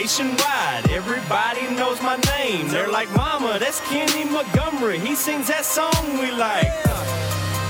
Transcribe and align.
nationwide, 0.00 0.90
everybody 0.90 1.62
knows 1.76 2.00
my 2.00 2.16
name. 2.38 2.66
They're 2.68 2.88
like, 2.90 3.10
Mama, 3.14 3.58
that's 3.60 3.80
Kenny 3.90 4.24
Montgomery. 4.24 4.98
He 4.98 5.14
sings 5.14 5.48
that 5.48 5.66
song 5.66 5.92
we 6.18 6.30
like. 6.30 6.72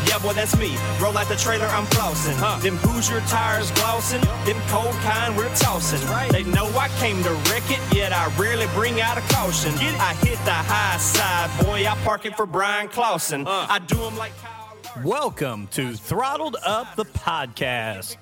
Yeah, 0.07 0.19
boy, 0.23 0.35
that's 0.35 0.57
me. 0.57 0.77
Roll 1.03 1.19
out 1.19 1.27
the 1.27 1.35
trailer, 1.35 1.67
I'm 1.67 1.87
flossing. 1.87 2.39
Them 2.63 2.77
Hoosier 2.77 3.19
tires 3.27 3.73
glossing. 3.73 4.21
Them 4.47 4.63
cold 4.69 4.95
kind 5.03 5.37
we're 5.37 5.53
tossing. 5.57 5.99
They 6.31 6.45
know 6.45 6.67
I 6.79 6.87
came 7.01 7.21
to 7.25 7.33
wreck 7.51 7.69
it, 7.69 7.81
yet 7.93 8.13
I 8.13 8.33
rarely 8.39 8.67
bring 8.75 9.01
out 9.01 9.19
a 9.19 9.23
caution. 9.35 9.73
I 9.99 10.15
hit 10.23 10.39
the 10.45 10.55
high 10.55 10.99
side, 10.99 11.51
boy. 11.67 11.85
I 11.85 11.97
park 12.05 12.27
it 12.27 12.37
for 12.37 12.47
Bryan 12.47 12.87
Clauson. 12.87 13.45
I 13.47 13.81
do 13.81 13.97
them 13.97 14.17
like 14.17 14.37
Kyle. 14.39 15.05
Welcome 15.05 15.67
to 15.73 15.95
Throttled 15.95 16.57
Up 16.65 16.95
the 16.95 17.07
Podcast. 17.07 18.17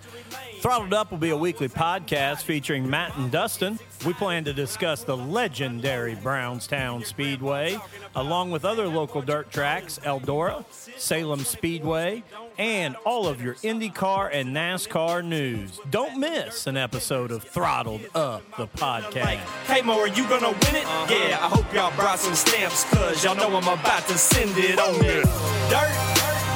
Throttled 0.60 0.92
Up 0.92 1.10
will 1.10 1.18
be 1.18 1.30
a 1.30 1.36
weekly 1.36 1.68
podcast 1.68 2.42
featuring 2.42 2.88
Matt 2.88 3.16
and 3.16 3.30
Dustin. 3.30 3.78
We 4.04 4.12
plan 4.12 4.44
to 4.44 4.52
discuss 4.52 5.04
the 5.04 5.16
legendary 5.16 6.16
Brownstown 6.16 7.04
Speedway, 7.04 7.78
along 8.16 8.50
with 8.50 8.64
other 8.64 8.88
local 8.88 9.22
dirt 9.22 9.50
tracks, 9.52 10.00
Eldora, 10.02 10.64
Salem 10.98 11.40
Speedway, 11.40 12.24
and 12.58 12.96
all 13.04 13.28
of 13.28 13.40
your 13.40 13.54
IndyCar 13.56 14.30
and 14.32 14.54
NASCAR 14.54 15.24
news. 15.24 15.80
Don't 15.90 16.18
miss 16.18 16.66
an 16.66 16.76
episode 16.76 17.30
of 17.30 17.44
Throttled 17.44 18.02
Up 18.16 18.42
the 18.56 18.66
Podcast. 18.66 19.38
Hey 19.66 19.82
Mo, 19.82 19.98
are 20.00 20.08
you 20.08 20.28
gonna 20.28 20.48
win 20.48 20.74
it? 20.74 20.84
Yeah, 21.08 21.38
I 21.40 21.48
hope 21.48 21.72
y'all 21.72 21.94
brought 21.94 22.18
some 22.18 22.34
stamps, 22.34 22.82
cause 22.92 23.22
y'all 23.22 23.36
know 23.36 23.56
I'm 23.56 23.78
about 23.78 24.06
to 24.08 24.18
send 24.18 24.52
it 24.56 24.78
on 24.80 24.94
you. 24.94 25.22
Dirt, 25.70 25.94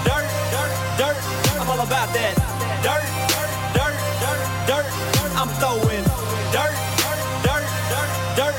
dirt, 0.04 0.26
dirt, 0.50 0.72
dirt, 0.98 1.16
I'm 1.60 1.68
all 1.70 1.86
about 1.86 2.12
that. 2.14 2.34
Dirt, 2.82 3.02
dirt, 3.02 3.02
dirt, 3.02 3.02
dirt, 3.02 3.11
throwing. 5.62 6.02
Dirt, 6.50 6.74
dirt, 6.98 7.22
dirt, 7.46 7.66
dirt, 8.34 8.56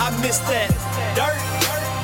I 0.00 0.08
miss 0.24 0.40
that. 0.48 0.72
Dirt, 1.12 1.36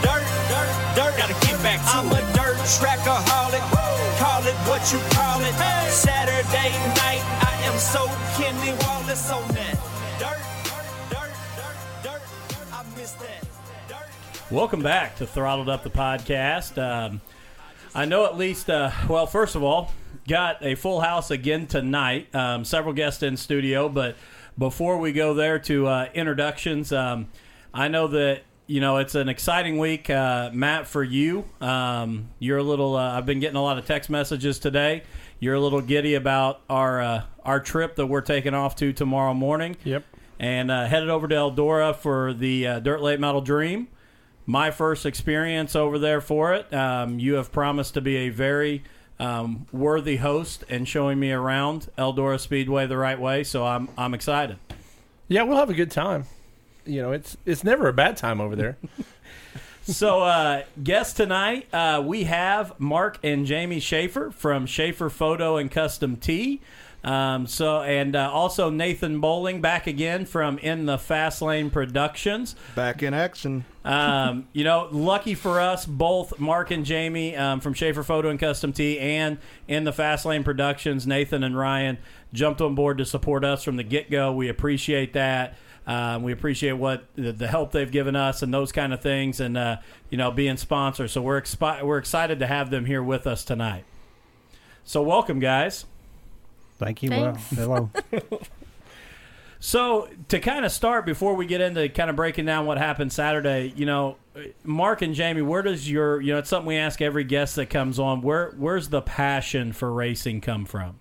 dirt, 0.04 0.24
dirt, 0.52 0.68
dirt, 0.92 1.12
gotta 1.16 1.32
get 1.40 1.56
back 1.64 1.80
to 1.80 1.96
I'm 1.96 2.12
it. 2.12 2.20
A 2.20 2.32
dirt 2.36 2.60
trackaholic, 2.76 3.64
call 4.20 4.44
it 4.44 4.56
what 4.68 4.84
you 4.92 5.00
call 5.16 5.40
it. 5.40 5.56
Saturday 5.88 6.68
night, 7.00 7.24
I 7.40 7.64
am 7.64 7.78
so 7.80 8.04
Kenny 8.36 8.76
Wallace 8.84 9.30
on 9.32 9.48
that. 9.56 9.76
Dirt, 10.20 10.36
dirt, 10.68 11.32
dirt, 11.56 11.80
dirt, 12.04 12.20
dirt, 12.52 12.68
I 12.74 12.84
miss 12.94 13.12
that. 13.12 13.48
Welcome 14.50 14.82
back 14.82 15.16
to 15.16 15.26
Throttled 15.26 15.70
Up 15.70 15.82
the 15.82 15.88
Podcast. 15.88 16.76
Um, 16.76 17.22
I 17.94 18.04
know 18.04 18.26
at 18.26 18.36
least, 18.36 18.68
uh, 18.68 18.90
well, 19.08 19.26
first 19.26 19.54
of 19.54 19.62
all, 19.62 19.90
got 20.28 20.62
a 20.62 20.74
full 20.74 21.00
house 21.00 21.30
again 21.30 21.66
tonight. 21.66 22.34
Um, 22.34 22.66
several 22.66 22.92
guests 22.92 23.22
in 23.22 23.38
studio, 23.38 23.88
but 23.88 24.14
before 24.58 24.98
we 24.98 25.12
go 25.12 25.34
there 25.34 25.58
to 25.60 25.86
uh, 25.86 26.08
introductions, 26.14 26.92
um, 26.92 27.28
I 27.72 27.88
know 27.88 28.08
that 28.08 28.42
you 28.66 28.80
know 28.80 28.98
it's 28.98 29.14
an 29.14 29.28
exciting 29.28 29.78
week, 29.78 30.10
uh, 30.10 30.50
Matt, 30.52 30.86
for 30.86 31.02
you. 31.02 31.44
Um, 31.60 32.28
you're 32.38 32.58
a 32.58 32.62
little. 32.62 32.96
Uh, 32.96 33.16
I've 33.16 33.26
been 33.26 33.40
getting 33.40 33.56
a 33.56 33.62
lot 33.62 33.78
of 33.78 33.86
text 33.86 34.10
messages 34.10 34.58
today. 34.58 35.02
You're 35.40 35.54
a 35.54 35.60
little 35.60 35.80
giddy 35.80 36.14
about 36.14 36.60
our 36.68 37.00
uh, 37.00 37.22
our 37.44 37.60
trip 37.60 37.96
that 37.96 38.06
we're 38.06 38.20
taking 38.20 38.54
off 38.54 38.76
to 38.76 38.92
tomorrow 38.92 39.34
morning. 39.34 39.76
Yep. 39.84 40.04
And 40.38 40.70
uh, 40.70 40.86
headed 40.86 41.08
over 41.08 41.28
to 41.28 41.34
Eldora 41.34 41.94
for 41.94 42.32
the 42.34 42.66
uh, 42.66 42.80
Dirt 42.80 43.00
Late 43.00 43.20
Model 43.20 43.40
Dream 43.40 43.88
my 44.46 44.70
first 44.70 45.06
experience 45.06 45.76
over 45.76 45.98
there 45.98 46.20
for 46.20 46.54
it. 46.54 46.72
Um, 46.74 47.18
you 47.18 47.34
have 47.34 47.52
promised 47.52 47.94
to 47.94 48.00
be 48.00 48.16
a 48.16 48.28
very 48.28 48.82
um, 49.18 49.66
worthy 49.72 50.16
host 50.16 50.64
and 50.68 50.88
showing 50.88 51.20
me 51.20 51.32
around 51.32 51.88
Eldora 51.96 52.38
Speedway 52.38 52.86
the 52.86 52.96
right 52.96 53.20
way, 53.20 53.44
so 53.44 53.66
I'm 53.66 53.88
I'm 53.96 54.14
excited. 54.14 54.58
Yeah, 55.28 55.42
we'll 55.44 55.58
have 55.58 55.70
a 55.70 55.74
good 55.74 55.90
time. 55.90 56.24
You 56.84 57.02
know, 57.02 57.12
it's 57.12 57.36
it's 57.46 57.64
never 57.64 57.88
a 57.88 57.92
bad 57.92 58.16
time 58.16 58.40
over 58.40 58.56
there. 58.56 58.76
so, 59.82 60.22
uh, 60.22 60.62
guest 60.82 61.16
tonight, 61.16 61.66
uh, 61.72 62.00
we 62.04 62.24
have 62.24 62.78
Mark 62.78 63.18
and 63.24 63.44
Jamie 63.46 63.80
Schaefer 63.80 64.30
from 64.30 64.64
Schaefer 64.64 65.10
Photo 65.10 65.56
and 65.56 65.70
Custom 65.70 66.16
Tee. 66.16 66.60
Um, 67.04 67.48
so 67.48 67.82
and 67.82 68.14
uh, 68.14 68.30
also 68.30 68.70
Nathan 68.70 69.20
Bowling 69.20 69.60
back 69.60 69.86
again 69.86 70.24
from 70.24 70.58
In 70.58 70.86
the 70.86 70.98
Fast 70.98 71.42
Lane 71.42 71.70
Productions. 71.70 72.54
Back 72.76 73.02
in 73.02 73.12
action. 73.12 73.64
Um, 73.84 74.46
you 74.52 74.62
know, 74.62 74.88
lucky 74.92 75.34
for 75.34 75.60
us, 75.60 75.84
both 75.84 76.38
Mark 76.38 76.70
and 76.70 76.84
Jamie 76.84 77.36
um, 77.36 77.60
from 77.60 77.74
Schaefer 77.74 78.04
Photo 78.04 78.28
and 78.28 78.38
Custom 78.38 78.72
T 78.72 79.00
and 79.00 79.38
In 79.66 79.84
the 79.84 79.92
Fast 79.92 80.24
Lane 80.24 80.44
Productions, 80.44 81.06
Nathan 81.06 81.42
and 81.42 81.56
Ryan 81.56 81.98
jumped 82.32 82.60
on 82.60 82.74
board 82.74 82.98
to 82.98 83.04
support 83.04 83.44
us 83.44 83.64
from 83.64 83.76
the 83.76 83.82
get 83.82 84.10
go. 84.10 84.32
We 84.32 84.48
appreciate 84.48 85.12
that. 85.14 85.56
Um, 85.84 86.22
we 86.22 86.32
appreciate 86.32 86.74
what 86.74 87.04
the, 87.16 87.32
the, 87.32 87.48
help 87.48 87.72
they've 87.72 87.90
given 87.90 88.14
us 88.14 88.42
and 88.42 88.54
those 88.54 88.70
kind 88.70 88.92
of 88.92 89.02
things, 89.02 89.40
and 89.40 89.56
uh, 89.56 89.78
you 90.10 90.16
know, 90.16 90.30
being 90.30 90.56
sponsors. 90.56 91.10
So 91.10 91.20
we're 91.20 91.40
expi- 91.40 91.82
we're 91.82 91.98
excited 91.98 92.38
to 92.38 92.46
have 92.46 92.70
them 92.70 92.84
here 92.84 93.02
with 93.02 93.26
us 93.26 93.44
tonight. 93.44 93.84
So 94.84 95.02
welcome, 95.02 95.40
guys. 95.40 95.86
Thank 96.82 97.02
you. 97.02 97.10
Thanks. 97.10 97.52
Well, 97.56 97.90
hello. 98.10 98.40
So 99.64 100.08
to 100.26 100.40
kind 100.40 100.64
of 100.64 100.72
start 100.72 101.06
before 101.06 101.34
we 101.34 101.46
get 101.46 101.60
into 101.60 101.88
kind 101.88 102.10
of 102.10 102.16
breaking 102.16 102.46
down 102.46 102.66
what 102.66 102.78
happened 102.78 103.12
Saturday, 103.12 103.72
you 103.76 103.86
know, 103.86 104.16
Mark 104.64 105.02
and 105.02 105.14
Jamie, 105.14 105.40
where 105.40 105.62
does 105.62 105.88
your 105.88 106.20
you 106.20 106.32
know 106.32 106.40
it's 106.40 106.48
something 106.48 106.66
we 106.66 106.78
ask 106.78 107.00
every 107.00 107.22
guest 107.22 107.54
that 107.54 107.66
comes 107.66 108.00
on. 108.00 108.22
Where 108.22 108.54
where's 108.56 108.88
the 108.88 109.00
passion 109.00 109.72
for 109.72 109.92
racing 109.92 110.40
come 110.40 110.64
from? 110.64 110.98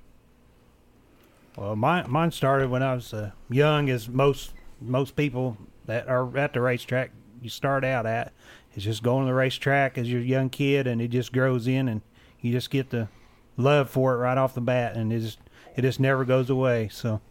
well, 1.58 1.76
mine 1.76 2.06
mine 2.08 2.30
started 2.30 2.70
when 2.70 2.84
I 2.84 2.94
was 2.94 3.16
uh, 3.16 3.32
young, 3.50 3.90
as 3.90 4.08
most 4.08 4.54
most 4.80 5.16
people 5.16 5.58
that 5.88 6.08
are 6.08 6.38
at 6.38 6.54
the 6.54 6.62
racetrack 6.62 7.10
you 7.42 7.50
start 7.50 7.84
out 7.84 8.06
at 8.06 8.32
is 8.76 8.84
just 8.84 9.02
going 9.02 9.26
to 9.26 9.28
the 9.28 9.34
racetrack 9.34 9.98
as 9.98 10.12
you're 10.12 10.22
young 10.22 10.52
kid, 10.52 10.86
and 10.86 11.02
it 11.02 11.08
just 11.08 11.34
grows 11.34 11.68
in, 11.68 11.88
and 11.88 12.02
you 12.42 12.52
just 12.52 12.70
get 12.70 12.92
the 12.92 13.08
love 13.58 13.90
for 13.90 14.14
it 14.14 14.18
right 14.18 14.38
off 14.38 14.54
the 14.54 14.62
bat, 14.62 14.96
and 14.96 15.12
it 15.12 15.22
just 15.22 15.40
it 15.76 15.82
just 15.82 16.00
never 16.00 16.26
goes 16.26 16.50
away. 16.50 16.90
So. 16.92 17.22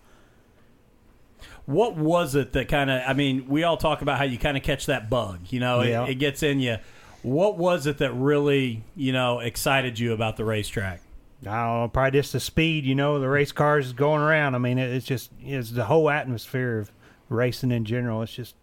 What 1.66 1.94
was 1.96 2.34
it 2.34 2.52
that 2.54 2.68
kind 2.68 2.90
of? 2.90 3.02
I 3.06 3.12
mean, 3.12 3.46
we 3.48 3.62
all 3.62 3.76
talk 3.76 4.02
about 4.02 4.18
how 4.18 4.24
you 4.24 4.38
kind 4.38 4.56
of 4.56 4.62
catch 4.62 4.86
that 4.86 5.08
bug. 5.08 5.38
You 5.50 5.60
know, 5.60 5.82
Yeah. 5.82 6.04
it, 6.04 6.10
it 6.10 6.14
gets 6.16 6.42
in 6.42 6.58
you. 6.60 6.78
What 7.22 7.58
was 7.58 7.86
it 7.86 7.98
that 7.98 8.12
really 8.12 8.82
you 8.96 9.12
know 9.12 9.38
excited 9.40 9.98
you 9.98 10.12
about 10.12 10.36
the 10.36 10.44
racetrack? 10.44 11.00
I 11.42 11.44
don't 11.44 11.80
know, 11.82 11.88
probably 11.92 12.18
just 12.18 12.32
the 12.32 12.40
speed, 12.40 12.84
you 12.84 12.94
know, 12.94 13.18
the 13.18 13.28
race 13.28 13.52
cars 13.52 13.92
going 13.92 14.20
around. 14.20 14.54
I 14.54 14.58
mean, 14.58 14.78
it, 14.78 14.90
it's 14.90 15.06
just 15.06 15.30
it's 15.42 15.70
the 15.70 15.84
whole 15.84 16.10
atmosphere 16.10 16.78
of 16.78 16.90
racing 17.28 17.70
in 17.70 17.84
general. 17.84 18.22
It's 18.22 18.32
just 18.34 18.54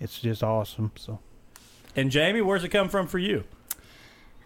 it's 0.00 0.18
just 0.20 0.42
awesome. 0.42 0.90
So 0.96 1.20
And 1.94 2.10
Jamie, 2.10 2.40
where's 2.40 2.64
it 2.64 2.70
come 2.70 2.88
from 2.88 3.06
for 3.06 3.18
you? 3.18 3.44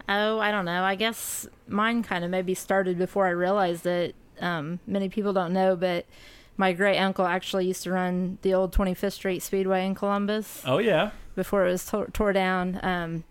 Oh, 0.09 0.39
I 0.41 0.51
don't 0.51 0.65
know. 0.65 0.83
I 0.83 0.97
guess 0.97 1.47
mine 1.67 2.03
kind 2.03 2.25
of 2.25 2.31
maybe 2.31 2.55
started 2.55 2.99
before 2.99 3.27
I 3.27 3.31
realized 3.31 3.87
it. 3.87 4.15
Um, 4.41 4.81
many 4.87 5.09
people 5.09 5.33
don't 5.33 5.53
know, 5.53 5.77
but 5.77 6.07
my 6.57 6.73
great 6.73 6.99
uncle 6.99 7.27
actually 7.27 7.67
used 7.67 7.83
to 7.85 7.91
run 7.93 8.39
the 8.43 8.55
old 8.55 8.75
25th 8.75 9.13
Street 9.13 9.43
Speedway 9.43 9.87
in 9.87 9.95
Columbus 9.95 10.63
Oh 10.67 10.79
yeah, 10.79 11.11
before 11.35 11.67
it 11.67 11.71
was 11.71 11.85
to- 11.87 12.07
tore 12.13 12.33
down. 12.33 12.81
Um, 12.83 13.25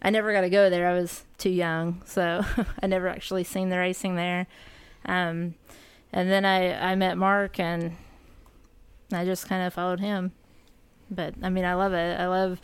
I 0.00 0.10
never 0.10 0.32
got 0.32 0.42
to 0.42 0.50
go 0.50 0.70
there. 0.70 0.88
I 0.88 0.94
was 0.94 1.24
too 1.38 1.50
young, 1.50 2.02
so 2.04 2.44
I 2.82 2.86
never 2.86 3.08
actually 3.08 3.44
seen 3.44 3.68
the 3.68 3.78
racing 3.78 4.14
there. 4.16 4.46
Um, 5.06 5.54
and 6.12 6.30
then 6.30 6.44
I, 6.44 6.92
I 6.92 6.94
met 6.94 7.18
Mark, 7.18 7.58
and 7.58 7.96
I 9.12 9.24
just 9.24 9.48
kind 9.48 9.66
of 9.66 9.74
followed 9.74 10.00
him. 10.00 10.32
But 11.10 11.34
I 11.42 11.48
mean, 11.48 11.64
I 11.64 11.74
love 11.74 11.92
it. 11.94 12.18
I 12.20 12.28
love 12.28 12.60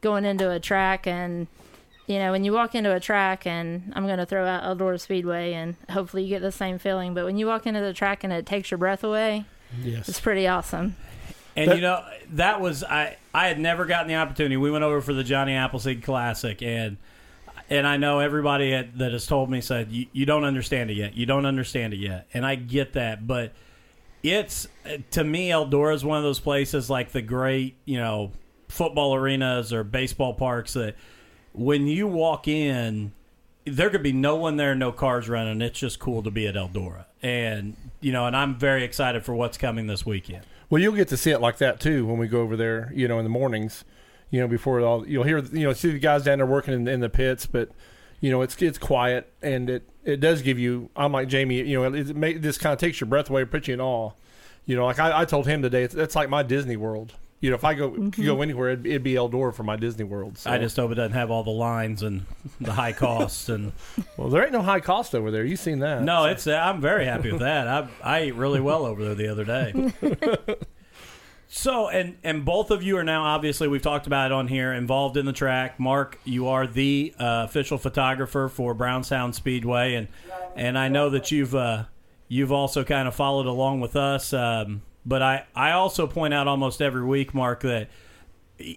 going 0.00 0.24
into 0.24 0.50
a 0.50 0.58
track, 0.60 1.06
and 1.06 1.48
you 2.10 2.18
know, 2.18 2.32
when 2.32 2.42
you 2.42 2.52
walk 2.52 2.74
into 2.74 2.92
a 2.92 2.98
track, 2.98 3.46
and 3.46 3.92
I'm 3.94 4.04
going 4.04 4.18
to 4.18 4.26
throw 4.26 4.44
out 4.44 4.64
Eldora 4.64 4.98
Speedway, 4.98 5.52
and 5.52 5.76
hopefully 5.88 6.24
you 6.24 6.28
get 6.28 6.42
the 6.42 6.50
same 6.50 6.80
feeling. 6.80 7.14
But 7.14 7.24
when 7.24 7.38
you 7.38 7.46
walk 7.46 7.68
into 7.68 7.80
the 7.80 7.92
track 7.92 8.24
and 8.24 8.32
it 8.32 8.46
takes 8.46 8.68
your 8.68 8.78
breath 8.78 9.04
away, 9.04 9.44
yes. 9.80 10.08
it's 10.08 10.18
pretty 10.18 10.48
awesome. 10.48 10.96
And 11.54 11.70
That- 11.70 11.76
you 11.76 11.82
know 11.82 12.04
that 12.32 12.60
was 12.60 12.82
I 12.82 13.16
I 13.32 13.46
had 13.46 13.60
never 13.60 13.84
gotten 13.84 14.08
the 14.08 14.16
opportunity. 14.16 14.56
We 14.56 14.72
went 14.72 14.82
over 14.82 15.00
for 15.00 15.12
the 15.12 15.22
Johnny 15.22 15.54
Appleseed 15.54 16.02
Classic, 16.02 16.60
and 16.62 16.96
and 17.68 17.86
I 17.86 17.96
know 17.96 18.18
everybody 18.18 18.74
at, 18.74 18.98
that 18.98 19.12
has 19.12 19.26
told 19.26 19.48
me 19.48 19.60
said 19.60 19.92
you, 19.92 20.06
you 20.12 20.26
don't 20.26 20.44
understand 20.44 20.90
it 20.90 20.94
yet. 20.94 21.14
You 21.14 21.26
don't 21.26 21.46
understand 21.46 21.94
it 21.94 21.98
yet, 21.98 22.26
and 22.34 22.44
I 22.44 22.56
get 22.56 22.94
that, 22.94 23.24
but 23.24 23.52
it's 24.24 24.66
to 25.12 25.22
me 25.22 25.50
Eldora 25.50 25.94
is 25.94 26.04
one 26.04 26.18
of 26.18 26.24
those 26.24 26.40
places 26.40 26.90
like 26.90 27.12
the 27.12 27.22
great 27.22 27.76
you 27.84 27.98
know 27.98 28.32
football 28.68 29.14
arenas 29.14 29.72
or 29.72 29.84
baseball 29.84 30.34
parks 30.34 30.72
that 30.72 30.96
when 31.52 31.86
you 31.86 32.06
walk 32.06 32.48
in 32.48 33.12
there 33.64 33.90
could 33.90 34.02
be 34.02 34.12
no 34.12 34.36
one 34.36 34.56
there, 34.56 34.74
no 34.74 34.92
cars 34.92 35.28
running. 35.28 35.60
It's 35.60 35.78
just 35.78 35.98
cool 35.98 36.22
to 36.22 36.30
be 36.30 36.46
at 36.46 36.54
Eldora, 36.54 37.04
and 37.22 37.76
you 38.00 38.12
know, 38.12 38.26
and 38.26 38.36
I'm 38.36 38.58
very 38.58 38.84
excited 38.84 39.24
for 39.24 39.34
what's 39.34 39.58
coming 39.58 39.86
this 39.86 40.04
weekend. 40.06 40.44
Well, 40.68 40.80
you'll 40.80 40.94
get 40.94 41.08
to 41.08 41.16
see 41.16 41.30
it 41.30 41.40
like 41.40 41.58
that 41.58 41.80
too 41.80 42.06
when 42.06 42.18
we 42.18 42.28
go 42.28 42.40
over 42.40 42.56
there. 42.56 42.92
You 42.94 43.08
know, 43.08 43.18
in 43.18 43.24
the 43.24 43.30
mornings. 43.30 43.84
You 44.30 44.40
know, 44.40 44.46
before 44.46 44.80
all, 44.80 45.06
you'll 45.08 45.24
hear 45.24 45.38
you 45.38 45.64
know 45.64 45.72
see 45.72 45.90
the 45.90 45.98
guys 45.98 46.22
down 46.22 46.38
there 46.38 46.46
working 46.46 46.72
in, 46.72 46.86
in 46.86 47.00
the 47.00 47.08
pits, 47.08 47.46
but 47.46 47.70
you 48.20 48.30
know 48.30 48.42
it's 48.42 48.60
it's 48.62 48.78
quiet 48.78 49.32
and 49.42 49.68
it 49.68 49.88
it 50.04 50.20
does 50.20 50.42
give 50.42 50.58
you. 50.58 50.88
I'm 50.94 51.12
like 51.12 51.28
Jamie. 51.28 51.62
You 51.62 51.82
know, 51.82 51.92
it, 51.92 52.10
it 52.10 52.42
this 52.42 52.56
kind 52.56 52.72
of 52.72 52.78
takes 52.78 53.00
your 53.00 53.08
breath 53.08 53.28
away, 53.28 53.44
puts 53.44 53.68
you 53.68 53.74
in 53.74 53.80
awe. 53.80 54.12
You 54.66 54.76
know, 54.76 54.86
like 54.86 55.00
I, 55.00 55.22
I 55.22 55.24
told 55.24 55.46
him 55.46 55.62
today, 55.62 55.82
it's, 55.82 55.94
it's 55.94 56.14
like 56.14 56.28
my 56.28 56.42
Disney 56.42 56.76
World. 56.76 57.14
You 57.40 57.48
know, 57.48 57.56
if 57.56 57.64
I 57.64 57.72
go 57.72 57.90
go 57.90 58.42
anywhere, 58.42 58.70
it'd, 58.70 58.86
it'd 58.86 59.02
be 59.02 59.14
Eldora 59.14 59.54
for 59.54 59.62
my 59.62 59.76
Disney 59.76 60.04
World. 60.04 60.36
So. 60.36 60.50
I 60.50 60.58
just 60.58 60.76
hope 60.76 60.90
it 60.92 60.96
doesn't 60.96 61.14
have 61.14 61.30
all 61.30 61.42
the 61.42 61.50
lines 61.50 62.02
and 62.02 62.26
the 62.60 62.72
high 62.72 62.92
costs 62.92 63.48
and. 63.48 63.72
well, 64.16 64.28
there 64.28 64.42
ain't 64.42 64.52
no 64.52 64.60
high 64.60 64.80
cost 64.80 65.14
over 65.14 65.30
there. 65.30 65.44
You've 65.44 65.58
seen 65.58 65.78
that. 65.78 66.02
No, 66.02 66.26
it's. 66.26 66.46
I'm 66.46 66.80
very 66.80 67.06
happy 67.06 67.32
with 67.32 67.40
that. 67.40 67.66
I 67.66 67.88
I 68.02 68.18
ate 68.18 68.34
really 68.34 68.60
well 68.60 68.84
over 68.84 69.02
there 69.02 69.14
the 69.14 69.28
other 69.28 69.44
day. 69.44 70.56
So 71.52 71.88
and 71.88 72.16
and 72.22 72.44
both 72.44 72.70
of 72.70 72.84
you 72.84 72.96
are 72.96 73.02
now 73.02 73.24
obviously 73.24 73.66
we've 73.66 73.82
talked 73.82 74.06
about 74.06 74.30
it 74.30 74.32
on 74.32 74.46
here 74.46 74.72
involved 74.72 75.16
in 75.16 75.26
the 75.26 75.32
track. 75.32 75.80
Mark, 75.80 76.16
you 76.24 76.46
are 76.46 76.64
the 76.64 77.12
uh, 77.18 77.42
official 77.48 77.76
photographer 77.76 78.48
for 78.48 78.72
Brownstown 78.72 79.32
Speedway, 79.32 79.94
and 79.94 80.06
and 80.54 80.78
I 80.78 80.86
know 80.86 81.10
that 81.10 81.32
you've 81.32 81.56
uh, 81.56 81.86
you've 82.28 82.52
also 82.52 82.84
kind 82.84 83.08
of 83.08 83.16
followed 83.16 83.46
along 83.46 83.80
with 83.80 83.96
us. 83.96 84.32
Um, 84.32 84.82
but 85.04 85.22
I 85.22 85.44
I 85.54 85.72
also 85.72 86.06
point 86.06 86.34
out 86.34 86.48
almost 86.48 86.80
every 86.82 87.04
week, 87.04 87.34
Mark, 87.34 87.60
that 87.62 87.88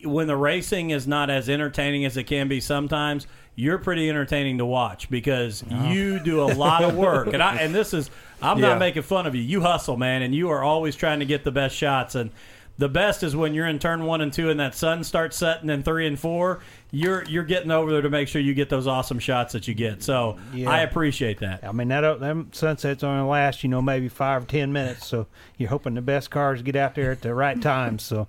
when 0.04 0.28
the 0.28 0.38
racing 0.38 0.92
is 0.92 1.08
not 1.08 1.30
as 1.30 1.50
entertaining 1.50 2.06
as 2.06 2.16
it 2.16 2.24
can 2.24 2.48
be 2.48 2.60
sometimes, 2.60 3.28
you're 3.56 3.78
pretty 3.78 4.10
entertaining 4.10 4.58
to 4.60 4.66
watch 4.66 5.10
because 5.10 5.64
uh-huh. 5.64 5.90
you 5.90 6.20
do 6.20 6.42
a 6.42 6.46
lot 6.54 6.84
of 6.84 6.96
work. 6.96 7.34
And 7.34 7.44
I 7.44 7.58
and 7.58 7.76
this 7.76 7.94
is 7.94 8.10
I'm 8.42 8.60
Yeah. 8.60 8.70
not 8.70 8.80
making 8.80 9.04
fun 9.04 9.28
of 9.28 9.36
you. 9.36 9.42
You 9.42 9.62
hustle, 9.62 9.98
man, 9.98 10.22
and 10.22 10.34
you 10.34 10.50
are 10.50 10.64
always 10.64 10.96
trying 10.96 11.20
to 11.20 11.26
get 11.26 11.44
the 11.44 11.52
best 11.52 11.76
shots 11.76 12.16
and 12.16 12.32
the 12.78 12.90
best 12.90 13.22
is 13.22 13.36
when 13.36 13.54
you're 13.54 13.68
in 13.68 13.78
turn 13.80 14.04
one 14.04 14.22
and 14.22 14.34
two 14.34 14.50
and 14.50 14.60
that 14.60 14.74
sun 14.74 15.04
starts 15.04 15.38
setting 15.38 15.70
in 15.70 15.84
three 15.84 16.08
and 16.08 16.20
four, 16.20 16.60
you're 16.96 17.24
you're 17.26 17.44
getting 17.44 17.72
over 17.72 17.92
there 17.92 18.04
to 18.04 18.10
make 18.10 18.28
sure 18.28 18.40
you 18.40 18.54
get 18.54 18.70
those 18.70 18.86
awesome 18.86 19.18
shots 19.18 19.54
that 19.54 19.68
you 19.68 19.74
get. 19.74 20.04
So 20.04 20.38
Yeah. 20.54 20.70
I 20.70 20.82
appreciate 20.82 21.40
that. 21.40 21.64
I 21.64 21.72
mean 21.72 21.88
that 21.88 22.04
uh, 22.04 22.16
them 22.16 22.50
sunsets 22.54 23.04
only 23.04 23.28
last 23.28 23.64
you 23.64 23.70
know 23.70 23.82
maybe 23.82 24.08
five 24.10 24.44
or 24.44 24.46
ten 24.46 24.72
minutes, 24.72 25.08
so 25.08 25.26
you're 25.58 25.70
hoping 25.70 25.96
the 25.96 26.02
best 26.02 26.30
cars 26.30 26.62
get 26.62 26.76
out 26.76 26.94
there 26.94 27.12
at 27.12 27.22
the 27.22 27.34
right 27.34 27.60
time. 27.60 27.98
So 27.98 28.28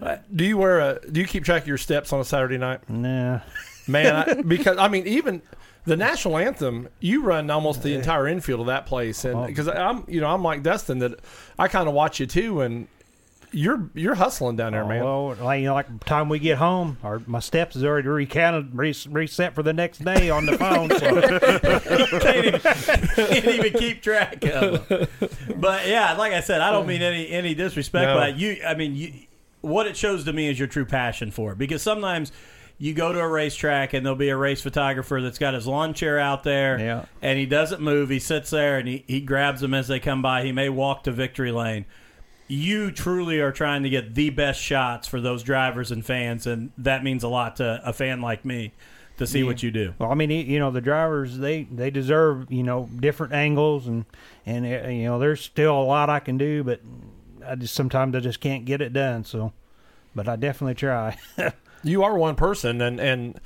uh, 0.00 0.18
Do 0.34 0.44
you 0.44 0.56
wear 0.58 0.78
a? 0.78 1.00
Do 1.10 1.20
you 1.20 1.26
keep 1.26 1.44
track 1.44 1.62
of 1.62 1.68
your 1.68 1.78
steps 1.78 2.12
on 2.12 2.20
a 2.20 2.24
Saturday 2.24 2.58
night? 2.58 2.88
nah, 2.88 3.40
Man, 3.88 4.14
I, 4.16 4.42
because 4.42 4.78
I 4.78 4.88
mean, 4.88 5.06
even 5.06 5.42
the 5.86 5.96
national 5.96 6.36
anthem, 6.38 6.88
you 7.00 7.22
run 7.22 7.50
almost 7.50 7.82
the 7.82 7.94
entire 7.94 8.28
infield 8.28 8.60
of 8.60 8.66
that 8.66 8.86
place, 8.86 9.24
and 9.24 9.46
because 9.46 9.68
I'm, 9.68 10.04
you 10.08 10.20
know, 10.20 10.28
I'm 10.28 10.42
like 10.42 10.62
Dustin 10.62 10.98
that 11.00 11.20
I 11.58 11.68
kind 11.68 11.88
of 11.88 11.94
watch 11.94 12.20
you 12.20 12.26
too, 12.26 12.60
and 12.60 12.88
you're 13.56 13.88
you're 13.94 14.14
hustling 14.14 14.56
down 14.56 14.72
there, 14.72 14.84
oh, 14.84 14.88
man. 14.88 15.02
Well, 15.04 15.34
like, 15.40 15.60
you 15.60 15.66
know, 15.66 15.74
like 15.74 16.04
time 16.04 16.28
we 16.28 16.38
get 16.38 16.58
home, 16.58 16.98
our 17.02 17.22
my 17.26 17.40
steps 17.40 17.74
is 17.74 17.82
already 17.84 18.08
recounted, 18.08 18.74
re- 18.76 18.94
reset 19.08 19.54
for 19.54 19.62
the 19.62 19.72
next 19.72 20.04
day 20.04 20.28
on 20.28 20.44
the 20.44 20.58
phone. 20.58 20.90
So 20.90 22.18
can't, 22.20 22.46
even, 22.46 22.60
can't 22.60 23.44
even 23.46 23.72
keep 23.72 24.02
track 24.02 24.44
of. 24.44 24.86
them. 24.88 25.06
But 25.56 25.86
yeah, 25.88 26.12
like 26.18 26.32
I 26.32 26.40
said, 26.40 26.60
I 26.60 26.70
don't 26.70 26.86
mean 26.86 27.00
any 27.02 27.28
any 27.30 27.54
disrespect, 27.54 28.08
No. 28.08 28.14
but 28.16 28.36
you, 28.36 28.58
I 28.66 28.74
mean, 28.74 28.94
you, 28.94 29.12
what 29.62 29.86
it 29.86 29.96
shows 29.96 30.24
to 30.24 30.32
me 30.32 30.48
is 30.48 30.58
your 30.58 30.68
true 30.68 30.84
passion 30.84 31.30
for 31.30 31.52
it. 31.52 31.58
Because 31.58 31.82
sometimes 31.82 32.32
you 32.78 32.92
go 32.92 33.10
to 33.12 33.18
a 33.18 33.26
racetrack 33.28 33.94
and 33.94 34.04
there'll 34.04 34.18
be 34.18 34.28
a 34.28 34.36
race 34.36 34.60
photographer 34.60 35.22
that's 35.22 35.38
got 35.38 35.54
his 35.54 35.66
lawn 35.66 35.94
chair 35.94 36.18
out 36.18 36.44
there, 36.44 36.78
Yeah. 36.78 37.04
and 37.22 37.38
he 37.38 37.46
doesn't 37.46 37.80
move. 37.80 38.10
He 38.10 38.18
sits 38.18 38.50
there 38.50 38.76
and 38.78 38.86
he, 38.86 39.02
he 39.06 39.20
grabs 39.22 39.62
them 39.62 39.72
as 39.72 39.88
they 39.88 39.98
come 39.98 40.20
by. 40.20 40.44
He 40.44 40.52
may 40.52 40.68
walk 40.68 41.04
to 41.04 41.10
victory 41.10 41.52
lane. 41.52 41.86
You 42.48 42.90
truly 42.90 43.40
are 43.40 43.52
trying 43.52 43.82
to 43.82 43.90
get 43.90 44.14
the 44.14 44.30
best 44.30 44.60
shots 44.60 45.08
for 45.08 45.20
those 45.20 45.42
drivers 45.42 45.90
and 45.90 46.04
fans, 46.04 46.46
and 46.46 46.70
that 46.78 47.02
means 47.02 47.24
a 47.24 47.28
lot 47.28 47.56
to 47.56 47.80
a 47.84 47.92
fan 47.92 48.20
like 48.20 48.44
me 48.44 48.72
to 49.18 49.26
see 49.26 49.42
what 49.42 49.62
you 49.62 49.70
do. 49.70 49.94
Well, 49.98 50.10
I 50.10 50.14
mean, 50.14 50.30
you 50.30 50.58
know, 50.58 50.70
the 50.70 50.80
drivers 50.80 51.38
they 51.38 51.64
they 51.64 51.90
deserve 51.90 52.50
you 52.52 52.62
know 52.62 52.88
different 53.00 53.32
angles 53.32 53.86
and 53.86 54.04
and 54.44 54.64
uh, 54.64 54.88
you 54.88 55.04
know 55.04 55.18
there's 55.18 55.40
still 55.40 55.76
a 55.76 55.82
lot 55.82 56.10
I 56.10 56.20
can 56.20 56.38
do, 56.38 56.62
but 56.62 56.80
I 57.46 57.54
just 57.54 57.74
sometimes 57.74 58.14
I 58.14 58.20
just 58.20 58.40
can't 58.40 58.64
get 58.64 58.80
it 58.80 58.92
done. 58.92 59.24
So, 59.24 59.52
but 60.14 60.28
I 60.28 60.36
definitely 60.36 60.74
try. 60.74 61.18
you 61.82 62.02
are 62.02 62.16
one 62.16 62.36
person, 62.36 62.80
and 62.80 63.00
and 63.00 63.40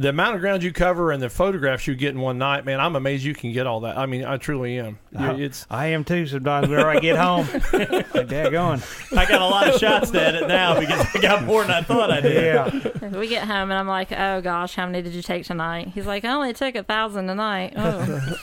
the 0.00 0.08
amount 0.08 0.34
of 0.34 0.40
ground 0.40 0.62
you 0.62 0.72
cover 0.72 1.12
and 1.12 1.22
the 1.22 1.28
photographs 1.28 1.86
you 1.86 1.94
get 1.94 2.14
in 2.14 2.20
one 2.20 2.38
night, 2.38 2.64
man, 2.64 2.80
I'm 2.80 2.96
amazed 2.96 3.22
you 3.22 3.34
can 3.34 3.52
get 3.52 3.66
all 3.66 3.80
that. 3.80 3.98
I 3.98 4.06
mean, 4.06 4.24
I 4.24 4.38
truly 4.38 4.78
am. 4.78 4.98
You- 5.12 5.44
It's 5.44 5.66
I 5.68 5.88
am 5.88 6.04
too. 6.04 6.26
Sometimes 6.26 6.68
whenever 6.68 6.88
I 6.88 6.98
get 7.00 7.16
home, 7.18 7.46
like 8.14 8.28
that 8.28 8.48
going. 8.50 8.80
I 9.14 9.26
got 9.26 9.42
a 9.42 9.46
lot 9.46 9.68
of 9.68 9.78
shots 9.78 10.10
to 10.12 10.20
edit 10.22 10.48
now 10.48 10.80
because 10.80 11.06
I 11.14 11.20
got 11.20 11.44
more 11.44 11.60
than 11.62 11.70
I 11.72 11.82
thought 11.82 12.10
I 12.10 12.20
did. 12.22 12.44
Yeah, 12.44 13.08
We 13.18 13.28
get 13.28 13.42
home 13.46 13.70
and 13.70 13.74
I'm 13.74 13.88
like, 13.88 14.10
oh 14.12 14.40
gosh, 14.40 14.74
how 14.74 14.86
many 14.86 15.02
did 15.02 15.12
you 15.12 15.20
take 15.22 15.44
tonight? 15.44 15.88
He's 15.94 16.06
like, 16.06 16.24
I 16.24 16.30
only 16.32 16.54
took 16.54 16.74
a 16.76 16.82
thousand 16.82 17.26
tonight. 17.26 17.74
Oh, 17.76 18.36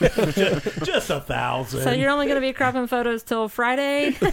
Just 0.84 1.10
a 1.10 1.20
thousand. 1.20 1.82
so 1.82 1.90
you're 1.90 2.10
only 2.10 2.26
going 2.26 2.36
to 2.40 2.46
be 2.46 2.52
cropping 2.52 2.86
photos 2.86 3.22
till 3.24 3.48
Friday? 3.48 4.16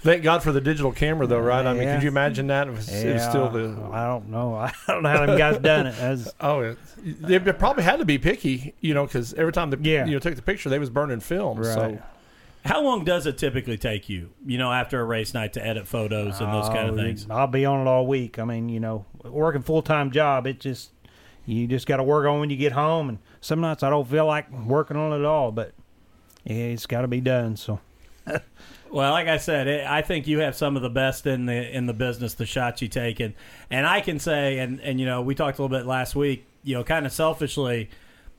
thank 0.00 0.22
God 0.22 0.42
for 0.42 0.52
the 0.52 0.60
digital 0.60 0.92
camera, 0.92 1.26
though, 1.26 1.40
right? 1.40 1.64
I 1.64 1.72
mean, 1.72 1.82
Yeah. 1.82 1.94
could 1.94 2.02
you 2.02 2.08
imagine 2.08 2.46
that? 2.48 2.68
It 2.68 2.72
was, 2.72 2.88
it 2.92 3.14
was 3.14 3.22
still 3.24 3.48
the 3.50 3.76
I 3.92 4.06
don't 4.06 4.28
know. 4.28 4.54
I 4.56 4.72
don't 4.86 5.02
know 5.02 5.08
how 5.10 5.26
them 5.26 5.38
guys 5.38 5.58
done 5.58 5.86
it. 5.86 5.94
That's, 5.96 6.32
oh, 6.40 6.60
it, 6.60 6.78
they 7.22 7.38
probably 7.38 7.82
had 7.84 7.98
to 7.98 8.04
be 8.04 8.18
picky, 8.18 8.74
you 8.80 8.94
know, 8.94 9.04
because 9.06 9.34
every 9.34 9.52
time 9.52 9.70
they 9.70 9.76
Yeah. 9.90 10.06
you 10.06 10.12
know 10.12 10.18
took 10.18 10.36
the 10.36 10.42
picture, 10.42 10.68
they 10.68 10.78
was 10.78 10.90
burning 10.90 11.20
film. 11.20 11.62
So 11.64 11.98
How 12.64 12.82
long 12.82 13.04
does 13.04 13.26
it 13.26 13.38
typically 13.38 13.78
take 13.78 14.08
you, 14.10 14.30
you 14.44 14.58
know, 14.58 14.70
after 14.70 15.00
a 15.00 15.04
race 15.04 15.32
night 15.32 15.54
to 15.54 15.66
edit 15.66 15.86
photos 15.86 16.40
and 16.40 16.52
those 16.52 16.68
kind 16.68 16.88
of 16.90 16.94
Oh, 16.94 16.98
things? 16.98 17.26
I'll 17.30 17.46
be 17.46 17.64
on 17.64 17.86
it 17.86 17.88
all 17.88 18.06
week. 18.06 18.38
I 18.38 18.44
mean, 18.44 18.68
you 18.68 18.80
know, 18.80 19.06
working 19.24 19.62
full 19.62 19.80
time 19.82 20.10
job, 20.10 20.46
it 20.46 20.60
just 20.60 20.90
you 21.46 21.66
just 21.66 21.86
got 21.86 21.96
to 21.96 22.02
work 22.02 22.26
on 22.26 22.38
when 22.38 22.50
you 22.50 22.56
get 22.58 22.72
home. 22.72 23.08
And 23.08 23.18
some 23.40 23.60
nights 23.62 23.82
I 23.82 23.88
don't 23.90 24.06
feel 24.06 24.26
like 24.26 24.50
working 24.52 24.96
on 24.98 25.12
it 25.12 25.20
at 25.20 25.24
all, 25.24 25.52
but 25.52 25.72
yeah, 26.44 26.54
it's 26.54 26.84
got 26.86 27.00
to 27.00 27.08
be 27.08 27.20
done. 27.22 27.56
So 27.56 27.80
Well, 28.92 29.12
like 29.12 29.28
I 29.28 29.36
said, 29.36 29.68
it, 29.68 29.86
I 29.86 30.02
think 30.02 30.26
you 30.26 30.40
have 30.40 30.56
some 30.56 30.76
of 30.76 30.82
the 30.82 30.90
best 30.90 31.26
in 31.26 31.46
the 31.46 31.76
in 31.76 31.86
the 31.86 31.92
business. 31.92 32.34
The 32.34 32.46
shots 32.46 32.82
you 32.82 32.88
take, 32.88 33.20
and 33.20 33.34
and 33.70 33.86
I 33.86 34.00
can 34.00 34.18
say, 34.18 34.58
and 34.58 34.80
and 34.80 34.98
you 34.98 35.06
know, 35.06 35.22
we 35.22 35.34
talked 35.34 35.58
a 35.58 35.62
little 35.62 35.76
bit 35.76 35.86
last 35.86 36.16
week. 36.16 36.46
You 36.64 36.74
know, 36.74 36.84
kind 36.84 37.06
of 37.06 37.12
selfishly, 37.12 37.88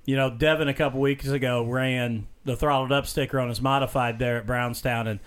you 0.06 0.16
know, 0.16 0.30
Devin 0.30 0.68
a 0.68 0.74
couple 0.74 1.00
weeks 1.00 1.28
ago 1.28 1.64
ran 1.64 2.28
the 2.44 2.56
throttled 2.56 2.92
up 2.92 3.08
sticker 3.08 3.40
on 3.40 3.50
his 3.50 3.62
modified 3.62 4.20
there 4.20 4.38
at 4.38 4.46
Brownstown, 4.46 5.08
and 5.08 5.20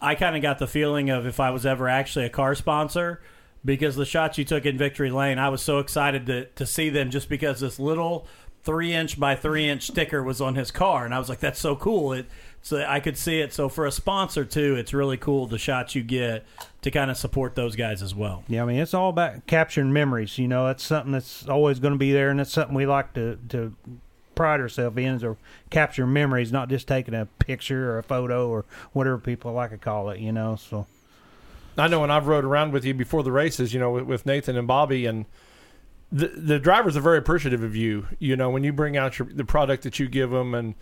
I 0.00 0.14
kind 0.14 0.36
of 0.36 0.42
got 0.42 0.58
the 0.58 0.66
feeling 0.66 1.10
of 1.10 1.26
if 1.26 1.38
I 1.38 1.50
was 1.50 1.66
ever 1.66 1.88
actually 1.88 2.24
a 2.24 2.30
car 2.30 2.54
sponsor, 2.54 3.20
because 3.64 3.94
the 3.94 4.06
shots 4.06 4.38
you 4.38 4.44
took 4.44 4.64
in 4.64 4.78
Victory 4.78 5.10
Lane, 5.10 5.38
I 5.38 5.50
was 5.50 5.60
so 5.60 5.80
excited 5.80 6.26
to 6.26 6.46
to 6.46 6.64
see 6.64 6.88
them 6.88 7.10
just 7.10 7.28
because 7.28 7.60
this 7.60 7.78
little 7.78 8.26
three 8.64 8.92
inch 8.92 9.20
by 9.20 9.36
three 9.36 9.68
inch 9.68 9.86
sticker 9.86 10.22
was 10.22 10.40
on 10.40 10.54
his 10.54 10.70
car, 10.70 11.04
and 11.04 11.14
I 11.14 11.18
was 11.18 11.28
like, 11.28 11.40
that's 11.40 11.60
so 11.60 11.76
cool. 11.76 12.14
It 12.14 12.26
so 12.66 12.84
I 12.84 12.98
could 12.98 13.16
see 13.16 13.38
it. 13.38 13.52
So 13.52 13.68
for 13.68 13.86
a 13.86 13.92
sponsor 13.92 14.44
too, 14.44 14.74
it's 14.74 14.92
really 14.92 15.16
cool 15.16 15.46
the 15.46 15.56
shots 15.56 15.94
you 15.94 16.02
get 16.02 16.44
to 16.82 16.90
kind 16.90 17.12
of 17.12 17.16
support 17.16 17.54
those 17.54 17.76
guys 17.76 18.02
as 18.02 18.12
well. 18.12 18.42
yeah, 18.48 18.64
I 18.64 18.66
mean, 18.66 18.80
it's 18.80 18.92
all 18.92 19.10
about 19.10 19.46
capturing 19.46 19.92
memories. 19.92 20.36
You 20.36 20.48
know, 20.48 20.66
that's 20.66 20.82
something 20.82 21.12
that's 21.12 21.48
always 21.48 21.78
going 21.78 21.92
to 21.92 21.98
be 21.98 22.10
there, 22.10 22.28
and 22.28 22.40
that's 22.40 22.50
something 22.50 22.74
we 22.74 22.84
like 22.84 23.14
to 23.14 23.38
to 23.50 23.72
pride 24.34 24.58
ourselves 24.58 24.98
in 24.98 25.14
is 25.14 25.22
or 25.22 25.36
capture 25.70 26.08
memories, 26.08 26.50
not 26.50 26.68
just 26.68 26.88
taking 26.88 27.14
a 27.14 27.26
picture 27.38 27.92
or 27.92 27.98
a 27.98 28.02
photo 28.02 28.48
or 28.48 28.64
whatever 28.92 29.18
people 29.18 29.52
like 29.52 29.70
to 29.70 29.78
call 29.78 30.10
it. 30.10 30.18
You 30.18 30.32
know, 30.32 30.56
so 30.56 30.88
I 31.78 31.86
know 31.86 32.00
when 32.00 32.10
I've 32.10 32.26
rode 32.26 32.44
around 32.44 32.72
with 32.72 32.84
you 32.84 32.94
before 32.94 33.22
the 33.22 33.30
races, 33.30 33.74
you 33.74 33.78
know, 33.78 33.92
with, 33.92 34.04
with 34.06 34.26
Nathan 34.26 34.56
and 34.56 34.66
Bobby, 34.66 35.06
and 35.06 35.26
the 36.10 36.26
the 36.26 36.58
drivers 36.58 36.96
are 36.96 37.00
very 37.00 37.18
appreciative 37.18 37.62
of 37.62 37.76
you. 37.76 38.08
You 38.18 38.34
know, 38.34 38.50
when 38.50 38.64
you 38.64 38.72
bring 38.72 38.96
out 38.96 39.20
your 39.20 39.28
the 39.32 39.44
product 39.44 39.84
that 39.84 40.00
you 40.00 40.08
give 40.08 40.30
them, 40.30 40.52
and 40.52 40.74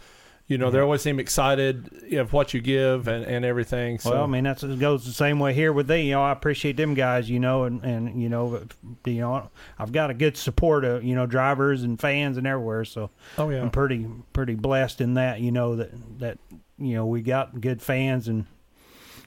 you 0.46 0.58
know, 0.58 0.70
they 0.70 0.78
always 0.78 1.00
seem 1.00 1.18
excited 1.18 2.12
of 2.12 2.34
what 2.34 2.52
you 2.52 2.60
give 2.60 3.08
and, 3.08 3.24
and 3.24 3.46
everything. 3.46 3.98
So, 3.98 4.10
Well, 4.10 4.24
I 4.24 4.26
mean, 4.26 4.44
that's 4.44 4.62
it 4.62 4.78
goes 4.78 5.06
the 5.06 5.12
same 5.12 5.38
way 5.38 5.54
here 5.54 5.72
with 5.72 5.86
thee. 5.88 6.02
You 6.02 6.12
know, 6.12 6.22
I 6.22 6.32
appreciate 6.32 6.76
them 6.76 6.92
guys. 6.92 7.30
You 7.30 7.40
know, 7.40 7.64
and 7.64 7.82
and 7.82 8.20
you 8.22 8.28
know, 8.28 8.62
you 9.06 9.20
know, 9.20 9.50
I've 9.78 9.92
got 9.92 10.10
a 10.10 10.14
good 10.14 10.36
support 10.36 10.84
of 10.84 11.02
you 11.02 11.14
know 11.14 11.24
drivers 11.26 11.82
and 11.82 11.98
fans 11.98 12.36
and 12.36 12.46
everywhere. 12.46 12.84
So 12.84 13.10
oh 13.38 13.48
yeah, 13.48 13.62
I'm 13.62 13.70
pretty 13.70 14.06
pretty 14.34 14.54
blessed 14.54 15.00
in 15.00 15.14
that. 15.14 15.40
You 15.40 15.50
know 15.50 15.76
that 15.76 16.18
that 16.18 16.38
you 16.78 16.94
know 16.94 17.06
we 17.06 17.22
got 17.22 17.60
good 17.62 17.80
fans 17.80 18.28
and 18.28 18.44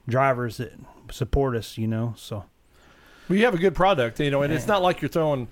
drivers 0.08 0.58
that 0.58 0.74
support 1.12 1.56
us. 1.56 1.80
You 1.80 1.88
know, 1.88 2.14
so 2.16 2.46
well, 3.28 3.40
you 3.40 3.46
have 3.46 3.56
a 3.56 3.60
good 3.60 3.74
product, 3.76 4.20
you 4.20 4.30
know, 4.30 4.44
and 4.44 4.54
it's 4.54 4.68
not 4.68 4.84
like 4.84 5.02
you're 5.02 5.10
throwing. 5.10 5.48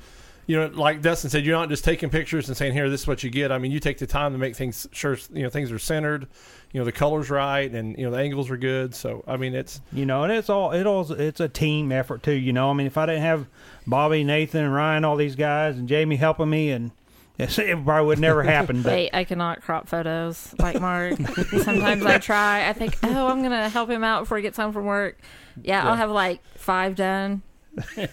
You 0.47 0.57
know, 0.57 0.67
like 0.67 1.01
Dustin 1.01 1.29
said, 1.29 1.45
you're 1.45 1.57
not 1.57 1.69
just 1.69 1.83
taking 1.83 2.09
pictures 2.09 2.47
and 2.47 2.55
saying, 2.55 2.73
"Here, 2.73 2.89
this 2.89 3.01
is 3.01 3.07
what 3.07 3.23
you 3.23 3.29
get." 3.29 3.51
I 3.51 3.57
mean, 3.57 3.71
you 3.71 3.79
take 3.79 3.97
the 3.97 4.05
time 4.07 4.31
to 4.33 4.37
make 4.37 4.55
things 4.55 4.87
sure, 4.91 5.17
you 5.33 5.43
know, 5.43 5.49
things 5.49 5.71
are 5.71 5.79
centered, 5.79 6.27
you 6.71 6.79
know, 6.79 6.85
the 6.85 6.91
colors 6.91 7.29
right, 7.29 7.71
and 7.71 7.97
you 7.97 8.05
know, 8.05 8.11
the 8.11 8.17
angles 8.17 8.51
are 8.51 8.57
good. 8.57 8.93
So, 8.93 9.23
I 9.27 9.37
mean, 9.37 9.55
it's 9.55 9.81
you 9.91 10.05
know, 10.05 10.23
and 10.23 10.31
it's 10.31 10.49
all 10.49 10.71
it 10.71 10.85
all 10.85 11.11
it's 11.11 11.39
a 11.39 11.49
team 11.49 11.91
effort 11.91 12.21
too. 12.21 12.33
You 12.33 12.53
know, 12.53 12.69
I 12.69 12.73
mean, 12.73 12.87
if 12.87 12.97
I 12.97 13.05
didn't 13.07 13.23
have 13.23 13.47
Bobby, 13.87 14.23
Nathan, 14.23 14.65
and 14.65 14.73
Ryan, 14.73 15.03
all 15.03 15.15
these 15.15 15.35
guys, 15.35 15.77
and 15.77 15.87
Jamie 15.87 16.17
helping 16.17 16.49
me, 16.49 16.69
and 16.69 16.91
It 17.39 17.83
probably 17.83 18.07
would 18.07 18.19
never 18.19 18.43
happen. 18.43 18.81
But 18.81 18.93
Wait, 18.93 19.09
I 19.13 19.25
cannot 19.25 19.61
crop 19.61 19.89
photos 19.89 20.55
like 20.57 20.79
Mark. 20.79 21.17
Sometimes 21.17 22.05
I 22.05 22.17
try. 22.17 22.69
I 22.69 22.73
think, 22.73 22.97
oh, 23.03 23.27
I'm 23.27 23.43
gonna 23.43 23.67
help 23.67 23.89
him 23.89 24.05
out 24.05 24.21
before 24.21 24.37
he 24.37 24.43
gets 24.43 24.55
home 24.55 24.71
from 24.71 24.85
work. 24.85 25.19
Yeah, 25.61 25.85
I'll 25.85 25.95
have 25.95 26.11
like 26.11 26.41
five 26.57 26.95
done. 26.95 27.41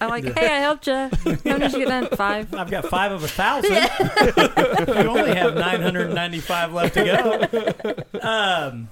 I'm 0.00 0.08
like, 0.08 0.24
hey, 0.36 0.46
I 0.46 0.58
helped 0.58 0.86
you. 0.86 0.94
How 0.94 1.10
many 1.24 1.58
did 1.60 1.72
you 1.72 1.78
get 1.80 1.88
done? 1.88 2.08
Five. 2.16 2.54
I've 2.54 2.70
got 2.70 2.86
five 2.86 3.12
of 3.12 3.22
a 3.22 3.28
thousand. 3.28 3.72
you 3.72 4.94
only 5.10 5.34
have 5.34 5.54
995 5.54 6.72
left 6.72 6.94
to 6.94 8.04
go. 8.12 8.20
Um, 8.20 8.88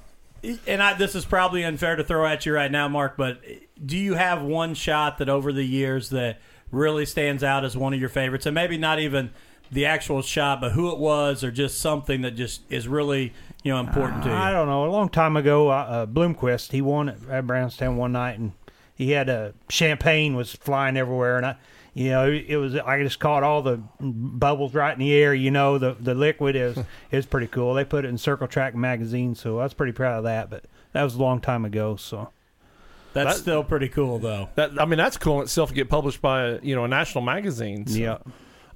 and 0.66 0.82
I, 0.82 0.94
this 0.94 1.14
is 1.14 1.24
probably 1.24 1.64
unfair 1.64 1.96
to 1.96 2.04
throw 2.04 2.26
at 2.26 2.46
you 2.46 2.54
right 2.54 2.70
now, 2.70 2.88
Mark, 2.88 3.16
but 3.16 3.40
do 3.84 3.96
you 3.98 4.14
have 4.14 4.42
one 4.42 4.74
shot 4.74 5.18
that 5.18 5.28
over 5.28 5.52
the 5.52 5.64
years 5.64 6.10
that 6.10 6.40
really 6.70 7.04
stands 7.04 7.42
out 7.42 7.64
as 7.64 7.76
one 7.76 7.92
of 7.92 8.00
your 8.00 8.08
favorites? 8.08 8.46
And 8.46 8.54
maybe 8.54 8.78
not 8.78 8.98
even 8.98 9.30
the 9.70 9.86
actual 9.86 10.22
shot, 10.22 10.60
but 10.60 10.72
who 10.72 10.90
it 10.92 10.98
was, 10.98 11.44
or 11.44 11.50
just 11.50 11.80
something 11.80 12.22
that 12.22 12.32
just 12.32 12.62
is 12.70 12.88
really 12.88 13.32
you 13.62 13.72
know 13.72 13.78
important 13.80 14.22
to 14.24 14.28
you. 14.28 14.34
I 14.34 14.50
don't 14.50 14.66
know. 14.66 14.86
A 14.86 14.90
long 14.90 15.08
time 15.08 15.36
ago, 15.36 15.70
uh, 15.70 15.72
uh, 15.72 16.06
Bloomquist 16.06 16.72
he 16.72 16.80
won 16.82 17.08
at, 17.08 17.18
at 17.28 17.46
Brownstown 17.46 17.96
one 17.96 18.12
night, 18.12 18.38
and 18.38 18.52
he 19.00 19.12
had 19.12 19.28
a 19.28 19.54
champagne 19.70 20.34
was 20.36 20.52
flying 20.52 20.96
everywhere, 20.96 21.36
and 21.38 21.46
I, 21.46 21.56
you 21.94 22.10
know, 22.10 22.28
it, 22.30 22.44
it 22.48 22.56
was 22.58 22.74
I 22.76 23.02
just 23.02 23.18
caught 23.18 23.42
all 23.42 23.62
the 23.62 23.80
bubbles 24.00 24.74
right 24.74 24.92
in 24.92 24.98
the 25.00 25.12
air. 25.12 25.34
You 25.34 25.50
know, 25.50 25.78
the 25.78 25.96
the 25.98 26.14
liquid 26.14 26.54
is 26.56 26.76
is 27.10 27.26
pretty 27.26 27.46
cool. 27.46 27.74
They 27.74 27.84
put 27.84 28.04
it 28.04 28.08
in 28.08 28.18
Circle 28.18 28.46
Track 28.48 28.74
magazine, 28.74 29.34
so 29.34 29.58
I 29.58 29.64
was 29.64 29.74
pretty 29.74 29.92
proud 29.92 30.18
of 30.18 30.24
that. 30.24 30.50
But 30.50 30.64
that 30.92 31.02
was 31.02 31.14
a 31.14 31.18
long 31.18 31.40
time 31.40 31.64
ago, 31.64 31.96
so 31.96 32.30
That's 33.12 33.34
That- 33.36 33.40
still 33.42 33.64
pretty 33.64 33.88
cool, 33.88 34.18
though. 34.18 34.50
That 34.54 34.80
I 34.80 34.84
mean, 34.84 34.98
that's 34.98 35.16
cool 35.16 35.38
in 35.38 35.42
itself 35.44 35.70
to 35.70 35.74
get 35.74 35.88
published 35.88 36.20
by 36.22 36.42
a, 36.44 36.60
you 36.62 36.74
know 36.76 36.84
a 36.84 36.88
national 36.88 37.24
magazine. 37.24 37.86
so. 37.86 37.98
yeah. 37.98 38.18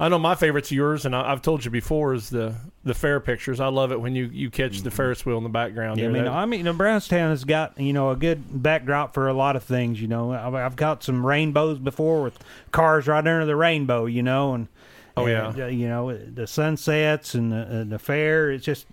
I 0.00 0.08
know 0.08 0.18
my 0.18 0.34
favorite's 0.34 0.72
yours, 0.72 1.04
and 1.06 1.14
I, 1.14 1.30
I've 1.32 1.40
told 1.42 1.64
you 1.64 1.70
before 1.70 2.14
is 2.14 2.30
the 2.30 2.54
the 2.82 2.94
fair 2.94 3.20
pictures. 3.20 3.60
I 3.60 3.68
love 3.68 3.92
it 3.92 4.00
when 4.00 4.14
you, 4.16 4.24
you 4.32 4.50
catch 4.50 4.82
the 4.82 4.90
Ferris 4.90 5.24
wheel 5.24 5.38
in 5.38 5.42
the 5.44 5.48
background. 5.48 5.98
Yeah, 6.00 6.06
I 6.06 6.10
mean, 6.10 6.24
That- 6.24 6.32
I 6.32 6.44
mean, 6.46 6.58
you 6.58 6.64
know, 6.64 6.72
Brownstown 6.72 7.30
has 7.30 7.44
got 7.44 7.78
you 7.78 7.92
know 7.92 8.10
a 8.10 8.16
good 8.16 8.42
backdrop 8.62 9.14
for 9.14 9.28
a 9.28 9.32
lot 9.34 9.54
of 9.56 9.62
things. 9.62 10.00
You 10.02 10.08
know, 10.08 10.32
I've, 10.32 10.54
I've 10.54 10.76
got 10.76 11.02
some 11.04 11.24
rainbows 11.24 11.78
before 11.78 12.22
with 12.22 12.38
cars 12.72 13.06
right 13.06 13.18
under 13.18 13.46
the 13.46 13.56
rainbow. 13.56 14.06
You 14.06 14.22
know, 14.22 14.54
and 14.54 14.68
Oh, 15.16 15.26
and, 15.26 15.56
yeah. 15.56 15.64
uh, 15.66 15.68
you 15.68 15.86
know 15.88 16.16
the 16.16 16.46
sunsets 16.48 17.34
and 17.34 17.52
the, 17.52 17.56
uh, 17.80 17.84
the 17.84 17.98
fair. 18.00 18.50
It's 18.50 18.64
just 18.64 18.86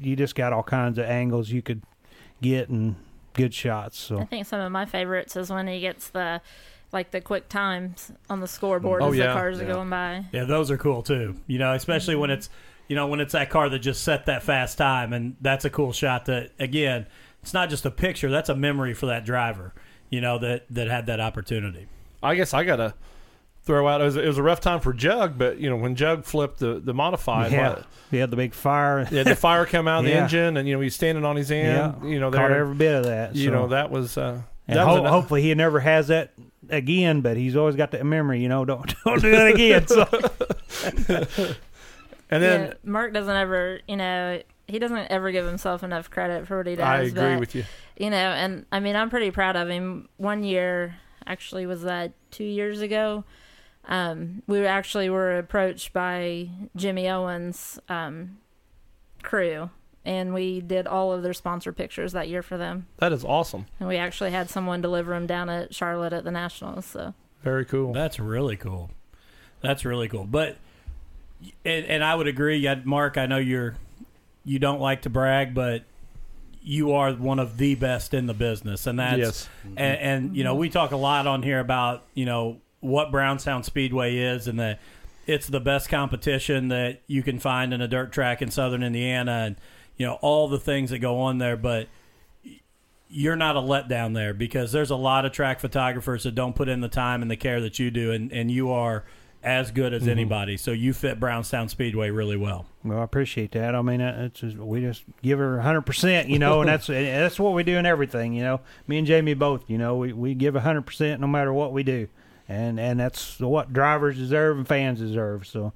you 0.00 0.16
just 0.16 0.34
got 0.34 0.54
all 0.54 0.62
kinds 0.62 0.96
of 0.96 1.04
angles 1.04 1.50
you 1.50 1.60
could 1.60 1.82
get 2.40 2.70
and 2.70 2.96
good 3.34 3.52
shots. 3.52 3.98
So 3.98 4.18
I 4.20 4.24
think 4.24 4.46
some 4.46 4.60
of 4.60 4.72
my 4.72 4.86
favorites 4.86 5.36
is 5.36 5.50
when 5.50 5.66
he 5.68 5.80
gets 5.80 6.08
the 6.08 6.40
like 6.92 7.10
the 7.10 7.20
quick 7.20 7.48
times 7.48 8.10
on 8.28 8.40
the 8.40 8.48
scoreboard 8.48 9.02
Oh, 9.02 9.10
as 9.10 9.16
yeah. 9.16 9.28
the 9.28 9.32
cars 9.32 9.60
are 9.60 9.66
going 9.66 9.90
by. 9.90 10.24
Yeah, 10.32 10.44
those 10.44 10.70
are 10.70 10.78
cool 10.78 11.02
too. 11.02 11.36
You 11.46 11.58
know, 11.58 11.72
especially 11.74 12.16
when 12.16 12.30
it's 12.30 12.48
you 12.88 12.96
know 12.96 13.06
when 13.06 13.20
it's 13.20 13.32
that 13.32 13.50
car 13.50 13.68
that 13.68 13.78
just 13.78 14.02
set 14.02 14.26
that 14.26 14.42
fast 14.42 14.78
time, 14.78 15.12
and 15.12 15.36
that's 15.40 15.64
a 15.64 15.70
cool 15.70 15.92
shot. 15.92 16.26
That 16.26 16.50
again, 16.58 17.06
it's 17.42 17.54
not 17.54 17.70
just 17.70 17.86
a 17.86 17.90
picture; 17.90 18.30
that's 18.30 18.48
a 18.48 18.56
memory 18.56 18.94
for 18.94 19.06
that 19.06 19.24
driver. 19.24 19.72
You 20.10 20.20
know 20.20 20.38
that 20.38 20.64
that 20.70 20.88
had 20.88 21.06
that 21.06 21.20
opportunity. 21.20 21.86
I 22.22 22.34
guess 22.34 22.52
I 22.52 22.64
gotta 22.64 22.94
throw 23.62 23.86
out. 23.86 24.00
It 24.00 24.04
was, 24.04 24.16
it 24.16 24.26
was 24.26 24.38
a 24.38 24.42
rough 24.42 24.60
time 24.60 24.80
for 24.80 24.92
Jug, 24.92 25.38
but 25.38 25.58
you 25.58 25.70
know 25.70 25.76
when 25.76 25.94
Jug 25.94 26.24
flipped 26.24 26.58
the 26.58 26.80
the 26.80 26.92
modified, 26.94 27.52
yeah, 27.52 27.68
what- 27.74 27.86
he 28.10 28.16
had 28.16 28.30
the 28.30 28.36
big 28.36 28.52
fire. 28.54 29.06
yeah, 29.12 29.22
the 29.22 29.36
fire 29.36 29.64
come 29.66 29.86
out 29.86 30.00
of 30.00 30.04
the 30.06 30.10
Yeah. 30.16 30.24
engine, 30.24 30.56
and 30.56 30.66
you 30.66 30.74
know 30.74 30.80
he's 30.80 30.96
standing 30.96 31.24
on 31.24 31.36
his 31.36 31.52
end. 31.52 32.02
Yeah, 32.02 32.08
You 32.10 32.18
know, 32.18 32.30
caught 32.32 32.48
there, 32.48 32.58
every 32.62 32.74
bit 32.74 32.94
of 32.96 33.04
that. 33.04 33.36
you 33.36 33.46
so. 33.50 33.54
know 33.54 33.68
that 33.68 33.90
was. 33.92 34.18
Uh, 34.18 34.42
And 34.66 34.76
that 34.78 34.86
was 34.86 34.96
ho- 34.98 35.04
an- 35.04 35.10
hopefully 35.12 35.42
he 35.42 35.54
never 35.54 35.78
has 35.80 36.08
that 36.08 36.32
again, 36.70 37.20
but 37.20 37.36
he's 37.36 37.56
always 37.56 37.76
got 37.76 37.90
that 37.92 38.04
memory. 38.04 38.40
You 38.40 38.48
know, 38.48 38.64
don't 38.64 38.94
don't 39.04 39.20
do 39.20 39.30
that 39.30 39.54
again. 39.54 39.86
So. 39.86 40.06
and 42.30 42.42
then 42.42 42.60
yeah, 42.68 42.74
Mark 42.84 43.12
doesn't 43.12 43.36
ever, 43.36 43.80
you 43.86 43.96
know, 43.96 44.42
he 44.66 44.78
doesn't 44.78 45.10
ever 45.10 45.30
give 45.32 45.46
himself 45.46 45.82
enough 45.82 46.10
credit 46.10 46.46
for 46.46 46.58
what 46.58 46.66
he 46.66 46.76
does. 46.76 46.86
I 46.86 47.02
agree 47.02 47.34
but, 47.34 47.40
with 47.40 47.54
you. 47.54 47.64
You 47.96 48.10
know, 48.10 48.16
and 48.16 48.66
I 48.72 48.80
mean, 48.80 48.96
I'm 48.96 49.10
pretty 49.10 49.30
proud 49.30 49.56
of 49.56 49.68
him. 49.68 50.08
One 50.16 50.42
year, 50.42 50.96
actually, 51.26 51.66
was 51.66 51.82
that 51.82 52.12
two 52.30 52.44
years 52.44 52.80
ago? 52.80 53.24
Um, 53.86 54.42
we 54.46 54.64
actually 54.66 55.10
were 55.10 55.38
approached 55.38 55.92
by 55.92 56.50
Jimmy 56.76 57.08
Owens' 57.08 57.78
um, 57.88 58.38
crew, 59.22 59.70
and 60.04 60.32
we 60.32 60.60
did 60.60 60.86
all 60.86 61.12
of 61.12 61.22
their 61.22 61.34
sponsor 61.34 61.72
pictures 61.72 62.12
that 62.12 62.28
year 62.28 62.42
for 62.42 62.56
them. 62.56 62.86
That 62.98 63.12
is 63.12 63.24
awesome. 63.24 63.66
And 63.78 63.88
we 63.88 63.96
actually 63.96 64.30
had 64.30 64.48
someone 64.48 64.80
deliver 64.80 65.12
them 65.12 65.26
down 65.26 65.48
at 65.48 65.74
Charlotte 65.74 66.12
at 66.12 66.24
the 66.24 66.30
Nationals. 66.30 66.86
So 66.86 67.14
Very 67.42 67.64
cool. 67.64 67.92
That's 67.92 68.18
really 68.18 68.56
cool. 68.56 68.90
That's 69.60 69.84
really 69.84 70.08
cool. 70.08 70.24
But 70.24 70.56
and, 71.64 71.86
and 71.86 72.04
I 72.04 72.14
would 72.14 72.26
agree, 72.26 72.66
Mark. 72.84 73.16
I 73.16 73.26
know 73.26 73.38
you're 73.38 73.76
you 74.44 74.58
don't 74.58 74.80
like 74.80 75.02
to 75.02 75.10
brag, 75.10 75.54
but 75.54 75.84
you 76.62 76.92
are 76.92 77.12
one 77.12 77.38
of 77.38 77.56
the 77.56 77.74
best 77.74 78.12
in 78.14 78.26
the 78.26 78.34
business, 78.34 78.86
and 78.86 78.98
that's 78.98 79.18
Yes. 79.18 79.48
and, 79.76 79.98
and 79.98 80.36
you 80.36 80.44
know 80.44 80.54
we 80.54 80.68
talk 80.68 80.92
a 80.92 80.96
lot 80.96 81.26
on 81.26 81.42
here 81.42 81.60
about 81.60 82.04
you 82.14 82.26
know 82.26 82.58
what 82.80 83.10
Brownstown 83.10 83.62
Speedway 83.62 84.16
is, 84.16 84.48
and 84.48 84.58
that 84.60 84.80
it's 85.26 85.46
the 85.46 85.60
best 85.60 85.88
competition 85.88 86.68
that 86.68 87.02
you 87.06 87.22
can 87.22 87.38
find 87.38 87.72
in 87.72 87.80
a 87.80 87.88
dirt 87.88 88.12
track 88.12 88.42
in 88.42 88.50
Southern 88.50 88.82
Indiana, 88.82 89.44
and 89.46 89.56
you 90.00 90.06
know 90.06 90.14
all 90.22 90.48
the 90.48 90.58
things 90.58 90.88
that 90.90 91.00
go 91.00 91.20
on 91.20 91.36
there, 91.36 91.58
but 91.58 91.86
you're 93.10 93.36
not 93.36 93.54
a 93.54 93.60
letdown 93.60 94.14
there 94.14 94.32
because 94.32 94.72
there's 94.72 94.88
a 94.88 94.96
lot 94.96 95.26
of 95.26 95.32
track 95.32 95.60
photographers 95.60 96.22
that 96.22 96.34
don't 96.34 96.56
put 96.56 96.70
in 96.70 96.80
the 96.80 96.88
time 96.88 97.20
and 97.20 97.30
the 97.30 97.36
care 97.36 97.60
that 97.60 97.78
you 97.78 97.90
do, 97.90 98.10
and, 98.10 98.32
and 98.32 98.50
you 98.50 98.70
are 98.70 99.04
as 99.42 99.70
good 99.70 99.92
as 99.92 100.02
mm-hmm. 100.02 100.12
anybody. 100.12 100.56
So 100.56 100.70
you 100.70 100.94
fit 100.94 101.20
Brownstown 101.20 101.68
Speedway 101.68 102.08
really 102.08 102.38
well. 102.38 102.64
Well, 102.82 102.98
I 102.98 103.02
appreciate 103.02 103.52
that. 103.52 103.74
I 103.74 103.82
mean, 103.82 104.00
it's 104.00 104.40
just, 104.40 104.56
we 104.56 104.80
just 104.80 105.04
give 105.20 105.38
her 105.38 105.60
hundred 105.60 105.82
percent, 105.82 106.30
you 106.30 106.38
know, 106.38 106.62
and 106.62 106.70
that's 106.70 106.86
that's 106.88 107.38
what 107.38 107.52
we 107.52 107.62
do 107.62 107.76
in 107.76 107.84
everything, 107.84 108.32
you 108.32 108.42
know. 108.42 108.60
Me 108.86 108.96
and 108.96 109.06
Jamie 109.06 109.34
both, 109.34 109.68
you 109.68 109.76
know, 109.76 109.96
we 109.96 110.14
we 110.14 110.32
give 110.32 110.54
hundred 110.54 110.86
percent 110.86 111.20
no 111.20 111.26
matter 111.26 111.52
what 111.52 111.74
we 111.74 111.82
do, 111.82 112.08
and 112.48 112.80
and 112.80 112.98
that's 112.98 113.38
what 113.38 113.74
drivers 113.74 114.16
deserve 114.16 114.56
and 114.56 114.66
fans 114.66 114.98
deserve. 114.98 115.46
So 115.46 115.74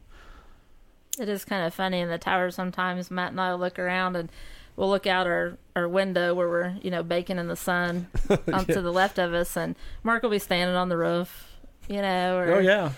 it 1.18 1.28
is 1.28 1.44
kind 1.44 1.66
of 1.66 1.74
funny 1.74 2.00
in 2.00 2.08
the 2.08 2.18
tower 2.18 2.50
sometimes. 2.50 3.10
Matt 3.10 3.30
and 3.32 3.40
I 3.40 3.52
will 3.52 3.58
look 3.58 3.78
around 3.78 4.16
and 4.16 4.30
we'll 4.76 4.88
look 4.88 5.06
out 5.06 5.26
our, 5.26 5.56
our 5.76 5.88
window 5.88 6.34
where 6.34 6.48
we're, 6.48 6.74
you 6.82 6.90
know, 6.90 7.02
baking 7.02 7.38
in 7.38 7.48
the 7.48 7.56
sun 7.56 8.08
on 8.52 8.64
to 8.66 8.80
the 8.80 8.92
left 8.92 9.18
of 9.18 9.32
us, 9.34 9.56
and 9.56 9.76
Mark 10.02 10.22
will 10.22 10.30
be 10.30 10.38
standing 10.38 10.76
on 10.76 10.88
the 10.88 10.96
roof, 10.96 11.58
you 11.88 12.02
know, 12.02 12.36
or 12.38 12.54
Oh 12.54 12.58
yeah. 12.58 12.92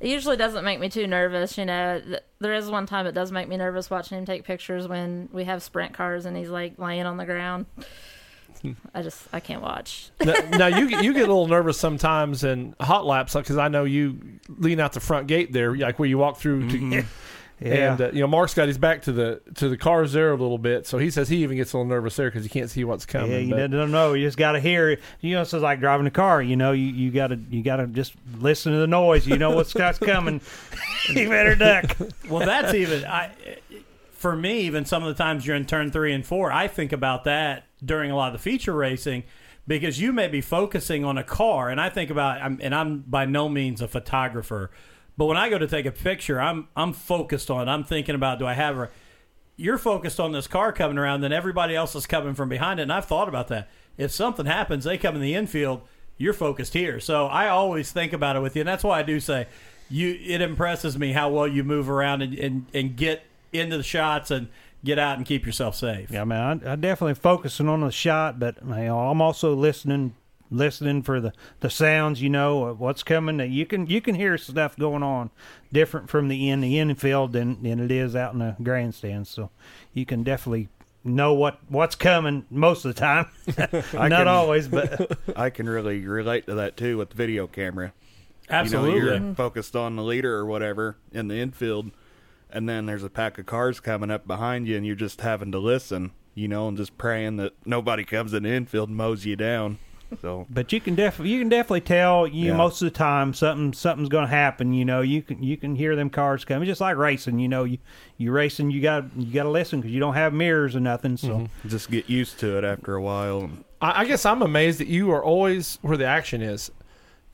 It 0.00 0.10
usually 0.10 0.36
doesn't 0.36 0.64
make 0.64 0.78
me 0.78 0.88
too 0.88 1.08
nervous, 1.08 1.58
you 1.58 1.64
know. 1.64 2.00
There 2.38 2.54
is 2.54 2.70
one 2.70 2.86
time 2.86 3.06
it 3.06 3.12
does 3.12 3.32
make 3.32 3.48
me 3.48 3.56
nervous 3.56 3.90
watching 3.90 4.16
him 4.16 4.24
take 4.24 4.44
pictures 4.44 4.86
when 4.86 5.28
we 5.32 5.42
have 5.44 5.60
sprint 5.60 5.92
cars 5.92 6.24
and 6.24 6.36
he's 6.36 6.50
like 6.50 6.78
laying 6.78 7.04
on 7.04 7.16
the 7.16 7.24
ground. 7.24 7.66
I 8.94 9.02
just 9.02 9.26
I 9.32 9.40
can't 9.40 9.62
watch. 9.62 10.10
now, 10.20 10.34
now 10.50 10.66
you 10.66 10.88
get- 10.88 11.04
you 11.04 11.12
get 11.12 11.24
a 11.24 11.32
little 11.32 11.48
nervous 11.48 11.78
sometimes 11.78 12.44
in 12.44 12.74
hot 12.80 13.06
laps 13.06 13.34
because 13.34 13.56
I 13.56 13.68
know 13.68 13.84
you 13.84 14.20
lean 14.48 14.80
out 14.80 14.92
the 14.92 15.00
front 15.00 15.26
gate 15.26 15.52
there, 15.52 15.76
like 15.76 15.98
where 15.98 16.08
you 16.08 16.18
walk 16.18 16.38
through. 16.38 16.68
To, 16.68 16.76
mm-hmm. 16.78 17.08
Yeah, 17.60 17.92
And 17.92 18.00
uh, 18.00 18.10
you 18.12 18.20
know, 18.20 18.26
Mark's 18.26 18.54
got 18.54 18.68
his 18.68 18.78
back 18.78 19.02
to 19.02 19.12
the 19.12 19.40
to 19.56 19.68
the 19.68 19.76
cars 19.76 20.12
there 20.12 20.30
a 20.30 20.36
little 20.36 20.58
bit, 20.58 20.86
so 20.86 20.98
he 20.98 21.10
says 21.10 21.28
he 21.28 21.42
even 21.42 21.56
gets 21.56 21.72
a 21.72 21.76
little 21.78 21.88
nervous 21.88 22.16
there 22.16 22.28
because 22.30 22.44
he 22.44 22.48
can't 22.48 22.70
see 22.70 22.84
what's 22.84 23.04
coming. 23.06 23.30
yeah, 23.30 23.38
you 23.38 23.54
but- 23.54 23.70
don't 23.70 23.90
know. 23.90 24.12
You 24.14 24.26
just 24.26 24.38
got 24.38 24.52
to 24.52 24.60
hear. 24.60 24.90
it. 24.90 25.00
You 25.20 25.34
know, 25.34 25.42
it's 25.42 25.52
like 25.52 25.80
driving 25.80 26.06
a 26.06 26.10
car. 26.10 26.40
You 26.40 26.56
know, 26.56 26.72
you 26.72 26.86
you 26.86 27.10
got 27.10 27.28
to 27.28 27.38
you 27.50 27.62
got 27.62 27.76
to 27.76 27.86
just 27.88 28.14
listen 28.38 28.72
to 28.72 28.78
the 28.78 28.86
noise. 28.86 29.26
You 29.26 29.38
know 29.38 29.50
what's 29.50 29.74
what's 29.74 29.98
coming. 29.98 30.40
you 31.08 31.28
better 31.28 31.54
duck. 31.54 31.96
Well, 32.28 32.46
that's 32.46 32.74
even 32.74 33.04
I. 33.04 33.32
For 34.12 34.34
me, 34.34 34.62
even 34.62 34.84
some 34.84 35.04
of 35.04 35.16
the 35.16 35.22
times 35.22 35.46
you're 35.46 35.54
in 35.54 35.64
turn 35.64 35.92
three 35.92 36.12
and 36.12 36.26
four, 36.26 36.50
I 36.50 36.66
think 36.66 36.92
about 36.92 37.22
that 37.24 37.66
during 37.84 38.10
a 38.10 38.16
lot 38.16 38.28
of 38.28 38.32
the 38.32 38.38
feature 38.50 38.72
racing 38.72 39.22
because 39.68 40.00
you 40.00 40.12
may 40.12 40.26
be 40.26 40.40
focusing 40.40 41.04
on 41.04 41.16
a 41.16 41.22
car, 41.22 41.68
and 41.68 41.80
I 41.80 41.88
think 41.88 42.10
about, 42.10 42.42
I'm, 42.42 42.58
and 42.60 42.74
I'm 42.74 42.98
by 43.02 43.26
no 43.26 43.48
means 43.48 43.80
a 43.80 43.86
photographer, 43.86 44.72
but 45.18 45.26
when 45.26 45.36
I 45.36 45.50
go 45.50 45.58
to 45.58 45.66
take 45.66 45.84
a 45.84 45.90
picture, 45.90 46.40
I'm 46.40 46.68
I'm 46.76 46.92
focused 46.92 47.50
on. 47.50 47.68
I'm 47.68 47.82
thinking 47.82 48.14
about, 48.14 48.38
do 48.38 48.46
I 48.46 48.54
have 48.54 48.78
a? 48.78 48.88
You're 49.56 49.76
focused 49.76 50.20
on 50.20 50.30
this 50.30 50.46
car 50.46 50.72
coming 50.72 50.96
around, 50.96 51.22
then 51.22 51.32
everybody 51.32 51.74
else 51.74 51.96
is 51.96 52.06
coming 52.06 52.34
from 52.34 52.48
behind 52.48 52.78
it, 52.78 52.84
and 52.84 52.92
I've 52.92 53.06
thought 53.06 53.28
about 53.28 53.48
that. 53.48 53.68
If 53.96 54.12
something 54.12 54.46
happens, 54.46 54.84
they 54.84 54.96
come 54.96 55.16
in 55.16 55.20
the 55.20 55.34
infield. 55.34 55.82
You're 56.16 56.32
focused 56.32 56.72
here, 56.72 57.00
so 57.00 57.26
I 57.26 57.48
always 57.48 57.90
think 57.90 58.12
about 58.12 58.36
it 58.36 58.40
with 58.40 58.54
you, 58.54 58.60
and 58.62 58.68
that's 58.68 58.84
why 58.84 59.00
I 59.00 59.02
do 59.02 59.18
say 59.18 59.48
you. 59.90 60.16
It 60.24 60.40
impresses 60.40 60.96
me 60.96 61.12
how 61.12 61.30
well 61.30 61.48
you 61.48 61.64
move 61.64 61.90
around 61.90 62.22
and 62.22 62.34
and, 62.38 62.66
and 62.72 62.96
get 62.96 63.24
into 63.52 63.76
the 63.76 63.82
shots 63.82 64.30
and 64.30 64.48
get 64.84 64.98
out 65.00 65.16
and 65.16 65.26
keep 65.26 65.44
yourself 65.44 65.74
safe. 65.74 66.10
Yeah, 66.10 66.24
man, 66.24 66.62
I, 66.64 66.72
I 66.72 66.76
definitely 66.76 67.14
focusing 67.14 67.68
on 67.68 67.80
the 67.80 67.90
shot, 67.90 68.38
but 68.38 68.56
you 68.62 68.68
know, 68.68 69.00
I'm 69.00 69.20
also 69.20 69.54
listening, 69.54 70.14
listening 70.50 71.02
for 71.02 71.20
the, 71.20 71.32
the 71.60 71.70
sounds. 71.70 72.22
You 72.22 72.30
know 72.30 72.64
of 72.64 72.80
what's 72.80 73.02
coming. 73.02 73.40
You 73.50 73.66
can 73.66 73.86
you 73.86 74.00
can 74.00 74.14
hear 74.14 74.38
stuff 74.38 74.76
going 74.76 75.02
on 75.02 75.30
different 75.72 76.08
from 76.08 76.28
the 76.28 76.48
in 76.48 76.60
the 76.60 76.78
infield 76.78 77.32
than, 77.32 77.62
than 77.62 77.80
it 77.80 77.90
is 77.90 78.16
out 78.16 78.32
in 78.32 78.38
the 78.40 78.56
grandstand. 78.62 79.26
So 79.26 79.50
you 79.92 80.06
can 80.06 80.22
definitely 80.22 80.68
know 81.04 81.32
what 81.32 81.58
what's 81.68 81.94
coming 81.94 82.46
most 82.50 82.84
of 82.84 82.94
the 82.94 83.00
time. 83.00 83.26
Not 83.92 84.10
can- 84.10 84.28
always, 84.28 84.68
but 84.68 85.18
I 85.36 85.50
can 85.50 85.68
really 85.68 86.06
relate 86.06 86.46
to 86.46 86.54
that 86.56 86.76
too 86.76 86.98
with 86.98 87.10
the 87.10 87.16
video 87.16 87.46
camera. 87.46 87.92
Absolutely. 88.50 88.92
You 88.92 88.98
know, 88.98 89.04
you're 89.04 89.16
mm-hmm. 89.16 89.32
focused 89.34 89.76
on 89.76 89.96
the 89.96 90.02
leader 90.02 90.34
or 90.34 90.46
whatever 90.46 90.96
in 91.12 91.28
the 91.28 91.36
infield, 91.36 91.90
and 92.50 92.68
then 92.68 92.86
there's 92.86 93.04
a 93.04 93.10
pack 93.10 93.38
of 93.38 93.46
cars 93.46 93.80
coming 93.80 94.10
up 94.10 94.26
behind 94.26 94.66
you, 94.66 94.76
and 94.76 94.86
you're 94.86 94.94
just 94.94 95.20
having 95.20 95.52
to 95.52 95.58
listen, 95.58 96.12
you 96.34 96.48
know, 96.48 96.68
and 96.68 96.76
just 96.76 96.96
praying 96.96 97.36
that 97.36 97.52
nobody 97.66 98.04
comes 98.04 98.32
in 98.32 98.44
the 98.44 98.50
infield 98.50 98.88
and 98.88 98.96
mows 98.96 99.26
you 99.26 99.36
down. 99.36 99.78
So 100.22 100.46
But 100.48 100.72
you 100.72 100.80
can 100.80 100.94
definitely 100.94 101.32
you 101.32 101.38
can 101.40 101.48
definitely 101.48 101.82
tell 101.82 102.26
you 102.26 102.46
Yeah. 102.52 102.56
most 102.56 102.80
of 102.82 102.86
the 102.86 102.96
time 102.96 103.34
something 103.34 103.72
something's 103.72 104.08
going 104.08 104.24
to 104.24 104.30
happen. 104.30 104.72
You 104.72 104.84
know 104.84 105.00
you 105.02 105.20
can 105.22 105.42
you 105.42 105.56
can 105.56 105.76
hear 105.76 105.94
them 105.96 106.08
cars 106.10 106.44
coming. 106.44 106.66
Just 106.66 106.80
like 106.80 106.96
racing, 106.96 107.38
you 107.38 107.48
know 107.48 107.64
you 107.64 107.78
you 108.16 108.32
racing 108.32 108.70
you 108.70 108.80
got 108.80 109.04
you 109.16 109.32
got 109.32 109.42
to 109.44 109.50
listen 109.50 109.80
because 109.80 109.92
you 109.92 110.00
don't 110.00 110.14
have 110.14 110.32
mirrors 110.32 110.74
or 110.74 110.80
nothing. 110.80 111.16
So 111.16 111.48
just 111.66 111.90
get 111.90 112.08
used 112.08 112.38
to 112.40 112.56
it 112.58 112.64
after 112.64 112.94
a 112.94 113.02
while. 113.02 113.50
I, 113.82 114.00
I 114.00 114.04
guess 114.06 114.24
I'm 114.26 114.42
amazed 114.42 114.80
that 114.80 114.88
you 114.88 115.10
are 115.10 115.22
always 115.22 115.78
where 115.82 115.96
the 115.96 116.06
action 116.06 116.40
is. 116.42 116.70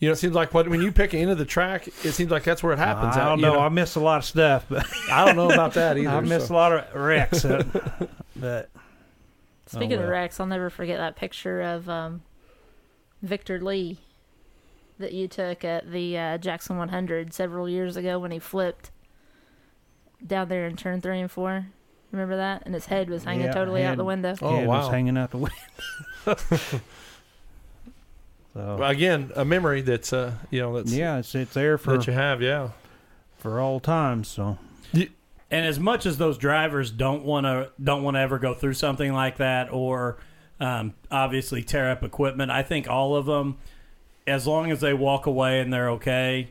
You 0.01 0.09
know, 0.09 0.13
it 0.13 0.17
seems 0.17 0.35
like 0.35 0.53
what 0.53 0.69
when 0.69 0.83
you 0.83 0.91
pick 0.91 1.15
an 1.15 1.21
end 1.21 1.31
of 1.31 1.39
the 1.39 1.45
track, 1.47 1.87
it 1.87 2.13
seems 2.13 2.31
like 2.31 2.43
that's 2.43 2.63
where 2.63 2.73
it 2.73 2.79
happens. 2.79 3.17
I 3.17 3.25
don't 3.29 3.39
you 3.39 3.47
know. 3.47 3.61
I 3.61 3.69
miss 3.69 3.95
a 3.95 4.01
lot 4.01 4.19
of 4.19 4.25
stuff, 4.25 4.67
but 4.69 4.85
I 5.11 5.25
don't 5.25 5.37
know 5.37 5.49
about 5.51 5.75
that 5.75 5.97
either. 5.99 6.09
I 6.11 6.21
miss 6.21 6.49
so. 6.49 6.55
a 6.55 6.57
lot 6.57 6.73
of 6.73 6.95
wrecks. 7.01 7.45
uh, 7.45 7.63
but 8.37 8.69
Speaking 9.67 9.99
Oh, 9.99 10.03
of 10.03 10.09
wrecks, 10.11 10.39
I'll 10.41 10.47
never 10.47 10.69
forget 10.69 10.99
that 10.99 11.17
picture 11.17 11.63
of 11.63 11.89
um, 11.89 12.21
Victor 13.25 13.61
Lee 13.61 13.99
that 14.99 15.13
you 15.13 15.27
took 15.27 15.65
at 15.65 15.91
the 15.91 16.17
uh, 16.17 16.39
Jackson 16.39 16.77
100 16.77 17.33
several 17.33 17.69
years 17.69 17.97
ago 17.97 18.19
when 18.19 18.31
he 18.31 18.39
flipped 18.39 18.91
down 20.25 20.49
there 20.49 20.67
in 20.67 20.77
turn 20.77 21.01
three 21.01 21.21
and 21.21 21.31
four. 21.31 21.67
Remember 22.13 22.37
that? 22.37 22.63
And 22.65 22.75
his 22.75 22.87
head 22.87 23.11
was 23.11 23.25
hanging 23.25 23.47
Yeah, 23.47 23.53
totally 23.53 23.83
out 23.83 23.97
the 23.97 24.05
window. 24.05 24.37
Oh, 24.41 24.57
head 24.57 24.69
was 24.69 24.87
wow. 24.87 24.91
hanging 24.91 25.19
out 25.19 25.33
the 25.33 25.39
window. 25.39 25.57
so 26.37 26.81
Well, 28.55 28.85
again, 28.85 29.33
a 29.35 29.45
memory 29.45 29.83
that's 29.83 30.13
uh, 30.13 30.35
you 30.51 30.61
know 30.61 30.77
that's 30.77 30.93
yeah, 30.93 31.19
it's 31.19 31.35
it's 31.35 31.55
there 31.55 31.77
for 31.77 31.97
that 31.97 32.07
you 32.07 32.13
have. 32.13 32.41
Yeah. 32.41 32.71
for 33.37 33.59
all 33.59 33.81
times. 33.81 34.29
So 34.29 34.59
And 34.95 35.67
as 35.67 35.81
much 35.81 36.07
as 36.07 36.19
those 36.19 36.39
drivers 36.39 36.93
don't 36.93 37.25
want 37.25 37.47
to 37.47 37.71
don't 37.83 38.05
want 38.05 38.17
to 38.17 38.21
ever 38.21 38.39
go 38.39 38.55
through 38.55 38.75
something 38.75 39.13
like 39.13 39.39
that, 39.39 39.73
or 39.73 40.19
um, 40.61 40.95
obviously 41.11 41.63
tear 41.63 41.91
up 41.91 42.03
equipment, 42.03 42.51
I 42.51 42.63
think 42.63 42.89
all 42.89 43.17
of 43.17 43.27
them, 43.27 43.59
as 44.27 44.47
long 44.47 44.71
as 44.71 44.81
they 44.81 44.95
walk 44.95 45.27
away 45.27 45.61
and 45.61 45.73
they're 45.73 45.91
okay, 45.91 46.51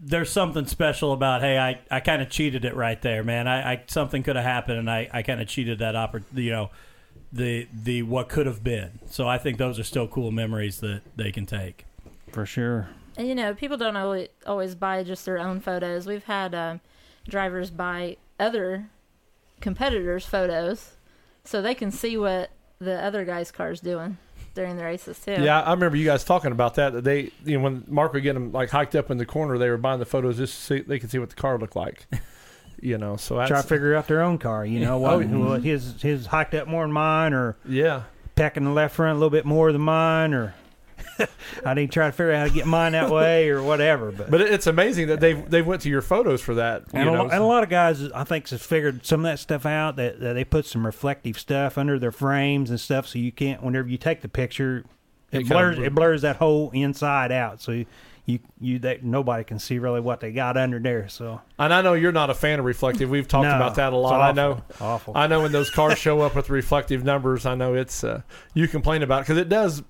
there's 0.00 0.30
something 0.30 0.66
special 0.66 1.12
about 1.12 1.40
hey, 1.40 1.58
I, 1.58 1.80
I 1.90 2.00
kind 2.00 2.22
of 2.22 2.30
cheated 2.30 2.64
it 2.64 2.74
right 2.74 3.00
there, 3.02 3.24
man. 3.24 3.48
I, 3.48 3.72
I 3.72 3.82
something 3.86 4.22
could 4.22 4.36
have 4.36 4.44
happened, 4.44 4.78
and 4.78 4.90
I, 4.90 5.08
I 5.12 5.22
kind 5.22 5.40
of 5.40 5.48
cheated 5.48 5.80
that 5.80 5.96
opportunity, 5.96 6.44
you 6.44 6.52
know 6.52 6.70
the 7.32 7.68
the 7.72 8.02
what 8.02 8.28
could 8.28 8.46
have 8.46 8.64
been. 8.64 9.00
So 9.10 9.28
I 9.28 9.38
think 9.38 9.58
those 9.58 9.78
are 9.78 9.84
still 9.84 10.08
cool 10.08 10.30
memories 10.30 10.80
that 10.80 11.02
they 11.16 11.32
can 11.32 11.46
take. 11.46 11.84
for 12.32 12.46
sure. 12.46 12.88
And 13.16 13.26
you 13.26 13.34
know, 13.34 13.54
people 13.54 13.76
don't 13.76 13.96
always, 13.96 14.28
always 14.46 14.74
buy 14.74 15.02
just 15.02 15.24
their 15.24 15.38
own 15.38 15.60
photos. 15.60 16.06
We've 16.06 16.24
had 16.24 16.54
um, 16.54 16.80
drivers 17.28 17.70
buy 17.70 18.16
other 18.38 18.90
competitors' 19.60 20.24
photos 20.24 20.92
so 21.44 21.60
they 21.60 21.74
can 21.74 21.90
see 21.90 22.16
what 22.16 22.50
the 22.80 23.02
other 23.02 23.24
guy's 23.24 23.50
car's 23.50 23.80
doing 23.80 24.18
during 24.54 24.76
the 24.76 24.84
races 24.84 25.18
too. 25.18 25.36
Yeah, 25.40 25.60
I 25.60 25.72
remember 25.72 25.96
you 25.96 26.04
guys 26.04 26.24
talking 26.24 26.52
about 26.52 26.74
that. 26.76 26.92
That 26.92 27.04
they, 27.04 27.30
you 27.44 27.58
know, 27.58 27.64
when 27.64 27.84
Mark 27.86 28.12
would 28.12 28.22
get 28.22 28.34
them 28.34 28.52
like 28.52 28.70
hiked 28.70 28.94
up 28.94 29.10
in 29.10 29.18
the 29.18 29.26
corner, 29.26 29.58
they 29.58 29.70
were 29.70 29.76
buying 29.76 29.98
the 29.98 30.06
photos 30.06 30.38
just 30.38 30.54
to 30.54 30.62
see 30.62 30.80
they 30.80 30.98
could 30.98 31.10
see 31.10 31.18
what 31.18 31.30
the 31.30 31.36
car 31.36 31.58
looked 31.58 31.76
like. 31.76 32.06
you 32.80 32.98
know, 32.98 33.16
so 33.16 33.36
that's 33.36 33.48
Try 33.48 33.62
to 33.62 33.66
figure 33.66 33.94
out 33.94 34.06
their 34.06 34.22
own 34.22 34.38
car. 34.38 34.64
You 34.64 34.80
know 34.80 34.98
what, 34.98 35.22
oh, 35.22 35.38
what 35.38 35.62
his 35.62 36.00
his 36.02 36.26
hiked 36.26 36.54
up 36.54 36.68
more 36.68 36.84
than 36.84 36.92
mine, 36.92 37.34
or 37.34 37.56
yeah. 37.68 38.04
packing 38.34 38.64
the 38.64 38.70
left 38.70 38.96
front 38.96 39.12
a 39.12 39.14
little 39.14 39.30
bit 39.30 39.44
more 39.44 39.72
than 39.72 39.82
mine, 39.82 40.34
or 40.34 40.54
I 41.64 41.74
need 41.74 41.86
to 41.88 41.92
try 41.92 42.06
to 42.06 42.12
figure 42.12 42.32
out 42.32 42.38
how 42.40 42.44
to 42.46 42.52
get 42.54 42.66
mine 42.66 42.92
that 42.92 43.10
way, 43.10 43.48
or 43.48 43.62
whatever. 43.62 44.12
But, 44.12 44.30
But 44.30 44.40
it's 44.40 44.66
amazing 44.66 45.08
that 45.08 45.20
they 45.20 45.34
they 45.34 45.62
went 45.62 45.82
to 45.82 45.88
your 45.88 46.02
photos 46.02 46.40
for 46.40 46.54
that. 46.56 46.84
And, 46.92 47.08
a, 47.08 47.12
know, 47.12 47.22
and 47.24 47.42
a 47.42 47.46
lot 47.46 47.62
of 47.62 47.68
guys, 47.68 48.02
I 48.12 48.24
think, 48.24 48.48
has 48.50 48.64
figured 48.64 49.04
some 49.04 49.20
of 49.20 49.24
that 49.24 49.38
stuff 49.38 49.66
out. 49.66 49.96
That, 49.96 50.20
that 50.20 50.34
they 50.34 50.44
put 50.44 50.66
some 50.66 50.84
reflective 50.86 51.38
stuff 51.38 51.78
under 51.78 51.98
their 51.98 52.12
frames 52.12 52.70
and 52.70 52.80
stuff, 52.80 53.06
so 53.06 53.18
you 53.18 53.32
can't. 53.32 53.62
Whenever 53.62 53.88
you 53.88 53.98
take 53.98 54.20
the 54.20 54.28
picture, 54.28 54.84
it, 55.32 55.42
It 55.42 55.48
blurs. 55.48 55.78
It 55.78 55.94
blurs 55.94 56.22
that 56.22 56.36
whole 56.36 56.70
inside 56.70 57.32
out, 57.32 57.60
so 57.60 57.72
you 57.72 57.86
you, 58.28 58.40
you 58.60 58.78
that 58.80 59.02
nobody 59.02 59.42
can 59.42 59.58
see 59.58 59.78
really 59.78 60.00
what 60.00 60.20
they 60.20 60.32
got 60.32 60.58
under 60.58 60.78
there. 60.78 61.08
So 61.08 61.40
and 61.58 61.72
I 61.72 61.80
know 61.80 61.94
you're 61.94 62.12
not 62.12 62.28
a 62.28 62.34
fan 62.34 62.58
of 62.58 62.66
reflective. 62.66 63.08
We've 63.08 63.26
talked 63.26 63.44
No, 63.44 63.56
about 63.56 63.76
that 63.76 63.94
a 63.94 63.96
lot. 63.96 64.20
I 64.20 64.32
know. 64.32 64.62
awful. 64.82 65.14
I 65.16 65.26
know 65.26 65.40
when 65.40 65.50
those 65.52 65.70
cars 65.70 65.96
show 65.98 66.20
up 66.20 66.34
with 66.36 66.50
reflective 66.50 67.04
numbers, 67.04 67.46
I 67.46 67.54
know 67.54 67.72
it's 67.72 68.04
uh, 68.04 68.20
you 68.52 68.68
complain 68.68 69.02
about 69.02 69.22
because 69.22 69.38
it 69.38 69.48
does 69.48 69.82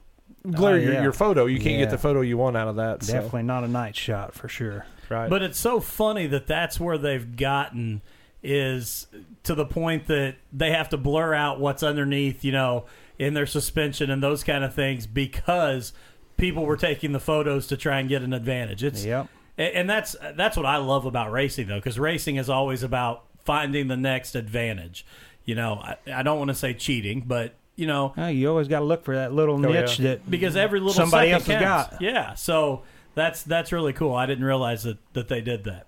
glare 0.50 0.74
Oh, 0.74 0.78
your, 0.78 0.92
yeah. 0.94 1.02
your 1.02 1.12
photo. 1.12 1.46
You 1.46 1.58
can't 1.58 1.72
Yeah. 1.78 1.84
get 1.84 1.90
the 1.90 1.98
photo 1.98 2.20
you 2.20 2.36
want 2.38 2.56
out 2.56 2.68
of 2.68 2.76
that. 2.76 3.02
so, 3.02 3.12
Definitely 3.12 3.42
not 3.44 3.64
a 3.64 3.68
night 3.68 3.96
shot 3.96 4.34
for 4.34 4.48
sure. 4.48 4.86
right. 5.08 5.28
But 5.30 5.42
it's 5.42 5.58
so 5.58 5.80
funny 5.80 6.26
that 6.28 6.46
that's 6.46 6.78
where 6.80 6.98
they've 6.98 7.36
gotten 7.36 8.02
is 8.42 9.06
to 9.42 9.54
the 9.54 9.64
point 9.66 10.06
that 10.06 10.36
they 10.52 10.70
have 10.70 10.88
to 10.90 10.96
blur 10.96 11.34
out 11.34 11.58
what's 11.60 11.82
underneath, 11.82 12.44
you 12.44 12.52
know, 12.52 12.84
in 13.18 13.34
their 13.34 13.46
suspension 13.46 14.10
and 14.10 14.22
those 14.22 14.44
kind 14.44 14.62
of 14.62 14.72
things 14.74 15.06
because 15.06 15.92
people 16.36 16.64
were 16.64 16.76
taking 16.76 17.10
the 17.12 17.18
photos 17.18 17.66
to 17.66 17.76
try 17.76 17.98
and 17.98 18.08
get 18.08 18.22
an 18.22 18.32
advantage. 18.32 18.84
It's 18.84 19.04
Yep. 19.04 19.26
and 19.58 19.90
that's 19.90 20.14
that's 20.36 20.56
what 20.56 20.66
I 20.66 20.76
love 20.76 21.04
about 21.04 21.32
racing 21.32 21.66
though, 21.66 21.78
because 21.80 21.98
racing 21.98 22.36
is 22.36 22.48
always 22.48 22.84
about 22.84 23.24
finding 23.44 23.88
the 23.88 23.96
next 23.96 24.36
advantage. 24.36 25.04
You 25.44 25.56
know, 25.56 25.74
I, 25.82 25.96
I 26.14 26.22
don't 26.22 26.38
want 26.38 26.48
to 26.48 26.54
say 26.54 26.74
cheating, 26.74 27.24
but 27.26 27.54
you 27.78 27.86
know, 27.86 28.12
Oh, 28.18 28.26
you 28.26 28.50
always 28.50 28.68
got 28.68 28.80
to 28.80 28.84
look 28.84 29.04
for 29.04 29.14
that 29.14 29.32
little 29.32 29.64
Oh, 29.64 29.72
yeah. 29.72 29.80
niche 29.82 29.98
that 29.98 30.28
because 30.30 30.56
every 30.56 30.80
little 30.80 30.92
Somebody 30.94 31.30
second 31.30 31.52
else 31.62 31.86
has 31.86 31.90
got. 31.92 32.02
Yeah, 32.02 32.34
so 32.34 32.82
that's 33.14 33.42
that's 33.44 33.72
really 33.72 33.92
cool. 33.92 34.14
I 34.14 34.26
didn't 34.26 34.44
realize 34.44 34.82
that 34.82 34.98
that 35.14 35.28
they 35.28 35.40
did 35.40 35.64
that. 35.64 35.86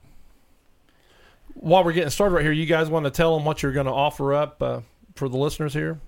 While 1.54 1.84
we're 1.84 1.92
getting 1.92 2.10
started 2.10 2.34
right 2.36 2.42
here, 2.44 2.52
you 2.52 2.64
guys 2.66 2.88
want 2.88 3.04
to 3.04 3.10
tell 3.10 3.36
them 3.36 3.44
what 3.44 3.62
you're 3.62 3.72
going 3.72 3.86
to 3.86 3.92
offer 3.92 4.32
up 4.32 4.62
uh, 4.62 4.80
for 5.16 5.28
the 5.28 5.36
listeners 5.36 5.74
here? 5.74 6.00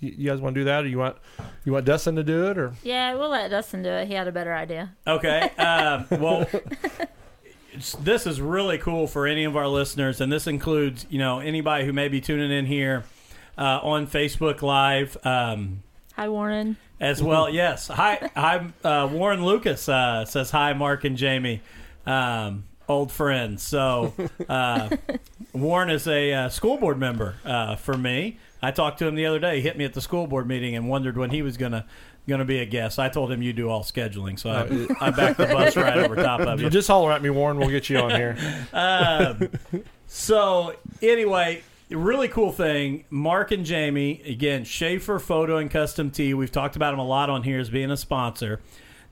You, 0.00 0.12
you 0.18 0.28
guys 0.28 0.40
want 0.40 0.54
to 0.56 0.60
do 0.60 0.64
that, 0.64 0.84
or 0.84 0.88
you 0.88 0.98
want 0.98 1.16
you 1.64 1.72
want 1.72 1.84
Dustin 1.84 2.16
to 2.16 2.24
do 2.24 2.48
it, 2.50 2.58
or 2.58 2.74
Yeah, 2.82 3.14
we'll 3.14 3.30
let 3.30 3.48
Dustin 3.48 3.82
do 3.82 3.88
it. 3.90 4.08
He 4.08 4.14
had 4.14 4.26
a 4.28 4.32
better 4.32 4.52
idea. 4.52 4.92
Okay. 5.06 5.42
Um, 5.56 6.06
well, 6.20 6.42
it's- 7.72 7.96
this 8.00 8.26
is 8.26 8.40
really 8.40 8.76
cool 8.78 9.06
for 9.06 9.26
any 9.26 9.44
of 9.44 9.56
our 9.56 9.68
listeners, 9.68 10.20
and 10.20 10.30
this 10.32 10.46
includes 10.46 11.06
you 11.08 11.18
know 11.18 11.38
anybody 11.38 11.86
who 11.86 11.92
may 11.92 12.08
be 12.08 12.20
tuning 12.20 12.50
in 12.50 12.66
here 12.66 13.04
uh, 13.58 13.80
on 13.82 14.06
Facebook 14.06 14.62
Live. 14.62 15.16
Um, 15.24 15.82
Hi, 16.16 16.28
Warren. 16.28 16.76
as 17.00 17.22
well. 17.22 17.48
Yes. 17.48 17.88
Hi, 17.88 18.30
hi. 18.36 18.66
Uh, 18.84 19.08
Warren 19.10 19.44
Lucas 19.44 19.88
uh, 19.88 20.24
says 20.24 20.50
hi, 20.50 20.72
Mark 20.74 21.04
and 21.04 21.16
Jamie, 21.16 21.62
um, 22.06 22.64
old 22.88 23.10
friends. 23.10 23.62
So 23.62 24.12
uh, 24.48 24.94
Warren 25.52 25.90
is 25.90 26.06
a 26.06 26.32
uh, 26.32 26.48
school 26.48 26.76
board 26.76 26.98
member 26.98 27.36
uh, 27.44 27.76
for 27.76 27.96
me. 27.96 28.38
I 28.62 28.70
talked 28.70 28.98
to 29.00 29.06
him 29.08 29.14
the 29.16 29.26
other 29.26 29.38
day. 29.40 29.56
He 29.56 29.62
hit 29.62 29.76
me 29.76 29.84
at 29.84 29.94
the 29.94 30.00
school 30.00 30.26
board 30.26 30.46
meeting 30.46 30.76
and 30.76 30.88
wondered 30.88 31.16
when 31.16 31.30
he 31.30 31.42
was 31.42 31.56
gonna 31.56 31.84
gonna 32.28 32.44
be 32.44 32.58
a 32.58 32.66
guest. 32.66 33.00
I 33.00 33.08
told 33.08 33.32
him 33.32 33.42
you 33.42 33.52
do 33.52 33.68
all 33.68 33.82
scheduling, 33.82 34.38
so 34.38 34.50
I, 34.50 35.06
I 35.06 35.10
backed 35.10 35.38
the 35.38 35.46
bus 35.46 35.74
right 35.76 35.96
over 35.98 36.14
top 36.14 36.40
of 36.40 36.60
you. 36.60 36.70
just 36.70 36.86
holler 36.86 37.10
at 37.10 37.20
me, 37.22 37.30
Warren. 37.30 37.56
We'll 37.58 37.70
get 37.70 37.88
you 37.90 37.98
on 37.98 38.10
here. 38.10 38.36
Um, 38.72 39.48
so 40.06 40.76
anyway, 41.00 41.62
really 41.96 42.28
cool 42.28 42.52
thing. 42.52 43.04
Mark 43.10 43.50
and 43.50 43.64
Jamie 43.64 44.22
again, 44.26 44.64
Schaefer 44.64 45.18
Photo 45.18 45.56
and 45.56 45.70
Custom 45.70 46.10
Tee. 46.10 46.34
We've 46.34 46.52
talked 46.52 46.76
about 46.76 46.92
them 46.92 47.00
a 47.00 47.06
lot 47.06 47.30
on 47.30 47.42
here 47.42 47.60
as 47.60 47.70
being 47.70 47.90
a 47.90 47.96
sponsor. 47.96 48.60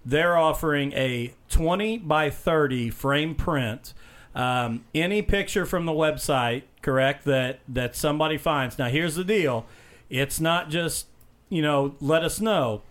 They're 0.05 0.37
offering 0.37 0.93
a 0.93 1.35
20 1.51 1.99
by 1.99 2.31
30 2.31 2.91
frame 2.91 3.35
print. 3.35 3.93
Um, 4.35 4.85
any 4.95 5.23
picture 5.23 5.67
from 5.67 5.87
the 5.87 5.93
website, 5.93 6.63
correct? 6.83 7.25
That 7.25 7.61
that 7.69 7.97
somebody 7.97 8.39
finds. 8.39 8.79
Now 8.79 8.89
here's 8.89 9.17
the 9.17 9.25
deal. 9.25 9.67
It's 10.09 10.41
not 10.41 10.71
just 10.71 11.07
you 11.49 11.63
know 11.63 11.97
let 12.01 12.23
us 12.23 12.41
know. 12.41 12.83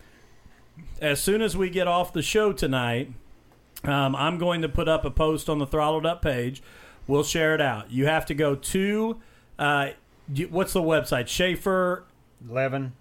As 1.02 1.21
soon 1.21 1.41
as 1.41 1.56
we 1.56 1.69
get 1.69 1.88
off 1.88 2.13
the 2.13 2.21
show 2.21 2.52
tonight, 2.52 3.12
um, 3.84 4.15
I'm 4.15 4.38
going 4.38 4.62
to 4.62 4.69
put 4.69 4.88
up 4.88 5.06
a 5.06 5.12
post 5.12 5.49
on 5.49 5.60
the 5.60 5.67
Throttled 5.67 6.06
Up 6.06 6.21
page. 6.21 6.62
We'll 7.08 7.23
share 7.23 7.56
it 7.56 7.62
out. 7.62 7.89
You 7.91 8.06
have 8.06 8.25
to 8.28 8.34
go 8.34 8.56
to 8.56 9.19
uh, 9.60 9.89
you- 10.34 10.48
what's 10.48 10.74
the 10.74 10.82
website? 10.82 11.28
Schaefer 11.28 12.06
eleven 12.50 12.93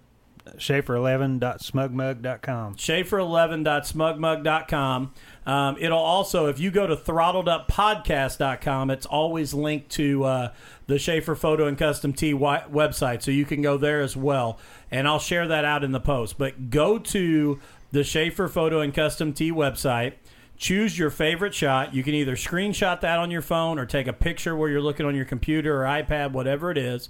Schaefer11.smugmug.com. 0.57 2.75
Schaefer11.smugmug.com. 2.75 5.11
Um, 5.45 5.77
it'll 5.79 5.97
also, 5.99 6.47
if 6.47 6.59
you 6.59 6.71
go 6.71 6.87
to 6.87 6.95
throttleduppodcast.com, 6.95 8.89
it's 8.91 9.05
always 9.05 9.53
linked 9.53 9.89
to 9.91 10.23
uh, 10.23 10.51
the 10.87 10.97
Schaefer 10.99 11.35
Photo 11.35 11.67
and 11.67 11.77
Custom 11.77 12.13
T 12.13 12.33
website, 12.33 13.21
so 13.21 13.31
you 13.31 13.45
can 13.45 13.61
go 13.61 13.77
there 13.77 14.01
as 14.01 14.15
well. 14.17 14.59
And 14.91 15.07
I'll 15.07 15.19
share 15.19 15.47
that 15.47 15.65
out 15.65 15.83
in 15.83 15.91
the 15.91 15.99
post. 15.99 16.37
But 16.37 16.69
go 16.69 16.99
to 16.99 17.59
the 17.91 18.03
Schaefer 18.03 18.47
Photo 18.47 18.81
and 18.81 18.93
Custom 18.93 19.33
T 19.33 19.51
website. 19.51 20.13
Choose 20.59 20.99
your 20.99 21.09
favorite 21.09 21.55
shot. 21.55 21.95
You 21.95 22.03
can 22.03 22.13
either 22.13 22.35
screenshot 22.35 23.01
that 23.01 23.17
on 23.17 23.31
your 23.31 23.41
phone 23.41 23.79
or 23.79 23.85
take 23.85 24.07
a 24.07 24.13
picture 24.13 24.55
where 24.55 24.69
you're 24.69 24.81
looking 24.81 25.05
on 25.05 25.15
your 25.15 25.25
computer 25.25 25.81
or 25.81 25.85
iPad, 25.85 26.33
whatever 26.33 26.69
it 26.69 26.77
is. 26.77 27.09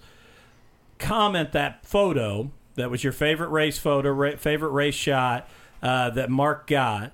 Comment 0.99 1.51
that 1.51 1.85
photo 1.85 2.51
that 2.75 2.89
was 2.89 3.03
your 3.03 3.13
favorite 3.13 3.49
race 3.49 3.77
photo, 3.77 4.11
ra- 4.11 4.37
favorite 4.37 4.69
race 4.69 4.95
shot 4.95 5.49
uh, 5.81 6.09
that 6.11 6.29
Mark 6.29 6.67
got. 6.67 7.11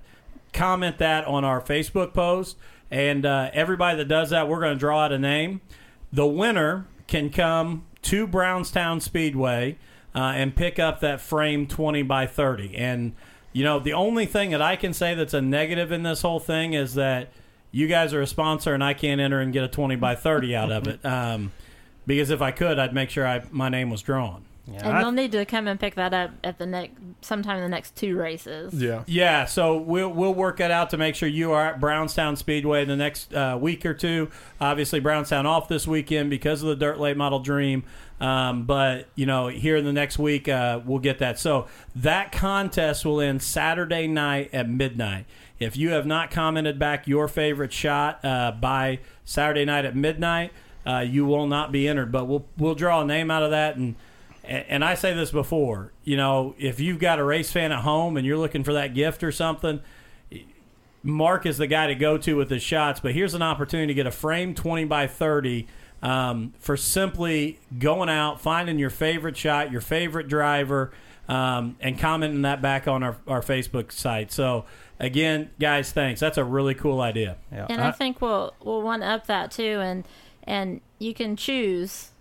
Comment 0.53 0.97
that 0.99 1.25
on 1.25 1.43
our 1.43 1.61
Facebook 1.61 2.13
post, 2.13 2.57
and 2.91 3.25
uh, 3.25 3.49
everybody 3.53 3.97
that 3.97 4.07
does 4.07 4.29
that, 4.29 4.47
we're 4.47 4.59
going 4.59 4.75
to 4.75 4.79
draw 4.79 5.05
out 5.05 5.11
a 5.11 5.19
name. 5.19 5.61
The 6.13 6.27
winner 6.27 6.85
can 7.07 7.29
come 7.29 7.85
to 8.03 8.27
Brownstown 8.27 9.01
Speedway 9.01 9.77
uh, 10.13 10.33
and 10.35 10.55
pick 10.55 10.79
up 10.79 10.99
that 10.99 11.19
frame 11.19 11.67
20 11.67 12.03
by 12.03 12.27
30. 12.27 12.75
And, 12.75 13.15
you 13.55 13.63
know, 13.63 13.79
the 13.79 13.93
only 13.93 14.25
thing 14.25 14.51
that 14.51 14.61
I 14.61 14.75
can 14.75 14.91
say 14.91 15.15
that's 15.15 15.33
a 15.33 15.41
negative 15.41 15.89
in 15.93 16.03
this 16.03 16.23
whole 16.23 16.41
thing 16.41 16.73
is 16.73 16.95
that 16.95 17.29
you 17.71 17.87
guys 17.87 18.13
are 18.13 18.21
a 18.21 18.27
sponsor 18.27 18.73
and 18.73 18.83
I 18.83 18.93
can't 18.93 19.21
enter 19.21 19.39
and 19.39 19.53
get 19.53 19.63
a 19.63 19.69
20 19.69 19.95
by 19.95 20.13
30 20.13 20.53
out 20.57 20.71
of 20.73 20.87
it. 20.87 20.99
Um, 21.05 21.53
because 22.05 22.29
if 22.31 22.41
I 22.41 22.51
could, 22.51 22.77
I'd 22.77 22.93
make 22.93 23.09
sure 23.09 23.25
I, 23.25 23.43
my 23.51 23.69
name 23.69 23.89
was 23.89 24.01
drawn. 24.01 24.43
Yeah, 24.67 24.79
And 24.87 24.97
I- 24.97 25.01
you'll 25.01 25.11
need 25.11 25.31
to 25.33 25.45
come 25.45 25.67
and 25.67 25.79
pick 25.79 25.93
that 25.95 26.13
up 26.13 26.31
at 26.43 26.57
the 26.57 26.65
next 26.65 26.93
sometime 27.21 27.57
in 27.57 27.63
the 27.63 27.69
next 27.69 27.95
two 27.95 28.17
races. 28.17 28.73
Yeah. 28.73 29.03
Yeah, 29.05 29.45
so 29.45 29.77
we'll 29.77 30.09
we'll 30.09 30.33
work 30.33 30.57
that 30.57 30.71
out 30.71 30.89
to 30.91 30.97
make 30.97 31.13
sure 31.15 31.29
you 31.29 31.51
are 31.51 31.67
at 31.67 31.79
Brownstown 31.79 32.35
Speedway 32.35 32.83
the 32.85 32.95
next 32.95 33.33
uh, 33.33 33.57
week 33.61 33.85
or 33.85 33.93
two. 33.93 34.29
Obviously, 34.59 34.99
Brownstown 34.99 35.45
off 35.45 35.67
this 35.67 35.87
weekend 35.87 36.29
because 36.29 36.63
of 36.63 36.69
the 36.69 36.75
Dirt 36.75 36.99
Late 36.99 37.15
Model 37.17 37.39
Dream. 37.39 37.83
Um, 38.19 38.63
but 38.63 39.07
you 39.15 39.25
know, 39.25 39.47
here 39.49 39.75
in 39.77 39.85
the 39.85 39.93
next 39.93 40.17
week, 40.17 40.47
uh, 40.47 40.79
we'll 40.85 40.99
get 40.99 41.19
that. 41.19 41.37
So 41.37 41.67
that 41.95 42.31
contest 42.31 43.05
will 43.05 43.21
end 43.21 43.43
Saturday 43.43 44.07
night 44.07 44.49
at 44.53 44.69
midnight. 44.69 45.25
If 45.59 45.77
you 45.77 45.91
have 45.91 46.05
not 46.05 46.31
commented 46.31 46.79
back 46.79 47.07
your 47.07 47.27
favorite 47.27 47.71
shot 47.71 48.23
uh, 48.25 48.51
by 48.51 48.99
Saturday 49.23 49.63
night 49.65 49.85
at 49.85 49.95
midnight, 49.95 50.51
uh, 50.85 50.99
you 50.99 51.25
will 51.25 51.47
not 51.47 51.71
be 51.71 51.87
entered. 51.87 52.11
But 52.11 52.25
we'll 52.25 52.45
we'll 52.57 52.75
draw 52.75 53.01
a 53.01 53.05
name 53.05 53.29
out 53.29 53.43
of 53.43 53.51
that 53.51 53.75
and 53.75 53.95
and 54.47 54.65
and 54.69 54.85
I 54.85 54.95
say 54.95 55.13
this 55.13 55.31
before, 55.31 55.91
you 56.03 56.17
know, 56.17 56.55
if 56.57 56.79
you've 56.79 56.99
got 56.99 57.19
a 57.19 57.23
race 57.23 57.51
fan 57.51 57.71
at 57.71 57.79
home 57.79 58.17
and 58.17 58.25
you're 58.25 58.37
looking 58.37 58.63
for 58.63 58.73
that 58.73 58.93
gift 58.93 59.23
or 59.23 59.31
something, 59.31 59.81
Mark 61.03 61.45
is 61.45 61.57
the 61.57 61.67
guy 61.67 61.87
to 61.87 61.95
go 61.95 62.17
to 62.17 62.35
with 62.35 62.49
his 62.49 62.63
shots. 62.63 62.99
But 62.99 63.13
here's 63.13 63.33
an 63.33 63.41
opportunity 63.41 63.87
to 63.87 63.93
get 63.93 64.07
a 64.07 64.11
frame 64.11 64.55
20 64.55 64.85
by 64.85 65.07
30 65.07 65.67
um, 66.01 66.53
for 66.59 66.75
simply 66.75 67.59
going 67.77 68.09
out, 68.09 68.41
finding 68.41 68.79
your 68.79 68.89
favorite 68.89 69.37
shot, 69.37 69.71
your 69.71 69.81
favorite 69.81 70.27
driver, 70.27 70.91
um, 71.27 71.77
and 71.79 71.97
commenting 71.97 72.43
that 72.43 72.61
back 72.61 72.87
on 72.87 73.03
our, 73.03 73.17
our 73.27 73.41
Facebook 73.41 73.91
site. 73.91 74.31
So, 74.31 74.65
again, 74.99 75.49
guys, 75.59 75.91
thanks. 75.91 76.19
That's 76.19 76.37
a 76.37 76.43
really 76.43 76.75
cool 76.75 77.01
idea. 77.01 77.37
yeah, 77.51 77.67
And 77.69 77.81
I, 77.81 77.91
think 77.91 78.21
we'll 78.21 78.53
we'll 78.63 78.81
one 78.81 79.03
up 79.03 79.27
that 79.27 79.51
too, 79.51 79.79
and 79.81 80.05
and 80.43 80.81
you 80.99 81.13
can 81.13 81.35
choose. 81.35 82.11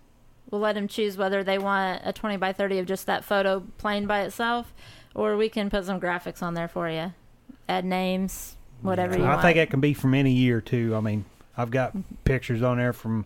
We'll 0.55 0.61
let 0.61 0.75
them 0.75 0.87
choose 0.87 1.17
whether 1.17 1.43
they 1.43 1.57
want 1.57 2.01
a 2.05 2.13
twenty 2.13 2.37
by 2.37 2.53
thirty 2.53 2.79
of 2.79 2.85
just 2.85 3.07
that 3.07 3.25
photo 3.25 3.61
plain 3.77 4.07
by 4.07 4.21
itself, 4.21 4.73
or 5.13 5.35
we 5.35 5.49
can 5.49 5.69
put 5.69 5.83
some 5.83 5.99
graphics 5.99 6.41
on 6.41 6.53
there 6.53 6.69
for 6.69 6.89
you, 6.89 7.11
add 7.67 7.83
names, 7.83 8.55
whatever 8.81 9.15
you 9.15 9.19
want. 9.19 9.31
I 9.31 9.35
want. 9.35 9.41
think 9.43 9.57
it 9.57 9.69
can 9.69 9.81
be 9.81 9.93
from 9.93 10.13
any 10.13 10.31
year 10.31 10.61
too. 10.61 10.95
I 10.95 11.01
mean, 11.01 11.25
I've 11.57 11.71
got 11.71 11.89
mm-hmm. 11.89 12.15
pictures 12.23 12.61
on 12.61 12.77
there 12.77 12.93
from 12.93 13.25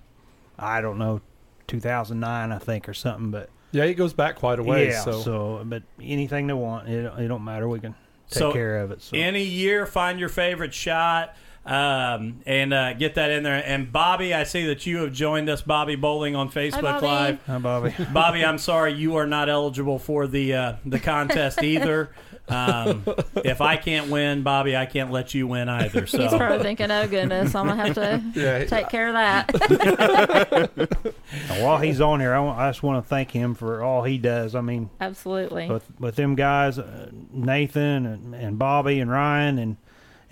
I 0.57 0.81
don't 0.81 0.97
know, 0.97 1.21
2009 1.67 2.51
I 2.51 2.57
think 2.57 2.89
or 2.89 2.95
something. 2.95 3.29
But 3.29 3.51
Yeah, 3.71 3.83
it 3.83 3.93
goes 3.93 4.13
back 4.13 4.35
quite 4.35 4.57
a 4.57 4.63
ways. 4.63 4.93
yeah, 4.93 5.03
so. 5.03 5.21
so. 5.21 5.61
but 5.63 5.83
anything 6.01 6.47
they 6.47 6.53
want, 6.53 6.89
it, 6.89 7.13
it 7.19 7.27
don't 7.27 7.43
matter. 7.43 7.69
We 7.69 7.79
can 7.79 7.93
take 8.31 8.39
So, 8.39 8.51
care 8.51 8.77
of 8.79 8.89
it. 8.89 9.03
So 9.03 9.15
Any 9.15 9.43
year, 9.43 9.85
find 9.85 10.19
your 10.19 10.29
favorite 10.29 10.73
shot 10.73 11.35
um, 11.65 12.39
and 12.45 12.73
uh, 12.73 12.93
get 12.93 13.15
that 13.15 13.31
in 13.31 13.43
there. 13.43 13.61
And 13.65 13.91
Bobby, 13.91 14.33
I 14.33 14.43
see 14.43 14.65
that 14.67 14.85
you 14.85 14.99
have 14.99 15.13
joined 15.13 15.49
us, 15.49 15.61
Bobby 15.61 15.95
Bowling, 15.95 16.35
on 16.35 16.49
Facebook 16.49 16.81
Bobby. 16.81 17.05
Live. 17.05 17.45
Hi, 17.45 17.57
Bobby. 17.59 17.93
Bobby, 18.13 18.43
I'm 18.45 18.57
sorry 18.57 18.93
you 18.93 19.15
are 19.17 19.27
not 19.27 19.49
eligible 19.49 19.99
for 19.99 20.27
the 20.27 20.53
uh, 20.53 20.73
the 20.85 20.99
contest 20.99 21.61
either. 21.63 22.11
Um, 22.47 23.03
if 23.35 23.61
I 23.61 23.77
can't 23.77 24.09
win, 24.09 24.41
Bobby, 24.41 24.75
I 24.75 24.87
can't 24.87 25.11
let 25.11 25.35
you 25.35 25.45
win 25.45 25.69
either. 25.69 26.07
So. 26.07 26.17
He's 26.19 26.31
So 26.31 26.37
probably 26.37 26.63
thinking, 26.63 26.89
"Oh 26.89 27.07
goodness, 27.07 27.53
I'm 27.53 27.67
gonna 27.67 27.85
have 27.85 27.93
to 27.95 28.23
Yeah, 28.39 28.65
take 28.65 28.89
care 28.89 29.07
of 29.09 29.13
that." 29.13 31.05
While 31.61 31.77
he's 31.77 32.01
on 32.01 32.19
here, 32.19 32.33
I, 32.33 32.39
want, 32.39 32.57
I 32.57 32.69
just 32.69 32.81
want 32.81 33.03
to 33.03 33.07
thank 33.07 33.29
him 33.29 33.53
for 33.53 33.83
all 33.83 34.03
he 34.03 34.17
does. 34.17 34.55
I 34.55 34.61
mean, 34.61 34.89
Absolutely. 34.99 35.69
with 35.69 35.85
with 35.99 36.15
them 36.15 36.33
guys, 36.33 36.79
uh, 36.79 37.11
Nathan 37.31 38.07
and, 38.07 38.33
and 38.33 38.57
Bobby 38.57 38.99
and 38.99 39.11
Ryan 39.11 39.59
and 39.59 39.77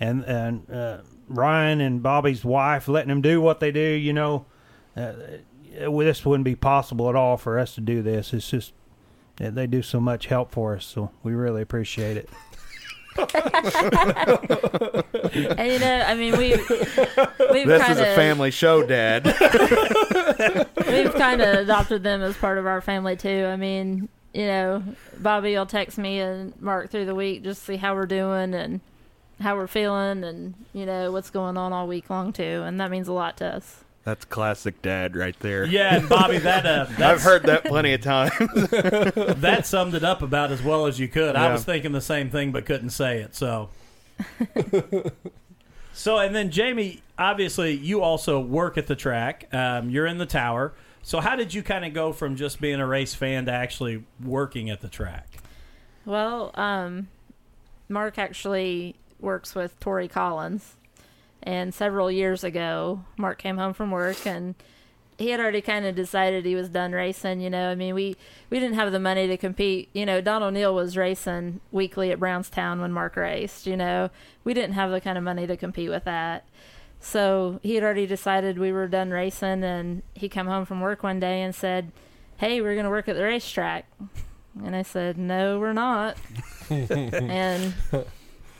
and 0.00 0.24
and 0.24 0.70
uh, 0.70 0.98
Ryan 1.28 1.80
and 1.80 2.02
Bobby's 2.02 2.44
wife 2.44 2.88
letting 2.88 3.08
them 3.08 3.22
do 3.22 3.40
what 3.40 3.60
they 3.60 3.70
do. 3.70 3.80
You 3.80 4.12
know, 4.12 4.46
uh, 4.96 5.12
this 5.72 6.24
wouldn't 6.24 6.44
be 6.44 6.56
possible 6.56 7.08
at 7.08 7.16
all 7.16 7.36
for 7.36 7.58
us 7.58 7.74
to 7.76 7.80
do 7.80 8.02
this. 8.02 8.32
It's 8.32 8.50
just 8.50 8.72
that 9.36 9.54
they 9.54 9.66
do 9.66 9.82
so 9.82 10.00
much 10.00 10.26
help 10.26 10.50
for 10.50 10.76
us, 10.76 10.84
so 10.84 11.10
we 11.22 11.32
really 11.32 11.62
appreciate 11.62 12.16
it. 12.16 12.28
and 13.18 13.32
you 15.72 15.78
know, 15.80 16.04
I 16.06 16.14
mean, 16.14 16.36
we 16.36 16.50
we've 17.50 17.66
This 17.66 17.82
kind 17.82 17.92
is 17.92 17.98
a 17.98 18.14
family 18.14 18.52
show, 18.52 18.86
Dad. 18.86 19.24
we've 20.86 21.14
kind 21.14 21.40
of 21.42 21.54
adopted 21.58 22.04
them 22.04 22.22
as 22.22 22.36
part 22.36 22.58
of 22.58 22.66
our 22.66 22.80
family 22.80 23.16
too. 23.16 23.46
I 23.46 23.56
mean, 23.56 24.08
you 24.32 24.46
know, 24.46 24.84
Bobby 25.18 25.54
will 25.54 25.66
text 25.66 25.98
me 25.98 26.20
and 26.20 26.60
Mark 26.60 26.90
through 26.90 27.06
the 27.06 27.14
week 27.14 27.42
just 27.42 27.60
to 27.62 27.66
see 27.72 27.76
how 27.76 27.94
we're 27.94 28.06
doing 28.06 28.54
and 28.54 28.80
how 29.40 29.56
we're 29.56 29.66
feeling 29.66 30.24
and 30.24 30.54
you 30.72 30.86
know 30.86 31.12
what's 31.12 31.30
going 31.30 31.56
on 31.56 31.72
all 31.72 31.86
week 31.86 32.10
long 32.10 32.32
too, 32.32 32.62
and 32.64 32.80
that 32.80 32.90
means 32.90 33.08
a 33.08 33.12
lot 33.12 33.36
to 33.38 33.46
us. 33.46 33.84
That's 34.04 34.24
classic 34.24 34.80
Dad 34.80 35.16
right 35.16 35.38
there. 35.40 35.66
yeah, 35.66 35.96
and 35.96 36.08
Bobby, 36.08 36.38
that 36.38 36.64
uh, 36.64 36.86
I've 36.98 37.20
heard 37.22 37.42
that 37.44 37.64
plenty 37.64 37.92
of 37.92 38.00
times. 38.00 38.32
that 38.40 39.62
summed 39.66 39.94
it 39.94 40.04
up 40.04 40.22
about 40.22 40.50
as 40.50 40.62
well 40.62 40.86
as 40.86 40.98
you 40.98 41.08
could. 41.08 41.36
I 41.36 41.52
was 41.52 41.64
thinking 41.64 41.92
the 41.92 42.00
same 42.00 42.30
thing, 42.30 42.52
but 42.52 42.64
couldn't 42.64 42.90
say 42.90 43.20
it. 43.20 43.34
So. 43.34 43.70
So 45.98 46.16
and 46.18 46.32
then 46.32 46.52
Jamie, 46.52 47.02
obviously 47.18 47.72
you 47.72 48.02
also 48.02 48.38
work 48.38 48.78
at 48.78 48.86
the 48.86 48.94
track. 48.94 49.52
Um, 49.52 49.90
you're 49.90 50.06
in 50.06 50.18
the 50.18 50.26
tower. 50.26 50.72
So 51.02 51.18
how 51.18 51.34
did 51.34 51.52
you 51.52 51.60
kind 51.60 51.84
of 51.84 51.92
go 51.92 52.12
from 52.12 52.36
just 52.36 52.60
being 52.60 52.78
a 52.78 52.86
race 52.86 53.14
fan 53.14 53.46
to 53.46 53.52
actually 53.52 54.04
working 54.22 54.70
at 54.70 54.80
the 54.80 54.86
track? 54.86 55.26
Well, 56.04 56.52
um, 56.54 57.08
Mark 57.88 58.16
actually 58.16 58.94
works 59.20 59.54
with 59.54 59.78
Tori 59.80 60.08
Collins, 60.08 60.76
and 61.42 61.72
several 61.74 62.10
years 62.10 62.44
ago, 62.44 63.04
Mark 63.16 63.38
came 63.38 63.56
home 63.56 63.72
from 63.72 63.90
work 63.90 64.26
and 64.26 64.54
he 65.18 65.30
had 65.30 65.40
already 65.40 65.60
kind 65.60 65.84
of 65.84 65.96
decided 65.96 66.44
he 66.44 66.54
was 66.54 66.68
done 66.68 66.92
racing. 66.92 67.40
You 67.40 67.50
know, 67.50 67.70
I 67.70 67.74
mean, 67.74 67.94
we 67.94 68.16
we 68.50 68.60
didn't 68.60 68.76
have 68.76 68.92
the 68.92 69.00
money 69.00 69.26
to 69.26 69.36
compete. 69.36 69.88
You 69.92 70.06
know, 70.06 70.20
Don 70.20 70.42
O'Neal 70.42 70.74
was 70.74 70.96
racing 70.96 71.60
weekly 71.72 72.12
at 72.12 72.20
Brownstown 72.20 72.80
when 72.80 72.92
Mark 72.92 73.16
raced. 73.16 73.66
You 73.66 73.76
know, 73.76 74.10
we 74.44 74.54
didn't 74.54 74.74
have 74.74 74.90
the 74.90 75.00
kind 75.00 75.18
of 75.18 75.24
money 75.24 75.46
to 75.46 75.56
compete 75.56 75.90
with 75.90 76.04
that. 76.04 76.44
So 77.00 77.60
he 77.62 77.74
had 77.74 77.84
already 77.84 78.06
decided 78.06 78.58
we 78.58 78.72
were 78.72 78.88
done 78.88 79.10
racing, 79.10 79.64
and 79.64 80.02
he 80.14 80.28
come 80.28 80.46
home 80.46 80.64
from 80.64 80.80
work 80.80 81.02
one 81.02 81.20
day 81.20 81.42
and 81.42 81.54
said, 81.54 81.90
"Hey, 82.36 82.60
we're 82.60 82.76
gonna 82.76 82.90
work 82.90 83.08
at 83.08 83.16
the 83.16 83.24
racetrack." 83.24 83.86
And 84.64 84.74
I 84.74 84.82
said, 84.82 85.18
"No, 85.18 85.58
we're 85.58 85.72
not." 85.72 86.16
and 86.70 87.74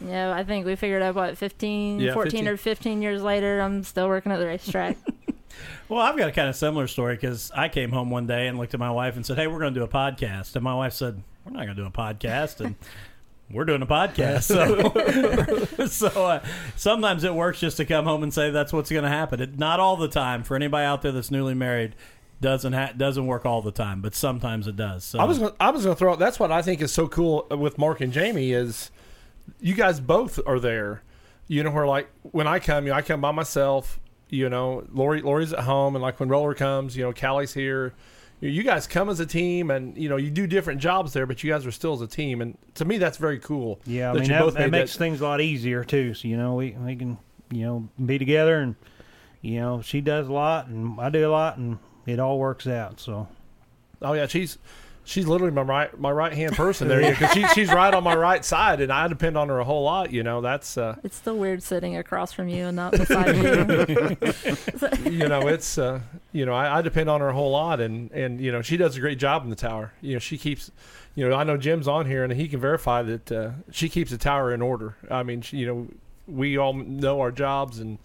you 0.00 0.06
know, 0.08 0.32
I 0.32 0.44
think 0.44 0.66
we 0.66 0.76
figured 0.76 1.02
out 1.02 1.14
what 1.14 1.36
15, 1.38 2.00
Yeah, 2.00 2.14
14 2.14 2.30
15. 2.30 2.48
or 2.48 2.56
15 2.56 3.02
years 3.02 3.22
later, 3.22 3.60
I'm 3.60 3.82
still 3.84 4.08
working 4.08 4.32
at 4.32 4.38
the 4.38 4.46
racetrack. 4.46 4.96
Well, 5.88 6.00
I've 6.00 6.16
got 6.16 6.28
a 6.28 6.32
kind 6.32 6.48
of 6.48 6.54
similar 6.54 6.86
story 6.86 7.14
because 7.14 7.50
I 7.56 7.68
came 7.68 7.90
home 7.90 8.10
one 8.10 8.26
day 8.26 8.46
and 8.46 8.58
looked 8.58 8.74
at 8.74 8.80
my 8.80 8.90
wife 8.90 9.16
and 9.16 9.24
said, 9.24 9.38
"Hey, 9.38 9.46
we're 9.46 9.58
going 9.58 9.72
to 9.72 9.80
do 9.80 9.84
a 9.84 9.88
podcast." 9.88 10.54
And 10.54 10.62
my 10.62 10.74
wife 10.74 10.92
said, 10.92 11.22
"We're 11.44 11.52
not 11.52 11.64
going 11.64 11.76
to 11.76 11.82
do 11.82 11.86
a 11.86 11.90
podcast," 11.90 12.60
and 12.60 12.74
we're 13.50 13.64
doing 13.64 13.80
a 13.80 13.86
podcast. 13.86 14.42
So, 14.44 15.86
so 15.86 16.26
uh, 16.26 16.44
sometimes 16.76 17.24
it 17.24 17.34
works 17.34 17.58
just 17.58 17.78
to 17.78 17.86
come 17.86 18.04
home 18.04 18.22
and 18.22 18.32
say 18.32 18.50
that's 18.50 18.72
what's 18.72 18.90
going 18.90 19.04
to 19.04 19.08
happen. 19.10 19.40
It, 19.40 19.58
not 19.58 19.80
all 19.80 19.96
the 19.96 20.08
time. 20.08 20.42
For 20.42 20.54
anybody 20.54 20.84
out 20.84 21.00
there 21.00 21.12
that's 21.12 21.30
newly 21.30 21.54
married, 21.54 21.94
doesn't 22.42 22.74
ha- 22.74 22.92
doesn't 22.94 23.26
work 23.26 23.46
all 23.46 23.62
the 23.62 23.72
time, 23.72 24.02
but 24.02 24.14
sometimes 24.14 24.66
it 24.66 24.76
does. 24.76 25.04
So 25.04 25.18
I 25.18 25.24
was 25.24 25.38
gonna, 25.38 25.54
I 25.58 25.70
was 25.70 25.84
going 25.84 25.96
to 25.96 25.98
throw. 25.98 26.16
That's 26.16 26.38
what 26.38 26.52
I 26.52 26.60
think 26.60 26.82
is 26.82 26.92
so 26.92 27.08
cool 27.08 27.46
with 27.50 27.78
Mark 27.78 28.02
and 28.02 28.12
Jamie 28.12 28.52
is 28.52 28.90
you 29.60 29.74
guys 29.74 30.00
both 30.00 30.40
are 30.46 30.60
there. 30.60 31.02
You 31.46 31.62
know, 31.62 31.70
where 31.70 31.86
like 31.86 32.10
when 32.22 32.46
I 32.46 32.58
come, 32.58 32.84
you 32.84 32.90
know, 32.90 32.96
I 32.96 33.02
come 33.02 33.20
by 33.20 33.32
myself. 33.32 34.00
You 34.30 34.50
know, 34.50 34.84
Lori 34.92 35.22
Lori's 35.22 35.54
at 35.54 35.60
home, 35.60 35.96
and 35.96 36.02
like 36.02 36.20
when 36.20 36.28
Roller 36.28 36.54
comes, 36.54 36.96
you 36.96 37.02
know, 37.02 37.12
Callie's 37.12 37.54
here. 37.54 37.94
You, 38.40 38.50
you 38.50 38.62
guys 38.62 38.86
come 38.86 39.08
as 39.08 39.20
a 39.20 39.26
team, 39.26 39.70
and 39.70 39.96
you 39.96 40.10
know, 40.10 40.16
you 40.16 40.30
do 40.30 40.46
different 40.46 40.80
jobs 40.80 41.14
there, 41.14 41.24
but 41.24 41.42
you 41.42 41.50
guys 41.50 41.64
are 41.64 41.70
still 41.70 41.94
as 41.94 42.02
a 42.02 42.06
team. 42.06 42.42
And 42.42 42.58
to 42.74 42.84
me, 42.84 42.98
that's 42.98 43.16
very 43.16 43.38
cool. 43.38 43.80
Yeah, 43.86 44.10
I 44.10 44.14
that 44.14 44.20
mean 44.20 44.28
that, 44.28 44.40
both 44.40 44.54
that 44.54 44.70
makes 44.70 44.96
things 44.96 45.22
a 45.22 45.24
lot 45.24 45.40
easier 45.40 45.82
too. 45.82 46.12
So 46.12 46.28
you 46.28 46.36
know 46.36 46.54
we 46.54 46.72
we 46.72 46.94
can 46.96 47.16
you 47.50 47.64
know 47.64 47.88
be 48.04 48.18
together 48.18 48.60
and 48.60 48.76
you 49.40 49.60
know 49.60 49.80
she 49.80 50.02
does 50.02 50.28
a 50.28 50.32
lot 50.32 50.66
and 50.66 51.00
I 51.00 51.08
do 51.08 51.26
a 51.26 51.32
lot 51.32 51.56
and 51.56 51.78
it 52.04 52.20
all 52.20 52.38
works 52.38 52.66
out. 52.66 53.00
So 53.00 53.28
Oh 54.02 54.12
yeah, 54.12 54.26
she's 54.26 54.58
she's 55.08 55.26
literally 55.26 55.52
my 55.52 55.62
right 55.62 55.98
my 55.98 56.10
right 56.10 56.32
hand 56.32 56.54
person 56.54 56.86
there 56.86 57.10
because 57.10 57.32
she, 57.32 57.46
she's 57.54 57.72
right 57.72 57.92
on 57.92 58.04
my 58.04 58.14
right 58.14 58.44
side, 58.44 58.80
and 58.80 58.92
I 58.92 59.08
depend 59.08 59.36
on 59.36 59.48
her 59.48 59.58
a 59.58 59.64
whole 59.64 59.82
lot. 59.82 60.12
You 60.12 60.22
know, 60.22 60.40
that's 60.40 60.76
uh, 60.76 60.96
it's 61.02 61.16
still 61.16 61.36
weird 61.36 61.62
sitting 61.62 61.96
across 61.96 62.32
from 62.32 62.48
you 62.48 62.66
and 62.66 62.76
not 62.76 62.92
beside 62.92 63.36
you. 63.36 65.10
you 65.10 65.26
know 65.28 65.48
it's 65.48 65.78
uh, 65.78 66.00
you 66.32 66.46
know 66.46 66.52
I, 66.52 66.78
I 66.78 66.82
depend 66.82 67.08
on 67.10 67.20
her 67.20 67.28
a 67.28 67.32
whole 67.34 67.50
lot, 67.50 67.80
and 67.80 68.10
and 68.12 68.40
you 68.40 68.52
know 68.52 68.62
she 68.62 68.76
does 68.76 68.96
a 68.96 69.00
great 69.00 69.18
job 69.18 69.42
in 69.44 69.50
the 69.50 69.56
tower. 69.56 69.92
You 70.00 70.14
know 70.14 70.20
she 70.20 70.38
keeps. 70.38 70.70
You 71.14 71.28
know, 71.28 71.34
I 71.34 71.42
know 71.42 71.56
Jim's 71.56 71.88
on 71.88 72.06
here, 72.06 72.22
and 72.22 72.32
he 72.32 72.46
can 72.46 72.60
verify 72.60 73.02
that 73.02 73.32
uh, 73.32 73.50
she 73.72 73.88
keeps 73.88 74.12
the 74.12 74.18
tower 74.18 74.54
in 74.54 74.62
order. 74.62 74.94
I 75.10 75.24
mean, 75.24 75.40
she, 75.40 75.56
you 75.56 75.66
know, 75.66 75.88
we 76.28 76.56
all 76.56 76.74
know 76.74 77.20
our 77.20 77.32
jobs, 77.32 77.80
and 77.80 77.98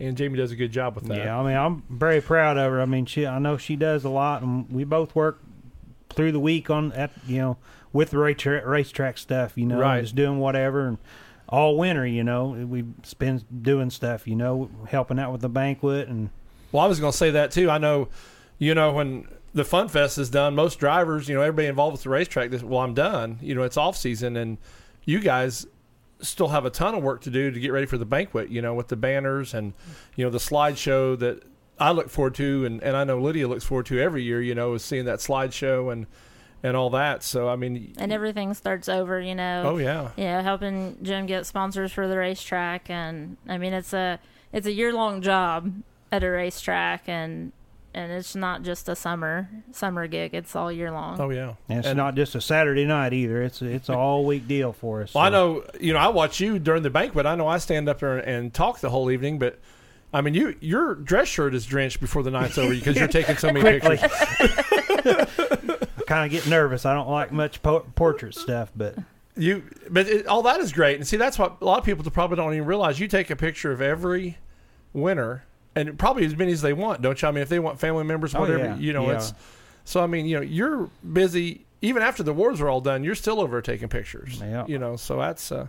and 0.00 0.16
Jamie 0.16 0.36
does 0.36 0.50
a 0.50 0.56
good 0.56 0.72
job 0.72 0.96
with 0.96 1.04
that. 1.04 1.18
Yeah, 1.18 1.38
I 1.38 1.44
mean, 1.44 1.56
I'm 1.56 1.84
very 1.88 2.20
proud 2.20 2.56
of 2.56 2.72
her. 2.72 2.80
I 2.80 2.86
mean, 2.86 3.06
she 3.06 3.24
I 3.24 3.38
know 3.38 3.56
she 3.56 3.76
does 3.76 4.04
a 4.04 4.08
lot, 4.08 4.42
and 4.42 4.68
we 4.68 4.82
both 4.82 5.14
work 5.14 5.38
through 6.16 6.32
the 6.32 6.40
week 6.40 6.68
on 6.70 6.92
at 6.92 7.12
you 7.26 7.38
know 7.38 7.56
with 7.92 8.10
the 8.10 8.18
race 8.18 8.44
racetrack 8.44 9.18
stuff. 9.18 9.56
You 9.56 9.66
know, 9.66 9.78
Right. 9.78 10.00
just 10.02 10.14
doing 10.16 10.38
whatever 10.38 10.88
and. 10.88 10.98
All 11.48 11.76
winter, 11.78 12.04
you 12.04 12.24
know, 12.24 12.46
we 12.68 12.82
spend 13.04 13.44
doing 13.62 13.88
stuff, 13.90 14.26
you 14.26 14.34
know, 14.34 14.68
helping 14.88 15.16
out 15.20 15.30
with 15.30 15.42
the 15.42 15.48
banquet 15.48 16.08
and 16.08 16.30
Well, 16.72 16.82
I 16.84 16.88
was 16.88 16.98
going 16.98 17.12
to 17.12 17.16
say 17.16 17.30
that 17.30 17.52
too. 17.52 17.70
I 17.70 17.78
know, 17.78 18.08
you 18.58 18.74
know, 18.74 18.90
when 18.92 19.28
the 19.54 19.64
Fun 19.64 19.86
Fest 19.88 20.18
is 20.18 20.28
done, 20.28 20.56
most 20.56 20.80
drivers, 20.80 21.28
you 21.28 21.36
know, 21.36 21.42
everybody 21.42 21.68
involved 21.68 21.92
with 21.92 22.02
the 22.02 22.08
racetrack, 22.08 22.50
this, 22.50 22.64
well, 22.64 22.80
I'm 22.80 22.94
done. 22.94 23.38
You 23.40 23.54
know, 23.54 23.62
it's 23.62 23.76
off 23.76 23.96
season, 23.96 24.36
and 24.36 24.58
you 25.04 25.20
guys 25.20 25.68
still 26.20 26.48
have 26.48 26.64
a 26.64 26.70
ton 26.70 26.96
of 26.96 27.04
work 27.04 27.20
to 27.20 27.30
do 27.30 27.52
to 27.52 27.60
get 27.60 27.70
ready 27.70 27.86
for 27.86 27.96
the 27.96 28.04
banquet. 28.04 28.48
You 28.50 28.60
know, 28.60 28.74
with 28.74 28.88
the 28.88 28.96
banners 28.96 29.54
and 29.54 29.72
you 30.16 30.24
know 30.24 30.30
the 30.30 30.38
slideshow 30.38 31.16
that 31.20 31.44
I 31.78 31.90
look 31.92 32.08
forward 32.08 32.34
to, 32.36 32.64
and, 32.64 32.82
and 32.82 32.96
I 32.96 33.04
know 33.04 33.18
Lydia 33.20 33.48
looks 33.48 33.64
forward 33.64 33.86
to 33.86 34.00
every 34.00 34.22
year. 34.22 34.40
You 34.40 34.54
know, 34.54 34.74
is 34.74 34.82
seeing 34.84 35.04
that 35.06 35.18
slideshow 35.18 35.92
and 35.92 36.06
and 36.62 36.76
all 36.76 36.90
that. 36.90 37.22
So 37.22 37.48
I 37.48 37.56
mean, 37.56 37.94
and 37.98 38.12
everything 38.12 38.54
starts 38.54 38.88
over. 38.88 39.20
You 39.20 39.34
know. 39.34 39.62
oh 39.66 39.78
yeah, 39.78 40.10
you 40.16 40.24
know, 40.24 40.40
helping 40.42 40.98
Jim 41.02 41.26
get 41.26 41.46
sponsors 41.46 41.92
for 41.92 42.08
the 42.08 42.16
racetrack, 42.16 42.88
and 42.90 43.36
I 43.48 43.58
mean, 43.58 43.72
it's 43.72 43.92
a 43.92 44.18
it's 44.52 44.66
a 44.66 44.72
year 44.72 44.92
long 44.92 45.20
job 45.22 45.72
at 46.10 46.24
a 46.24 46.30
racetrack, 46.30 47.08
and 47.08 47.52
and 47.92 48.12
it's 48.12 48.34
not 48.34 48.62
just 48.62 48.88
a 48.88 48.96
summer 48.96 49.48
summer 49.72 50.06
gig; 50.06 50.32
it's 50.34 50.56
all 50.56 50.72
year 50.72 50.90
long. 50.90 51.20
oh 51.20 51.28
yeah. 51.30 51.54
And 51.68 51.78
it's 51.80 51.88
And- 51.88 51.96
not 51.98 52.14
just 52.14 52.34
a 52.34 52.40
Saturday 52.40 52.84
night 52.86 53.12
either. 53.12 53.42
It's 53.42 53.60
it's 53.60 53.88
an 53.90 53.94
all 53.96 54.24
week 54.24 54.48
deal 54.48 54.72
for 54.72 55.02
us. 55.02 55.12
Well, 55.14 55.24
I 55.24 55.28
know, 55.28 55.62
you 55.80 55.92
know, 55.92 55.98
I 55.98 56.08
watch 56.08 56.40
you 56.40 56.58
during 56.58 56.82
the 56.82 56.90
banquet. 56.90 57.26
I 57.26 57.34
know 57.34 57.46
I 57.48 57.58
stand 57.58 57.88
up 57.88 58.00
there 58.00 58.16
and 58.16 58.52
talk 58.54 58.80
the 58.80 58.90
whole 58.90 59.10
evening, 59.10 59.38
but 59.38 59.58
I 60.12 60.20
mean, 60.20 60.34
you 60.34 60.56
your 60.60 60.94
dress 60.94 61.28
shirt 61.28 61.54
is 61.54 61.66
drenched 61.66 62.00
before 62.00 62.22
the 62.22 62.30
night's 62.30 62.56
over 62.58 62.72
because 62.74 62.96
you're 62.96 63.08
taking 63.08 63.36
so 63.36 63.52
many 63.52 63.62
pictures. 63.80 64.00
I 64.02 65.26
kind 66.06 66.24
of 66.24 66.30
get 66.30 66.46
nervous. 66.48 66.86
I 66.86 66.94
don't 66.94 67.08
like 67.08 67.32
much 67.32 67.62
po- 67.62 67.86
portrait 67.94 68.34
stuff, 68.34 68.70
but 68.76 68.96
You, 69.36 69.62
but 69.90 70.06
it, 70.08 70.26
all 70.26 70.42
that 70.42 70.60
is 70.60 70.72
great, 70.72 70.96
and 70.96 71.06
see, 71.06 71.16
that's 71.16 71.38
what 71.38 71.58
a 71.60 71.64
lot 71.64 71.78
of 71.78 71.84
people 71.84 72.08
probably 72.10 72.36
don't 72.36 72.54
even 72.54 72.66
realize. 72.66 72.98
You 73.00 73.08
take 73.08 73.30
a 73.30 73.36
picture 73.36 73.72
of 73.72 73.82
every 73.82 74.38
winner, 74.92 75.44
and 75.74 75.98
probably 75.98 76.24
as 76.24 76.36
many 76.36 76.52
as 76.52 76.62
they 76.62 76.72
want, 76.72 77.02
don't 77.02 77.20
you? 77.20 77.28
I 77.28 77.30
mean, 77.32 77.42
if 77.42 77.48
they 77.48 77.58
want 77.58 77.78
family 77.78 78.04
members, 78.04 78.34
Oh, 78.34 78.40
whatever, 78.40 78.64
yeah. 78.64 78.76
you 78.76 78.92
know, 78.92 79.06
Yeah. 79.10 79.16
it's. 79.16 79.34
So 79.84 80.02
I 80.02 80.06
mean, 80.06 80.26
you 80.26 80.36
know, 80.36 80.42
you're 80.42 80.88
busy 81.12 81.64
even 81.82 82.02
after 82.02 82.22
the 82.22 82.32
wars 82.32 82.60
are 82.60 82.68
all 82.68 82.80
done. 82.80 83.04
You're 83.04 83.14
still 83.14 83.40
over 83.40 83.60
taking 83.62 83.88
pictures. 83.88 84.40
Yeah. 84.40 84.64
You 84.66 84.78
know, 84.78 84.96
so 84.96 85.18
that's. 85.18 85.52
uh 85.52 85.66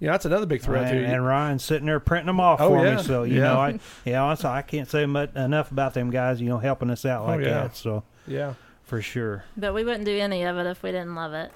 you 0.00 0.06
know, 0.06 0.12
that's 0.12 0.24
another 0.24 0.46
big 0.46 0.62
threat 0.62 0.92
and, 0.92 1.06
too. 1.06 1.12
and 1.12 1.24
Ryan's 1.24 1.64
sitting 1.64 1.86
there 1.86 2.00
printing 2.00 2.26
them 2.26 2.40
off 2.40 2.60
Oh, 2.60 2.70
for 2.70 2.84
yeah. 2.84 2.96
me. 2.96 3.02
So 3.02 3.22
you 3.24 3.36
Yeah. 3.36 3.42
know, 3.42 3.56
I 3.60 3.78
yeah, 4.04 4.34
so 4.34 4.48
I 4.48 4.62
can't 4.62 4.88
say 4.88 5.06
much 5.06 5.34
enough 5.36 5.70
about 5.70 5.94
them 5.94 6.10
guys. 6.10 6.40
You 6.40 6.48
know, 6.48 6.58
helping 6.58 6.90
us 6.90 7.04
out 7.06 7.22
Oh, 7.22 7.26
like 7.26 7.40
yeah. 7.40 7.50
that. 7.50 7.76
So 7.76 8.02
yeah. 8.26 8.54
for 8.84 9.00
sure. 9.00 9.44
But 9.56 9.74
we 9.74 9.84
wouldn't 9.84 10.04
do 10.04 10.18
any 10.18 10.42
of 10.42 10.56
it 10.58 10.66
if 10.66 10.82
we 10.82 10.90
didn't 10.90 11.14
love 11.14 11.32
it. 11.34 11.50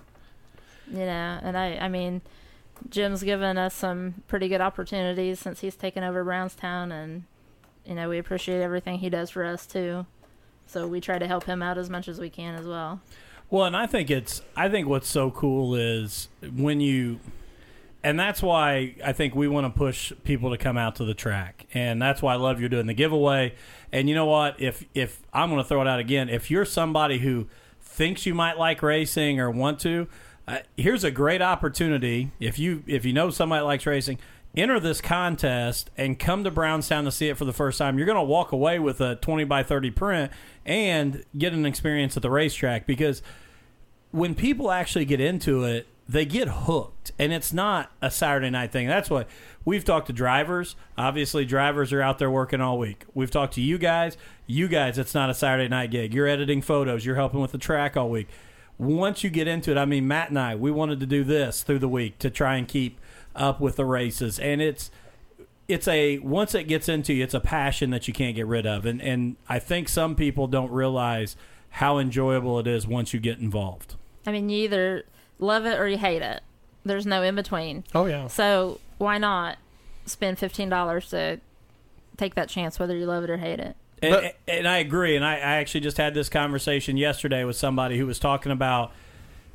You 0.90 0.98
know, 1.00 1.38
and 1.42 1.56
I 1.58 1.76
I 1.78 1.88
mean, 1.88 2.22
Jim's 2.90 3.22
given 3.22 3.58
us 3.58 3.74
some 3.74 4.22
pretty 4.28 4.48
good 4.48 4.60
opportunities 4.60 5.40
since 5.40 5.60
he's 5.60 5.74
taken 5.74 6.04
over 6.04 6.22
Brownstown, 6.22 6.92
and 6.92 7.24
you 7.84 7.94
know 7.94 8.08
we 8.08 8.18
appreciate 8.18 8.60
everything 8.62 8.98
he 8.98 9.10
does 9.10 9.30
for 9.30 9.44
us 9.44 9.66
too. 9.66 10.06
So 10.68 10.86
we 10.86 11.00
try 11.00 11.18
to 11.18 11.26
help 11.26 11.44
him 11.44 11.62
out 11.62 11.78
as 11.78 11.88
much 11.90 12.06
as 12.08 12.20
we 12.20 12.28
can 12.30 12.54
as 12.54 12.66
well. 12.66 13.00
Well, 13.50 13.64
and 13.66 13.76
I 13.76 13.86
think 13.86 14.10
it's 14.10 14.42
I 14.56 14.68
think 14.68 14.86
what's 14.88 15.08
so 15.08 15.30
cool 15.32 15.74
is 15.74 16.28
when 16.56 16.80
you 16.80 17.18
and 18.06 18.20
that's 18.20 18.40
why 18.40 18.94
I 19.04 19.12
think 19.12 19.34
we 19.34 19.48
want 19.48 19.66
to 19.66 19.76
push 19.76 20.12
people 20.22 20.50
to 20.50 20.56
come 20.56 20.78
out 20.78 20.94
to 20.96 21.04
the 21.04 21.12
track. 21.12 21.66
And 21.74 22.00
that's 22.00 22.22
why 22.22 22.34
I 22.34 22.36
love 22.36 22.60
you're 22.60 22.68
doing 22.68 22.86
the 22.86 22.94
giveaway. 22.94 23.54
And 23.90 24.08
you 24.08 24.14
know 24.14 24.26
what? 24.26 24.60
If 24.60 24.84
if 24.94 25.22
I'm 25.32 25.50
going 25.50 25.60
to 25.60 25.68
throw 25.68 25.82
it 25.82 25.88
out 25.88 25.98
again, 25.98 26.28
if 26.28 26.48
you're 26.48 26.64
somebody 26.64 27.18
who 27.18 27.48
thinks 27.80 28.24
you 28.24 28.32
might 28.32 28.58
like 28.60 28.80
racing 28.80 29.40
or 29.40 29.50
want 29.50 29.80
to, 29.80 30.06
uh, 30.46 30.58
here's 30.76 31.02
a 31.02 31.10
great 31.10 31.42
opportunity. 31.42 32.30
If 32.38 32.60
you 32.60 32.84
if 32.86 33.04
you 33.04 33.12
know 33.12 33.30
somebody 33.30 33.64
likes 33.64 33.84
racing, 33.86 34.20
enter 34.56 34.78
this 34.78 35.00
contest 35.00 35.90
and 35.98 36.16
come 36.16 36.44
to 36.44 36.50
Brownstown 36.52 37.06
to 37.06 37.10
see 37.10 37.28
it 37.28 37.36
for 37.36 37.44
the 37.44 37.52
first 37.52 37.76
time. 37.76 37.98
You're 37.98 38.06
going 38.06 38.14
to 38.14 38.22
walk 38.22 38.52
away 38.52 38.78
with 38.78 39.00
a 39.00 39.16
20 39.16 39.42
by 39.42 39.64
30 39.64 39.90
print 39.90 40.32
and 40.64 41.24
get 41.36 41.52
an 41.52 41.66
experience 41.66 42.16
at 42.16 42.22
the 42.22 42.30
racetrack 42.30 42.86
because 42.86 43.20
when 44.12 44.36
people 44.36 44.70
actually 44.70 45.06
get 45.06 45.20
into 45.20 45.64
it, 45.64 45.88
they 46.08 46.24
get 46.24 46.48
hooked, 46.48 47.12
and 47.18 47.32
it's 47.32 47.52
not 47.52 47.90
a 48.00 48.10
Saturday 48.10 48.50
night 48.50 48.70
thing. 48.70 48.86
That's 48.86 49.10
what 49.10 49.28
we've 49.64 49.84
talked 49.84 50.06
to 50.06 50.12
drivers. 50.12 50.76
Obviously, 50.96 51.44
drivers 51.44 51.92
are 51.92 52.00
out 52.00 52.18
there 52.18 52.30
working 52.30 52.60
all 52.60 52.78
week. 52.78 53.04
We've 53.14 53.30
talked 53.30 53.54
to 53.54 53.60
you 53.60 53.76
guys. 53.76 54.16
You 54.46 54.68
guys, 54.68 54.98
it's 54.98 55.14
not 55.14 55.30
a 55.30 55.34
Saturday 55.34 55.68
night 55.68 55.90
gig. 55.90 56.14
You're 56.14 56.28
editing 56.28 56.62
photos. 56.62 57.04
You're 57.04 57.16
helping 57.16 57.40
with 57.40 57.52
the 57.52 57.58
track 57.58 57.96
all 57.96 58.08
week. 58.08 58.28
Once 58.78 59.24
you 59.24 59.30
get 59.30 59.48
into 59.48 59.70
it, 59.72 59.78
I 59.78 59.84
mean, 59.84 60.06
Matt 60.06 60.28
and 60.28 60.38
I, 60.38 60.54
we 60.54 60.70
wanted 60.70 61.00
to 61.00 61.06
do 61.06 61.24
this 61.24 61.62
through 61.62 61.80
the 61.80 61.88
week 61.88 62.18
to 62.20 62.30
try 62.30 62.56
and 62.56 62.68
keep 62.68 63.00
up 63.34 63.60
with 63.60 63.76
the 63.76 63.84
races, 63.84 64.38
and 64.38 64.62
it's 64.62 64.90
it's 65.68 65.88
a 65.88 66.18
once 66.18 66.54
it 66.54 66.64
gets 66.64 66.88
into 66.88 67.12
you, 67.12 67.24
it's 67.24 67.34
a 67.34 67.40
passion 67.40 67.90
that 67.90 68.06
you 68.06 68.14
can't 68.14 68.36
get 68.36 68.46
rid 68.46 68.66
of, 68.66 68.86
and 68.86 69.02
and 69.02 69.36
I 69.48 69.58
think 69.58 69.88
some 69.88 70.14
people 70.14 70.46
don't 70.46 70.70
realize 70.70 71.36
how 71.70 71.98
enjoyable 71.98 72.58
it 72.60 72.66
is 72.66 72.86
once 72.86 73.12
you 73.12 73.18
get 73.18 73.38
involved. 73.38 73.96
I 74.26 74.32
mean, 74.32 74.48
you 74.48 74.64
either 74.64 75.04
love 75.38 75.66
it 75.66 75.78
or 75.78 75.88
you 75.88 75.98
hate 75.98 76.22
it. 76.22 76.42
There's 76.84 77.06
no 77.06 77.22
in 77.22 77.34
between. 77.34 77.84
Oh 77.94 78.06
yeah. 78.06 78.28
So 78.28 78.80
why 78.98 79.18
not 79.18 79.58
spend 80.06 80.38
fifteen 80.38 80.68
dollars 80.68 81.08
to 81.10 81.40
take 82.16 82.34
that 82.36 82.48
chance, 82.48 82.78
whether 82.78 82.96
you 82.96 83.06
love 83.06 83.24
it 83.24 83.30
or 83.30 83.36
hate 83.38 83.58
it? 83.60 83.76
And, 84.02 84.12
But- 84.12 84.36
and 84.46 84.68
I 84.68 84.78
agree. 84.78 85.16
And 85.16 85.24
I, 85.24 85.34
I 85.34 85.56
actually 85.56 85.80
just 85.80 85.96
had 85.96 86.14
this 86.14 86.28
conversation 86.28 86.96
yesterday 86.96 87.44
with 87.44 87.56
somebody 87.56 87.98
who 87.98 88.06
was 88.06 88.18
talking 88.18 88.52
about 88.52 88.92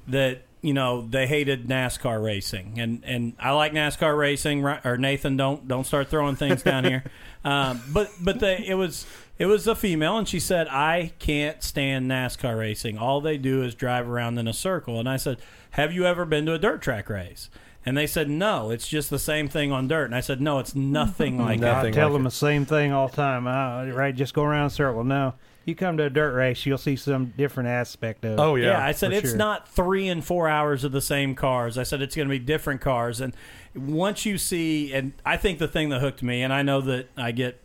that. 0.08 0.42
You 0.64 0.76
know, 0.76 1.08
they 1.08 1.26
hated 1.26 1.68
NASCAR 1.68 2.24
racing, 2.24 2.80
and 2.80 3.02
and 3.04 3.34
I 3.40 3.50
like 3.52 3.72
NASCAR 3.72 4.16
racing. 4.16 4.64
Or 4.64 4.96
Nathan, 4.96 5.36
don't 5.36 5.68
don't 5.68 5.86
start 5.86 6.08
throwing 6.10 6.36
things 6.36 6.62
down 6.64 6.84
here. 6.84 7.04
Um, 7.44 7.82
but 7.92 8.12
but 8.22 8.40
they, 8.40 8.64
it 8.68 8.76
was 8.76 9.08
it 9.38 9.46
was 9.46 9.68
a 9.68 9.76
female, 9.76 10.18
and 10.18 10.28
she 10.28 10.40
said, 10.40 10.68
"I 10.68 11.14
can't 11.20 11.64
stand 11.64 12.10
NASCAR 12.10 12.58
racing. 12.58 12.98
All 12.98 13.22
they 13.22 13.38
do 13.38 13.64
is 13.64 13.76
drive 13.76 14.08
around 14.08 14.38
in 14.38 14.48
a 14.48 14.54
circle." 14.54 15.00
And 15.00 15.10
I 15.10 15.18
said, 15.18 15.38
"Have 15.72 15.94
you 15.94 16.06
ever 16.06 16.26
been 16.26 16.46
to 16.46 16.54
a 16.54 16.60
dirt 16.60 16.82
track 16.82 17.10
race?" 17.10 17.50
And 17.86 17.98
they 17.98 18.06
said, 18.06 18.30
"No, 18.30 18.70
it's 18.70 18.88
just 18.88 19.10
the 19.10 19.18
same 19.20 19.48
thing 19.48 19.72
on 19.72 19.88
dirt." 19.88 20.06
And 20.06 20.16
I 20.16 20.20
said, 20.20 20.42
"No, 20.42 20.60
it's 20.60 20.76
nothing 20.76 21.38
like 21.44 21.60
that." 21.62 21.86
I 21.86 21.92
tell 21.92 22.10
like 22.10 22.14
them 22.14 22.22
it. 22.22 22.30
the 22.30 22.36
same 22.36 22.66
thing 22.66 22.92
all 22.92 23.08
the 23.08 23.16
time. 23.16 23.48
I, 23.48 23.90
right, 23.90 24.16
just 24.16 24.34
go 24.34 24.44
around 24.44 24.62
in 24.62 24.68
a 24.68 24.70
circle. 24.72 25.04
No, 25.04 25.34
you 25.66 25.76
come 25.76 25.98
to 25.98 26.04
a 26.04 26.10
dirt 26.10 26.34
race, 26.34 26.66
you'll 26.66 26.78
see 26.78 26.96
some 26.96 27.34
different 27.38 27.70
aspect 27.70 28.26
of. 28.26 28.34
it. 28.34 28.40
Oh 28.40 28.56
yeah. 28.56 28.72
Yeah, 28.72 28.86
I 28.86 28.92
said 28.92 29.14
it's 29.14 29.30
sure. 29.30 29.38
not 29.38 29.68
three 29.68 30.08
and 30.08 30.24
four 30.24 30.48
hours 30.48 30.84
of 30.84 30.92
the 30.92 31.02
same 31.02 31.36
cars. 31.36 31.78
I 31.78 31.84
said 31.84 32.02
it's 32.02 32.16
going 32.16 32.28
to 32.28 32.32
be 32.32 32.40
different 32.40 32.82
cars, 32.82 33.22
and 33.22 33.34
once 33.76 34.26
you 34.26 34.38
see, 34.38 34.94
and 34.94 35.14
I 35.26 35.38
think 35.38 35.60
the 35.60 35.68
thing 35.68 35.90
that 35.90 36.00
hooked 36.02 36.24
me, 36.24 36.42
and 36.42 36.52
I 36.52 36.62
know 36.62 36.82
that 36.82 37.10
I 37.16 37.32
get 37.32 37.60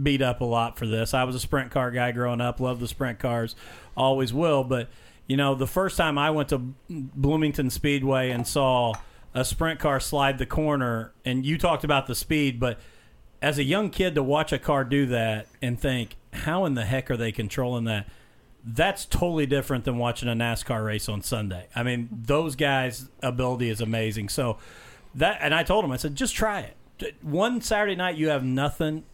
beat 0.00 0.22
up 0.22 0.40
a 0.40 0.44
lot 0.44 0.78
for 0.78 0.86
this. 0.86 1.14
I 1.14 1.24
was 1.24 1.34
a 1.34 1.40
sprint 1.40 1.70
car 1.70 1.90
guy 1.90 2.12
growing 2.12 2.40
up, 2.40 2.60
loved 2.60 2.80
the 2.80 2.88
sprint 2.88 3.18
cars, 3.18 3.56
always 3.96 4.32
will. 4.32 4.64
But 4.64 4.88
you 5.26 5.36
know, 5.36 5.54
the 5.54 5.66
first 5.66 5.96
time 5.96 6.18
I 6.18 6.30
went 6.30 6.48
to 6.48 6.58
Bloomington 6.88 7.70
Speedway 7.70 8.30
and 8.30 8.46
saw 8.46 8.94
a 9.32 9.44
sprint 9.44 9.78
car 9.78 10.00
slide 10.00 10.38
the 10.38 10.46
corner, 10.46 11.12
and 11.24 11.46
you 11.46 11.56
talked 11.56 11.84
about 11.84 12.06
the 12.08 12.14
speed, 12.14 12.58
but 12.58 12.80
as 13.40 13.58
a 13.58 13.62
young 13.62 13.90
kid 13.90 14.14
to 14.16 14.22
watch 14.22 14.52
a 14.52 14.58
car 14.58 14.84
do 14.84 15.06
that 15.06 15.46
and 15.62 15.80
think, 15.80 16.16
how 16.32 16.64
in 16.64 16.74
the 16.74 16.84
heck 16.84 17.10
are 17.10 17.16
they 17.16 17.32
controlling 17.32 17.84
that? 17.84 18.08
That's 18.64 19.06
totally 19.06 19.46
different 19.46 19.84
than 19.84 19.98
watching 19.98 20.28
a 20.28 20.34
NASCAR 20.34 20.84
race 20.84 21.08
on 21.08 21.22
Sunday. 21.22 21.68
I 21.74 21.82
mean, 21.82 22.08
those 22.10 22.56
guys' 22.56 23.08
ability 23.22 23.70
is 23.70 23.80
amazing. 23.80 24.28
So 24.28 24.58
that, 25.14 25.38
and 25.40 25.54
I 25.54 25.62
told 25.62 25.84
him, 25.84 25.92
I 25.92 25.96
said, 25.96 26.16
just 26.16 26.34
try 26.34 26.60
it. 26.98 27.14
One 27.22 27.60
Saturday 27.62 27.96
night, 27.96 28.16
you 28.16 28.28
have 28.28 28.44
nothing. 28.44 29.04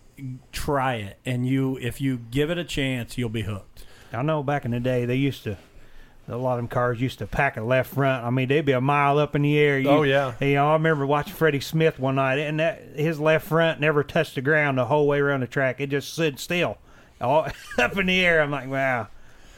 Try 0.53 0.95
it, 0.97 1.19
and 1.27 1.47
you, 1.47 1.77
if 1.79 2.01
you 2.01 2.19
give 2.31 2.51
it 2.51 2.59
a 2.59 2.65
chance, 2.65 3.19
you'll 3.19 3.29
be 3.29 3.43
hooked. 3.43 3.85
I 4.13 4.23
know 4.23 4.43
back 4.43 4.65
in 4.65 4.71
the 4.71 4.81
day 4.81 5.05
they 5.05 5.17
used 5.17 5.45
to. 5.45 5.59
A 6.29 6.37
lot 6.37 6.55
of 6.55 6.59
them 6.59 6.69
cars 6.69 7.01
used 7.01 7.19
to 7.21 7.27
pack 7.27 7.57
a 7.57 7.63
left 7.63 7.95
front. 7.95 8.25
I 8.25 8.31
mean, 8.31 8.49
they'd 8.49 8.65
be 8.65 8.73
a 8.73 8.81
mile 8.81 9.19
up 9.19 9.37
in 9.37 9.43
the 9.43 9.57
air. 9.59 9.79
You, 9.79 9.89
Oh, 9.91 10.03
yeah. 10.03 10.33
You 10.41 10.55
know, 10.55 10.71
I 10.71 10.73
remember 10.73 11.07
watching 11.07 11.35
Freddy 11.35 11.61
Smith 11.61 12.01
one 12.01 12.17
night, 12.17 12.39
and 12.39 12.59
that 12.59 12.83
his 12.97 13.21
left 13.21 13.47
front 13.47 13.81
never 13.81 14.03
touched 14.03 14.35
the 14.35 14.41
ground 14.41 14.77
the 14.79 14.87
whole 14.87 15.07
way 15.07 15.21
around 15.21 15.41
the 15.41 15.47
track. 15.47 15.81
It 15.81 15.89
just 15.91 16.13
stood 16.13 16.41
still, 16.41 16.79
all 17.21 17.47
up 17.79 17.97
in 17.97 18.07
the 18.07 18.25
air. 18.25 18.41
I'm 18.43 18.51
like, 18.51 18.69
wow, 18.69 19.07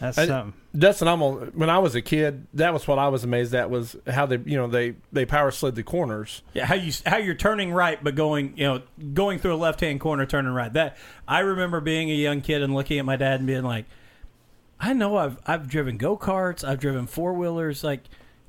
that's 0.01 0.18
I- 0.18 0.27
something. 0.27 0.61
Dustin, 0.76 1.09
I'm 1.09 1.22
on, 1.22 1.52
when 1.54 1.70
I 1.70 1.78
was 1.78 1.94
a 1.94 2.02
kid, 2.02 2.46
that 2.54 2.74
was 2.74 2.87
what 2.87 2.98
I 2.98 3.09
was 3.09 3.24
amazed 3.24 3.54
at 3.54 3.70
was 3.70 3.96
how 4.07 4.26
they, 4.26 4.38
you 4.44 4.57
know, 4.57 4.66
they 4.66 4.96
they 5.12 5.24
power 5.24 5.50
slid 5.50 5.74
the 5.74 5.83
corners. 5.83 6.42
Yeah, 6.52 6.66
how 6.66 6.74
you 6.74 6.92
how 7.07 7.16
you're 7.16 7.35
turning 7.35 7.72
right, 7.72 8.02
but 8.02 8.14
going 8.14 8.52
you 8.57 8.64
know 8.64 8.83
going 9.14 9.38
through 9.38 9.54
a 9.54 9.57
left 9.57 9.81
hand 9.81 10.00
corner, 10.00 10.26
turning 10.26 10.52
right. 10.52 10.72
That 10.72 10.98
I 11.26 11.40
remember 11.40 11.81
being 11.81 12.11
a 12.11 12.14
young 12.14 12.42
kid 12.42 12.62
and 12.62 12.74
looking 12.74 12.98
at 12.98 13.07
my 13.07 13.16
dad 13.16 13.40
and 13.40 13.46
being 13.46 13.64
like, 13.64 13.87
I 14.78 14.92
know 14.92 15.16
I've 15.16 15.38
I've 15.46 15.68
driven 15.68 15.96
go 15.96 16.18
karts, 16.18 16.62
I've 16.62 16.81
driven 16.81 17.07
four 17.07 17.33
wheelers. 17.33 17.83
Like 17.83 18.02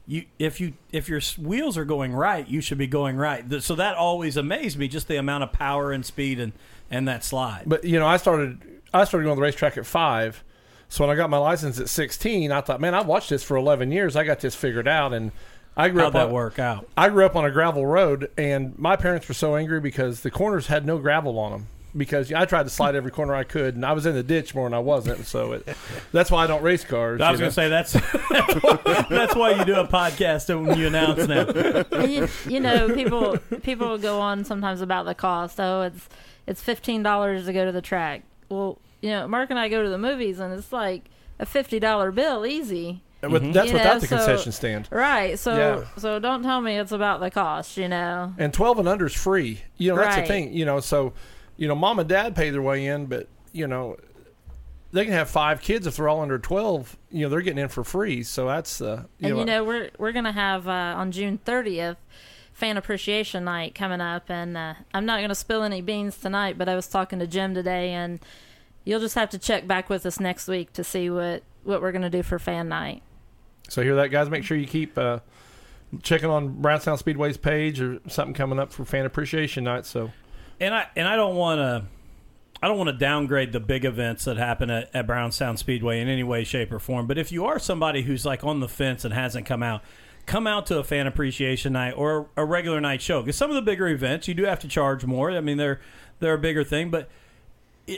you 0.05 0.25
if 0.39 0.59
you 0.59 0.73
if 0.91 1.07
your 1.07 1.21
wheels 1.37 1.77
are 1.77 1.85
going 1.85 2.13
right, 2.13 2.45
you 2.47 2.59
should 2.59 2.77
be 2.77 2.87
going 2.87 3.15
right. 3.15 3.61
So 3.61 3.75
that 3.75 3.95
always 3.95 4.35
amazed 4.35 4.77
me, 4.77 4.89
just 4.89 5.07
the 5.07 5.15
amount 5.15 5.43
of 5.43 5.53
power 5.53 5.93
and 5.93 6.05
speed 6.05 6.39
and 6.39 6.51
and 6.91 7.07
that 7.07 7.23
slide. 7.23 7.63
But 7.65 7.85
you 7.85 7.97
know, 7.97 8.07
I 8.07 8.17
started 8.17 8.81
I 8.93 9.05
started 9.05 9.25
going 9.25 9.37
to 9.37 9.39
the 9.39 9.43
racetrack 9.43 9.77
at 9.77 9.85
five. 9.85 10.43
So 10.89 11.05
when 11.05 11.13
I 11.13 11.15
got 11.15 11.29
my 11.29 11.37
license 11.37 11.79
at 11.79 11.87
sixteen, 11.87 12.51
I 12.51 12.61
thought, 12.61 12.81
man, 12.81 12.95
I've 12.95 13.05
watched 13.05 13.29
this 13.29 13.43
for 13.43 13.55
eleven 13.55 13.91
years. 13.91 14.15
I 14.15 14.23
got 14.23 14.39
this 14.39 14.55
figured 14.55 14.87
out, 14.87 15.13
and 15.13 15.31
I 15.77 15.89
grew 15.89 16.01
How'd 16.01 16.07
up 16.07 16.13
that 16.13 16.27
on, 16.27 16.33
work 16.33 16.59
out? 16.59 16.87
I 16.97 17.09
grew 17.09 17.25
up 17.25 17.35
on 17.35 17.45
a 17.45 17.51
gravel 17.51 17.85
road, 17.85 18.31
and 18.37 18.77
my 18.77 18.95
parents 18.95 19.27
were 19.27 19.33
so 19.33 19.55
angry 19.55 19.79
because 19.79 20.21
the 20.21 20.31
corners 20.31 20.67
had 20.67 20.85
no 20.85 20.97
gravel 20.97 21.37
on 21.39 21.51
them. 21.51 21.67
Because 21.97 22.31
I 22.31 22.45
tried 22.45 22.63
to 22.63 22.69
slide 22.69 22.95
every 22.95 23.09
corner 23.09 23.33
I 23.33 23.43
could, 23.43 23.73
and 23.75 23.83
I 23.83 23.93
was 23.93 24.05
in 24.05 24.13
the 24.13 24.21
ditch 24.21 24.53
more 24.53 24.67
than 24.67 24.75
I 24.75 24.79
wasn't. 24.79 25.25
So 25.25 25.53
it, 25.53 25.67
that's 26.11 26.29
why 26.29 26.43
I 26.43 26.47
don't 26.47 26.61
race 26.61 26.83
cars. 26.83 27.19
I 27.19 27.31
was 27.31 27.39
you 27.39 27.45
going 27.45 27.49
to 27.49 27.55
say 27.55 27.67
that's 27.67 27.93
that's 29.09 29.35
why 29.35 29.55
you 29.57 29.65
do 29.65 29.73
a 29.73 29.87
podcast 29.87 30.53
when 30.65 30.77
you 30.77 30.85
announce 30.85 31.27
now. 31.27 32.03
You, 32.05 32.27
you 32.47 32.59
know, 32.59 32.93
people 32.93 33.37
people 33.63 33.97
go 33.97 34.19
on 34.19 34.43
sometimes 34.45 34.81
about 34.81 35.05
the 35.07 35.15
cost. 35.15 35.59
Oh, 35.59 35.81
it's 35.81 36.07
it's 36.45 36.61
fifteen 36.61 37.01
dollars 37.01 37.45
to 37.47 37.53
go 37.53 37.65
to 37.65 37.71
the 37.71 37.81
track. 37.81 38.21
Well, 38.49 38.77
you 39.01 39.09
know, 39.11 39.27
Mark 39.27 39.49
and 39.49 39.59
I 39.59 39.69
go 39.69 39.83
to 39.83 39.89
the 39.89 39.97
movies, 39.97 40.39
and 40.39 40.53
it's 40.53 40.71
like 40.73 41.05
a 41.39 41.45
fifty 41.45 41.79
dollar 41.79 42.11
bill, 42.11 42.45
easy. 42.45 43.01
know. 43.21 43.29
With, 43.29 43.43
Mhm. 43.43 43.53
That's 43.53 43.67
You 43.67 43.73
without 43.73 43.93
know, 43.95 43.99
the 43.99 44.07
so- 44.07 44.15
concession 44.15 44.51
stand. 44.53 44.87
Right. 44.91 45.37
So 45.37 45.55
Yeah. 45.57 45.83
so 45.97 46.19
don't 46.19 46.41
tell 46.43 46.61
me 46.61 46.77
it's 46.77 46.91
about 46.93 47.19
the 47.19 47.29
cost. 47.29 47.75
You 47.77 47.87
know. 47.89 48.33
and 48.37 48.53
12 48.53 48.79
and 48.79 48.87
under 48.87 49.07
is 49.07 49.13
free 49.13 49.61
you 49.77 49.89
know 49.93 49.97
that's 50.01 50.15
the 50.15 50.21
thing 50.23 50.53
you 50.53 50.63
know 50.65 50.79
so 50.79 51.13
you 51.57 51.67
know 51.67 51.75
mom 51.75 51.99
and 51.99 52.07
dad 52.07 52.33
pay 52.35 52.49
their 52.49 52.61
way 52.61 52.85
in 52.85 53.07
but 53.07 53.27
you 53.51 53.67
know 53.67 53.97
they 54.93 55.03
can 55.03 55.13
have 55.13 55.29
five 55.29 55.61
kids 55.61 55.85
if 55.85 55.97
they're 55.97 56.07
all 56.07 56.21
under 56.21 56.39
12 56.39 56.97
you 57.11 57.23
know 57.23 57.29
they're 57.29 57.41
getting 57.41 57.61
in 57.61 57.67
for 57.67 57.83
free 57.83 58.23
so 58.23 58.47
that's 58.47 58.81
uh 58.81 59.03
you 59.19 59.27
and 59.27 59.33
know, 59.33 59.39
you 59.39 59.45
know 59.45 59.63
we're 59.65 59.89
we're 59.97 60.11
gonna 60.13 60.31
have 60.31 60.67
uh, 60.69 60.71
on 60.97 61.11
June 61.11 61.39
30th 61.45 61.97
fan 62.53 62.75
appreciation 62.77 63.43
night 63.45 63.73
coming 63.75 64.01
up, 64.01 64.29
and 64.29 64.57
uh, 64.57 64.73
I'm 64.93 65.05
not 65.05 65.21
gonna 65.21 65.33
spill 65.35 65.63
any 65.63 65.81
beans 65.81 66.17
tonight, 66.17 66.57
but 66.57 66.67
I 66.67 66.75
was 66.75 66.87
talking 66.87 67.19
to 67.19 67.27
Jim 67.27 67.53
today, 67.53 67.91
and 67.91 68.19
you'll 68.85 68.99
just 68.99 69.15
have 69.15 69.29
to 69.29 69.37
check 69.37 69.67
back 69.67 69.89
with 69.89 70.05
us 70.05 70.19
next 70.19 70.47
week 70.47 70.73
to 70.73 70.83
see 70.83 71.09
what 71.09 71.43
what 71.63 71.81
we're 71.81 71.91
gonna 71.91 72.09
do 72.09 72.23
for 72.23 72.39
fan 72.39 72.69
night. 72.69 73.01
so 73.67 73.81
hear 73.83 73.95
that 73.95 74.07
guys 74.07 74.29
make 74.29 74.43
sure 74.43 74.57
you 74.57 74.67
keep 74.67 74.97
uh 74.97 75.19
checking 76.03 76.29
on 76.29 76.61
brownstown 76.61 76.97
speedway's 76.97 77.37
page 77.37 77.81
or 77.81 77.99
something 78.07 78.33
coming 78.33 78.59
up 78.59 78.71
for 78.71 78.85
fan 78.85 79.05
appreciation 79.05 79.63
night 79.63 79.85
so 79.85 80.11
and 80.59 80.73
I 80.73 80.87
and 80.95 81.07
I 81.07 81.15
don't 81.15 81.35
want 81.35 81.59
to 81.59 81.85
I 82.61 82.67
don't 82.67 82.77
want 82.77 82.89
to 82.89 82.97
downgrade 82.97 83.53
the 83.53 83.59
big 83.61 83.85
events 83.85 84.25
that 84.25 84.35
happen 84.35 84.69
at, 84.69 84.93
at 84.93 85.07
Brownstown 85.07 85.55
Speedway 85.55 86.01
in 86.01 86.09
any 86.09 86.23
way, 86.23 86.43
shape, 86.43 86.73
or 86.73 86.79
form. 86.79 87.07
But 87.07 87.17
if 87.17 87.31
you 87.31 87.45
are 87.45 87.57
somebody 87.57 88.01
who's 88.01 88.25
like 88.25 88.43
on 88.43 88.59
the 88.59 88.67
fence 88.67 89.05
and 89.05 89.13
hasn't 89.13 89.45
come 89.45 89.63
out, 89.63 89.81
come 90.25 90.45
out 90.45 90.65
to 90.65 90.77
a 90.77 90.83
fan 90.83 91.07
appreciation 91.07 91.71
night 91.71 91.93
or 91.95 92.27
a 92.35 92.43
regular 92.43 92.81
night 92.81 93.01
show. 93.01 93.21
Because 93.21 93.37
some 93.37 93.49
of 93.49 93.55
the 93.55 93.61
bigger 93.61 93.87
events 93.87 94.27
you 94.27 94.33
do 94.33 94.43
have 94.43 94.59
to 94.59 94.67
charge 94.67 95.05
more. 95.05 95.31
I 95.31 95.39
mean, 95.39 95.55
they're 95.55 95.79
they're 96.19 96.33
a 96.33 96.39
bigger 96.39 96.63
thing, 96.65 96.89
but. 96.89 97.09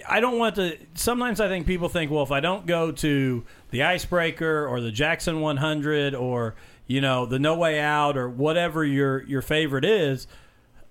I 0.08 0.20
don't 0.20 0.38
want 0.38 0.56
to. 0.56 0.78
Sometimes 0.94 1.40
I 1.40 1.48
think 1.48 1.66
people 1.66 1.90
think, 1.90 2.12
well, 2.12 2.24
if 2.24 2.32
I 2.32 2.40
don't 2.40 2.66
go 2.66 2.92
to 2.92 3.44
the 3.72 3.84
Icebreaker 3.84 4.68
or 4.68 4.82
the 4.82 4.92
Jackson 4.92 5.42
100 5.42 6.16
or 6.16 6.56
you 6.88 7.02
know 7.02 7.26
the 7.26 7.40
No 7.40 7.58
Way 7.58 7.80
Out 7.80 8.18
or 8.18 8.30
whatever 8.30 8.86
your 8.86 9.24
your 9.24 9.42
favorite 9.42 9.86
is, 9.86 10.28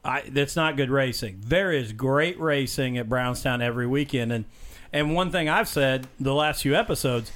I, 0.05 0.23
that's 0.29 0.57
not 0.57 0.77
good 0.77 0.91
racing. 0.91 1.43
There 1.45 1.73
is 1.73 1.93
great 1.93 2.39
racing 2.41 2.99
at 2.99 3.09
Brownstown 3.09 3.63
every 3.63 3.87
weekend, 3.87 4.33
and 4.33 4.45
and 4.93 5.15
one 5.15 5.31
thing 5.31 5.49
I've 5.49 5.69
said 5.69 6.09
the 6.19 6.35
last 6.35 6.63
few 6.63 6.75
episodes, 6.75 7.33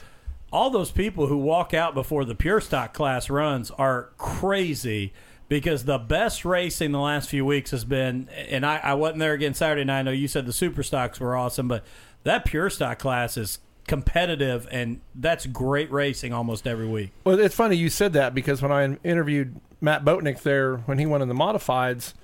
all 0.53 0.71
those 0.71 0.91
people 0.91 1.27
who 1.27 1.37
walk 1.37 1.75
out 1.75 1.95
before 1.95 2.25
the 2.25 2.35
pure 2.35 2.61
stock 2.61 2.95
class 2.95 3.31
runs 3.31 3.71
are 3.73 4.11
crazy 4.19 5.13
because 5.49 5.85
the 5.85 5.99
best 5.99 6.45
racing 6.45 6.93
the 6.93 7.01
last 7.01 7.29
few 7.29 7.45
weeks 7.45 7.71
has 7.71 7.85
been, 7.85 8.29
and 8.49 8.65
I, 8.65 8.77
I 8.79 8.95
wasn't 8.95 9.21
there 9.21 9.35
again 9.35 9.55
Saturday 9.55 9.85
night. 9.85 10.01
I 10.01 10.03
know 10.03 10.11
you 10.11 10.29
said 10.29 10.47
the 10.47 10.53
super 10.53 10.83
stocks 10.83 11.21
were 11.21 11.37
awesome, 11.37 11.69
but 11.69 11.85
that 12.25 12.45
pure 12.45 12.71
stock 12.71 12.99
class 12.99 13.37
is 13.37 13.59
competitive, 13.87 14.67
and 14.71 15.01
that's 15.15 15.47
great 15.47 15.91
racing 15.93 16.33
almost 16.33 16.67
every 16.67 16.87
week. 16.89 17.11
Well, 17.25 17.39
it's 17.39 17.55
funny 17.55 17.77
you 17.77 17.91
said 17.91 18.13
that 18.15 18.35
because 18.35 18.63
when 18.63 18.73
I 18.73 18.97
interviewed 19.05 19.61
Matt 19.81 20.05
Botnick 20.05 20.43
there 20.43 20.79
when 20.79 20.99
he 20.99 21.07
went 21.07 21.23
in 21.23 21.29
the 21.29 21.35
modifieds, 21.35 22.15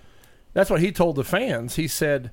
that's 0.53 0.71
what 0.71 0.81
he 0.81 0.91
told 0.91 1.17
the 1.17 1.25
fans. 1.25 1.77
He 1.77 1.87
said, 1.87 2.31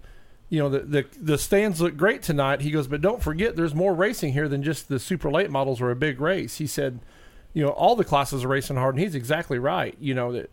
you 0.50 0.60
know, 0.60 0.70
the, 0.70 0.80
the 0.80 1.06
the 1.20 1.38
stands 1.38 1.82
look 1.82 1.98
great 1.98 2.24
tonight. 2.24 2.62
He 2.62 2.72
goes, 2.72 2.88
but 2.88 3.02
don't 3.02 3.22
forget, 3.22 3.56
there's 3.58 3.76
more 3.76 3.94
racing 3.94 4.34
here 4.34 4.48
than 4.48 4.64
just 4.64 4.88
the 4.88 5.00
super 5.00 5.30
late 5.30 5.52
models 5.52 5.82
or 5.82 5.92
a 5.92 5.96
big 5.96 6.22
race. 6.22 6.58
He 6.58 6.68
said, 6.68 7.02
you 7.54 7.64
know, 7.64 7.72
all 7.72 7.96
the 7.96 8.06
classes 8.06 8.46
are 8.46 8.48
racing 8.48 8.78
hard, 8.78 8.96
and 8.96 9.04
he's 9.04 9.16
exactly 9.16 9.60
right. 9.60 9.96
You 10.00 10.14
know 10.14 10.32
that 10.32 10.50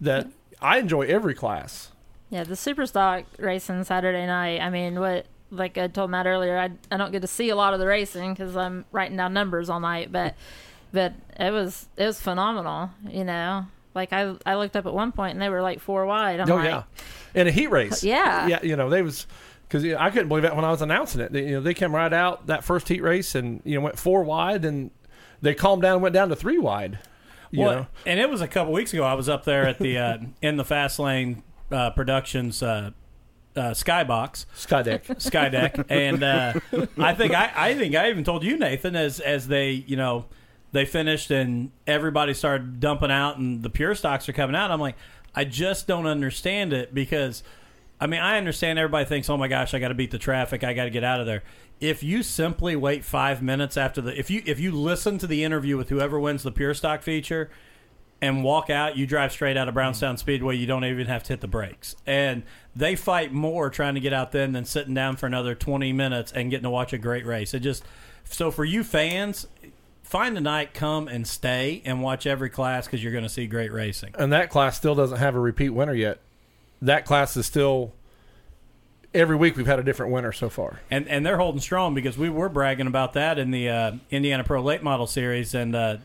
that 0.00 0.28
I 0.60 0.78
enjoy 0.78 1.02
every 1.02 1.34
class. 1.34 1.92
Yeah, 2.30 2.44
the 2.44 2.56
super 2.56 2.86
stock 2.86 3.24
racing 3.38 3.84
Saturday 3.84 4.26
night. 4.26 4.60
I 4.60 4.70
mean, 4.70 4.98
what 5.00 5.26
like 5.50 5.78
I 5.78 5.88
told 5.88 6.10
Matt 6.10 6.26
earlier, 6.26 6.58
I 6.58 6.70
I 6.90 6.96
don't 6.96 7.12
get 7.12 7.22
to 7.22 7.28
see 7.28 7.48
a 7.48 7.56
lot 7.56 7.74
of 7.74 7.80
the 7.80 7.86
racing 7.86 8.34
because 8.34 8.56
I'm 8.56 8.84
writing 8.92 9.16
down 9.16 9.32
numbers 9.32 9.68
all 9.68 9.80
night, 9.80 10.12
but 10.12 10.34
but 10.92 11.12
it 11.38 11.52
was 11.52 11.88
it 11.96 12.06
was 12.06 12.20
phenomenal. 12.20 12.90
You 13.08 13.24
know, 13.24 13.66
like 13.94 14.12
I 14.12 14.34
I 14.46 14.54
looked 14.56 14.76
up 14.76 14.86
at 14.86 14.94
one 14.94 15.12
point 15.12 15.32
and 15.32 15.42
they 15.42 15.48
were 15.48 15.62
like 15.62 15.80
four 15.80 16.06
wide. 16.06 16.40
I'm 16.40 16.50
oh 16.50 16.56
like, 16.56 16.64
yeah, 16.66 16.82
in 17.34 17.46
a 17.48 17.50
heat 17.50 17.70
race. 17.70 18.04
Yeah. 18.04 18.46
yeah. 18.46 18.62
You 18.62 18.76
know, 18.76 18.88
they 18.88 19.02
was 19.02 19.26
because 19.66 19.84
you 19.84 19.92
know, 19.92 19.98
I 20.00 20.10
couldn't 20.10 20.28
believe 20.28 20.42
that 20.42 20.54
when 20.54 20.64
I 20.64 20.70
was 20.70 20.82
announcing 20.82 21.20
it. 21.20 21.32
They, 21.32 21.46
you 21.46 21.52
know, 21.52 21.60
they 21.60 21.74
came 21.74 21.94
right 21.94 22.12
out 22.12 22.46
that 22.46 22.64
first 22.64 22.88
heat 22.88 23.02
race 23.02 23.34
and 23.34 23.60
you 23.64 23.74
know 23.74 23.80
went 23.80 23.98
four 23.98 24.22
wide 24.22 24.64
and 24.64 24.90
they 25.42 25.54
calmed 25.54 25.82
down 25.82 25.94
and 25.94 26.02
went 26.02 26.14
down 26.14 26.28
to 26.28 26.36
three 26.36 26.58
wide. 26.58 26.98
You 27.50 27.60
Well, 27.64 27.74
know, 27.74 27.86
and 28.06 28.20
it 28.20 28.30
was 28.30 28.40
a 28.40 28.48
couple 28.48 28.72
weeks 28.72 28.92
ago. 28.92 29.02
I 29.04 29.14
was 29.14 29.28
up 29.28 29.44
there 29.44 29.66
at 29.66 29.78
the 29.78 29.98
uh, 29.98 30.18
in 30.42 30.56
the 30.56 30.64
Fast 30.64 30.98
Lane 30.98 31.42
uh, 31.70 31.90
Productions 31.90 32.62
uh, 32.62 32.90
uh, 33.56 33.60
Skybox 33.70 34.46
Skydeck. 34.54 35.04
Skydeck, 35.18 35.84
and 35.88 36.22
uh, 36.22 36.52
I 36.98 37.14
think 37.14 37.34
I, 37.34 37.52
I 37.54 37.74
think 37.74 37.94
I 37.96 38.10
even 38.10 38.24
told 38.24 38.44
you 38.44 38.56
Nathan 38.56 38.94
as 38.94 39.18
as 39.20 39.48
they 39.48 39.70
you 39.72 39.96
know 39.96 40.26
they 40.72 40.84
finished 40.84 41.32
and 41.32 41.72
everybody 41.86 42.32
started 42.32 42.78
dumping 42.78 43.10
out 43.10 43.38
and 43.38 43.62
the 43.62 43.70
pure 43.70 43.94
stocks 43.96 44.28
are 44.28 44.32
coming 44.32 44.54
out. 44.54 44.70
I'm 44.70 44.80
like, 44.80 44.94
I 45.34 45.44
just 45.44 45.86
don't 45.86 46.06
understand 46.06 46.72
it 46.72 46.94
because. 46.94 47.42
I 48.02 48.06
mean, 48.06 48.20
I 48.20 48.38
understand 48.38 48.78
everybody 48.78 49.04
thinks, 49.04 49.28
"Oh 49.28 49.36
my 49.36 49.46
gosh, 49.46 49.74
I 49.74 49.78
got 49.78 49.88
to 49.88 49.94
beat 49.94 50.10
the 50.10 50.16
traffic. 50.16 50.64
I 50.64 50.72
got 50.72 50.84
to 50.84 50.90
get 50.90 51.04
out 51.04 51.20
of 51.20 51.26
there." 51.26 51.42
If 51.80 52.02
you 52.02 52.22
simply 52.22 52.76
wait 52.76 53.04
five 53.04 53.42
minutes 53.42 53.76
after 53.76 54.00
the, 54.00 54.18
if 54.18 54.30
you 54.30 54.42
if 54.44 54.60
you 54.60 54.72
listen 54.72 55.18
to 55.18 55.26
the 55.26 55.44
interview 55.44 55.76
with 55.76 55.88
whoever 55.88 56.20
wins 56.20 56.42
the 56.42 56.52
pure 56.52 56.74
stock 56.74 57.02
feature, 57.02 57.50
and 58.22 58.44
walk 58.44 58.70
out, 58.70 58.96
you 58.96 59.06
drive 59.06 59.32
straight 59.32 59.56
out 59.56 59.68
of 59.68 59.74
Brownstown 59.74 60.16
Speedway. 60.16 60.56
You 60.56 60.66
don't 60.66 60.84
even 60.84 61.06
have 61.06 61.22
to 61.24 61.32
hit 61.32 61.40
the 61.40 61.48
brakes. 61.48 61.96
And 62.06 62.42
they 62.76 62.96
fight 62.96 63.32
more 63.32 63.70
trying 63.70 63.94
to 63.94 64.00
get 64.00 64.12
out 64.12 64.32
then 64.32 64.52
than 64.52 64.64
sitting 64.64 64.94
down 64.94 65.16
for 65.16 65.26
another 65.26 65.54
20 65.54 65.92
minutes 65.92 66.32
and 66.32 66.50
getting 66.50 66.64
to 66.64 66.70
watch 66.70 66.92
a 66.92 66.98
great 66.98 67.24
race. 67.24 67.54
It 67.54 67.60
just 67.60 67.82
so 68.24 68.50
for 68.50 68.64
you 68.64 68.84
fans, 68.84 69.46
find 70.02 70.36
a 70.36 70.40
night, 70.40 70.74
come 70.74 71.08
and 71.08 71.26
stay 71.26 71.82
and 71.84 72.02
watch 72.02 72.26
every 72.26 72.50
class 72.50 72.86
because 72.86 73.02
you're 73.02 73.12
going 73.12 73.24
to 73.24 73.30
see 73.30 73.46
great 73.46 73.72
racing. 73.72 74.14
and 74.18 74.32
that 74.32 74.50
class 74.50 74.76
still 74.76 74.94
doesn't 74.94 75.18
have 75.18 75.34
a 75.34 75.40
repeat 75.40 75.70
winner 75.70 75.94
yet. 75.94 76.20
That 76.82 77.04
class 77.04 77.36
is 77.36 77.46
still 77.46 77.92
every 79.14 79.36
week 79.36 79.56
we've 79.56 79.66
had 79.66 79.78
a 79.78 79.82
different 79.82 80.12
winner 80.12 80.32
so 80.32 80.48
far. 80.48 80.80
And 80.90 81.08
and 81.08 81.24
they're 81.24 81.38
holding 81.38 81.60
strong 81.60 81.94
because 81.94 82.16
we 82.18 82.28
were 82.30 82.48
bragging 82.48 82.86
about 82.86 83.12
that 83.14 83.38
in 83.38 83.50
the 83.50 83.68
uh, 83.68 83.92
Indiana 84.10 84.44
Pro 84.44 84.62
Late 84.62 84.82
Model 84.82 85.06
Series 85.06 85.54
and. 85.54 85.74
Uh, 85.74 85.96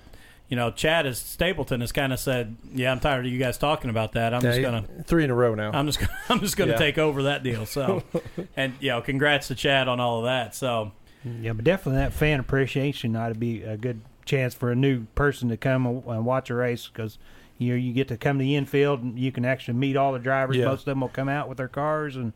you 0.47 0.55
know, 0.55 0.69
Chad 0.69 1.07
is 1.07 1.17
Stapleton 1.17 1.81
has 1.81 1.91
kind 1.91 2.13
of 2.13 2.19
said, 2.19 2.55
"Yeah, 2.71 2.91
I'm 2.91 2.99
tired 2.99 3.25
of 3.25 3.31
you 3.31 3.39
guys 3.39 3.57
talking 3.57 3.89
about 3.89 4.11
that. 4.11 4.31
I'm 4.31 4.41
just 4.41 4.61
gonna 4.61 4.83
three 5.05 5.23
in 5.23 5.31
a 5.31 5.33
row 5.33 5.55
now. 5.55 5.71
I'm 5.73 5.87
just 5.87 5.97
gonna, 5.99 6.11
I'm 6.29 6.39
just 6.39 6.55
going 6.55 6.67
to 6.67 6.73
Yeah. 6.75 6.77
take 6.79 6.99
over 6.99 7.23
that 7.23 7.41
deal. 7.41 7.65
So, 7.65 8.03
and 8.55 8.75
you 8.79 8.89
know, 8.91 9.01
congrats 9.01 9.47
to 9.47 9.55
Chad 9.55 9.87
on 9.87 9.99
all 9.99 10.19
of 10.19 10.25
that. 10.25 10.53
So, 10.53 10.91
Yeah, 11.23 11.53
but 11.53 11.65
definitely 11.65 11.99
that 11.99 12.13
fan 12.13 12.39
appreciation 12.39 13.13
night 13.13 13.29
would 13.29 13.39
be 13.39 13.63
a 13.63 13.75
good 13.75 14.01
chance 14.23 14.53
for 14.53 14.69
a 14.71 14.75
new 14.75 15.05
person 15.15 15.49
to 15.49 15.57
come 15.57 15.87
and 15.87 16.05
and 16.05 16.25
watch 16.27 16.51
a 16.51 16.53
race 16.53 16.89
because 16.93 17.17
you 17.57 17.71
know 17.71 17.75
you 17.75 17.91
get 17.91 18.07
to 18.09 18.15
come 18.15 18.37
to 18.37 18.43
the 18.43 18.55
infield 18.55 19.01
and 19.01 19.17
you 19.17 19.31
can 19.31 19.45
actually 19.45 19.73
meet 19.73 19.97
all 19.97 20.13
the 20.13 20.19
drivers. 20.19 20.57
Yeah. 20.57 20.65
Most 20.65 20.81
of 20.81 20.85
them 20.85 21.01
will 21.01 21.09
come 21.09 21.27
out 21.27 21.49
with 21.49 21.57
their 21.57 21.67
cars 21.67 22.15
and 22.15 22.33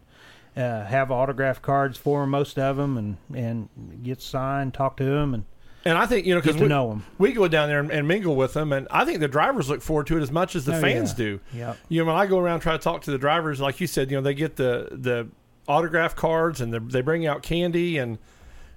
uh, 0.57 0.85
have 0.85 1.11
autograph 1.11 1.61
cards 1.61 1.97
for 1.97 2.23
'em, 2.23 2.29
most 2.31 2.57
of 2.59 2.77
them, 2.77 2.97
and 2.97 3.17
and 3.35 3.69
get 4.03 4.21
signed, 4.21 4.73
talk 4.73 4.97
to 4.97 5.03
them, 5.05 5.33
and 5.33 5.45
And 5.85 5.97
I 5.97 6.05
think 6.05 6.25
you 6.25 6.35
know 6.35 6.41
because 6.41 6.57
we, 6.59 6.67
know 6.67 6.89
them. 6.89 7.05
we 7.17 7.31
go 7.31 7.47
down 7.47 7.69
there 7.69 7.79
and, 7.79 7.89
and 7.91 8.07
mingle 8.07 8.35
with 8.35 8.53
them, 8.53 8.73
and 8.73 8.87
I 8.91 9.05
think 9.05 9.19
the 9.21 9.27
drivers 9.29 9.69
look 9.69 9.81
forward 9.81 10.07
to 10.07 10.17
it 10.17 10.21
as 10.21 10.31
much 10.31 10.55
as 10.55 10.65
the 10.65 10.75
Oh, 10.75 10.81
fans 10.81 11.11
yeah. 11.11 11.15
do. 11.17 11.39
Yeah. 11.53 11.73
You 11.87 12.01
know, 12.01 12.07
when 12.11 12.15
I 12.15 12.25
go 12.25 12.37
around 12.39 12.55
and 12.55 12.63
try 12.63 12.73
to 12.73 12.79
talk 12.79 13.01
to 13.03 13.11
the 13.11 13.17
drivers, 13.17 13.61
like 13.61 13.79
you 13.79 13.87
said, 13.87 14.11
you 14.11 14.17
know, 14.17 14.21
they 14.21 14.33
get 14.33 14.55
the 14.57 14.89
the 14.91 15.27
autograph 15.67 16.15
cards 16.15 16.59
and 16.61 16.73
they 16.73 17.01
bring 17.01 17.25
out 17.27 17.43
candy, 17.43 17.97
and 17.97 18.17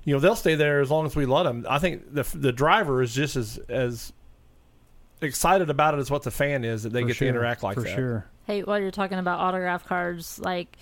you 0.05 0.15
know 0.15 0.21
they'll 0.21 0.37
stay 0.37 0.55
there 0.55 0.81
as 0.81 0.91
long 0.91 1.07
as 1.07 1.17
we 1.17 1.27
let 1.27 1.43
them. 1.45 1.67
I 1.69 1.79
think 1.81 2.15
the 2.15 2.23
the 2.35 2.53
driver 2.53 3.03
is 3.03 3.15
just 3.15 3.35
as 3.37 3.59
as 3.69 4.13
excited 5.21 5.71
about 5.71 5.95
it 5.95 5.99
as 5.99 6.11
what 6.11 6.23
the 6.23 6.31
fan 6.31 6.65
is 6.65 6.83
that 6.83 6.93
they 6.93 7.03
For 7.03 7.07
get 7.09 7.17
sure, 7.17 7.27
to 7.27 7.31
interact 7.31 7.63
like 7.63 7.75
for 7.77 7.83
that. 7.83 7.95
sure. 7.95 8.27
Hey, 8.47 8.63
while 8.63 8.79
you're 8.81 8.91
talking 8.91 9.19
about 9.19 9.39
autograph 9.41 9.87
cards, 9.87 10.39
like 10.41 10.77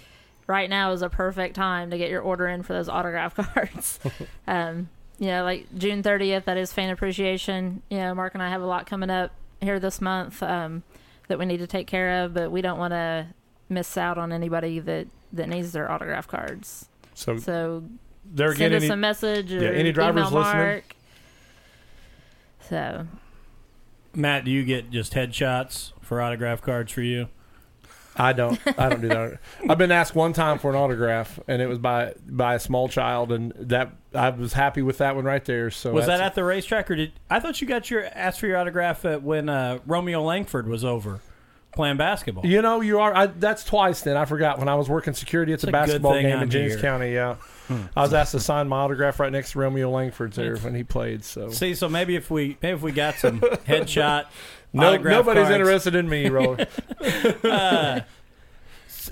right 0.46 0.68
now 0.68 0.92
is 0.92 1.02
a 1.02 1.08
perfect 1.08 1.54
time 1.54 1.90
to 1.90 1.98
get 1.98 2.10
your 2.10 2.22
order 2.22 2.48
in 2.48 2.62
for 2.62 2.72
those 2.72 2.88
autograph 2.88 3.34
cards. 3.54 3.98
um, 4.46 4.88
you 5.18 5.26
know, 5.28 5.44
like 5.44 5.66
June 5.76 6.02
30th, 6.02 6.44
that 6.44 6.56
is 6.56 6.72
fan 6.72 6.90
appreciation. 6.90 7.82
You 7.90 7.98
know, 7.98 8.14
Mark 8.14 8.34
and 8.34 8.42
I 8.42 8.48
have 8.48 8.62
a 8.62 8.66
lot 8.66 8.86
coming 8.86 9.10
up 9.10 9.32
here 9.60 9.78
this 9.78 10.00
month 10.00 10.42
um, 10.42 10.82
that 11.28 11.38
we 11.38 11.44
need 11.44 11.58
to 11.58 11.66
take 11.66 11.86
care 11.86 12.24
of, 12.24 12.34
but 12.34 12.50
we 12.50 12.62
don't 12.62 12.78
want 12.78 12.92
to 12.92 13.26
miss 13.68 13.96
out 13.96 14.18
on 14.18 14.32
anybody 14.32 14.80
that 14.80 15.06
that 15.32 15.48
needs 15.48 15.72
their 15.72 15.90
autograph 15.90 16.26
cards. 16.26 16.88
So 17.14 17.36
So 17.38 17.84
they're 18.24 18.48
send 18.48 18.58
getting 18.58 18.76
us 18.76 18.82
any, 18.84 18.92
a 18.92 18.96
message 18.96 19.52
or 19.52 19.62
yeah, 19.62 19.70
any 19.70 19.92
drivers 19.92 20.28
email 20.28 20.40
listening? 20.40 20.62
Mark. 20.62 20.96
So 22.68 23.06
Matt, 24.14 24.44
do 24.44 24.50
you 24.50 24.64
get 24.64 24.90
just 24.90 25.12
headshots 25.14 25.92
for 26.00 26.20
autograph 26.20 26.62
cards 26.62 26.90
for 26.90 27.02
you? 27.02 27.28
I 28.20 28.32
don't. 28.32 28.60
I 28.78 28.88
don't 28.88 29.00
do 29.00 29.08
that. 29.08 29.38
I've 29.68 29.78
been 29.78 29.90
asked 29.92 30.14
one 30.14 30.32
time 30.32 30.58
for 30.58 30.70
an 30.70 30.76
autograph, 30.76 31.40
and 31.48 31.62
it 31.62 31.66
was 31.66 31.78
by 31.78 32.14
by 32.26 32.54
a 32.54 32.60
small 32.60 32.88
child, 32.88 33.32
and 33.32 33.52
that 33.56 33.92
I 34.14 34.28
was 34.30 34.52
happy 34.52 34.82
with 34.82 34.98
that 34.98 35.16
one 35.16 35.24
right 35.24 35.44
there. 35.44 35.70
So 35.70 35.92
Was 35.92 36.06
that 36.06 36.20
at 36.20 36.34
the 36.34 36.44
racetrack, 36.44 36.90
or 36.90 36.96
did 36.96 37.12
I 37.30 37.40
thought 37.40 37.60
you 37.60 37.66
got 37.66 37.90
your 37.90 38.04
asked 38.14 38.40
for 38.40 38.46
your 38.46 38.58
autograph 38.58 39.04
at 39.04 39.22
when 39.22 39.48
uh, 39.48 39.78
Romeo 39.86 40.22
Langford 40.22 40.68
was 40.68 40.84
over 40.84 41.20
playing 41.72 41.96
basketball? 41.96 42.44
You 42.44 42.60
know, 42.60 42.80
you 42.80 42.98
are. 43.00 43.14
I, 43.14 43.26
that's 43.26 43.64
twice. 43.64 44.02
Then 44.02 44.16
I 44.16 44.24
forgot 44.26 44.58
when 44.58 44.68
I 44.68 44.74
was 44.74 44.88
working 44.88 45.14
security 45.14 45.52
at 45.52 45.60
the 45.60 45.68
It's 45.68 45.70
a 45.70 45.72
basketball 45.72 46.12
game 46.20 46.36
I'm 46.36 46.42
in 46.42 46.50
James 46.50 46.72
here. 46.74 46.82
County. 46.82 47.14
Yeah, 47.14 47.36
I 47.96 48.02
was 48.02 48.12
asked 48.12 48.32
to 48.32 48.40
sign 48.40 48.68
my 48.68 48.78
autograph 48.80 49.18
right 49.20 49.32
next 49.32 49.52
to 49.52 49.60
Romeo 49.60 49.90
Langford's 49.90 50.36
there 50.36 50.56
when 50.58 50.74
he 50.74 50.84
played. 50.84 51.24
So 51.24 51.50
See, 51.50 51.74
so 51.74 51.88
maybe 51.88 52.16
if 52.16 52.30
we 52.30 52.58
maybe 52.60 52.74
if 52.74 52.82
we 52.82 52.92
got 52.92 53.14
some 53.14 53.40
headshot, 53.66 54.26
no, 54.72 54.96
nobody's 54.96 55.44
cards. 55.44 55.54
interested 55.54 55.94
in 55.94 56.08
me, 56.08 56.28
Roller. 56.30 56.66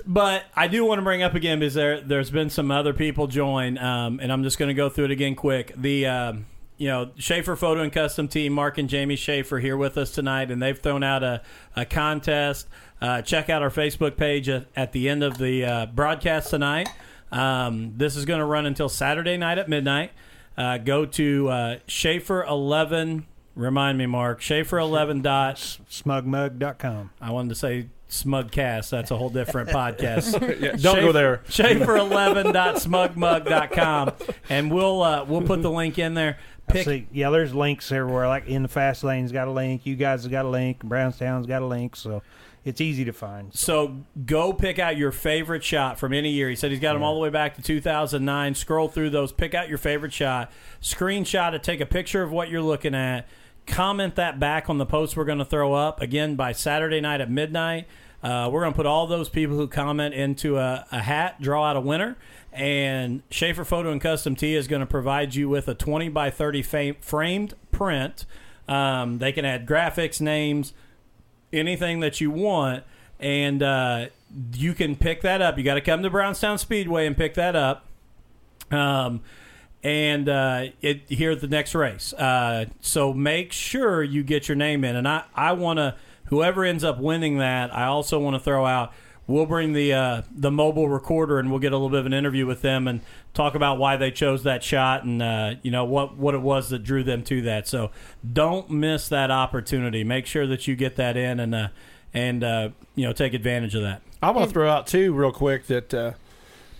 But 0.05 0.45
I 0.55 0.67
do 0.67 0.85
want 0.85 0.99
to 0.99 1.03
bring 1.03 1.23
up 1.23 1.35
again 1.35 1.59
because 1.59 1.73
there 1.73 2.01
there's 2.01 2.31
been 2.31 2.49
some 2.49 2.71
other 2.71 2.93
people 2.93 3.27
join, 3.27 3.77
um, 3.77 4.19
and 4.21 4.31
I'm 4.31 4.43
just 4.43 4.57
going 4.57 4.69
to 4.69 4.73
go 4.73 4.89
through 4.89 5.05
it 5.05 5.11
again 5.11 5.35
quick. 5.35 5.73
The 5.75 6.05
um, 6.07 6.45
you 6.77 6.87
know 6.87 7.11
Schaefer 7.17 7.55
Photo 7.55 7.81
and 7.81 7.91
Custom 7.91 8.27
Team, 8.27 8.53
Mark 8.53 8.77
and 8.77 8.89
Jamie 8.89 9.15
Schaefer 9.15 9.59
here 9.59 9.77
with 9.77 9.97
us 9.97 10.11
tonight, 10.11 10.51
and 10.51 10.61
they've 10.61 10.77
thrown 10.79 11.03
out 11.03 11.23
a, 11.23 11.41
a 11.75 11.85
contest. 11.85 12.67
Uh, 13.01 13.21
check 13.21 13.49
out 13.49 13.61
our 13.61 13.69
Facebook 13.69 14.17
page 14.17 14.49
at, 14.49 14.65
at 14.75 14.91
the 14.91 15.07
end 15.07 15.23
of 15.23 15.37
the 15.37 15.65
uh, 15.65 15.85
broadcast 15.87 16.49
tonight. 16.49 16.89
Um, 17.31 17.93
this 17.97 18.15
is 18.15 18.25
going 18.25 18.39
to 18.39 18.45
run 18.45 18.65
until 18.65 18.89
Saturday 18.89 19.37
night 19.37 19.57
at 19.57 19.69
midnight. 19.69 20.11
Uh, 20.57 20.77
go 20.77 21.05
to 21.05 21.49
uh, 21.49 21.75
Schaefer 21.87 22.43
11. 22.43 23.25
Remind 23.59 23.97
me, 23.97 24.05
Mark. 24.05 24.39
Schaefer 24.41 24.79
11 24.79 25.21
dot. 25.21 25.57
Smugmug.com. 25.57 27.09
I 27.19 27.31
wanted 27.31 27.49
to 27.49 27.55
say 27.55 27.87
Smugcast. 28.09 28.89
That's 28.89 29.11
a 29.11 29.17
whole 29.17 29.29
different 29.29 29.67
podcast. 29.79 30.39
Yeah, 30.59 30.77
don't 30.77 31.01
go 31.01 31.11
there. 31.11 31.41
Schaefer11.smugmug.com, 31.49 34.11
and 34.49 34.73
we'll 34.73 35.01
uh, 35.01 35.25
we'll 35.25 35.41
put 35.41 35.61
the 35.61 35.71
link 35.71 35.99
in 35.99 36.13
there. 36.13 36.37
Pick 36.67 36.85
See, 36.85 37.07
yeah, 37.11 37.29
there's 37.31 37.53
links 37.53 37.91
everywhere. 37.91 38.27
Like 38.27 38.47
in 38.47 38.61
the 38.61 38.67
fast 38.69 39.03
lane's 39.03 39.31
got 39.31 39.47
a 39.47 39.51
link. 39.51 39.85
You 39.85 39.95
guys 39.95 40.23
have 40.23 40.31
got 40.31 40.45
a 40.45 40.49
link. 40.49 40.83
Brownstown's 40.83 41.47
got 41.47 41.61
a 41.61 41.65
link. 41.65 41.95
So 41.95 42.21
it's 42.65 42.81
easy 42.81 43.05
to 43.05 43.13
find. 43.13 43.53
so 43.55 43.95
go 44.25 44.53
pick 44.53 44.79
out 44.79 44.97
your 44.97 45.11
favorite 45.11 45.63
shot 45.63 45.97
from 45.97 46.13
any 46.13 46.31
year. 46.31 46.49
He 46.49 46.55
said 46.55 46.71
he's 46.71 46.79
got 46.79 46.93
them 46.93 47.03
all 47.03 47.15
the 47.15 47.21
way 47.21 47.29
back 47.29 47.55
to 47.55 47.61
2009. 47.61 48.55
Scroll 48.55 48.87
through 48.89 49.09
those, 49.11 49.31
pick 49.31 49.53
out 49.53 49.69
your 49.69 49.77
favorite 49.77 50.13
shot, 50.13 50.51
screenshot 50.81 51.53
it, 51.53 51.63
take 51.63 51.81
a 51.81 51.85
picture 51.85 52.21
of 52.21 52.31
what 52.31 52.49
you're 52.49 52.61
looking 52.61 52.93
at, 52.93 53.27
comment 53.69 54.15
that 54.15 54.39
back 54.39 54.69
on 54.69 54.77
the 54.77 54.85
post 54.85 55.15
we're 55.15 55.25
going 55.25 55.37
to 55.37 55.45
throw 55.45 55.73
up 55.73 56.01
again 56.01 56.35
by 56.35 56.51
Saturday 56.51 56.99
night 56.99 57.21
at 57.21 57.29
midnight. 57.29 57.87
Uh, 58.21 58.49
we're 58.51 58.61
going 58.61 58.73
to 58.73 58.75
put 58.75 58.85
all 58.85 59.07
those 59.07 59.29
people 59.29 59.55
who 59.55 59.67
comment 59.67 60.13
into 60.13 60.57
a, 60.57 60.85
a 60.91 60.99
hat, 60.99 61.41
draw 61.41 61.69
out 61.69 61.77
a 61.77 61.79
winner, 61.79 62.17
and 62.51 63.21
Schaefer 63.29 63.63
Photo 63.63 63.91
and 63.91 64.01
Custom 64.01 64.35
T 64.35 64.55
is 64.55 64.67
going 64.67 64.81
to 64.81 64.85
provide 64.85 65.35
you 65.35 65.47
with 65.47 65.67
a 65.69 65.73
20 65.73 66.09
by 66.09 66.29
30 66.29 66.61
fa- 66.61 66.95
framed 66.99 67.53
print. 67.71 68.25
Um, 68.67 69.19
they 69.19 69.31
can 69.31 69.45
add 69.45 69.65
graphics, 69.65 70.19
names, 70.19 70.73
anything 71.53 72.01
that 72.01 72.19
you 72.19 72.29
want, 72.29 72.83
and 73.19 73.63
uh, 73.63 74.07
you 74.53 74.73
can 74.73 74.95
pick 74.95 75.21
that 75.21 75.41
up. 75.41 75.57
You 75.57 75.63
got 75.63 75.75
to 75.75 75.81
come 75.81 76.03
to 76.03 76.09
Brownstown 76.09 76.57
Speedway 76.57 77.05
and 77.05 77.15
pick 77.15 77.35
that 77.35 77.55
up. 77.55 77.85
Um, 78.69 79.21
and 79.83 80.27
uh, 80.27 80.65
it 80.81 81.03
here 81.07 81.31
at 81.31 81.41
the 81.41 81.47
next 81.47 81.73
race. 81.73 82.13
Uh, 82.13 82.65
so 82.81 83.13
make 83.13 83.51
sure 83.51 84.03
you 84.03 84.23
get 84.23 84.47
your 84.47 84.55
name 84.55 84.83
in. 84.83 84.95
And 84.95 85.07
I, 85.07 85.23
I 85.33 85.53
want 85.53 85.77
to 85.77 85.95
whoever 86.25 86.63
ends 86.63 86.83
up 86.83 86.99
winning 86.99 87.37
that. 87.37 87.75
I 87.75 87.85
also 87.85 88.19
want 88.19 88.35
to 88.35 88.39
throw 88.39 88.65
out. 88.65 88.93
We'll 89.27 89.45
bring 89.45 89.73
the 89.73 89.93
uh, 89.93 90.21
the 90.31 90.49
mobile 90.49 90.89
recorder 90.89 91.37
and 91.37 91.51
we'll 91.51 91.59
get 91.59 91.71
a 91.71 91.75
little 91.75 91.89
bit 91.89 91.99
of 91.99 92.07
an 92.07 92.13
interview 92.13 92.47
with 92.47 92.63
them 92.63 92.87
and 92.87 93.01
talk 93.35 93.53
about 93.53 93.77
why 93.77 93.95
they 93.95 94.09
chose 94.09 94.41
that 94.43 94.63
shot 94.63 95.03
and 95.03 95.21
uh, 95.21 95.53
you 95.61 95.69
know 95.69 95.85
what 95.85 96.17
what 96.17 96.33
it 96.33 96.41
was 96.41 96.69
that 96.69 96.79
drew 96.79 97.03
them 97.03 97.23
to 97.25 97.43
that. 97.43 97.67
So 97.67 97.91
don't 98.33 98.71
miss 98.71 99.07
that 99.09 99.29
opportunity. 99.29 100.03
Make 100.03 100.25
sure 100.25 100.47
that 100.47 100.67
you 100.67 100.75
get 100.75 100.95
that 100.95 101.15
in 101.15 101.39
and 101.39 101.53
uh, 101.53 101.67
and 102.11 102.43
uh, 102.43 102.69
you 102.95 103.05
know 103.05 103.13
take 103.13 103.35
advantage 103.35 103.75
of 103.75 103.83
that. 103.83 104.01
I 104.21 104.31
want 104.31 104.49
to 104.49 104.53
throw 104.53 104.67
out 104.67 104.87
too, 104.87 105.13
real 105.13 105.31
quick, 105.31 105.67
that 105.67 105.93
uh, 105.93 106.13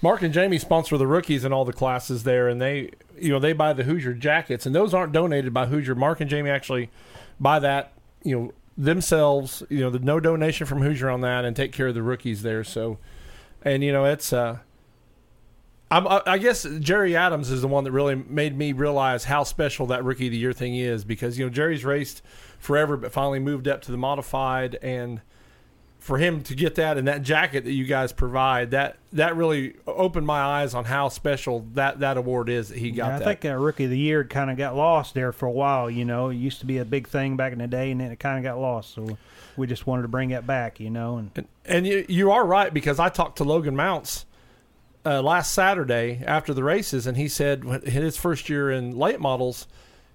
Mark 0.02 0.22
and 0.22 0.34
Jamie 0.34 0.58
sponsor 0.58 0.98
the 0.98 1.08
rookies 1.08 1.44
in 1.44 1.52
all 1.52 1.66
the 1.66 1.74
classes 1.74 2.24
there, 2.24 2.48
and 2.48 2.62
they, 2.62 2.92
you 3.18 3.30
know, 3.30 3.40
they 3.40 3.54
buy 3.54 3.74
the 3.74 3.84
Hoosier 3.84 4.14
jackets, 4.14 4.66
and 4.66 4.74
those 4.74 4.94
aren't 4.94 5.12
donated 5.12 5.54
by 5.54 5.66
Hoosier. 5.66 5.96
Mark 5.96 6.22
and 6.22 6.30
Jamie 6.30 6.50
actually 6.50 6.90
buy 7.40 7.60
that, 7.60 7.92
you 8.24 8.38
know, 8.38 8.54
themselves. 8.78 9.62
You 9.70 9.82
know, 9.82 9.90
the 9.90 10.00
no 10.00 10.20
donation 10.20 10.66
from 10.68 10.82
Hoosier 10.82 11.10
on 11.10 11.22
that, 11.22 11.44
and 11.44 11.56
take 11.56 11.74
care 11.74 11.88
of 11.88 11.96
the 11.96 12.04
rookies 12.04 12.44
there. 12.44 12.64
So, 12.64 12.98
and 13.64 13.84
you 13.84 13.92
know, 13.92 14.06
it's. 14.06 14.32
Uh, 14.32 14.60
I 15.92 16.22
I 16.26 16.38
guess 16.38 16.64
Jerry 16.80 17.16
Adams 17.16 17.50
is 17.50 17.62
the 17.62 17.68
one 17.68 17.84
that 17.84 17.92
really 17.92 18.16
made 18.16 18.58
me 18.58 18.74
realize 18.74 19.24
how 19.26 19.44
special 19.44 19.88
that 19.88 20.04
rookie 20.04 20.28
of 20.28 20.32
the 20.32 20.38
year 20.38 20.54
thing 20.54 20.76
is 20.76 21.04
because 21.04 21.38
you 21.38 21.46
know 21.46 21.50
Jerry's 21.50 21.84
raced 21.84 22.22
forever, 22.60 22.96
but 22.96 23.12
finally 23.12 23.40
moved 23.40 23.68
up 23.68 23.82
to 23.84 23.92
the 23.92 23.98
modified 23.98 24.76
and 24.82 25.22
for 26.00 26.18
him 26.18 26.42
to 26.44 26.56
get 26.56 26.76
that 26.76 26.98
and 26.98 27.08
that 27.08 27.22
jacket 27.22 27.66
that 27.66 27.74
you 27.74 27.86
guys 27.86 28.12
provide, 28.12 28.72
that 28.72 28.98
that 29.14 29.36
really 29.36 29.76
opened 29.86 30.26
my 30.26 30.40
eyes 30.40 30.74
on 30.74 30.86
how 30.86 31.10
special 31.10 31.66
that 31.74 32.00
that 32.00 32.18
award 32.18 32.50
is 32.50 32.70
that 32.70 32.78
he 32.78 32.92
got. 32.92 33.08
Yeah, 33.08 33.16
I 33.16 33.20
that. 33.20 33.26
think 33.26 33.46
uh, 33.46 33.56
rookie 33.58 33.84
of 33.84 33.90
the 33.90 34.00
year 34.00 34.24
kind 34.24 34.50
of 34.50 34.58
got 34.58 34.76
lost 34.76 35.14
there 35.14 35.32
for 35.32 35.46
a 35.46 35.52
while. 35.52 35.90
You 35.90 36.06
know, 36.06 36.30
it 36.30 36.36
used 36.36 36.62
to 36.62 36.66
be 36.66 36.78
a 36.78 36.86
big 36.86 37.08
thing 37.08 37.36
back 37.38 37.52
in 37.52 37.60
the 37.60 37.68
day, 37.68 37.92
and 37.92 38.00
then 38.00 38.12
it 38.12 38.20
kind 38.20 38.38
of 38.38 38.44
got 38.44 38.60
lost. 38.60 38.94
So 38.94 39.18
we 39.58 39.68
just 39.68 39.86
wanted 39.86 40.04
to 40.04 40.08
bring 40.08 40.32
it 40.32 40.48
back. 40.48 40.80
You 40.80 40.90
know, 40.90 41.18
and 41.18 41.32
And, 41.36 41.48
and 41.66 41.86
you, 41.86 42.06
you 42.08 42.32
are 42.32 42.46
right 42.46 42.74
because 42.74 43.00
I 43.00 43.10
talked 43.10 43.38
to 43.38 43.44
Logan 43.44 43.76
Mounts 43.76 44.26
uh, 45.06 45.22
last 45.22 45.52
Saturday 45.52 46.24
after 46.26 46.54
the 46.54 46.64
races, 46.64 47.08
and 47.08 47.18
he 47.18 47.28
said 47.28 47.64
in 47.64 47.82
his 47.82 48.18
first 48.18 48.50
year 48.50 48.72
in 48.72 48.98
late 48.98 49.20
models, 49.20 49.68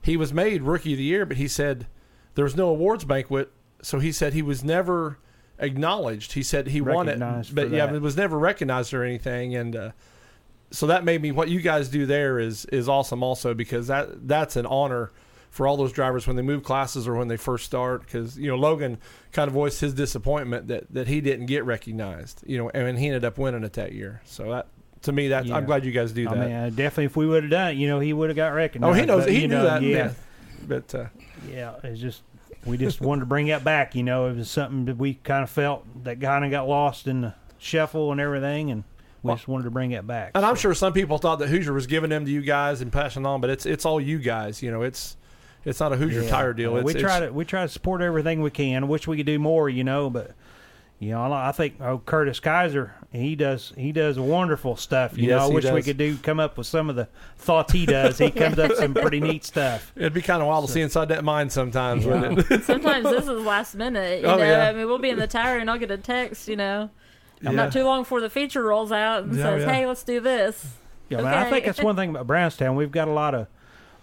he 0.03 0.17
was 0.17 0.33
made 0.33 0.63
rookie 0.63 0.93
of 0.93 0.99
the 0.99 1.05
year, 1.05 1.27
but 1.27 1.37
he 1.37 1.49
said 1.49 1.87
there 2.35 2.45
was 2.45 2.57
no 2.57 2.69
awards 2.69 3.05
banquet, 3.05 3.53
so 3.83 3.99
he 3.99 4.13
said 4.13 4.33
he 4.33 4.43
was 4.43 4.65
never 4.65 5.19
acknowledged. 5.59 6.33
He 6.33 6.43
said 6.43 6.69
he 6.69 6.81
won 6.81 7.09
it, 7.09 7.19
but 7.53 7.71
yeah, 7.71 7.87
that. 7.87 7.95
it 7.95 8.03
was 8.03 8.17
never 8.17 8.39
recognized 8.39 8.95
or 8.95 9.05
anything, 9.05 9.55
and. 9.55 9.77
Uh, 9.77 9.91
so 10.71 10.89
that 10.89 11.05
made 11.05 11.23
me 11.23 11.31
what 11.31 11.49
you 11.49 11.61
guys 11.61 11.89
do 11.89 12.05
there 12.05 12.41
is 12.41 12.65
is 12.67 12.89
awesome 12.89 13.23
also 13.23 13.55
because 13.55 13.87
that 13.87 14.27
that's 14.27 14.57
an 14.57 14.67
honor 14.67 15.13
for 15.51 15.69
all 15.69 15.77
those 15.77 15.93
drivers 15.93 16.27
when 16.27 16.35
they 16.35 16.43
move 16.43 16.65
classes 16.65 17.07
or 17.07 17.15
when 17.15 17.29
they 17.29 17.37
first 17.37 17.65
start 17.65 18.01
because 18.01 18.37
you 18.37 18.49
know 18.49 18.57
Logan 18.57 18.99
kind 19.31 19.47
of 19.47 19.55
voiced 19.55 19.81
his 19.81 19.95
disappointment 19.95 20.67
that 20.67 20.93
that 20.93 21.07
he 21.07 21.21
didn't 21.21 21.47
get 21.47 21.65
recognized 21.65 22.43
you 22.45 22.59
know 22.59 22.71
and 22.71 22.99
he 22.99 23.07
ended 23.07 23.25
up 23.25 23.39
winning 23.39 23.63
it 23.63 23.75
that 23.75 23.93
year 23.93 24.21
so 24.25 24.51
that 24.51 24.67
to 25.03 25.13
me 25.13 25.29
that 25.29 25.47
Yeah. 25.47 25.57
I'm 25.57 25.65
glad 25.65 25.85
you 25.85 25.93
guys 25.93 26.11
do 26.13 26.29
I 26.29 26.35
that 26.35 26.49
mean, 26.49 26.57
uh, 26.57 26.71
definitely 26.71 27.05
if 27.05 27.17
we 27.17 27.27
would 27.27 27.45
have 27.45 27.51
done 27.51 27.71
it, 27.73 27.77
you 27.77 27.87
know, 27.87 28.01
he 28.01 28.13
would 28.13 28.31
have 28.31 28.37
got 28.37 28.49
recognized. 28.49 28.91
oh 28.91 29.01
he 29.01 29.07
knows 29.07 29.25
but, 29.25 29.33
he 29.33 29.41
knew 29.43 29.49
know, 29.49 29.65
that 29.65 29.83
Yeah, 29.83 29.97
yeah. 29.97 30.13
but 30.67 30.95
uh, 30.95 31.07
yeah. 31.49 31.75
It's 31.85 32.01
just 32.01 32.23
we 32.67 32.77
just 32.77 33.01
wanted 33.01 33.21
to 33.21 33.27
bring 33.27 33.47
that 33.49 33.65
back. 33.65 33.95
You 33.95 34.03
know, 34.03 34.27
it 34.27 34.37
was 34.37 34.51
something 34.51 34.85
that 34.87 34.97
we 34.97 35.15
kind 35.15 35.43
of 35.43 35.51
felt 35.51 35.85
that 36.05 36.21
kind 36.21 36.45
of 36.45 36.51
got 36.51 36.69
lost 36.69 37.07
in 37.07 37.23
the 37.23 37.35
shuffle 37.59 38.13
and 38.13 38.21
everything, 38.21 38.71
and 38.71 38.85
we 39.23 39.29
Well- 39.29 39.37
just 39.37 39.49
wanted 39.49 39.65
to 39.65 39.71
bring 39.71 39.93
it 39.93 40.07
back. 40.07 40.33
and 40.35 40.45
I'm 40.45 40.57
sure 40.57 40.75
some 40.75 40.93
people 40.93 41.19
thought 41.19 41.39
that 41.39 41.49
Hoosier 41.49 41.73
was 41.73 41.87
giving 41.87 42.11
them 42.11 42.25
to 42.27 42.31
you 42.31 42.43
guys 42.43 42.81
and 42.83 42.93
passing 42.93 43.25
on 43.25 43.41
but 43.41 43.49
it's 43.51 43.65
it's 43.65 43.87
all 43.87 43.99
you 44.01 44.19
guys 44.19 44.63
you 44.63 44.71
know 44.71 44.83
it's 44.83 45.17
it's 45.65 45.81
not 45.81 45.93
a 45.95 45.97
Hoosier 45.97 46.25
Yeah. 46.25 46.29
tire 46.31 46.53
deal 46.53 46.77
it's, 46.77 46.85
we 46.85 46.93
try 47.01 47.21
to 47.21 47.31
we 47.33 47.45
try 47.47 47.63
to 47.63 47.69
support 47.69 48.03
everything 48.03 48.43
we 48.43 48.51
can. 48.51 48.85
I 48.85 48.87
wish 48.87 49.07
we 49.09 49.17
could 49.17 49.25
do 49.27 49.39
more, 49.39 49.71
you 49.71 49.83
know, 49.85 50.11
but 50.11 50.33
you 50.99 51.11
know, 51.11 51.33
I 51.33 51.53
think 51.53 51.81
oh, 51.81 51.99
Curtis 52.05 52.39
Kaiser, 52.41 52.95
he 53.15 53.37
does 53.37 53.73
he 53.77 53.93
does 53.93 54.19
wonderful 54.19 54.77
stuff. 54.77 55.17
You 55.17 55.29
Yes, 55.29 55.39
know, 55.41 55.45
I 55.45 55.49
he 55.49 55.55
wish 55.55 55.65
we 55.71 55.83
could 55.83 55.97
do 55.99 56.17
come 56.17 56.41
up 56.41 56.57
with 56.59 56.67
some 56.67 56.91
of 56.91 56.97
the 56.97 57.09
thoughts 57.39 57.73
he 57.73 57.87
does. 57.87 58.19
he 58.19 58.31
comes 58.31 58.59
up 58.59 58.71
with 58.71 58.79
some 58.79 58.95
pretty 58.95 59.21
neat 59.21 59.45
stuff. 59.53 59.93
it'd 59.97 60.13
be 60.13 60.23
kind 60.23 60.43
of 60.43 60.49
wild 60.49 60.67
to 60.67 60.73
see 60.73 60.81
inside 60.81 61.09
that 61.09 61.25
mind 61.25 61.53
sometimes 61.53 62.05
wouldn't 62.07 62.51
it 62.51 62.63
sometimes 62.65 63.05
this 63.05 63.25
is 63.25 63.45
last 63.45 63.75
minute. 63.75 64.21
You 64.23 64.27
Oh, 64.27 64.37
know, 64.37 64.45
yeah. 64.45 64.69
I 64.69 64.73
mean, 64.73 64.87
we'll 64.87 64.99
be 64.99 65.11
in 65.11 65.19
the 65.19 65.27
tower 65.27 65.59
and 65.59 65.71
I'll 65.71 65.79
get 65.79 65.91
a 65.91 65.99
text. 65.99 66.49
You 66.49 66.57
know, 66.57 66.91
Yeah. 67.41 67.51
not 67.53 67.73
too 67.73 67.85
long 67.85 68.03
before 68.03 68.21
the 68.21 68.31
feature 68.31 68.63
rolls 68.63 68.91
out 68.93 69.25
and 69.25 69.35
Yeah, 69.37 69.43
says, 69.43 69.63
yeah. 69.63 69.73
"Hey, 69.73 69.87
let's 69.87 70.03
do 70.05 70.21
this." 70.21 70.75
Yeah, 71.09 71.21
man, 71.21 71.35
I 71.35 71.51
think 71.51 71.67
that's 71.67 71.83
one 71.83 71.97
thing 71.97 72.11
about 72.11 72.27
Brownstown. 72.27 72.75
We've 72.77 72.91
got 72.91 73.09
a 73.09 73.13
lot 73.13 73.35
of 73.35 73.47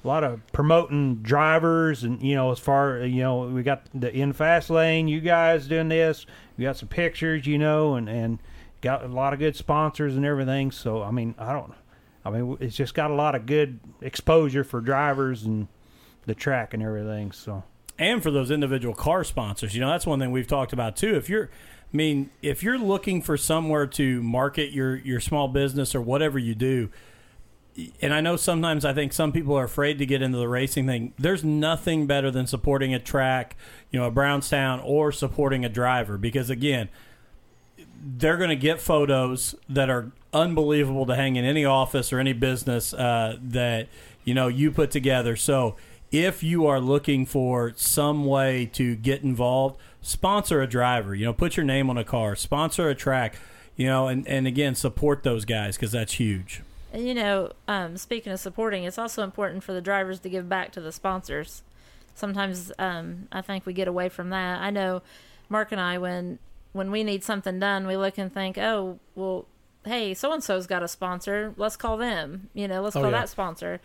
a 0.03 0.07
lot 0.07 0.23
of 0.23 0.39
promoting 0.51 1.17
drivers, 1.17 2.03
and 2.03 2.21
you 2.23 2.35
know, 2.35 2.51
as 2.51 2.59
far 2.59 2.99
you 2.99 3.21
know, 3.21 3.47
we 3.47 3.63
got 3.63 3.83
the 3.93 4.11
in 4.13 4.33
fast 4.33 4.69
lane. 4.69 5.07
You 5.07 5.19
guys 5.19 5.67
doing 5.67 5.89
this. 5.89 6.25
We 6.57 6.63
got 6.63 6.77
some 6.77 6.89
pictures, 6.89 7.45
you 7.47 7.57
know, 7.57 7.95
and 7.95 8.07
and 8.07 8.39
got 8.81 9.03
a 9.03 9.07
lot 9.07 9.33
of 9.33 9.39
good 9.39 9.55
sponsors 9.55 10.15
and 10.15 10.25
everything. 10.25 10.71
So 10.71 11.01
I 11.03 11.11
mean, 11.11 11.35
I 11.37 11.53
don't. 11.53 11.73
I 12.23 12.29
mean, 12.29 12.57
it's 12.59 12.75
just 12.75 12.93
got 12.93 13.09
a 13.09 13.15
lot 13.15 13.33
of 13.33 13.45
good 13.45 13.79
exposure 14.01 14.63
for 14.63 14.79
drivers 14.79 15.43
and 15.43 15.67
the 16.25 16.35
track 16.35 16.73
and 16.73 16.83
everything. 16.83 17.31
So 17.31 17.63
and 18.01 18.23
for 18.23 18.31
those 18.31 18.51
individual 18.51 18.95
car 18.95 19.23
sponsors. 19.23 19.75
You 19.75 19.81
know, 19.81 19.89
that's 19.89 20.07
one 20.07 20.19
thing 20.19 20.31
we've 20.31 20.47
talked 20.47 20.73
about 20.73 20.95
too. 20.95 21.15
If 21.15 21.29
you're, 21.29 21.45
I 21.45 21.95
mean, 21.95 22.31
if 22.41 22.63
you're 22.63 22.79
looking 22.79 23.21
for 23.21 23.37
somewhere 23.37 23.85
to 23.87 24.21
market 24.23 24.71
your 24.71 24.95
your 24.95 25.19
small 25.19 25.47
business 25.47 25.93
or 25.93 26.01
whatever 26.01 26.39
you 26.39 26.55
do, 26.55 26.89
and 28.01 28.13
I 28.13 28.19
know 28.19 28.35
sometimes 28.35 28.85
I 28.85 28.93
think 28.93 29.13
some 29.13 29.31
people 29.31 29.55
are 29.55 29.63
afraid 29.63 29.99
to 29.99 30.05
get 30.05 30.21
into 30.21 30.37
the 30.37 30.47
racing 30.47 30.87
thing. 30.87 31.13
There's 31.17 31.43
nothing 31.43 32.07
better 32.07 32.31
than 32.31 32.47
supporting 32.47 32.93
a 32.93 32.99
track, 32.99 33.55
you 33.91 33.99
know, 33.99 34.07
a 34.07 34.11
Brownstown 34.11 34.79
or 34.81 35.11
supporting 35.11 35.63
a 35.63 35.69
driver 35.69 36.17
because 36.17 36.49
again, 36.49 36.89
they're 38.03 38.37
going 38.37 38.49
to 38.49 38.55
get 38.55 38.81
photos 38.81 39.55
that 39.69 39.89
are 39.89 40.11
unbelievable 40.33 41.05
to 41.05 41.15
hang 41.15 41.35
in 41.35 41.45
any 41.45 41.65
office 41.65 42.11
or 42.11 42.19
any 42.19 42.33
business 42.33 42.93
uh, 42.93 43.37
that 43.41 43.87
you 44.23 44.33
know 44.33 44.47
you 44.47 44.71
put 44.71 44.91
together. 44.91 45.35
So 45.35 45.75
if 46.11 46.43
you 46.43 46.67
are 46.67 46.79
looking 46.79 47.25
for 47.25 47.73
some 47.75 48.25
way 48.25 48.65
to 48.73 48.95
get 48.95 49.23
involved, 49.23 49.79
sponsor 50.01 50.61
a 50.61 50.67
driver. 50.67 51.15
You 51.15 51.25
know, 51.25 51.33
put 51.33 51.55
your 51.57 51.65
name 51.65 51.89
on 51.89 51.97
a 51.97 52.03
car, 52.03 52.35
sponsor 52.35 52.89
a 52.89 52.95
track. 52.95 53.35
You 53.77 53.87
know, 53.87 54.07
and 54.07 54.27
and 54.27 54.45
again 54.47 54.75
support 54.75 55.23
those 55.23 55.45
guys 55.45 55.75
because 55.75 55.93
that's 55.93 56.13
huge. 56.13 56.61
And 56.93 57.07
you 57.07 57.13
know, 57.13 57.51
um, 57.67 57.97
speaking 57.97 58.31
of 58.31 58.39
supporting, 58.39 58.83
it's 58.83 58.97
also 58.97 59.23
important 59.23 59.63
for 59.63 59.73
the 59.73 59.81
drivers 59.81 60.19
to 60.19 60.29
give 60.29 60.49
back 60.49 60.71
to 60.73 60.81
the 60.81 60.91
sponsors. 60.91 61.63
Sometimes 62.13 62.71
um, 62.77 63.27
I 63.31 63.41
think 63.41 63.65
we 63.65 63.73
get 63.73 63.87
away 63.87 64.09
from 64.09 64.29
that. 64.29 64.61
I 64.61 64.69
know 64.69 65.01
Mark 65.49 65.71
and 65.71 65.79
I, 65.79 65.97
when 65.97 66.39
when 66.73 66.91
we 66.91 67.03
need 67.03 67.23
something 67.23 67.59
done, 67.59 67.87
we 67.87 67.97
look 67.97 68.17
and 68.17 68.33
think, 68.33 68.57
oh, 68.57 68.99
well, 69.15 69.45
hey, 69.85 70.13
so 70.13 70.31
and 70.31 70.43
so's 70.43 70.67
got 70.67 70.83
a 70.83 70.87
sponsor. 70.87 71.53
Let's 71.57 71.75
call 71.75 71.97
them. 71.97 72.49
You 72.53 72.67
know, 72.67 72.81
let's 72.81 72.95
Oh, 72.95 73.01
call 73.01 73.11
yeah. 73.11 73.19
that 73.19 73.29
sponsor. 73.29 73.81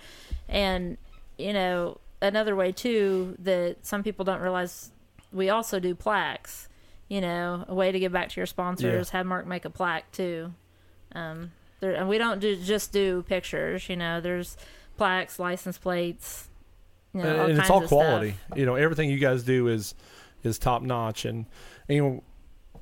And 0.49 0.97
you 1.39 1.53
know, 1.53 1.99
another 2.23 2.57
way 2.57 2.73
too 2.73 3.37
that 3.41 3.77
some 3.83 4.03
people 4.03 4.25
don't 4.25 4.41
realize, 4.41 4.91
we 5.33 5.51
also 5.51 5.79
do 5.81 5.95
plaques. 5.95 6.69
You 7.09 7.21
know, 7.21 7.65
a 7.69 7.75
way 7.75 7.93
to 7.93 8.01
give 8.01 8.11
back 8.13 8.31
to 8.31 8.37
your 8.41 8.47
sponsors. 8.47 9.11
Have 9.11 9.27
Mark 9.27 9.47
make 9.47 9.65
a 9.65 9.71
plaque 9.71 10.11
too. 10.11 10.53
Um, 11.13 11.53
there, 11.79 11.95
and 11.95 12.09
we 12.09 12.19
don't 12.19 12.41
do 12.41 12.57
just 12.57 12.93
do 12.93 13.23
pictures. 13.29 13.89
You 13.89 13.95
know, 13.97 14.21
there's 14.21 14.57
plaques, 14.97 15.39
license 15.39 15.79
plates. 15.79 16.49
You 17.15 17.23
know, 17.23 17.39
all 17.43 17.47
and 17.47 17.59
it's 17.59 17.71
all 17.71 17.87
quality. 17.87 18.35
Stuff. 18.47 18.59
You 18.59 18.67
know, 18.67 18.75
everything 18.75 19.09
you 19.09 19.19
guys 19.19 19.45
do 19.45 19.69
is 19.69 19.95
is 20.43 20.59
top 20.59 20.83
notch. 20.83 21.25
And, 21.25 21.47
and 21.89 21.97
you 21.97 22.03
know, 22.03 22.23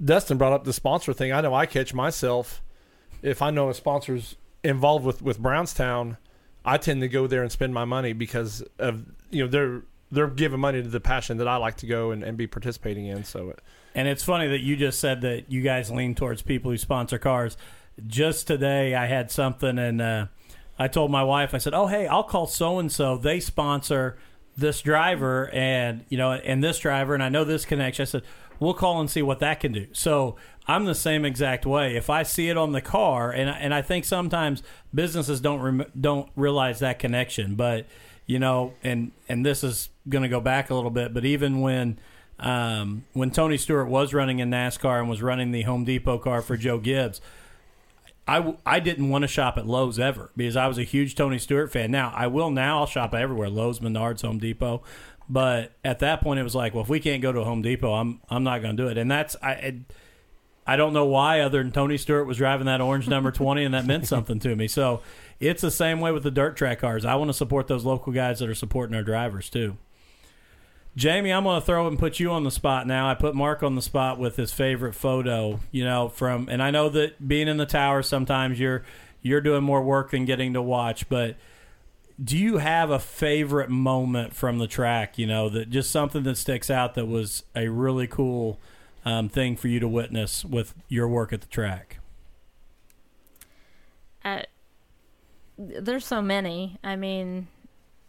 Dustin 0.03 0.39
brought 0.39 0.53
up 0.53 0.65
the 0.65 0.73
sponsor 0.73 1.13
thing. 1.13 1.33
I 1.33 1.41
know 1.41 1.55
I 1.55 1.67
catch 1.67 1.93
myself 1.93 2.63
if 3.25 3.41
I 3.41 3.51
know 3.51 3.71
a 3.71 3.75
sponsor's 3.75 4.37
involved 4.63 5.05
with 5.05 5.23
with 5.23 5.39
Brownstown, 5.39 6.19
I 6.65 6.77
tend 6.77 7.01
to 7.01 7.09
go 7.09 7.27
there 7.27 7.43
and 7.43 7.51
spend 7.51 7.75
my 7.75 7.85
money 7.85 8.13
because 8.13 8.63
of 8.79 9.07
you 9.31 9.43
know 9.43 9.51
they're 9.51 9.83
they're 10.13 10.29
giving 10.29 10.61
money 10.61 10.83
to 10.83 10.89
the 10.89 11.01
passion 11.01 11.39
that 11.39 11.49
I 11.49 11.57
like 11.57 11.79
to 11.79 11.87
go 11.87 12.13
and, 12.13 12.23
and 12.23 12.37
be 12.37 12.47
participating 12.47 13.07
in. 13.07 13.25
So 13.25 13.55
And 13.95 14.07
it's 14.07 14.23
funny 14.23 14.47
that 14.49 14.61
you 14.61 14.77
just 14.77 15.01
said 15.01 15.23
that 15.23 15.51
you 15.51 15.63
guys 15.63 15.91
lean 15.91 16.15
towards 16.15 16.43
people 16.43 16.71
who 16.71 16.77
sponsor 16.77 17.19
cars. 17.19 17.57
Just 18.07 18.47
today, 18.47 18.95
I 18.95 19.07
had 19.07 19.31
something, 19.31 19.79
and 19.79 20.03
uh, 20.03 20.27
I 20.79 20.89
told 20.89 21.11
my 21.11 21.25
wife, 21.25 21.55
I 21.55 21.59
said, 21.59 21.75
"Oh, 21.75 21.87
hey, 21.87 22.07
I'll 22.07 22.25
call 22.25 22.47
so 22.47 22.79
and 22.79 22.93
so. 22.93 23.17
They 23.17 23.41
sponsor 23.41 24.19
this 24.57 24.83
driver, 24.83 25.49
and 25.51 26.05
you 26.09 26.19
know, 26.19 26.33
and 26.33 26.63
this 26.63 26.79
driver, 26.79 27.15
and 27.15 27.23
I 27.23 27.31
know 27.31 27.45
this 27.45 27.65
connection." 27.65 28.03
I 28.03 28.07
said, 28.07 28.23
"We'll 28.65 28.75
call 28.75 29.01
and 29.01 29.11
see 29.11 29.23
what 29.23 29.39
that 29.41 29.61
can 29.61 29.73
do." 29.73 29.87
So 29.93 30.37
I'm 30.67 30.85
the 30.85 30.95
same 30.95 31.25
exact 31.25 31.67
way. 31.67 31.97
If 31.97 32.09
I 32.09 32.23
see 32.23 32.49
it 32.49 32.57
on 32.57 32.73
the 32.73 32.81
car, 32.81 33.31
and 33.31 33.51
and 33.51 33.75
I 33.75 33.83
think 33.83 34.05
sometimes 34.05 34.63
businesses 34.95 35.41
don't 35.41 36.01
don't 36.01 36.31
realize 36.37 36.79
that 36.81 36.99
connection, 36.99 37.55
but 37.55 37.87
you 38.27 38.39
know, 38.39 38.73
and 38.83 39.13
and 39.29 39.45
this 39.45 39.63
is 39.63 39.91
going 40.09 40.23
to 40.23 40.29
go 40.29 40.41
back 40.41 40.71
a 40.71 40.75
little 40.75 40.91
bit, 40.91 41.13
but 41.13 41.25
even 41.25 41.61
when 41.61 41.99
um, 42.39 43.05
when 43.13 43.31
Tony 43.31 43.57
Stewart 43.57 43.89
was 43.89 44.13
running 44.13 44.39
in 44.39 44.51
NASCAR 44.51 44.99
and 45.01 45.09
was 45.09 45.23
running 45.23 45.53
the 45.53 45.63
Home 45.63 45.85
Depot 45.85 46.19
car 46.19 46.43
for 46.43 46.57
Joe 46.57 46.79
Gibbs, 46.79 47.21
I, 48.27 48.37
w- 48.37 48.59
I 48.65 48.81
didn't 48.81 49.09
want 49.11 49.23
to 49.23 49.29
shop 49.29 49.59
at 49.59 49.67
Lowe's 49.67 49.99
ever 49.99 50.31
because 50.37 50.57
I 50.57 50.67
was 50.67 50.79
a 50.79 50.83
huge 50.83 51.15
Tony 51.15 51.39
Stewart 51.39 51.71
fan. 51.71 51.91
Now 51.91 52.13
I 52.15 52.27
will 52.27 52.51
now. 52.51 52.81
I'll 52.81 52.87
shop 52.87 53.15
everywhere: 53.15 53.51
Lowe's, 53.51 53.81
Menards, 53.81 54.23
Home 54.23 54.39
Depot. 54.39 54.83
But 55.29 55.73
at 55.85 56.01
that 56.01 56.21
point, 56.21 56.39
it 56.41 56.43
was 56.43 56.55
like, 56.55 56.75
well, 56.75 56.83
if 56.83 56.89
we 56.89 57.01
can't 57.01 57.23
go 57.23 57.33
to 57.33 57.41
a 57.41 57.45
Home 57.45 57.63
Depot, 57.63 57.93
I'm 57.93 58.21
I'm 58.29 58.45
not 58.45 58.63
going 58.63 58.77
to 58.77 58.83
do 58.83 58.89
it. 58.89 58.99
And 58.99 59.11
that's 59.11 59.37
I. 59.43 59.53
It, 59.53 59.75
I 60.67 60.77
don't 60.77 60.95
know 60.95 61.05
why, 61.05 61.41
other 61.41 61.63
than 61.63 61.73
Tony 61.73 61.99
Stewart 61.99 62.27
was 62.27 62.39
driving 62.39 62.65
that 62.65 62.81
orange 62.81 63.07
number 63.07 63.31
20, 63.33 63.65
and 63.65 63.75
that 63.75 63.85
meant 63.85 64.07
something 64.07 64.39
to 64.39 64.57
me. 64.57 64.67
So 64.67 65.03
it's 65.39 65.61
the 65.61 65.71
same 65.71 66.01
way 66.01 66.11
with 66.11 66.23
the 66.23 66.31
dirt 66.31 66.57
track 66.57 66.79
cars. 66.79 67.05
I 67.05 67.17
want 67.17 67.29
to 67.29 67.35
support 67.35 67.69
those 67.69 67.85
local 67.85 68.15
guys 68.15 68.39
that 68.39 68.49
are 68.49 68.55
supporting 68.55 68.97
our 68.97 69.03
drivers, 69.03 69.51
too. 69.51 69.77
Jamie, 70.97 71.33
I'm 71.33 71.45
going 71.45 71.61
to 71.61 71.67
throw 71.67 71.89
and 71.89 71.99
put 71.99 72.21
you 72.21 72.31
on 72.31 72.45
the 72.45 72.51
spot 72.51 72.87
now. 72.87 73.11
I 73.11 73.15
put 73.15 73.35
Mark 73.35 73.63
on 73.63 73.75
the 73.75 73.83
spot 73.83 74.19
with 74.19 74.37
his 74.37 74.53
favorite 74.53 74.95
photo, 74.95 75.59
you 75.73 75.85
know, 75.85 76.09
from, 76.09 76.49
and 76.49 76.63
I 76.63 76.71
know 76.71 76.89
that 76.91 77.27
being 77.27 77.49
in 77.49 77.57
the 77.57 77.67
tower, 77.67 78.03
sometimes 78.03 78.61
you're, 78.61 78.85
you're 79.21 79.41
doing 79.41 79.65
more 79.65 79.83
work 79.83 80.13
than 80.13 80.25
getting 80.25 80.53
to 80.53 80.63
watch, 80.63 81.09
but 81.09 81.37
do 82.23 82.39
you 82.39 82.59
have 82.59 82.91
a 82.91 83.01
favorite 83.01 83.71
moment 83.71 84.35
from 84.35 84.59
the 84.59 84.69
track, 84.69 85.19
you 85.19 85.27
know, 85.27 85.49
that 85.49 85.71
just 85.71 85.91
something 85.91 86.23
that 86.23 86.37
sticks 86.37 86.71
out 86.71 86.95
that 86.95 87.07
was 87.07 87.43
a 87.57 87.69
really 87.69 88.07
cool 88.07 88.61
um, 89.05 89.29
thing 89.29 89.57
for 89.57 89.67
you 89.67 89.81
to 89.81 89.89
witness 89.89 90.45
with 90.45 90.75
your 90.89 91.09
work 91.09 91.33
at 91.33 91.41
the 91.41 91.49
track? 91.49 91.99
Uh, 94.25 94.43
there's 95.59 96.07
so 96.07 96.23
many. 96.23 96.79
I 96.85 96.95
mean, 96.95 97.49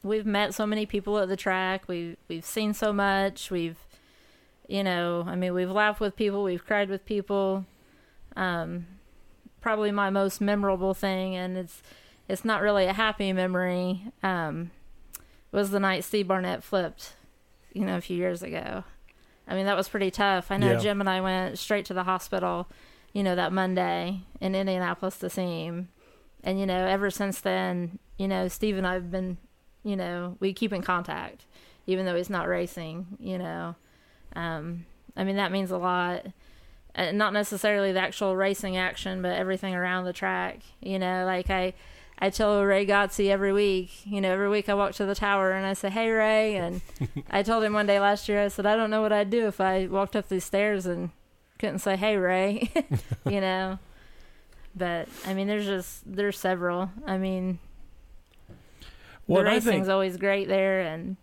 we've 0.05 0.25
met 0.25 0.53
so 0.53 0.65
many 0.65 0.85
people 0.85 1.17
at 1.19 1.27
the 1.27 1.35
track. 1.35 1.87
We 1.87 2.17
we've 2.27 2.45
seen 2.45 2.73
so 2.73 2.93
much. 2.93 3.49
We've, 3.51 3.77
you 4.67 4.83
know, 4.83 5.23
I 5.27 5.35
mean, 5.35 5.53
we've 5.53 5.69
laughed 5.71 5.99
with 5.99 6.15
people. 6.15 6.43
We've 6.43 6.65
cried 6.65 6.89
with 6.89 7.05
people. 7.05 7.65
Um, 8.35 8.85
probably 9.61 9.91
my 9.91 10.09
most 10.09 10.39
memorable 10.41 10.93
thing, 10.93 11.35
and 11.35 11.57
it's 11.57 11.81
it's 12.27 12.45
not 12.45 12.61
really 12.61 12.85
a 12.85 12.93
happy 12.93 13.33
memory. 13.33 14.03
Um, 14.23 14.71
was 15.51 15.71
the 15.71 15.79
night 15.79 16.03
Steve 16.03 16.27
Barnett 16.27 16.63
flipped, 16.63 17.13
you 17.73 17.85
know, 17.85 17.97
a 17.97 18.01
few 18.01 18.17
years 18.17 18.43
ago. 18.43 18.83
I 19.47 19.55
mean, 19.55 19.65
that 19.67 19.77
was 19.77 19.87
pretty 19.87 20.11
tough. 20.11 20.51
I 20.51 20.57
know 20.57 20.71
Yeah. 20.73 20.79
Jim 20.79 20.99
and 20.99 21.09
I 21.09 21.21
went 21.21 21.57
straight 21.59 21.85
to 21.85 21.93
the 21.93 22.03
hospital, 22.03 22.67
you 23.13 23.23
know, 23.23 23.35
that 23.35 23.53
Monday 23.53 24.21
in 24.41 24.55
Indianapolis 24.55 25.17
to 25.19 25.29
see 25.29 25.65
him. 25.65 25.89
And, 26.43 26.59
you 26.59 26.65
know, 26.65 26.85
ever 26.85 27.09
since 27.11 27.39
then, 27.39 27.99
you 28.17 28.27
know, 28.27 28.47
Steve 28.47 28.77
and 28.77 28.85
I 28.87 28.93
have 28.93 29.11
been, 29.11 29.37
you 29.85 29.95
know, 29.95 30.35
we 30.39 30.51
keep 30.51 30.73
in 30.73 30.81
contact, 30.81 31.45
even 31.85 32.05
though 32.05 32.15
he's 32.15 32.29
not 32.29 32.47
racing, 32.47 33.05
you 33.19 33.37
know. 33.37 33.75
Um, 34.35 34.85
I 35.15 35.23
mean, 35.23 35.37
that 35.37 35.51
means 35.51 35.71
a 35.71 35.77
lot. 35.77 36.25
Uh, 36.95 37.11
not 37.11 37.33
necessarily 37.33 37.91
the 37.91 37.99
actual 37.99 38.35
racing 38.35 38.77
action, 38.77 39.21
but 39.21 39.37
everything 39.37 39.75
around 39.75 40.05
the 40.05 40.13
track. 40.13 40.61
You 40.81 40.97
know, 40.97 41.23
like 41.25 41.49
I, 41.51 41.73
I 42.17 42.31
tell 42.31 42.63
Ray 42.63 42.85
Gotzi 42.85 43.29
every 43.29 43.53
week. 43.53 43.91
You 44.05 44.21
know, 44.21 44.31
every 44.31 44.49
week 44.49 44.69
I 44.69 44.73
walk 44.73 44.93
to 44.93 45.05
the 45.05 45.15
tower 45.15 45.51
and 45.51 45.65
I 45.65 45.73
say, 45.73 45.89
"Hey, 45.89 46.09
Ray." 46.09 46.55
And 46.55 46.81
I 47.29 47.43
told 47.43 47.63
him 47.63 47.73
one 47.73 47.85
day 47.85 47.99
last 47.99 48.27
year, 48.27 48.41
I 48.43 48.47
said, 48.47 48.65
"I 48.65 48.75
don't 48.75 48.89
know 48.89 49.03
what 49.03 49.13
I'd 49.13 49.29
do 49.29 49.45
if 49.45 49.61
I 49.61 49.85
walked 49.85 50.15
up 50.15 50.29
these 50.29 50.45
stairs 50.45 50.87
and 50.87 51.11
couldn't 51.59 51.79
say, 51.79 51.95
"Hey, 51.95 52.17
Ray." 52.17 52.71
you 53.29 53.39
know. 53.39 53.77
But 54.75 55.09
I 55.25 55.35
mean, 55.35 55.47
there's 55.47 55.67
just 55.67 56.01
there's 56.05 56.39
several. 56.39 56.89
I 57.05 57.17
mean, 57.17 57.59
Well, 59.27 59.41
the 59.43 59.47
and 59.47 59.49
I 59.49 59.53
racing's 59.53 59.73
think 59.73 59.89
always 59.89 60.17
great 60.17 60.47
there, 60.47 60.81
and 60.81 61.17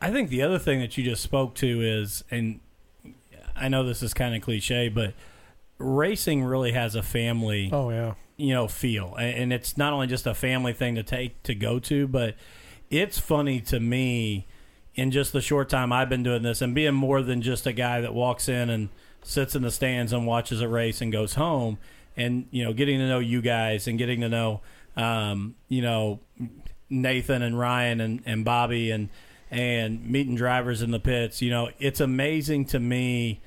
I 0.00 0.10
think 0.10 0.30
the 0.30 0.42
other 0.42 0.58
thing 0.58 0.80
that 0.80 0.96
you 0.96 1.04
just 1.04 1.22
spoke 1.22 1.54
to 1.56 1.80
is, 1.82 2.24
and 2.30 2.60
I 3.54 3.68
know 3.68 3.84
this 3.84 4.02
is 4.02 4.14
kind 4.14 4.34
of 4.34 4.42
cliche, 4.42 4.88
but 4.88 5.14
racing 5.78 6.44
really 6.44 6.72
has 6.72 6.94
a 6.94 7.02
family 7.02 7.70
oh 7.72 7.90
yeah, 7.90 8.14
you 8.36 8.54
know 8.54 8.68
feel. 8.68 9.14
A- 9.18 9.22
and 9.22 9.52
it's 9.52 9.76
not 9.76 9.92
only 9.92 10.06
just 10.06 10.26
a 10.26 10.34
family 10.34 10.72
thing 10.72 10.94
to 10.96 11.02
take 11.02 11.42
to 11.44 11.54
go 11.54 11.78
to 11.80 12.06
but 12.06 12.34
it's 12.90 13.18
funny 13.18 13.60
to 13.60 13.80
me 13.80 14.46
in 14.94 15.10
just 15.10 15.32
the 15.32 15.40
short 15.40 15.68
time 15.68 15.92
I've 15.92 16.08
been 16.08 16.22
doing 16.22 16.42
this 16.42 16.60
and 16.60 16.74
being 16.74 16.94
more 16.94 17.22
than 17.22 17.40
just 17.40 17.66
a 17.66 17.72
guy 17.72 18.00
that 18.00 18.12
walks 18.12 18.48
in 18.48 18.68
and 18.68 18.88
sits 19.22 19.54
in 19.54 19.62
the 19.62 19.70
stands 19.70 20.12
and 20.12 20.26
watches 20.26 20.60
a 20.60 20.68
race 20.68 21.00
and 21.00 21.10
goes 21.12 21.34
home 21.34 21.78
and 22.16 22.46
you 22.50 22.64
know 22.64 22.72
getting 22.72 22.98
to 22.98 23.08
know 23.08 23.20
you 23.20 23.40
guys 23.40 23.86
and 23.86 23.96
getting 23.98 24.20
to 24.20 24.28
know 24.28 24.60
um, 24.96 25.54
you 25.68 25.80
know 25.80 26.20
Nathan 26.90 27.42
and 27.42 27.58
Ryan 27.58 28.00
and, 28.00 28.22
and 28.26 28.44
Bobby 28.44 28.90
and 28.90 29.08
and 29.50 30.04
meeting 30.06 30.36
drivers 30.36 30.80
in 30.82 30.92
the 30.92 31.00
pits 31.00 31.42
you 31.42 31.50
know 31.50 31.70
it's 31.78 32.00
amazing 32.00 32.64
to 32.66 32.78
me 32.78 33.40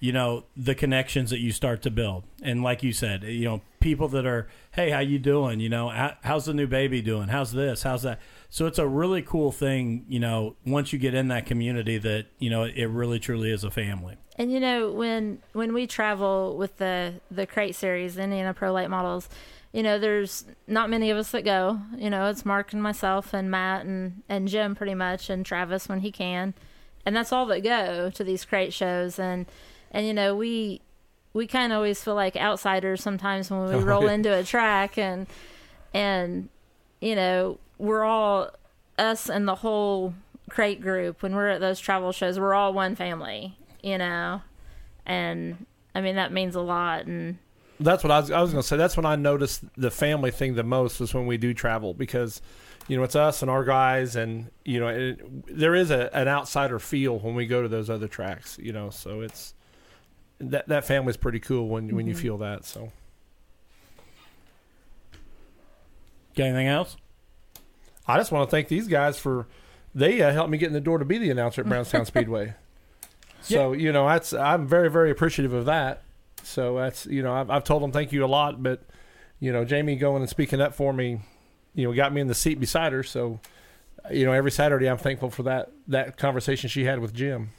you 0.00 0.12
know 0.12 0.44
the 0.56 0.74
connections 0.74 1.30
that 1.30 1.40
you 1.40 1.52
start 1.52 1.82
to 1.82 1.90
build. 1.90 2.24
And 2.42 2.62
like 2.62 2.82
you 2.82 2.92
said 2.92 3.24
you 3.24 3.44
know 3.44 3.60
people 3.80 4.08
that 4.08 4.26
are 4.26 4.48
hey 4.72 4.90
how 4.90 5.00
you 5.00 5.18
doing? 5.18 5.60
You 5.60 5.68
know 5.68 5.88
how, 5.88 6.14
how's 6.22 6.46
the 6.46 6.54
new 6.54 6.66
baby 6.66 7.02
doing? 7.02 7.28
How's 7.28 7.52
this? 7.52 7.82
How's 7.82 8.02
that? 8.02 8.20
So 8.48 8.66
it's 8.66 8.78
a 8.78 8.86
really 8.86 9.22
cool 9.22 9.52
thing 9.52 10.04
you 10.08 10.20
know 10.20 10.56
once 10.64 10.92
you 10.92 10.98
get 10.98 11.14
in 11.14 11.28
that 11.28 11.46
community 11.46 11.98
that 11.98 12.26
you 12.38 12.50
know 12.50 12.64
it 12.64 12.86
really 12.86 13.18
truly 13.18 13.50
is 13.50 13.64
a 13.64 13.70
family. 13.70 14.16
And 14.36 14.52
you 14.52 14.60
know 14.60 14.92
when 14.92 15.40
when 15.52 15.74
we 15.74 15.86
travel 15.86 16.56
with 16.56 16.76
the 16.76 17.14
the 17.30 17.46
crate 17.46 17.74
series, 17.74 18.18
Indiana 18.18 18.54
Pro 18.54 18.72
Late 18.72 18.90
models, 18.90 19.28
you 19.72 19.82
know 19.82 19.98
there's 19.98 20.44
not 20.66 20.90
many 20.90 21.10
of 21.10 21.16
us 21.18 21.30
that 21.32 21.44
go. 21.44 21.80
You 21.96 22.10
know 22.10 22.26
it's 22.28 22.44
Mark 22.44 22.72
and 22.72 22.82
myself 22.82 23.32
and 23.34 23.50
Matt 23.50 23.84
and 23.84 24.22
and 24.28 24.48
Jim 24.48 24.74
pretty 24.74 24.94
much 24.94 25.30
and 25.30 25.44
Travis 25.44 25.88
when 25.88 26.00
he 26.00 26.10
can, 26.10 26.54
and 27.04 27.16
that's 27.16 27.32
all 27.32 27.46
that 27.46 27.62
go 27.62 28.10
to 28.10 28.24
these 28.24 28.44
crate 28.44 28.72
shows. 28.72 29.18
And 29.18 29.46
and 29.90 30.06
you 30.06 30.14
know 30.14 30.34
we 30.34 30.80
we 31.34 31.46
kind 31.46 31.72
of 31.72 31.76
always 31.76 32.02
feel 32.02 32.14
like 32.14 32.36
outsiders 32.36 33.02
sometimes 33.02 33.50
when 33.50 33.66
we 33.66 33.74
Oh, 33.74 33.80
roll 33.80 34.04
yeah. 34.04 34.12
into 34.12 34.34
a 34.34 34.42
track. 34.42 34.96
And 34.98 35.26
and 35.94 36.48
you 37.00 37.14
know 37.14 37.58
we're 37.78 38.04
all 38.04 38.50
us 38.98 39.28
and 39.28 39.46
the 39.46 39.54
whole 39.56 40.14
crate 40.50 40.80
group 40.80 41.22
when 41.22 41.34
we're 41.34 41.48
at 41.48 41.60
those 41.60 41.78
travel 41.78 42.10
shows 42.10 42.40
we're 42.40 42.54
all 42.54 42.72
one 42.72 42.96
family 42.96 43.56
you 43.82 43.96
know? 43.98 44.42
And 45.06 45.66
i 45.94 46.00
mean 46.00 46.16
that 46.16 46.32
means 46.32 46.54
a 46.56 46.60
lot. 46.60 47.06
And 47.06 47.38
That's 47.80 48.02
what 48.02 48.10
I 48.10 48.18
was, 48.20 48.30
I 48.30 48.40
was 48.40 48.50
going 48.50 48.62
to 48.62 48.66
say. 48.66 48.76
That's 48.76 48.96
when 48.96 49.06
I 49.06 49.14
noticed 49.16 49.62
the 49.76 49.90
family 49.90 50.30
thing 50.32 50.54
the 50.54 50.64
most 50.64 50.98
was 50.98 51.14
when 51.14 51.26
we 51.26 51.36
do 51.36 51.54
travel 51.54 51.94
because, 51.94 52.42
you 52.88 52.96
know, 52.96 53.04
it's 53.04 53.14
us 53.14 53.40
and 53.42 53.50
our 53.50 53.62
guys, 53.64 54.16
and 54.16 54.50
you 54.64 54.80
know, 54.80 54.88
it, 54.88 55.56
there 55.56 55.74
is 55.76 55.90
a, 55.92 56.14
an 56.16 56.26
outsider 56.26 56.78
feel 56.80 57.18
when 57.20 57.34
we 57.36 57.46
go 57.46 57.62
to 57.62 57.68
those 57.68 57.88
other 57.88 58.08
tracks. 58.08 58.58
You 58.60 58.72
know, 58.72 58.90
so 58.90 59.20
it's 59.20 59.54
that 60.40 60.66
that 60.68 60.84
family's 60.86 61.16
pretty 61.16 61.38
cool 61.40 61.68
when 61.68 61.94
when 61.94 62.06
you 62.08 62.14
Mhm. 62.14 62.18
feel 62.18 62.38
that. 62.38 62.64
So 62.64 62.90
Got 66.36 66.44
anything 66.44 66.68
else? 66.68 66.96
I 68.06 68.16
just 68.16 68.30
want 68.32 68.48
to 68.48 68.50
thank 68.50 68.68
these 68.68 68.86
guys 68.88 69.18
for 69.18 69.46
they 69.94 70.22
uh, 70.22 70.32
helped 70.32 70.50
me 70.50 70.58
get 70.58 70.66
in 70.68 70.72
the 70.72 70.80
door 70.80 70.98
to 70.98 71.04
be 71.04 71.18
the 71.18 71.30
announcer 71.30 71.60
at 71.62 71.68
Brownstown 71.68 72.04
Speedway. 72.06 72.54
So 73.40 73.72
you 73.72 73.92
know, 73.92 74.06
that's 74.08 74.32
I'm 74.32 74.66
very 74.66 74.90
very 74.90 75.10
appreciative 75.10 75.52
of 75.52 75.64
that. 75.66 76.02
So 76.48 76.76
that's 76.76 77.06
you 77.06 77.22
know 77.22 77.32
I've, 77.32 77.50
I've 77.50 77.64
told 77.64 77.82
them 77.82 77.92
thank 77.92 78.12
you 78.12 78.24
a 78.24 78.26
lot, 78.26 78.62
but 78.62 78.82
you 79.40 79.52
know 79.52 79.64
Jamie 79.64 79.96
going 79.96 80.22
and 80.22 80.28
speaking 80.28 80.60
up 80.60 80.74
for 80.74 80.92
me, 80.92 81.20
you 81.74 81.86
know 81.86 81.94
got 81.94 82.12
me 82.12 82.20
in 82.20 82.26
the 82.26 82.34
seat 82.34 82.58
beside 82.58 82.92
her. 82.92 83.02
So 83.02 83.40
you 84.10 84.24
know 84.24 84.32
every 84.32 84.50
Saturday 84.50 84.86
I'm 84.86 84.98
thankful 84.98 85.30
for 85.30 85.42
that 85.44 85.70
that 85.88 86.16
conversation 86.16 86.68
she 86.68 86.84
had 86.84 87.00
with 87.00 87.14
Jim. 87.14 87.50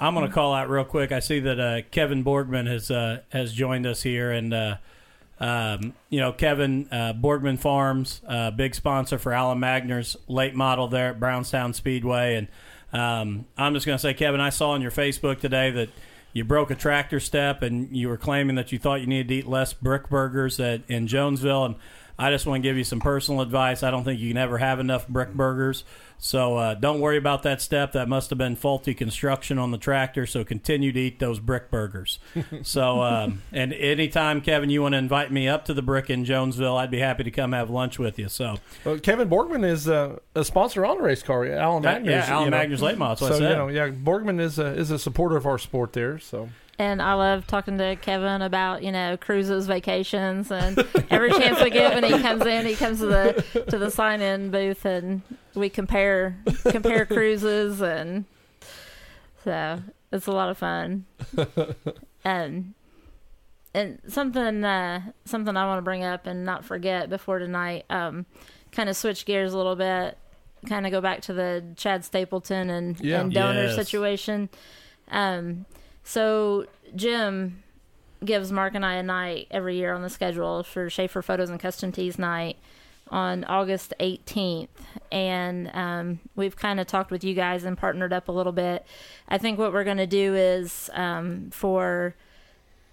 I'm 0.00 0.14
going 0.14 0.26
to 0.26 0.32
call 0.32 0.54
out 0.54 0.70
real 0.70 0.84
quick. 0.84 1.12
I 1.12 1.20
see 1.20 1.40
that 1.40 1.60
uh, 1.60 1.82
Kevin 1.90 2.24
Borgman 2.24 2.66
has 2.66 2.90
uh, 2.90 3.20
has 3.28 3.52
joined 3.52 3.86
us 3.86 4.02
here, 4.02 4.30
and 4.30 4.54
uh, 4.54 4.76
um, 5.38 5.92
you 6.08 6.20
know 6.20 6.32
Kevin 6.32 6.88
uh, 6.90 7.12
Borgman 7.12 7.58
Farms, 7.58 8.22
uh, 8.26 8.50
big 8.50 8.74
sponsor 8.74 9.18
for 9.18 9.32
Alan 9.32 9.60
Magner's 9.60 10.16
late 10.26 10.54
model 10.54 10.88
there 10.88 11.10
at 11.10 11.20
Brownstown 11.20 11.74
Speedway, 11.74 12.36
and 12.36 12.48
um, 12.92 13.46
I'm 13.58 13.74
just 13.74 13.84
going 13.84 13.96
to 13.96 14.02
say, 14.02 14.14
Kevin, 14.14 14.40
I 14.40 14.48
saw 14.48 14.70
on 14.70 14.80
your 14.80 14.90
Facebook 14.90 15.40
today 15.40 15.70
that 15.70 15.90
you 16.32 16.44
broke 16.44 16.70
a 16.70 16.74
tractor 16.74 17.20
step, 17.20 17.62
and 17.62 17.94
you 17.96 18.08
were 18.08 18.16
claiming 18.16 18.56
that 18.56 18.72
you 18.72 18.78
thought 18.78 19.00
you 19.00 19.06
needed 19.06 19.28
to 19.28 19.34
eat 19.34 19.46
less 19.46 19.72
brick 19.72 20.08
burgers 20.08 20.60
at 20.60 20.82
in 20.88 21.06
Jonesville, 21.06 21.64
and 21.64 21.74
I 22.20 22.30
just 22.30 22.44
want 22.44 22.62
to 22.62 22.68
give 22.68 22.76
you 22.76 22.84
some 22.84 23.00
personal 23.00 23.40
advice. 23.40 23.82
I 23.82 23.90
don't 23.90 24.04
think 24.04 24.20
you 24.20 24.28
can 24.28 24.36
ever 24.36 24.58
have 24.58 24.78
enough 24.78 25.08
brick 25.08 25.32
burgers. 25.32 25.84
So 26.18 26.58
uh, 26.58 26.74
don't 26.74 27.00
worry 27.00 27.16
about 27.16 27.44
that 27.44 27.62
step. 27.62 27.92
That 27.92 28.06
must 28.06 28.28
have 28.28 28.38
been 28.38 28.54
faulty 28.54 28.92
construction 28.92 29.58
on 29.58 29.70
the 29.70 29.78
tractor. 29.78 30.26
So 30.26 30.44
continue 30.44 30.92
to 30.92 31.00
eat 31.00 31.18
those 31.18 31.40
brick 31.40 31.70
burgers. 31.70 32.18
so 32.62 33.00
um, 33.02 33.40
and 33.52 33.72
anytime, 33.72 34.42
Kevin, 34.42 34.68
you 34.68 34.82
want 34.82 34.92
to 34.92 34.98
invite 34.98 35.32
me 35.32 35.48
up 35.48 35.64
to 35.64 35.74
the 35.74 35.80
brick 35.80 36.10
in 36.10 36.26
Jonesville, 36.26 36.76
I'd 36.76 36.90
be 36.90 36.98
happy 36.98 37.24
to 37.24 37.30
come 37.30 37.52
have 37.52 37.70
lunch 37.70 37.98
with 37.98 38.18
you. 38.18 38.28
So 38.28 38.56
Well, 38.84 38.98
Kevin 38.98 39.30
Borgman 39.30 39.64
is 39.64 39.88
uh, 39.88 40.18
a 40.34 40.44
sponsor 40.44 40.84
on 40.84 40.98
the 40.98 41.02
race 41.02 41.22
car. 41.22 41.46
Alan 41.46 41.82
Magner's, 41.82 42.28
yeah, 42.28 42.34
Alan. 42.34 42.50
Magner's 42.50 42.82
late 42.82 42.98
model. 42.98 43.28
So 43.28 43.34
I 43.34 43.38
said. 43.38 43.50
you 43.50 43.56
know, 43.56 43.68
yeah, 43.68 43.88
Borgman 43.88 44.40
is 44.40 44.58
a, 44.58 44.66
is 44.66 44.90
a 44.90 44.98
supporter 44.98 45.38
of 45.38 45.46
our 45.46 45.56
sport 45.56 45.94
there. 45.94 46.18
So 46.18 46.50
and 46.80 47.02
I 47.02 47.12
love 47.12 47.46
talking 47.46 47.76
to 47.76 47.94
Kevin 47.96 48.40
about 48.40 48.82
you 48.82 48.90
know 48.90 49.18
cruises, 49.18 49.66
vacations, 49.66 50.50
and 50.50 50.78
every 51.10 51.30
chance 51.30 51.62
we 51.62 51.68
get 51.68 51.94
when 51.94 52.04
he 52.10 52.18
comes 52.22 52.44
in, 52.46 52.64
he 52.64 52.74
comes 52.74 53.00
to 53.00 53.06
the 53.06 53.64
to 53.68 53.76
the 53.78 53.90
sign 53.90 54.22
in 54.22 54.50
booth, 54.50 54.86
and 54.86 55.20
we 55.54 55.68
compare 55.68 56.36
compare 56.70 57.04
cruises, 57.04 57.82
and 57.82 58.24
so 59.44 59.80
it's 60.10 60.26
a 60.26 60.32
lot 60.32 60.48
of 60.48 60.56
fun. 60.56 61.04
and 62.24 62.72
and 63.74 63.98
something 64.08 64.64
uh, 64.64 65.02
something 65.26 65.56
I 65.56 65.66
want 65.66 65.78
to 65.78 65.82
bring 65.82 66.02
up 66.02 66.26
and 66.26 66.46
not 66.46 66.64
forget 66.64 67.10
before 67.10 67.38
tonight. 67.38 67.84
Um, 67.90 68.24
kind 68.72 68.88
of 68.88 68.96
switch 68.96 69.26
gears 69.26 69.52
a 69.52 69.56
little 69.58 69.76
bit. 69.76 70.16
Kind 70.66 70.86
of 70.86 70.92
go 70.92 71.00
back 71.02 71.20
to 71.22 71.34
the 71.34 71.62
Chad 71.76 72.04
Stapleton 72.06 72.70
and, 72.70 72.98
Yeah. 73.00 73.20
and 73.20 73.32
donor 73.32 73.64
Yes. 73.64 73.76
situation. 73.76 74.48
Um, 75.10 75.64
so 76.10 76.66
Jim 76.96 77.62
gives 78.24 78.50
Mark 78.50 78.74
and 78.74 78.84
I 78.84 78.94
a 78.94 79.02
night 79.04 79.46
every 79.52 79.76
year 79.76 79.92
on 79.92 80.02
the 80.02 80.10
schedule 80.10 80.64
for 80.64 80.90
Schaefer 80.90 81.22
Photos 81.22 81.50
and 81.50 81.60
Custom 81.60 81.92
Tees 81.92 82.18
night 82.18 82.56
on 83.12 83.44
August 83.44 83.94
18th. 84.00 84.66
And 85.12 85.70
um, 85.72 86.18
we've 86.34 86.56
kind 86.56 86.80
of 86.80 86.88
talked 86.88 87.12
with 87.12 87.22
you 87.22 87.32
guys 87.34 87.62
and 87.62 87.78
partnered 87.78 88.12
up 88.12 88.26
a 88.26 88.32
little 88.32 88.50
bit. 88.50 88.84
I 89.28 89.38
think 89.38 89.56
what 89.56 89.72
we're 89.72 89.84
going 89.84 89.98
to 89.98 90.06
do 90.08 90.34
is 90.34 90.90
um, 90.94 91.50
for 91.52 92.16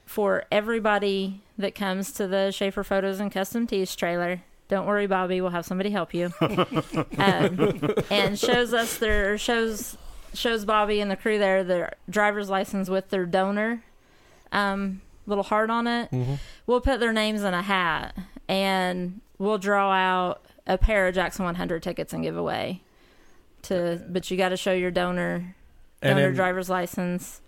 for 0.05 0.45
everybody 0.51 1.41
that 1.57 1.73
comes 1.73 2.11
to 2.13 2.27
the 2.27 2.51
Schaefer 2.51 2.83
Photos 2.83 3.19
and 3.19 3.31
Custom 3.31 3.65
Tees 3.65 3.95
trailer. 3.95 4.43
Don't 4.67 4.85
worry, 4.85 5.07
Bobby. 5.07 5.41
We'll 5.41 5.49
have 5.49 5.65
somebody 5.65 5.89
help 5.89 6.13
you. 6.13 6.31
um, 7.17 7.95
and 8.11 8.37
shows 8.37 8.75
us 8.75 8.97
their 8.99 9.39
shows 9.39 9.97
shows 10.37 10.65
Bobby 10.65 10.99
and 11.01 11.09
the 11.09 11.15
crew 11.15 11.37
there 11.37 11.63
their 11.63 11.93
driver's 12.09 12.49
license 12.49 12.89
with 12.89 13.09
their 13.09 13.25
donor 13.25 13.83
um, 14.51 15.01
little 15.25 15.43
heart 15.43 15.69
on 15.69 15.87
it. 15.87 16.09
We'll 16.65 16.81
put 16.81 16.99
their 16.99 17.13
names 17.13 17.43
in 17.43 17.53
a 17.53 17.61
hat 17.61 18.15
and 18.47 19.21
we'll 19.37 19.57
draw 19.57 19.91
out 19.91 20.41
a 20.65 20.77
pair 20.77 21.07
of 21.07 21.15
Jackson 21.15 21.45
100 21.45 21.83
tickets 21.83 22.13
and 22.13 22.23
give 22.23 22.37
away. 22.37 22.81
To 23.63 24.01
but 24.07 24.29
you 24.29 24.37
got 24.37 24.49
to 24.49 24.57
show 24.57 24.71
your 24.71 24.91
donor 24.91 25.55
and 26.01 26.17
donor 26.17 26.31
driver's 26.31 26.69
license. 26.69 27.41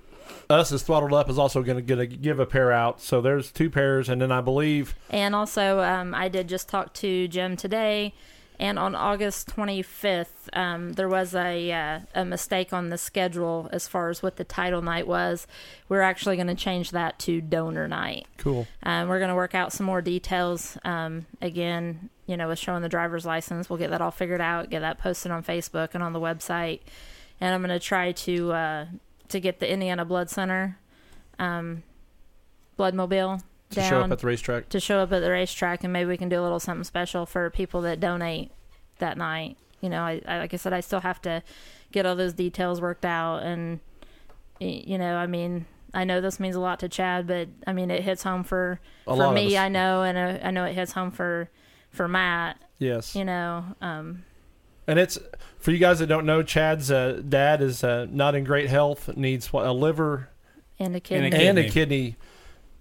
us 0.49 0.71
as 0.71 0.81
throttled 0.81 1.13
up 1.13 1.29
is 1.29 1.37
also 1.37 1.61
going 1.61 1.85
to 1.85 2.07
give 2.07 2.39
a 2.39 2.45
pair 2.45 2.71
out. 2.71 2.99
So 2.99 3.21
there's 3.21 3.51
two 3.51 3.69
pairs, 3.69 4.09
and 4.09 4.21
then 4.21 4.31
I 4.31 4.41
believe 4.41 4.95
And 5.09 5.35
also, 5.35 5.81
um, 5.81 6.15
I 6.15 6.27
did 6.27 6.49
just 6.49 6.67
talk 6.67 6.93
to 6.95 7.27
Jim 7.27 7.55
today, 7.55 8.13
and 8.59 8.77
on 8.77 8.93
August 8.93 9.55
25th, 9.55 10.27
um, 10.51 10.93
there 10.93 11.07
was 11.07 11.33
a 11.33 11.71
uh, 11.71 11.99
a 12.13 12.25
mistake 12.25 12.73
on 12.73 12.89
the 12.89 12.97
schedule 12.97 13.69
as 13.71 13.87
far 13.87 14.09
as 14.09 14.21
what 14.21 14.35
the 14.35 14.43
title 14.43 14.81
night 14.81 15.07
was. 15.07 15.47
We're 15.87 16.01
actually 16.01 16.35
going 16.35 16.47
to 16.47 16.55
change 16.55 16.91
that 16.91 17.17
to 17.19 17.39
donor 17.39 17.87
night. 17.87 18.27
cool. 18.37 18.67
Um, 18.83 19.07
we're 19.07 19.19
going 19.19 19.29
to 19.29 19.35
work 19.35 19.55
out 19.55 19.71
some 19.71 19.85
more 19.85 20.01
details. 20.01 20.77
Um, 20.83 21.25
again, 21.41 22.09
you 22.25 22.35
know, 22.35 22.49
with 22.49 22.59
showing 22.59 22.81
the 22.81 22.89
driver's 22.89 23.25
license, 23.25 23.69
we'll 23.69 23.79
get 23.79 23.91
that 23.91 24.01
all 24.01 24.11
figured 24.11 24.41
out, 24.41 24.69
get 24.69 24.81
that 24.81 24.99
posted 24.99 25.31
on 25.31 25.41
Facebook 25.41 25.89
and 25.93 26.03
on 26.03 26.11
the 26.11 26.19
website, 26.19 26.81
and 27.39 27.55
I'm 27.55 27.61
going 27.61 27.69
to 27.69 27.83
try 27.83 28.11
to 28.11 28.51
uh, 28.51 28.85
to 29.29 29.39
get 29.39 29.61
the 29.61 29.71
Indiana 29.71 30.03
Blood 30.03 30.29
Center, 30.29 30.77
um, 31.39 31.83
Blood 32.75 32.93
Mobile 32.93 33.41
To 33.71 33.75
down 33.75 33.89
show 33.89 34.01
up 34.01 34.11
at 34.11 34.19
the 34.19 34.27
racetrack. 34.27 34.69
to 34.69 34.79
show 34.79 34.99
up 34.99 35.11
at 35.11 35.19
the 35.19 35.29
racetrack 35.29 35.83
and 35.83 35.93
maybe 35.93 36.09
we 36.09 36.17
can 36.17 36.27
do 36.29 36.39
a 36.39 36.43
little 36.43 36.59
something 36.59 36.83
special 36.83 37.25
for 37.25 37.49
people 37.49 37.81
that 37.81 37.99
donate 37.99 38.51
that 38.97 39.17
night. 39.17 39.57
You 39.81 39.89
know, 39.89 40.01
I, 40.01 40.21
I 40.27 40.39
like 40.39 40.53
I 40.53 40.57
said, 40.57 40.73
I 40.73 40.79
still 40.79 41.01
have 41.01 41.21
to 41.21 41.43
get 41.91 42.05
all 42.05 42.15
those 42.15 42.33
details 42.33 42.81
worked 42.81 43.05
out, 43.05 43.43
and 43.43 43.79
you 44.59 44.97
know, 44.97 45.15
I 45.15 45.27
mean, 45.27 45.65
I 45.93 46.03
know 46.03 46.19
this 46.19 46.39
means 46.39 46.55
a 46.55 46.59
lot 46.59 46.79
to 46.81 46.89
Chad, 46.89 47.27
but 47.27 47.47
I 47.65 47.73
mean, 47.73 47.89
it 47.91 48.03
hits 48.03 48.23
home 48.23 48.43
for 48.43 48.79
A 49.07 49.15
for 49.15 49.31
me. 49.31 49.57
I 49.57 49.69
know, 49.69 50.03
and 50.03 50.17
uh, 50.17 50.45
I 50.45 50.51
know 50.51 50.65
it 50.65 50.73
hits 50.73 50.91
home 50.91 51.11
for 51.11 51.49
for 51.91 52.07
Matt. 52.07 52.57
Yes. 52.77 53.15
You 53.15 53.25
know, 53.25 53.63
um, 53.81 54.23
And 54.87 54.99
it's 54.99 55.17
for 55.59 55.71
you 55.71 55.77
guys 55.77 55.99
that 55.99 56.07
don't 56.07 56.25
know, 56.25 56.43
Chad's 56.43 56.91
uh, 56.91 57.21
dad 57.27 57.61
is 57.61 57.83
uh, 57.83 58.07
not 58.09 58.35
in 58.35 58.43
great 58.43 58.69
health, 58.69 59.15
needs 59.15 59.51
what, 59.53 59.65
a 59.65 59.71
liver 59.71 60.29
and 60.79 60.95
a 60.95 60.99
kid. 60.99 61.23
And 61.23 61.33
a 61.33 61.37
and 61.37 61.59
a 61.59 61.69
Kidney. 61.69 62.15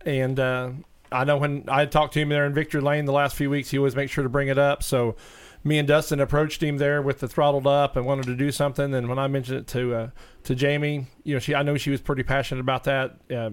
And 0.09 0.41
uh, 0.41 0.71
I 1.13 1.25
know 1.25 1.37
when 1.37 1.65
I 1.69 1.85
talked 1.85 2.15
to 2.15 2.21
him 2.21 2.31
there 2.31 2.47
in 2.47 2.55
Victory 2.55 2.81
Lane 2.81 3.05
the 3.05 3.13
last 3.13 3.37
few 3.37 3.51
weeks, 3.51 3.71
he 3.71 3.77
always 3.77 3.95
makes 3.95 4.11
sure 4.11 4.25
to 4.25 4.31
bring 4.31 4.49
it 4.49 4.57
up. 4.57 4.83
So 4.83 5.17
me 5.63 5.79
and 5.79 5.87
Dustin 5.87 6.19
approached 6.19 6.63
him 6.63 6.79
there 6.79 7.03
with 7.03 7.21
the 7.21 7.29
throttled 7.29 7.67
up 7.67 7.95
and 7.95 8.07
wanted 8.07 8.25
to 8.25 8.35
do 8.35 8.51
something. 8.51 8.95
And 8.95 9.09
when 9.11 9.19
I 9.19 9.27
mentioned 9.27 9.59
it 9.59 9.67
to 9.69 9.95
uh, 9.95 10.11
to 10.45 10.55
Jamie, 10.55 11.09
you 11.25 11.35
know, 11.35 11.39
she 11.39 11.55
I 11.55 11.63
know 11.63 11.77
she 11.77 11.91
was 11.91 12.01
pretty 12.01 12.23
passionate 12.23 12.63
about 12.63 12.85
that. 12.85 13.17
Uh, 13.31 13.51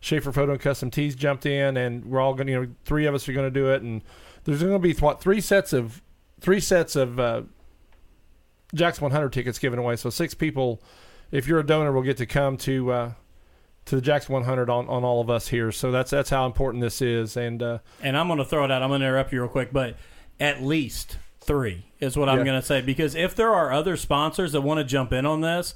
Schaefer 0.00 0.30
Photo 0.30 0.52
and 0.52 0.60
Custom 0.60 0.92
Tees 0.92 1.16
jumped 1.16 1.44
in, 1.44 1.76
and 1.76 2.04
we're 2.04 2.20
all 2.20 2.34
going. 2.34 2.46
to 2.46 2.52
You 2.52 2.60
know, 2.60 2.68
three 2.84 3.06
of 3.06 3.14
us 3.14 3.28
are 3.28 3.32
going 3.32 3.52
to 3.52 3.60
do 3.60 3.72
it, 3.72 3.82
and 3.82 4.02
there's 4.44 4.62
going 4.62 4.72
to 4.72 4.78
be 4.78 4.94
what 4.94 5.20
three 5.20 5.40
sets 5.40 5.72
of 5.72 6.00
three 6.40 6.60
sets 6.60 6.94
of 6.94 7.18
uh, 7.18 7.42
Jackson 8.72 9.02
100 9.02 9.32
tickets 9.32 9.58
given 9.58 9.80
away. 9.80 9.96
So 9.96 10.10
six 10.10 10.34
people, 10.34 10.80
if 11.32 11.48
you're 11.48 11.58
a 11.58 11.66
donor, 11.66 11.90
will 11.90 12.02
get 12.02 12.18
to 12.18 12.26
come 12.26 12.56
to 12.58 12.92
uh, 12.92 13.12
to 13.88 13.96
the 13.96 14.02
Jackson 14.02 14.32
100 14.34 14.70
on, 14.70 14.88
on 14.88 15.04
all 15.04 15.20
of 15.20 15.28
us 15.30 15.48
here. 15.48 15.72
So 15.72 15.90
that's 15.90 16.10
that's 16.10 16.30
how 16.30 16.46
important 16.46 16.82
this 16.82 17.00
is. 17.02 17.36
And 17.36 17.62
uh, 17.62 17.78
and 18.02 18.16
I'm 18.16 18.26
going 18.28 18.38
to 18.38 18.44
throw 18.44 18.64
it 18.64 18.70
out. 18.70 18.82
I'm 18.82 18.88
going 18.90 19.00
to 19.00 19.06
interrupt 19.06 19.32
you 19.32 19.40
real 19.40 19.48
quick, 19.48 19.72
but 19.72 19.96
at 20.40 20.62
least 20.62 21.18
three 21.40 21.86
is 21.98 22.16
what 22.16 22.28
I'm 22.28 22.44
going 22.44 22.60
to 22.60 22.66
say 22.66 22.80
because 22.82 23.14
if 23.14 23.34
there 23.34 23.52
are 23.54 23.72
other 23.72 23.96
sponsors 23.96 24.52
that 24.52 24.60
want 24.60 24.78
to 24.78 24.84
jump 24.84 25.12
in 25.12 25.24
on 25.26 25.40
this, 25.40 25.74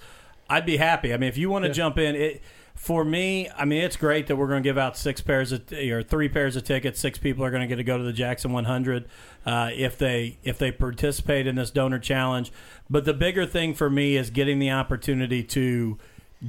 I'd 0.48 0.66
be 0.66 0.76
happy. 0.76 1.12
I 1.12 1.16
mean, 1.16 1.28
if 1.28 1.38
you 1.38 1.48
want 1.50 1.64
to 1.64 1.68
Yeah. 1.68 1.74
jump 1.74 1.98
in, 1.98 2.14
it. 2.14 2.42
for 2.74 3.04
me, 3.04 3.48
I 3.56 3.64
mean, 3.64 3.82
it's 3.82 3.96
great 3.96 4.26
that 4.26 4.36
we're 4.36 4.48
going 4.48 4.62
to 4.62 4.68
give 4.68 4.76
out 4.78 4.96
six 4.96 5.20
pairs 5.20 5.50
of 5.52 5.62
or 5.72 6.02
three 6.02 6.28
pairs 6.28 6.56
of 6.56 6.64
tickets. 6.64 7.00
Six 7.00 7.18
people 7.18 7.44
are 7.44 7.50
going 7.50 7.62
to 7.62 7.66
get 7.66 7.76
to 7.76 7.84
go 7.84 7.96
to 7.96 8.04
the 8.04 8.12
Jackson 8.12 8.52
100 8.52 9.06
uh, 9.46 9.70
if 9.74 9.96
they 9.96 10.38
if 10.42 10.58
they 10.58 10.70
participate 10.72 11.46
in 11.46 11.54
this 11.56 11.70
donor 11.70 11.98
challenge. 11.98 12.52
But 12.90 13.04
the 13.06 13.14
bigger 13.14 13.46
thing 13.46 13.72
for 13.74 13.88
me 13.88 14.16
is 14.16 14.30
getting 14.30 14.58
the 14.58 14.70
opportunity 14.70 15.42
to 15.44 15.98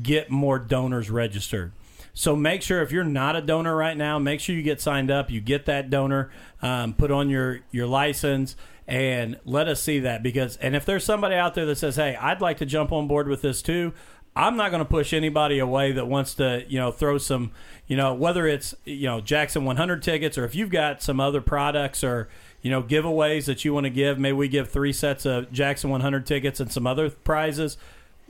get 0.02 0.30
more 0.30 0.60
donors 0.60 1.10
registered. 1.10 1.72
So 2.14 2.36
make 2.36 2.62
sure 2.62 2.82
if 2.82 2.92
you're 2.92 3.04
not 3.04 3.36
a 3.36 3.42
donor 3.42 3.76
right 3.76 3.98
now, 3.98 4.20
make 4.20 4.40
sure 4.40 4.56
you 4.56 4.62
get 4.62 4.80
signed 4.80 5.10
up. 5.10 5.32
You 5.32 5.42
get 5.42 5.66
that 5.66 5.90
donor, 5.90 6.32
um, 6.62 6.94
put 6.94 7.12
on 7.12 7.30
your 7.30 7.62
your 7.72 7.88
license, 7.88 8.56
and 8.88 9.40
let 9.46 9.68
us 9.68 9.82
see 9.82 10.00
that. 10.00 10.22
Because 10.22 10.58
and 10.58 10.76
if 10.76 10.86
there's 10.86 11.04
somebody 11.04 11.36
out 11.36 11.56
there 11.56 11.66
that 11.66 11.78
says, 11.78 11.96
"Hey, 11.96 12.16
I'd 12.16 12.40
like 12.42 12.58
to 12.58 12.66
jump 12.66 12.92
on 12.92 13.08
board 13.08 13.28
with 13.28 13.42
this 13.42 13.64
too," 13.64 13.94
I'm 14.36 14.56
not 14.56 14.72
going 14.72 14.84
to 14.84 14.90
push 14.90 15.14
anybody 15.14 15.60
away 15.60 15.92
that 15.92 16.08
wants 16.08 16.34
to, 16.36 16.66
you 16.68 16.80
know, 16.80 16.92
throw 16.92 17.20
some, 17.20 17.52
you 17.86 17.96
know, 17.96 18.16
whether 18.16 18.48
it's, 18.48 18.74
you 18.84 19.06
know, 19.06 19.22
Jackson 19.22 19.64
100 19.64 20.02
tickets 20.02 20.38
or 20.38 20.46
if 20.46 20.56
you've 20.56 20.72
got 20.72 21.04
some 21.04 21.20
other 21.20 21.40
products 21.40 22.04
or, 22.04 22.30
you 22.64 22.72
know, 22.72 22.82
giveaways 22.82 23.46
that 23.46 23.64
you 23.64 23.74
want 23.74 23.84
to 23.84 23.92
give. 23.92 24.18
Maybe 24.18 24.34
we 24.34 24.48
give 24.48 24.70
three 24.70 24.94
sets 24.94 25.26
of 25.28 25.52
Jackson 25.52 25.92
100 25.92 26.26
tickets 26.26 26.60
and 26.60 26.72
some 26.72 26.88
other 26.88 27.12
prizes. 27.12 27.78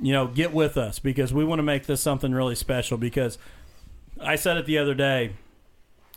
You 0.01 0.11
know, 0.11 0.27
get 0.27 0.53
with 0.53 0.75
us 0.75 0.99
because 0.99 1.33
we 1.33 1.45
want 1.45 1.59
to 1.59 1.63
make 1.63 1.85
this 1.85 2.01
something 2.01 2.33
really 2.33 2.55
special. 2.55 2.97
Because 2.97 3.37
I 4.19 4.35
said 4.35 4.57
it 4.57 4.65
the 4.65 4.77
other 4.77 4.93
day, 4.93 5.33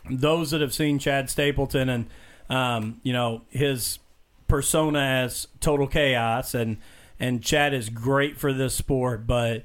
those 0.09 0.51
that 0.51 0.61
have 0.61 0.73
seen 0.73 0.99
Chad 0.99 1.29
Stapleton 1.29 1.89
and, 1.89 2.05
um, 2.49 2.99
you 3.03 3.13
know, 3.13 3.41
his 3.49 3.99
persona 4.47 4.99
as 4.99 5.47
total 5.59 5.87
chaos 5.87 6.53
and, 6.53 6.77
and 7.19 7.43
Chad 7.43 7.73
is 7.73 7.89
great 7.89 8.37
for 8.37 8.53
this 8.53 8.73
sport, 8.73 9.27
but 9.27 9.63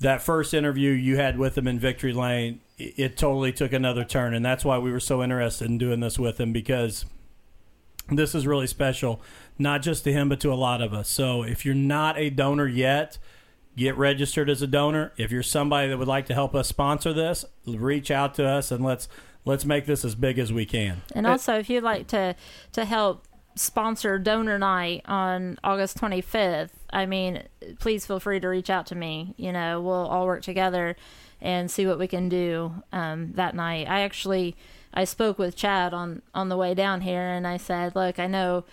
that 0.00 0.22
first 0.22 0.54
interview 0.54 0.92
you 0.92 1.16
had 1.16 1.38
with 1.38 1.56
him 1.56 1.68
in 1.68 1.78
Victory 1.78 2.12
Lane, 2.12 2.60
it, 2.78 2.94
it 2.96 3.16
totally 3.16 3.52
took 3.52 3.72
another 3.72 4.04
turn, 4.04 4.34
and 4.34 4.44
that's 4.44 4.64
why 4.64 4.78
we 4.78 4.90
were 4.90 5.00
so 5.00 5.22
interested 5.22 5.68
in 5.68 5.78
doing 5.78 6.00
this 6.00 6.18
with 6.18 6.40
him 6.40 6.52
because 6.52 7.04
this 8.08 8.34
is 8.34 8.46
really 8.46 8.66
special, 8.66 9.20
not 9.60 9.82
just 9.82 10.04
to 10.04 10.12
him 10.12 10.28
but 10.28 10.40
to 10.40 10.52
a 10.52 10.54
lot 10.54 10.82
of 10.82 10.92
us. 10.92 11.08
So 11.08 11.42
if 11.42 11.64
you're 11.64 11.74
not 11.74 12.18
a 12.18 12.30
donor 12.30 12.66
yet, 12.66 13.18
get 13.76 13.96
registered 13.96 14.50
as 14.50 14.62
a 14.62 14.66
donor. 14.66 15.12
If 15.16 15.30
you're 15.30 15.42
somebody 15.42 15.88
that 15.88 15.98
would 15.98 16.08
like 16.08 16.26
to 16.26 16.34
help 16.34 16.54
us 16.54 16.68
sponsor 16.68 17.12
this, 17.12 17.44
reach 17.66 18.10
out 18.10 18.34
to 18.34 18.46
us 18.46 18.70
and 18.70 18.84
let's 18.84 19.08
let's 19.44 19.64
make 19.64 19.86
this 19.86 20.04
as 20.04 20.14
big 20.14 20.38
as 20.38 20.52
we 20.52 20.66
can. 20.66 21.02
And 21.14 21.26
also, 21.26 21.58
if 21.58 21.70
you'd 21.70 21.84
like 21.84 22.06
to 22.08 22.34
to 22.72 22.84
help 22.84 23.26
sponsor 23.56 24.18
donor 24.18 24.58
night 24.58 25.02
on 25.06 25.58
August 25.64 25.98
25th, 25.98 26.70
I 26.90 27.06
mean, 27.06 27.42
please 27.78 28.06
feel 28.06 28.20
free 28.20 28.40
to 28.40 28.48
reach 28.48 28.70
out 28.70 28.86
to 28.86 28.94
me. 28.94 29.34
You 29.36 29.52
know, 29.52 29.80
we'll 29.80 30.06
all 30.06 30.26
work 30.26 30.42
together 30.42 30.96
and 31.40 31.70
see 31.70 31.86
what 31.86 31.98
we 31.98 32.06
can 32.06 32.28
do 32.28 32.72
um, 32.92 33.32
that 33.34 33.54
night. 33.54 33.88
I 33.88 34.00
actually 34.00 34.56
I 34.92 35.04
spoke 35.04 35.38
with 35.38 35.56
Chad 35.56 35.94
on 35.94 36.22
on 36.34 36.48
the 36.48 36.56
way 36.56 36.74
down 36.74 37.00
here, 37.02 37.28
and 37.28 37.46
I 37.46 37.56
said, 37.56 37.94
"Look, 37.94 38.18
I 38.18 38.26
know." 38.26 38.64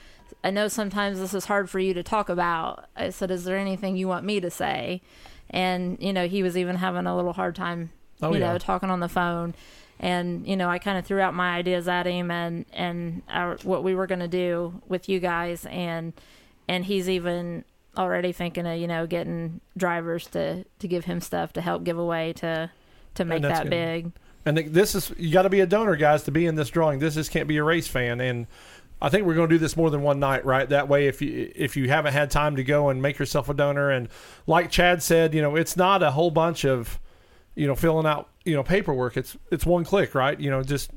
I 0.43 0.49
know 0.51 0.67
sometimes 0.67 1.19
this 1.19 1.33
is 1.33 1.45
hard 1.45 1.69
for 1.69 1.79
you 1.79 1.93
to 1.93 2.03
talk 2.03 2.29
about. 2.29 2.85
I 2.95 3.09
said, 3.09 3.31
"Is 3.31 3.43
there 3.43 3.57
anything 3.57 3.97
you 3.97 4.07
want 4.07 4.25
me 4.25 4.39
to 4.39 4.49
say?" 4.49 5.01
And 5.49 5.97
you 5.99 6.13
know, 6.13 6.27
he 6.27 6.43
was 6.43 6.57
even 6.57 6.75
having 6.77 7.05
a 7.05 7.15
little 7.15 7.33
hard 7.33 7.55
time, 7.55 7.91
Oh, 8.21 8.33
you 8.33 8.39
yeah. 8.39 8.53
know, 8.53 8.57
talking 8.57 8.89
on 8.89 8.99
the 8.99 9.09
phone 9.09 9.53
and 9.99 10.47
you 10.47 10.55
know 10.55 10.69
i 10.69 10.77
kind 10.77 10.97
of 10.97 11.05
threw 11.05 11.19
out 11.19 11.33
my 11.33 11.55
ideas 11.55 11.87
at 11.87 12.05
him 12.05 12.29
and 12.29 12.65
and 12.73 13.21
our, 13.29 13.57
what 13.63 13.83
we 13.83 13.95
were 13.95 14.05
going 14.07 14.19
to 14.19 14.27
do 14.27 14.79
with 14.87 15.09
you 15.09 15.19
guys 15.19 15.65
and 15.71 16.13
and 16.67 16.85
he's 16.85 17.09
even 17.09 17.63
already 17.97 18.31
thinking 18.31 18.67
of 18.67 18.77
you 18.77 18.87
know 18.87 19.07
getting 19.07 19.59
drivers 19.75 20.27
to 20.27 20.63
to 20.77 20.87
give 20.87 21.05
him 21.05 21.19
stuff 21.19 21.51
to 21.53 21.61
help 21.61 21.83
give 21.83 21.97
away 21.97 22.31
to 22.33 22.69
to 23.15 23.25
make 23.25 23.41
that 23.41 23.63
good. 23.63 23.69
big 23.71 24.11
And 24.45 24.57
this 24.57 24.93
is 24.93 25.11
you 25.17 25.33
got 25.33 25.41
to 25.41 25.49
be 25.49 25.59
a 25.59 25.65
donor, 25.65 25.97
guys, 25.97 26.23
to 26.23 26.31
be 26.31 26.45
in 26.45 26.55
this 26.55 26.69
drawing. 26.69 26.99
This 26.99 27.15
just 27.15 27.31
can't 27.31 27.49
be 27.49 27.57
a 27.57 27.63
race 27.63 27.87
fan. 27.87 28.21
And 28.21 28.47
I 29.01 29.09
think 29.09 29.25
we're 29.25 29.35
going 29.35 29.49
to 29.49 29.55
do 29.55 29.59
this 29.59 29.77
more 29.77 29.89
than 29.89 30.01
one 30.01 30.19
night, 30.19 30.43
right? 30.45 30.67
That 30.67 30.87
way, 30.87 31.07
if 31.07 31.21
you 31.21 31.51
if 31.55 31.77
you 31.77 31.89
haven't 31.89 32.13
had 32.13 32.31
time 32.31 32.55
to 32.55 32.63
go 32.63 32.89
and 32.89 33.01
make 33.01 33.19
yourself 33.19 33.49
a 33.49 33.53
donor, 33.53 33.91
and 33.91 34.09
like 34.47 34.71
Chad 34.71 35.03
said, 35.03 35.33
you 35.33 35.41
know, 35.41 35.55
it's 35.55 35.77
not 35.77 36.01
a 36.01 36.11
whole 36.11 36.31
bunch 36.31 36.65
of, 36.65 36.99
you 37.55 37.67
know, 37.67 37.75
filling 37.75 38.05
out 38.05 38.29
you 38.43 38.55
know 38.55 38.63
paperwork. 38.63 39.17
It's 39.17 39.37
it's 39.51 39.65
one 39.65 39.83
click, 39.83 40.15
right? 40.15 40.39
You 40.39 40.49
know, 40.49 40.63
just 40.63 40.91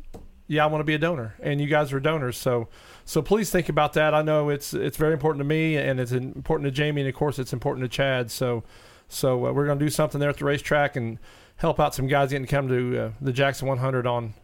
yeah, 0.46 0.64
I 0.64 0.66
want 0.66 0.80
to 0.80 0.84
be 0.84 0.94
a 0.94 0.98
donor, 0.98 1.34
and 1.42 1.60
you 1.60 1.66
guys 1.66 1.92
are 1.92 2.00
donors, 2.00 2.36
so 2.36 2.68
so 3.04 3.20
please 3.20 3.50
think 3.50 3.68
about 3.68 3.92
that. 3.94 4.14
I 4.14 4.22
know 4.22 4.48
it's 4.48 4.72
it's 4.72 4.96
very 4.96 5.12
important 5.12 5.40
to 5.40 5.44
me, 5.44 5.76
and 5.76 6.00
it's 6.00 6.12
important 6.12 6.66
to 6.66 6.70
Jamie, 6.70 7.02
and 7.02 7.08
of 7.08 7.14
course, 7.14 7.38
it's 7.38 7.52
important 7.52 7.84
to 7.84 7.88
Chad. 7.88 8.30
So 8.30 8.64
so 9.08 9.46
uh, 9.46 9.52
we're 9.52 9.66
going 9.66 9.78
to 9.78 9.84
do 9.84 9.90
something 9.90 10.20
there 10.20 10.30
at 10.30 10.38
the 10.38 10.44
racetrack 10.44 10.96
and 10.96 11.18
help 11.56 11.78
out 11.80 11.94
some 11.94 12.06
guys 12.06 12.30
getting 12.30 12.46
to 12.46 12.50
come 12.50 12.68
to 12.68 12.98
uh, 12.98 13.10
the 13.20 13.32
Jackson 13.32 13.68
100 13.68 14.06
on 14.06 14.34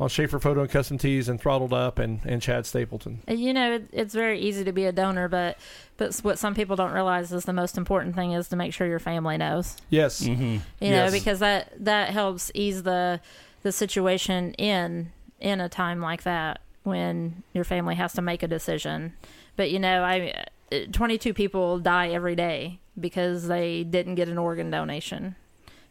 on 0.00 0.08
Schaefer 0.08 0.38
Photo 0.38 0.62
and 0.62 0.70
Custom 0.70 0.96
Tees 0.96 1.28
and 1.28 1.38
Throttled 1.38 1.74
Up 1.74 1.98
and, 1.98 2.24
and 2.24 2.40
Chad 2.40 2.64
Stapleton. 2.64 3.20
You 3.28 3.52
know 3.52 3.74
it, 3.74 3.88
it's 3.92 4.14
very 4.14 4.40
easy 4.40 4.64
to 4.64 4.72
be 4.72 4.86
a 4.86 4.92
donor 4.92 5.28
but 5.28 5.58
but 5.98 6.16
what 6.20 6.38
some 6.38 6.54
people 6.54 6.74
don't 6.74 6.92
realize 6.92 7.30
is 7.32 7.44
the 7.44 7.52
most 7.52 7.76
important 7.76 8.14
thing 8.14 8.32
is 8.32 8.48
to 8.48 8.56
make 8.56 8.72
sure 8.72 8.86
your 8.86 8.98
family 8.98 9.36
knows. 9.36 9.76
Yes, 9.90 10.22
you 10.26 10.60
know 10.80 11.10
because 11.10 11.38
that 11.40 11.72
that 11.84 12.10
helps 12.10 12.50
ease 12.54 12.82
the 12.82 13.20
the 13.62 13.70
situation 13.70 14.54
in 14.54 15.12
in 15.38 15.60
a 15.60 15.68
time 15.68 16.00
like 16.00 16.22
that 16.22 16.62
when 16.82 17.42
your 17.52 17.64
family 17.64 17.94
has 17.94 18.14
to 18.14 18.22
make 18.22 18.42
a 18.42 18.48
decision. 18.48 19.12
But 19.56 19.70
you 19.70 19.78
know 19.78 20.02
i 20.02 20.44
22 20.92 21.34
people 21.34 21.78
die 21.78 22.08
every 22.08 22.36
day 22.36 22.80
because 22.98 23.48
they 23.48 23.84
didn't 23.84 24.14
get 24.14 24.28
an 24.28 24.38
organ 24.38 24.70
donation. 24.70 25.36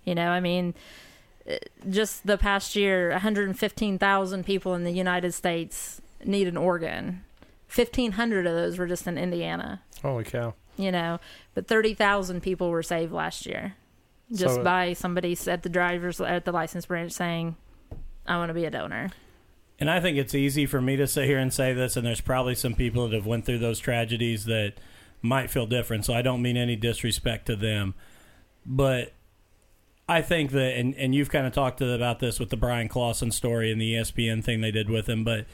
You 0.03 0.15
know 0.15 0.29
i 0.29 0.39
mean 0.39 0.73
uh, 0.75 1.08
just 1.89 2.25
the 2.27 2.37
past 2.37 2.75
year 2.75 3.09
115,000 3.11 4.43
people 4.45 4.73
in 4.75 4.83
the 4.83 4.91
united 4.91 5.33
states 5.33 6.01
need 6.23 6.47
an 6.47 6.57
organ 6.57 7.23
1500 7.73 8.45
of 8.47 8.53
those 8.53 8.77
were 8.77 8.87
just 8.87 9.07
in 9.07 9.17
indiana 9.17 9.81
holy 10.01 10.23
cow! 10.23 10.53
you 10.77 10.91
know 10.91 11.19
but 11.53 11.67
30,000 11.67 12.41
people 12.41 12.69
were 12.69 12.83
saved 12.83 13.11
last 13.11 13.45
year 13.45 13.75
just 14.31 14.55
So- 14.55 14.61
uh, 14.61 14.63
by 14.63 14.93
somebody 14.93 15.37
at 15.47 15.63
the 15.63 15.69
driver's 15.69 16.19
at 16.21 16.45
the 16.45 16.51
license 16.51 16.85
branch 16.85 17.11
saying 17.11 17.55
i 18.27 18.37
want 18.37 18.49
to 18.49 18.53
be 18.53 18.65
a 18.65 18.71
donor 18.71 19.09
And 19.79 19.89
I 19.89 20.01
think 20.01 20.17
it's 20.17 20.35
easy 20.35 20.65
for 20.65 20.81
me 20.81 20.97
to 20.97 21.07
sit 21.07 21.23
here 21.25 21.39
and 21.39 21.53
say 21.53 21.71
this, 21.71 21.95
and 21.95 22.05
there's 22.05 22.19
probably 22.19 22.53
some 22.53 22.73
people 22.75 23.07
that 23.07 23.15
have 23.15 23.25
went 23.25 23.45
through 23.45 23.59
those 23.59 23.79
tragedies 23.79 24.43
that 24.43 24.73
might 25.21 25.49
feel 25.49 25.65
different. 25.65 26.03
So 26.03 26.13
I 26.13 26.21
don't 26.21 26.41
mean 26.41 26.57
any 26.57 26.75
disrespect 26.75 27.45
to 27.45 27.55
them, 27.55 27.93
but 28.65 29.13
I 30.09 30.23
think 30.23 30.51
that, 30.51 30.75
and, 30.75 30.95
and 30.95 31.13
you've 31.13 31.29
kind 31.29 31.45
of 31.45 31.53
talked 31.53 31.81
about 31.81 32.19
this 32.19 32.39
with 32.39 32.49
the 32.49 32.57
Bryan 32.57 32.89
Clauson 32.89 33.31
story 33.31 33.71
and 33.71 33.79
the 33.79 33.93
ESPN 33.93 34.43
thing 34.43 34.59
they 34.59 34.71
did 34.71 34.89
with 34.89 35.07
him, 35.07 35.23
but 35.23 35.45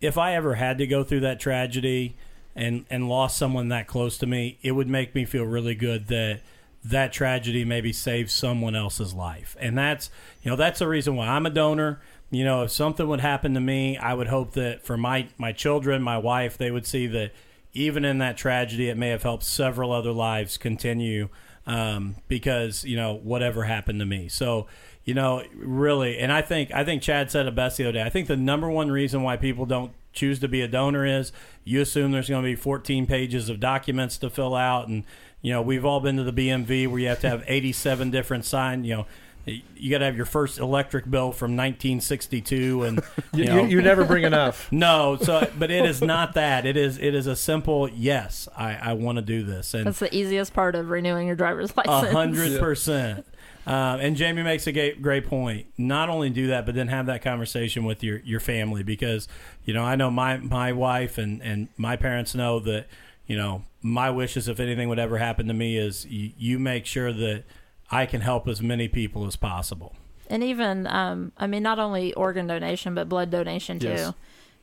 if 0.00 0.18
I 0.18 0.34
ever 0.34 0.54
had 0.54 0.78
to 0.78 0.86
go 0.86 1.02
through 1.02 1.20
that 1.20 1.40
tragedy 1.40 2.16
and 2.56 2.84
and 2.90 3.08
lost 3.08 3.36
someone 3.36 3.68
that 3.68 3.86
close 3.86 4.18
to 4.18 4.26
me, 4.26 4.58
it 4.62 4.72
would 4.72 4.88
make 4.88 5.14
me 5.14 5.24
feel 5.24 5.44
really 5.44 5.74
good 5.74 6.08
that 6.08 6.40
that 6.82 7.12
tragedy 7.12 7.64
maybe 7.64 7.92
saved 7.92 8.30
someone 8.30 8.74
else's 8.74 9.14
life. 9.14 9.56
And 9.60 9.76
that's 9.76 10.10
you 10.42 10.50
know 10.50 10.56
that's 10.56 10.78
the 10.78 10.88
reason 10.88 11.16
why 11.16 11.28
I'm 11.28 11.46
a 11.46 11.50
donor. 11.50 12.00
You 12.30 12.44
know, 12.44 12.62
if 12.62 12.70
something 12.70 13.08
would 13.08 13.20
happen 13.20 13.54
to 13.54 13.60
me, 13.60 13.98
I 13.98 14.14
would 14.14 14.28
hope 14.28 14.52
that 14.52 14.84
for 14.84 14.96
my 14.96 15.28
my 15.36 15.52
children, 15.52 16.02
my 16.02 16.18
wife, 16.18 16.56
they 16.56 16.70
would 16.70 16.86
see 16.86 17.06
that 17.08 17.32
even 17.72 18.04
in 18.04 18.18
that 18.18 18.36
tragedy, 18.36 18.88
it 18.88 18.96
may 18.96 19.08
have 19.08 19.22
helped 19.22 19.44
several 19.44 19.92
other 19.92 20.12
lives 20.12 20.56
continue 20.56 21.28
um, 21.66 22.16
because 22.28 22.84
you 22.84 22.96
know 22.96 23.14
whatever 23.14 23.64
happened 23.64 24.00
to 24.00 24.06
me. 24.06 24.28
So 24.28 24.66
you 25.04 25.14
know, 25.14 25.42
really, 25.54 26.18
and 26.18 26.32
I 26.32 26.42
think 26.42 26.72
I 26.72 26.84
think 26.84 27.02
Chad 27.02 27.30
said 27.30 27.46
it 27.46 27.54
best 27.54 27.76
the 27.76 27.84
other 27.84 27.92
day. 27.92 28.02
I 28.02 28.10
think 28.10 28.28
the 28.28 28.36
number 28.36 28.70
one 28.70 28.90
reason 28.90 29.22
why 29.22 29.36
people 29.36 29.66
don't 29.66 29.92
choose 30.12 30.40
to 30.40 30.48
be 30.48 30.60
a 30.60 30.68
donor 30.68 31.06
is 31.06 31.32
you 31.64 31.80
assume 31.80 32.12
there's 32.12 32.28
going 32.28 32.42
to 32.42 32.48
be 32.48 32.56
14 32.56 33.06
pages 33.06 33.48
of 33.48 33.60
documents 33.60 34.18
to 34.18 34.30
fill 34.30 34.54
out, 34.54 34.88
and 34.88 35.04
you 35.42 35.52
know 35.52 35.62
we've 35.62 35.84
all 35.84 36.00
been 36.00 36.16
to 36.16 36.24
the 36.24 36.32
BMV 36.32 36.86
where 36.88 37.00
you 37.00 37.08
have 37.08 37.20
to 37.20 37.28
have 37.28 37.42
87 37.46 38.10
different 38.10 38.44
sign. 38.44 38.84
You 38.84 38.96
know, 38.96 39.06
you 39.46 39.90
got 39.90 39.98
to 39.98 40.04
have 40.04 40.16
your 40.16 40.26
first 40.26 40.58
electric 40.58 41.10
bill 41.10 41.32
from 41.32 41.56
1962, 41.56 42.82
and 42.82 43.02
You, 43.32 43.44
you 43.44 43.44
know, 43.44 43.62
you, 43.62 43.68
you 43.68 43.82
never 43.82 44.04
bring 44.04 44.24
enough. 44.24 44.70
no, 44.72 45.16
so 45.20 45.48
but 45.58 45.70
it 45.70 45.84
is 45.84 46.02
not 46.02 46.34
that. 46.34 46.66
It 46.66 46.76
is 46.76 46.98
it 46.98 47.14
is 47.14 47.26
a 47.26 47.36
simple 47.36 47.88
yes. 47.88 48.48
I 48.56 48.74
I 48.74 48.92
want 48.94 49.16
to 49.16 49.22
do 49.22 49.44
this, 49.44 49.72
and 49.72 49.86
that's 49.86 50.00
the 50.00 50.14
easiest 50.14 50.52
part 50.52 50.74
of 50.74 50.90
renewing 50.90 51.26
your 51.28 51.36
driver's 51.36 51.72
a 51.72 51.74
license 51.76 52.12
hundred 52.12 52.58
percent. 52.58 53.24
Um, 53.66 54.00
and 54.00 54.16
Jamie 54.16 54.42
makes 54.42 54.66
a 54.66 54.72
great, 54.72 55.02
great 55.02 55.26
point. 55.26 55.66
Not 55.76 56.08
only 56.08 56.30
do 56.30 56.48
that, 56.48 56.66
but 56.66 56.74
then 56.74 56.88
have 56.88 57.06
that 57.06 57.22
conversation 57.22 57.84
with 57.84 58.02
your, 58.02 58.18
your 58.20 58.40
family 58.40 58.82
because 58.82 59.28
you 59.64 59.74
know 59.74 59.84
I 59.84 59.96
know 59.96 60.10
my 60.10 60.38
my 60.38 60.72
wife 60.72 61.18
and, 61.18 61.40
and 61.42 61.68
my 61.76 61.96
parents 61.96 62.34
know 62.34 62.58
that 62.60 62.86
you 63.26 63.36
know 63.36 63.64
my 63.82 64.10
wishes 64.10 64.48
if 64.48 64.58
anything 64.60 64.88
would 64.88 64.98
ever 64.98 65.18
happen 65.18 65.46
to 65.46 65.54
me 65.54 65.76
is 65.76 66.04
you, 66.06 66.32
you 66.36 66.58
make 66.58 66.84
sure 66.84 67.12
that 67.12 67.44
I 67.90 68.06
can 68.06 68.20
help 68.20 68.46
as 68.48 68.62
many 68.62 68.88
people 68.88 69.26
as 69.26 69.36
possible. 69.36 69.94
and 70.28 70.42
even 70.44 70.86
um 70.86 71.32
i 71.38 71.46
mean 71.46 71.62
not 71.62 71.78
only 71.80 72.12
organ 72.14 72.46
donation 72.46 72.94
but 72.94 73.08
blood 73.08 73.30
donation 73.30 73.78
too 73.80 73.88
Yes. 73.88 74.12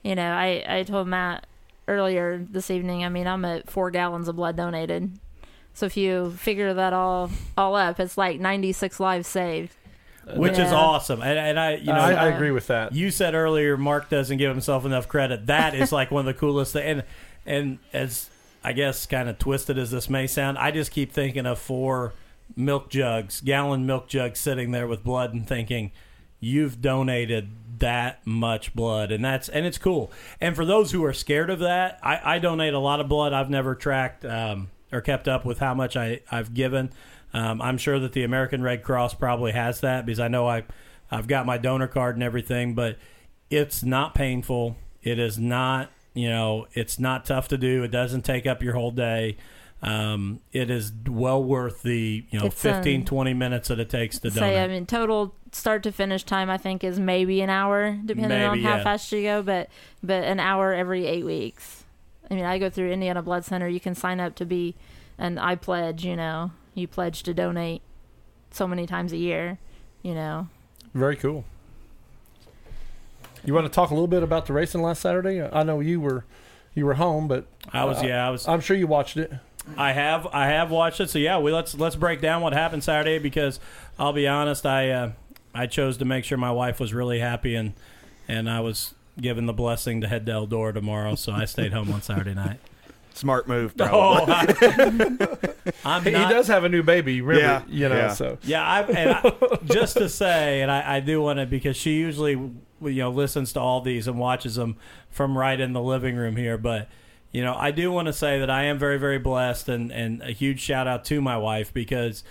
you 0.03 0.15
know 0.15 0.31
i 0.31 0.63
i 0.67 0.83
told 0.83 1.07
matt 1.09 1.45
earlier 1.89 2.37
this 2.49 2.69
evening 2.71 3.03
i 3.03 3.09
mean 3.09 3.27
i'm 3.27 3.43
at 3.45 3.69
four 3.69 3.91
gallons 3.91 4.27
of 4.29 4.35
blood 4.37 4.55
donated 4.55 5.11
so 5.73 5.85
if 5.85 5.97
you 5.97 6.31
figure 6.31 6.73
that 6.73 6.93
all 6.93 7.29
all 7.57 7.75
up 7.75 7.99
it's 7.99 8.17
like 8.17 8.39
96 8.39 8.99
lives 8.99 9.27
saved 9.27 9.73
which 10.35 10.59
is 10.59 10.73
awesome. 10.73 11.21
And, 11.21 11.39
and 11.39 11.57
I, 11.57 11.75
you 11.75 11.85
know, 11.85 11.93
I, 11.93 12.11
I 12.11 12.25
agree 12.27 12.51
with 12.51 12.67
that. 12.67 12.91
you 12.93 13.11
said 13.11 13.33
earlier 13.33 13.77
Mark 13.77 14.09
doesn't 14.09 14.37
give 14.37 14.51
himself 14.51 14.83
enough 14.83 15.07
credit. 15.07 15.45
That 15.45 15.73
is 15.73 15.93
like 15.93 16.11
one 16.11 16.27
of 16.27 16.33
the 16.35 16.37
coolest 16.37 16.73
things. 16.73 16.85
And 16.85 17.03
and 17.45 17.79
as 17.93 18.29
I 18.61 18.73
guess 18.73 19.05
kind 19.05 19.29
of 19.29 19.39
twisted 19.39 19.77
as 19.77 19.89
this 19.91 20.09
may 20.09 20.27
sound, 20.27 20.57
I 20.57 20.71
just 20.71 20.91
keep 20.91 21.13
thinking 21.13 21.45
of 21.45 21.59
four 21.59 22.11
milk 22.57 22.89
jugs, 22.89 23.41
gallon 23.41 23.85
milk 23.85 24.07
jugs 24.07 24.39
sitting 24.39 24.71
there 24.71 24.87
with 24.87 25.03
blood 25.03 25.33
and 25.33 25.47
thinking, 25.47 25.91
you've 26.39 26.81
donated 26.81 27.49
that 27.79 28.25
much 28.25 28.73
blood. 28.73 29.11
And 29.11 29.23
that's 29.23 29.49
and 29.49 29.65
it's 29.65 29.77
cool. 29.77 30.11
And 30.41 30.55
for 30.55 30.65
those 30.65 30.91
who 30.91 31.03
are 31.05 31.13
scared 31.13 31.49
of 31.49 31.59
that 31.59 31.99
i, 32.01 32.35
I 32.35 32.39
donate 32.39 32.73
a 32.73 32.79
lot 32.79 32.99
of 32.99 33.07
blood. 33.07 33.33
I've 33.33 33.49
never 33.49 33.75
tracked 33.75 34.25
um, 34.25 34.69
or 34.91 35.01
kept 35.01 35.27
up 35.27 35.45
with 35.45 35.59
how 35.59 35.73
much 35.73 35.95
I, 35.95 36.21
i've 36.31 36.53
given. 36.53 36.91
Um, 37.33 37.61
i'm 37.61 37.77
sure 37.77 37.99
that 37.99 38.13
the 38.13 38.23
american 38.23 38.63
red 38.63 38.83
cross 38.83 39.13
probably 39.13 39.51
has 39.51 39.81
that 39.81 40.05
because 40.05 40.19
i 40.19 40.29
know 40.29 40.47
I, 40.47 40.63
i've 41.11 41.27
got 41.27 41.45
my 41.45 41.57
donor 41.57 41.87
card 41.87 42.15
and 42.15 42.23
everything 42.23 42.73
but 42.73 42.97
it's 43.49 43.83
not 43.83 44.15
painful. 44.15 44.75
It 45.03 45.19
is 45.19 45.37
not 45.37 45.91
you 46.13 46.29
know 46.29 46.67
it's 46.73 46.99
not 46.99 47.25
tough 47.25 47.47
to 47.49 47.57
do. 47.57 47.83
It 47.83 47.89
doesn't 47.89 48.23
take 48.23 48.45
up 48.45 48.63
your 48.63 48.73
whole 48.73 48.91
day 48.91 49.37
um, 49.81 50.39
it 50.51 50.69
is 50.69 50.91
well 51.07 51.43
worth 51.43 51.83
the 51.83 52.25
you 52.29 52.39
know 52.39 52.47
It's, 52.47 52.61
15 52.61 53.01
um, 53.01 53.05
20 53.05 53.33
minutes 53.33 53.67
that 53.67 53.79
it 53.79 53.89
takes 53.89 54.17
to 54.19 54.29
donate 54.29 54.39
say 54.39 54.63
I 54.63 54.67
mean 54.67 54.85
total 54.85 55.35
start 55.51 55.83
to 55.83 55.91
finish 55.91 56.23
time 56.23 56.49
I 56.49 56.57
think 56.57 56.83
is 56.83 56.99
maybe 56.99 57.41
an 57.41 57.49
hour 57.49 57.97
depending 58.03 58.41
on 58.41 58.59
how 58.59 58.77
yeah. 58.77 58.83
fast 58.83 59.11
you 59.11 59.21
go 59.21 59.43
but 59.43 59.69
but 60.01 60.23
an 60.23 60.39
hour 60.39 60.73
every 60.73 61.05
8 61.05 61.25
weeks. 61.25 61.83
I 62.29 62.33
mean 62.33 62.45
I 62.45 62.57
go 62.57 62.69
through 62.69 62.91
Indiana 62.91 63.21
Blood 63.21 63.45
Center 63.45 63.67
you 63.67 63.79
can 63.79 63.93
sign 63.93 64.19
up 64.19 64.35
to 64.35 64.45
be 64.45 64.75
and 65.17 65.39
I 65.39 65.55
pledge, 65.55 66.05
you 66.05 66.15
know. 66.15 66.51
You 66.73 66.87
pledge 66.87 67.23
to 67.23 67.33
donate 67.33 67.81
so 68.51 68.67
many 68.67 68.85
times 68.85 69.11
a 69.11 69.17
year, 69.17 69.57
you 70.03 70.13
know. 70.13 70.47
Very 70.93 71.15
cool. 71.15 71.43
You 73.43 73.53
want 73.53 73.65
to 73.65 73.71
talk 73.71 73.89
a 73.89 73.93
little 73.93 74.07
bit 74.07 74.23
about 74.23 74.45
the 74.45 74.53
racing 74.53 74.81
last 74.81 75.01
Saturday? 75.01 75.41
I 75.41 75.63
know 75.63 75.79
you 75.79 75.99
were 75.99 76.25
you 76.75 76.85
were 76.85 76.95
home, 76.95 77.27
but 77.27 77.47
i 77.73 77.83
was 77.83 77.97
Uh, 77.97 78.07
yeah 78.07 78.27
i 78.27 78.29
was 78.29 78.47
I'm 78.47 78.59
sure 78.59 78.77
you 78.77 78.87
watched 78.87 79.17
it. 79.17 79.31
I 79.75 79.91
have 79.91 80.27
I 80.27 80.47
have 80.47 80.71
watched 80.71 80.99
it. 80.99 81.09
So 81.09 81.19
yeah, 81.19 81.39
we 81.39 81.51
let's 81.51 81.75
let's 81.75 81.95
break 81.95 82.21
down 82.21 82.41
what 82.41 82.53
happened 82.53 82.83
Saturday 82.83 83.19
because 83.19 83.59
I'll 83.99 84.13
be 84.13 84.27
honest, 84.27 84.65
I 84.65 84.91
uh, 84.91 85.11
I 85.53 85.67
chose 85.67 85.97
to 85.97 86.05
make 86.05 86.23
sure 86.23 86.37
my 86.37 86.51
wife 86.51 86.79
was 86.79 86.93
really 86.93 87.19
happy 87.19 87.55
and 87.55 87.73
and 88.27 88.49
I 88.49 88.59
was 88.59 88.93
given 89.19 89.45
the 89.45 89.53
blessing 89.53 90.01
to 90.01 90.07
head 90.07 90.25
to 90.27 90.31
Eldora 90.31 90.73
tomorrow, 90.73 91.15
so 91.15 91.31
I 91.31 91.45
stayed 91.45 91.73
home 91.73 91.91
on 91.91 92.01
Saturday 92.01 92.33
night. 92.33 92.59
Smart 93.13 93.47
move, 93.47 93.75
probably. 93.75 93.99
Oh, 93.99 94.25
I, 95.85 95.97
am 95.97 96.03
He 96.03 96.11
not, 96.11 96.29
does 96.29 96.47
have 96.49 96.65
a 96.65 96.69
new 96.69 96.83
baby, 96.83 97.21
Really, 97.21 97.41
Yeah, 97.41 97.63
you 97.67 97.89
know, 97.89 97.95
yeah. 97.95 98.13
so 98.13 98.37
Yeah, 98.43 98.63
I, 98.63 98.81
and 98.83 99.09
I, 99.09 99.57
just 99.65 99.97
to 99.97 100.07
say, 100.07 100.61
and 100.61 100.69
I, 100.69 100.97
I 100.97 100.99
do 100.99 101.19
want 101.19 101.39
to 101.39 101.47
because 101.47 101.75
she 101.75 101.93
usually 101.97 102.33
you 102.33 102.61
know 102.79 103.09
listens 103.09 103.53
to 103.53 103.59
all 103.59 103.81
these 103.81 104.07
and 104.07 104.19
watches 104.19 104.53
them 104.53 104.75
from 105.09 105.35
right 105.35 105.59
in 105.59 105.73
the 105.73 105.81
living 105.81 106.15
room 106.15 106.35
here. 106.35 106.59
But 106.59 106.89
you 107.37 107.43
know, 107.43 107.53
I 107.55 107.69
do 107.71 107.91
want 107.91 108.07
to 108.07 108.13
say 108.13 108.39
that 108.39 108.49
I 108.49 108.63
am 108.63 108.79
very 108.79 108.97
very 108.97 109.19
blessed, 109.19 109.69
and 109.69 109.91
and 109.91 110.21
a 110.23 110.31
huge 110.31 110.59
shout 110.59 110.87
out 110.87 111.05
to 111.05 111.21
my 111.21 111.37
wife 111.37 111.71
because 111.73 112.23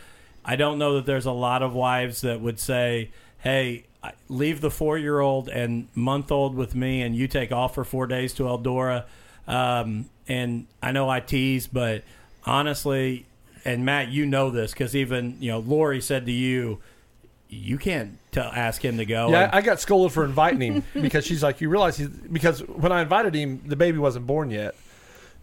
I 0.45 0.57
don't 0.57 0.79
know 0.79 0.95
that 0.97 1.07
there's 1.07 1.27
a 1.27 1.33
lot 1.33 1.63
of 1.63 1.75
wives 1.75 2.21
that 2.23 2.41
would 2.41 2.59
say, 2.59 3.11
"Hey." 3.39 3.85
Leave 4.29 4.61
the 4.61 4.71
four-year-old 4.71 5.49
and 5.49 5.89
month-old 5.97 6.55
with 6.55 6.77
me, 6.77 7.03
and 7.03 7.17
you 7.17 7.27
take 7.27 7.51
off 7.51 7.75
for 7.75 7.83
four 7.83 8.07
days 8.07 8.33
to 8.35 8.45
Eldora. 8.45 9.03
Um, 9.49 10.09
and 10.29 10.69
I 10.81 10.93
know 10.93 11.09
I 11.11 11.19
tease, 11.19 11.67
but 11.67 12.05
honestly, 12.45 13.27
and 13.65 13.85
Matt, 13.85 14.09
you 14.09 14.25
know 14.25 14.51
this 14.51 14.71
because 14.71 14.95
even 14.95 15.37
you 15.41 15.51
know 15.51 15.59
Lori 15.59 16.01
said 16.01 16.25
to 16.27 16.31
you, 16.33 16.79
you 17.49 17.79
can't 17.79 18.17
t- 18.31 18.39
ask 18.39 18.85
him 18.85 18.99
to 18.99 19.05
go. 19.05 19.31
yeah, 19.31 19.45
And- 19.47 19.55
I 19.55 19.61
got 19.61 19.81
scolded 19.81 20.13
for 20.13 20.25
inviting 20.25 20.61
him 20.61 20.85
because 21.03 21.27
she's 21.27 21.43
like, 21.43 21.61
you 21.61 21.69
realize 21.69 21.97
he's 21.97 22.09
because 22.09 22.61
when 22.61 22.93
I 22.93 23.03
invited 23.03 23.35
him, 23.35 23.61
the 23.67 23.75
baby 23.77 23.99
wasn't 23.99 24.27
born 24.29 24.51
yet. 24.51 24.77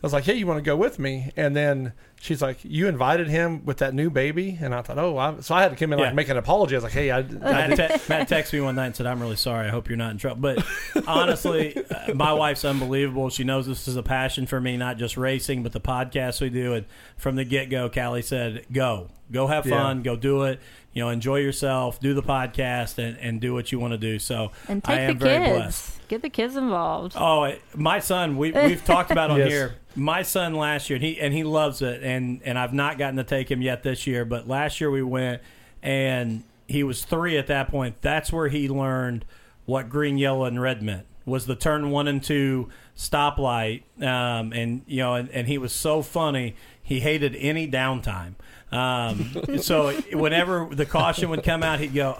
I 0.03 0.05
was 0.05 0.11
like, 0.11 0.25
hey, 0.25 0.33
you 0.33 0.45
want 0.45 0.57
to 0.57 0.61
go 0.61 0.75
with 0.75 0.99
me? 0.99 1.31
And 1.37 1.55
then 1.55 1.93
she's 2.19 2.41
like, 2.41 2.57
you 2.63 2.89
invited 2.89 3.29
him 3.29 3.63
with 3.63 3.77
that 3.77 3.93
new 3.93 4.09
baby, 4.09 4.57
and 4.61 4.75
I 4.75 4.81
thought, 4.81 4.97
oh, 4.99 5.17
I, 5.17 5.39
so 5.39 5.55
I 5.55 5.61
had 5.61 5.69
to 5.71 5.77
come 5.77 5.93
in 5.93 5.99
like 5.99 6.09
Yeah. 6.09 6.13
make 6.13 6.27
an 6.27 6.35
apology. 6.35 6.75
I 6.75 6.77
was 6.77 6.83
like, 6.83 6.91
hey, 6.91 7.09
I, 7.09 7.19
I 7.19 7.23
Matt, 7.23 7.69
te- 7.69 8.09
Matt 8.09 8.27
texted 8.29 8.53
me 8.53 8.59
one 8.61 8.75
night 8.75 8.87
and 8.87 8.95
said, 8.97 9.05
"I'm 9.05 9.21
really 9.21 9.37
sorry. 9.37 9.65
I 9.67 9.69
hope 9.71 9.87
you're 9.87 9.97
not 9.97 10.11
in 10.11 10.17
trouble." 10.17 10.41
But 10.41 10.65
honestly, 11.07 11.75
uh, 11.89 12.13
my 12.13 12.33
wife's 12.33 12.65
unbelievable. 12.65 13.29
She 13.29 13.43
knows 13.43 13.65
this 13.65 13.87
is 13.87 13.95
a 13.95 14.03
passion 14.03 14.45
for 14.45 14.59
me, 14.59 14.77
not 14.77 14.97
just 14.97 15.15
racing, 15.17 15.63
but 15.63 15.71
the 15.71 15.81
podcast 15.81 16.41
we 16.41 16.49
do. 16.49 16.73
And 16.73 16.85
from 17.17 17.35
the 17.35 17.45
get 17.45 17.69
go, 17.69 17.89
Callie 17.89 18.21
said, 18.21 18.65
"Go, 18.71 19.09
go, 19.31 19.47
have 19.47 19.65
Yeah. 19.65 19.81
fun, 19.81 20.01
go 20.03 20.15
do 20.15 20.43
it. 20.43 20.59
You 20.93 21.01
know, 21.03 21.09
enjoy 21.09 21.37
yourself, 21.37 21.99
do 21.99 22.13
the 22.13 22.21
podcast, 22.21 22.97
and, 22.99 23.17
and 23.17 23.41
do 23.41 23.53
what 23.53 23.71
you 23.71 23.79
want 23.79 23.93
to 23.93 23.97
do." 23.97 24.19
So 24.19 24.51
And 24.67 24.81
I 24.85 24.95
take 24.95 24.99
am 25.09 25.17
the 25.19 25.25
very 25.25 25.45
kids. 25.45 25.57
blessed. 25.57 26.07
Get 26.09 26.21
the 26.21 26.29
kids 26.29 26.55
involved. 26.55 27.15
Oh, 27.17 27.53
my 27.75 27.99
son. 27.99 28.37
We 28.37 28.51
we've 28.51 28.83
talked 28.85 29.09
about 29.11 29.31
on 29.31 29.37
Yes. 29.39 29.49
here. 29.49 29.75
My 29.95 30.23
son 30.23 30.55
last 30.55 30.89
year, 30.89 30.95
and 30.97 31.05
he 31.05 31.19
and 31.19 31.33
he 31.33 31.43
loves 31.43 31.81
it, 31.81 32.03
and 32.03 32.41
and 32.43 32.57
I've 32.57 32.73
not 32.73 32.97
gotten 32.97 33.17
to 33.17 33.23
take 33.23 33.49
him 33.49 33.61
yet 33.61 33.83
this 33.83 34.07
year. 34.07 34.25
But 34.25 34.47
last 34.47 34.81
year 34.81 34.89
we 34.89 35.03
went, 35.03 35.41
and 35.81 36.43
he 36.67 36.83
was 36.83 37.05
three 37.05 37.37
at 37.37 37.47
that 37.47 37.69
point. 37.69 38.01
That's 38.01 38.31
where 38.31 38.47
he 38.47 38.69
learned 38.69 39.25
what 39.65 39.89
green, 39.89 40.17
yellow, 40.17 40.45
and 40.45 40.61
red 40.61 40.81
meant. 40.81 41.05
Was 41.25 41.45
the 41.45 41.55
turn 41.55 41.91
one 41.91 42.07
and 42.07 42.21
two 42.21 42.69
stoplight, 42.97 43.83
um, 44.01 44.51
and 44.51 44.81
you 44.87 44.97
know, 44.97 45.15
and, 45.15 45.29
and 45.29 45.47
he 45.47 45.57
was 45.57 45.73
so 45.73 46.01
funny. 46.01 46.55
He 46.81 46.99
hated 46.99 47.35
any 47.35 47.69
downtime. 47.69 48.33
Um, 48.71 49.57
so 49.59 49.91
whenever 50.11 50.67
the 50.69 50.85
caution 50.85 51.29
would 51.29 51.43
come 51.43 51.63
out, 51.63 51.79
he'd 51.79 51.93
go. 51.93 52.17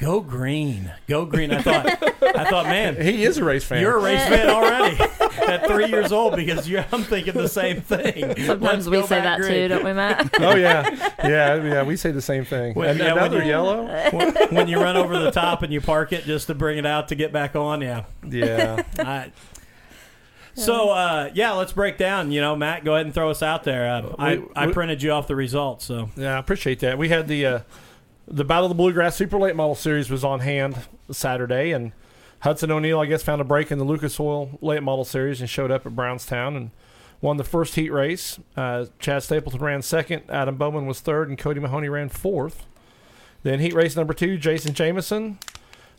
Go 0.00 0.20
green, 0.22 0.90
go 1.06 1.26
green. 1.26 1.52
I 1.52 1.60
thought, 1.60 1.86
I 2.36 2.48
thought, 2.48 2.64
man, 2.64 2.98
he 3.00 3.22
is 3.22 3.36
a 3.36 3.44
race 3.44 3.64
fan. 3.64 3.82
you're 3.82 3.98
a 3.98 4.02
race 4.02 4.26
fan 4.28 4.48
already 4.48 4.96
at 5.46 5.66
three 5.66 5.88
years 5.88 6.10
old 6.10 6.36
because 6.36 6.66
you're, 6.66 6.86
I'm 6.90 7.02
thinking 7.02 7.34
the 7.34 7.48
same 7.48 7.82
thing. 7.82 8.34
Sometimes 8.46 8.88
Let's 8.88 9.02
we 9.02 9.06
say 9.06 9.20
that 9.20 9.38
green. 9.40 9.52
too, 9.52 9.68
don't 9.68 9.84
we, 9.84 9.92
Matt? 9.92 10.30
oh 10.40 10.54
yeah, 10.54 10.88
yeah, 11.22 11.62
yeah. 11.62 11.82
We 11.82 11.96
say 11.96 12.12
the 12.12 12.22
same 12.22 12.46
thing. 12.46 12.72
When- 12.74 12.88
and 12.88 12.98
yeah, 12.98 13.12
when 13.12 13.24
another 13.24 13.42
you- 13.42 13.50
yellow. 13.50 13.84
When, 14.10 14.34
when 14.54 14.68
you 14.68 14.80
run 14.80 14.96
over 14.96 15.18
the 15.18 15.30
top 15.30 15.62
and 15.62 15.70
you 15.70 15.82
park 15.82 16.14
it 16.14 16.24
just 16.24 16.46
to 16.46 16.54
bring 16.54 16.78
it 16.78 16.86
out 16.86 17.08
to 17.08 17.14
get 17.14 17.30
back 17.30 17.54
on, 17.54 17.82
yeah. 17.82 18.04
Yeah. 18.26 18.82
I, 18.98 19.32
so 20.54 20.88
uh, 20.90 21.30
yeah, 21.34 21.52
let's 21.52 21.72
break 21.72 21.98
down. 21.98 22.32
You 22.32 22.40
know, 22.40 22.56
Matt, 22.56 22.84
go 22.84 22.94
ahead 22.94 23.04
and 23.04 23.14
throw 23.14 23.28
us 23.30 23.42
out 23.42 23.64
there. 23.64 23.86
Uh, 23.90 24.14
I, 24.18 24.42
I 24.56 24.66
we- 24.68 24.72
printed 24.72 25.02
you 25.02 25.10
off 25.12 25.26
the 25.26 25.36
results, 25.36 25.84
so 25.84 26.08
Yeah, 26.16 26.36
I 26.36 26.38
appreciate 26.38 26.80
that. 26.80 26.96
We 26.96 27.10
had 27.10 27.28
the 27.28 27.44
uh, 27.46 27.58
the 28.30 28.44
Battle 28.44 28.66
of 28.66 28.70
the 28.70 28.76
Bluegrass 28.76 29.16
Super 29.16 29.38
Late 29.38 29.56
Model 29.56 29.74
Series 29.74 30.08
was 30.08 30.22
on 30.22 30.40
hand 30.40 30.76
Saturday, 31.10 31.72
and 31.72 31.92
Hudson 32.40 32.70
O'Neal, 32.70 33.00
I 33.00 33.06
guess, 33.06 33.22
found 33.22 33.40
a 33.40 33.44
break 33.44 33.72
in 33.72 33.78
the 33.78 33.84
Lucas 33.84 34.18
Oil 34.20 34.58
Late 34.62 34.82
Model 34.82 35.04
Series 35.04 35.40
and 35.40 35.50
showed 35.50 35.70
up 35.70 35.84
at 35.84 35.96
Brownstown 35.96 36.54
and 36.56 36.70
won 37.20 37.36
the 37.36 37.44
first 37.44 37.74
heat 37.74 37.90
race. 37.90 38.38
Uh, 38.56 38.86
Chad 39.00 39.24
Stapleton 39.24 39.60
ran 39.60 39.82
second, 39.82 40.22
Adam 40.30 40.56
Bowman 40.56 40.86
was 40.86 41.00
third, 41.00 41.28
and 41.28 41.36
Cody 41.36 41.60
Mahoney 41.60 41.88
ran 41.88 42.08
fourth. 42.08 42.66
Then 43.42 43.58
heat 43.58 43.74
race 43.74 43.96
number 43.96 44.14
two, 44.14 44.38
Jason 44.38 44.74
Jameson 44.74 45.38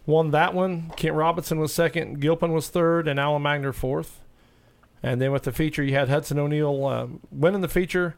won 0.06 0.32
that 0.32 0.54
one. 0.54 0.92
Kent 0.96 1.16
Robinson 1.16 1.60
was 1.60 1.74
second, 1.74 2.22
Gilpin 2.22 2.54
was 2.54 2.70
third, 2.70 3.08
and 3.08 3.20
Alan 3.20 3.44
Magner 3.44 3.74
fourth. 3.74 4.20
And 5.04 5.20
then 5.20 5.32
with 5.32 5.44
the 5.44 5.52
feature, 5.52 5.84
you 5.84 5.96
had 5.96 6.10
Hudson 6.10 6.40
O'Neal 6.40 6.86
uh, 6.86 7.08
winning 7.30 7.62
the 7.62 7.68
feature. 7.68 8.16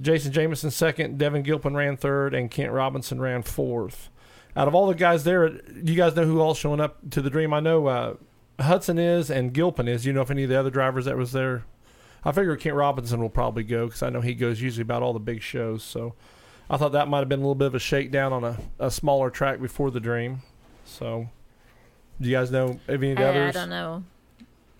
Jason 0.00 0.32
Jameson 0.32 0.70
second, 0.70 1.18
Devin 1.18 1.42
Gilpin 1.42 1.74
ran 1.74 1.96
third, 1.96 2.34
and 2.34 2.50
Kent 2.50 2.72
Robinson 2.72 3.20
ran 3.20 3.42
fourth. 3.42 4.10
Out 4.56 4.68
of 4.68 4.74
all 4.74 4.86
the 4.86 4.94
guys 4.94 5.24
there, 5.24 5.60
you 5.74 5.94
guys 5.94 6.16
know 6.16 6.24
who 6.24 6.40
all 6.40 6.54
showing 6.54 6.80
up 6.80 6.98
to 7.10 7.20
the 7.20 7.30
Dream? 7.30 7.52
I 7.52 7.60
know 7.60 7.86
uh, 7.86 8.14
Hudson 8.58 8.98
is 8.98 9.30
and 9.30 9.52
Gilpin 9.52 9.86
is. 9.88 10.06
You 10.06 10.12
know 10.12 10.22
if 10.22 10.30
any 10.30 10.44
of 10.44 10.48
the 10.48 10.58
other 10.58 10.70
drivers 10.70 11.04
that 11.04 11.16
was 11.16 11.32
there? 11.32 11.64
I 12.24 12.32
figure 12.32 12.56
Kent 12.56 12.74
Robinson 12.74 13.20
will 13.20 13.28
probably 13.28 13.62
go 13.62 13.86
because 13.86 14.02
I 14.02 14.10
know 14.10 14.20
he 14.20 14.34
goes 14.34 14.60
usually 14.60 14.82
about 14.82 15.02
all 15.02 15.12
the 15.12 15.20
big 15.20 15.42
shows. 15.42 15.84
So 15.84 16.14
I 16.68 16.76
thought 16.76 16.92
that 16.92 17.06
might 17.08 17.20
have 17.20 17.28
been 17.28 17.40
a 17.40 17.42
little 17.42 17.54
bit 17.54 17.66
of 17.66 17.74
a 17.74 17.78
shakedown 17.78 18.32
on 18.32 18.44
a, 18.44 18.58
a 18.78 18.90
smaller 18.90 19.30
track 19.30 19.60
before 19.60 19.90
the 19.90 20.00
Dream. 20.00 20.42
So 20.84 21.28
do 22.20 22.28
you 22.28 22.34
guys 22.34 22.50
know 22.50 22.80
of 22.88 23.02
any 23.02 23.12
of 23.12 23.18
the 23.18 23.26
I, 23.26 23.48
I 23.48 23.50
don't 23.52 23.70
know. 23.70 24.04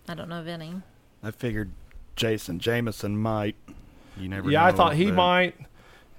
I 0.07 0.15
don't 0.15 0.29
know 0.29 0.39
of 0.39 0.47
any. 0.47 0.81
I 1.23 1.31
figured 1.31 1.71
Jason 2.15 2.59
Jameson 2.59 3.17
might. 3.17 3.55
You 4.19 4.29
never. 4.29 4.49
Yeah, 4.49 4.65
I 4.65 4.71
thought 4.71 4.95
he 4.95 5.11
might, 5.11 5.55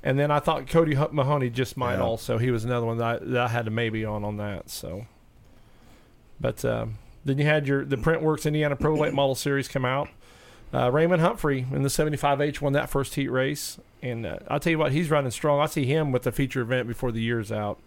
and 0.03 0.19
then 0.19 0.31
I 0.31 0.39
thought 0.41 0.69
Cody 0.69 0.95
Mahoney 0.95 1.51
just 1.51 1.77
might 1.77 1.95
Yeah. 1.97 2.03
also. 2.03 2.39
He 2.39 2.51
was 2.51 2.65
another 2.65 2.87
one 2.87 2.99
that 2.99 3.23
I, 3.23 3.25
that 3.25 3.41
I 3.41 3.49
had 3.49 3.67
a 3.67 3.71
maybe 3.71 4.05
on 4.05 4.25
on 4.25 4.37
that. 4.39 4.71
So, 4.71 5.07
but 6.41 6.65
um, 6.65 6.99
then 7.25 7.39
you 7.39 7.45
had 7.45 7.67
your 7.67 7.85
the 7.85 7.97
Printworks 7.97 8.47
Indiana 8.47 8.77
Pro 8.77 8.95
Late 8.95 9.15
Model 9.15 9.35
Series 9.35 9.69
come 9.69 9.85
out. 9.85 10.09
Uh, 10.73 10.91
Raymond 10.91 11.23
Humphrey 11.23 11.67
in 11.73 11.83
the 11.83 11.89
75H 11.89 12.61
won 12.61 12.75
that 12.75 12.91
first 12.91 13.15
heat 13.15 13.29
race, 13.29 13.79
and 14.03 14.27
uh, 14.27 14.39
I'll 14.49 14.61
tell 14.61 14.71
you 14.71 14.79
what, 14.79 14.93
he's 14.93 15.11
running 15.11 15.31
strong. 15.31 15.61
I 15.61 15.67
see 15.67 15.87
him 15.87 16.13
with 16.13 16.25
the 16.25 16.33
feature 16.33 16.61
event 16.61 16.87
before 16.87 17.11
the 17.11 17.23
year's 17.23 17.51
out, 17.51 17.81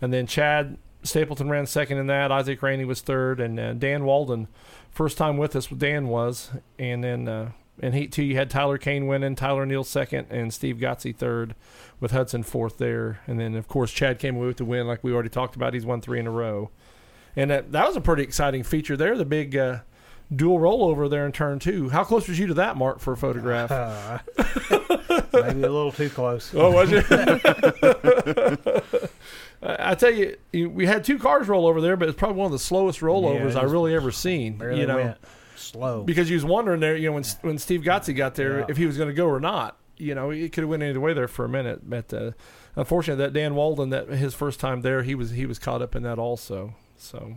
and 0.00 0.12
then 0.12 0.28
Chad 0.28 0.76
Stapleton 1.02 1.50
ran 1.50 1.66
second 1.66 1.98
in 1.98 2.06
that. 2.06 2.30
Isaac 2.30 2.62
Rainey 2.62 2.84
was 2.84 3.00
third, 3.00 3.40
and 3.40 3.58
uh, 3.58 3.72
Dan 3.72 4.04
Walden, 4.04 4.46
first 4.92 5.18
time 5.18 5.36
with 5.36 5.56
us. 5.56 5.66
Dan 5.66 6.06
was, 6.06 6.50
and 6.78 7.02
then 7.02 7.26
uh, 7.26 7.50
in 7.78 7.92
Heat 7.92 8.12
two, 8.12 8.22
you 8.22 8.36
had 8.36 8.50
Tyler 8.50 8.78
Kane 8.78 9.06
winning, 9.06 9.34
Tyler 9.34 9.64
Neal 9.64 9.84
second, 9.84 10.26
and 10.30 10.52
Steve 10.52 10.76
Gotze 10.76 11.16
third, 11.16 11.54
with 12.00 12.10
Hudson 12.10 12.42
fourth 12.42 12.78
there. 12.78 13.20
And 13.26 13.40
then 13.40 13.54
of 13.54 13.68
course 13.68 13.92
Chad 13.92 14.18
came 14.18 14.36
away 14.36 14.46
with 14.46 14.58
the 14.58 14.64
win, 14.64 14.86
like 14.86 15.02
we 15.02 15.12
already 15.12 15.30
talked 15.30 15.56
about. 15.56 15.74
He's 15.74 15.86
won 15.86 16.00
three 16.00 16.20
in 16.20 16.26
a 16.26 16.30
row, 16.30 16.70
and 17.34 17.50
that, 17.50 17.72
that 17.72 17.86
was 17.86 17.96
a 17.96 18.00
pretty 18.00 18.22
exciting 18.22 18.62
feature 18.62 18.96
there. 18.96 19.16
The 19.16 19.24
big 19.24 19.56
uh, 19.56 19.78
dual 20.34 20.58
rollover 20.58 21.08
there 21.08 21.26
in 21.26 21.32
turn 21.32 21.58
two. 21.58 21.88
How 21.88 22.04
close 22.04 22.28
was 22.28 22.38
you 22.38 22.46
to 22.48 22.54
that, 22.54 22.76
Mark, 22.76 23.00
for 23.00 23.14
a 23.14 23.16
photograph? 23.16 23.70
Uh, 23.70 24.18
maybe 25.32 25.62
a 25.62 25.72
little 25.72 25.92
too 25.92 26.10
close. 26.10 26.52
Oh, 26.54 26.70
was 26.70 26.90
it? 26.92 27.04
I 29.62 29.94
tell 29.94 30.10
you, 30.10 30.36
we 30.70 30.86
had 30.86 31.04
two 31.04 31.18
cars 31.18 31.48
roll 31.48 31.66
over 31.66 31.80
there, 31.80 31.96
but 31.96 32.08
it's 32.08 32.18
probably 32.18 32.36
one 32.36 32.46
of 32.46 32.52
the 32.52 32.58
slowest 32.58 33.00
rollovers 33.00 33.54
Yeah, 33.54 33.60
I 33.60 33.64
really 33.64 33.94
ever 33.94 34.10
seen. 34.10 34.60
You 34.60 34.86
know, 34.86 34.96
went 34.96 35.18
slow. 35.72 36.02
because 36.04 36.28
he 36.28 36.34
was 36.34 36.44
wondering 36.44 36.80
there, 36.80 36.96
you 36.96 37.08
know, 37.08 37.12
when 37.14 37.24
when 37.42 37.58
Steve 37.58 37.82
Gotze 37.82 38.14
got 38.16 38.34
there, 38.34 38.60
Yeah. 38.60 38.66
if 38.68 38.76
he 38.76 38.86
was 38.86 38.96
going 38.96 39.08
to 39.08 39.14
go 39.14 39.26
or 39.26 39.40
not. 39.40 39.78
You 39.98 40.14
know, 40.16 40.30
it 40.30 40.52
could 40.52 40.62
have 40.62 40.68
went 40.70 40.82
either 40.82 40.98
way 40.98 41.12
there 41.12 41.28
for 41.28 41.44
a 41.44 41.48
minute, 41.48 41.88
but 41.88 42.12
uh, 42.12 42.32
unfortunately, 42.74 43.22
that 43.24 43.32
Dan 43.34 43.54
Walden, 43.54 43.90
that 43.90 44.08
his 44.08 44.34
first 44.34 44.58
time 44.58 44.80
there, 44.80 45.02
he 45.04 45.14
was 45.14 45.30
he 45.30 45.46
was 45.46 45.58
caught 45.60 45.80
up 45.82 45.94
in 45.94 46.02
that 46.02 46.18
also. 46.18 46.74
So, 46.96 47.36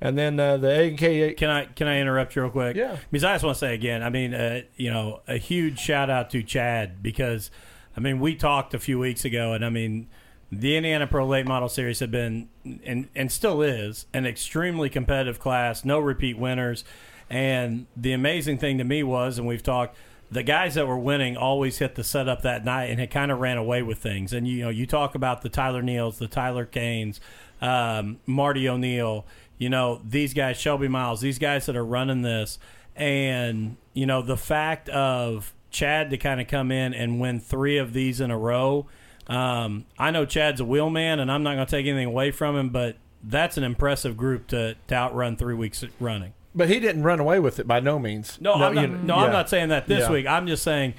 and 0.00 0.16
then 0.16 0.38
uh, 0.38 0.58
the 0.58 0.68
A 0.68 0.88
and 0.88 0.98
K, 0.98 1.34
Can 1.34 1.48
I 1.50 1.64
can 1.64 1.88
I 1.88 1.98
interrupt 1.98 2.36
you 2.36 2.42
real 2.42 2.50
quick? 2.50 2.76
Yeah. 2.76 2.98
Because 3.10 3.24
I 3.24 3.34
just 3.34 3.44
want 3.44 3.56
to 3.56 3.58
say 3.58 3.74
again, 3.74 4.02
I 4.02 4.10
mean, 4.10 4.34
uh, 4.34 4.60
you 4.76 4.92
know, 4.92 5.22
a 5.26 5.38
huge 5.38 5.78
shout 5.80 6.10
out 6.10 6.30
to 6.30 6.42
Chad 6.42 7.02
because, 7.02 7.50
I 7.96 8.00
mean, 8.00 8.20
we 8.20 8.36
talked 8.36 8.74
a 8.74 8.78
few 8.78 8.98
weeks 8.98 9.24
ago, 9.24 9.52
and 9.54 9.64
I 9.64 9.70
mean, 9.70 10.08
the 10.52 10.76
Indiana 10.76 11.06
Pro 11.08 11.26
Late 11.26 11.46
Model 11.46 11.68
Series 11.70 11.98
have 12.00 12.10
been 12.12 12.48
and 12.84 13.08
and 13.16 13.32
still 13.32 13.62
is 13.62 14.06
an 14.12 14.26
extremely 14.26 14.88
competitive 14.90 15.40
class, 15.40 15.84
no 15.84 15.98
repeat 15.98 16.38
winners, 16.38 16.84
and 17.30 17.86
the 17.96 18.12
amazing 18.12 18.58
thing 18.58 18.78
to 18.78 18.84
me 18.84 19.02
was, 19.02 19.38
and 19.38 19.46
we've 19.46 19.62
talked. 19.62 19.96
The 20.28 20.42
guys 20.42 20.74
that 20.74 20.88
were 20.88 20.98
winning 20.98 21.36
always 21.36 21.78
hit 21.78 21.94
the 21.94 22.02
setup 22.02 22.42
that 22.42 22.64
night 22.64 22.86
and 22.86 22.98
had 22.98 23.12
kind 23.12 23.30
of 23.30 23.38
ran 23.38 23.58
away 23.58 23.82
with 23.82 23.98
things. 23.98 24.32
And 24.32 24.46
you 24.48 24.64
know, 24.64 24.70
you 24.70 24.84
talk 24.84 25.14
about 25.14 25.42
the 25.42 25.48
Tyler 25.48 25.82
Neals, 25.82 26.18
the 26.18 26.26
Tyler 26.26 26.66
Kanes, 26.66 27.20
um, 27.62 28.18
Marty 28.26 28.68
O'Neill, 28.68 29.24
you 29.56 29.68
know, 29.68 30.00
these 30.04 30.34
guys, 30.34 30.56
Shelby 30.56 30.88
Miles, 30.88 31.20
these 31.20 31.38
guys 31.38 31.66
that 31.66 31.76
are 31.76 31.84
running 31.84 32.22
this, 32.22 32.58
and 32.96 33.76
you 33.94 34.04
know, 34.04 34.20
the 34.20 34.36
fact 34.36 34.88
of 34.88 35.54
Chad 35.70 36.10
to 36.10 36.16
kind 36.16 36.40
of 36.40 36.48
come 36.48 36.72
in 36.72 36.94
and 36.94 37.20
win 37.20 37.38
three 37.38 37.78
of 37.78 37.92
these 37.92 38.20
in 38.20 38.30
a 38.30 38.38
row. 38.38 38.86
Um, 39.26 39.84
I 39.98 40.10
know 40.10 40.24
Chad's 40.24 40.60
a 40.60 40.64
wheelman, 40.64 41.18
and 41.18 41.30
I'm 41.30 41.42
not 41.42 41.54
going 41.54 41.66
to 41.66 41.70
take 41.70 41.86
anything 41.86 42.06
away 42.06 42.30
from 42.30 42.56
him, 42.56 42.70
but 42.70 42.96
that's 43.22 43.56
an 43.56 43.64
impressive 43.64 44.16
group 44.16 44.46
to, 44.48 44.76
to 44.88 44.94
outrun 44.94 45.36
three 45.36 45.54
weeks 45.54 45.84
running. 46.00 46.32
But 46.56 46.68
he 46.68 46.80
didn't 46.80 47.02
run 47.04 47.20
away 47.20 47.38
with 47.38 47.58
it 47.60 47.68
by 47.68 47.78
no 47.78 47.98
means. 47.98 48.38
No, 48.40 48.54
I'm 48.54 48.74
not, 48.74 48.82
you 48.82 48.88
no, 48.88 48.96
know, 49.02 49.14
I'm 49.16 49.32
not 49.32 49.48
saying 49.48 49.68
that 49.68 49.86
this 49.86 50.00
Yeah. 50.00 50.10
week. 50.10 50.26
I'm 50.26 50.46
just 50.46 50.62
saying 50.64 50.94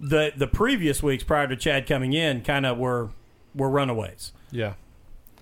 the 0.00 0.32
the 0.36 0.46
previous 0.46 1.02
weeks 1.02 1.24
prior 1.24 1.48
to 1.48 1.56
Chad 1.56 1.86
coming 1.86 2.12
in 2.12 2.42
kind 2.42 2.66
of 2.66 2.78
were 2.78 3.10
were 3.54 3.68
runaways. 3.70 4.32
Yeah, 4.50 4.74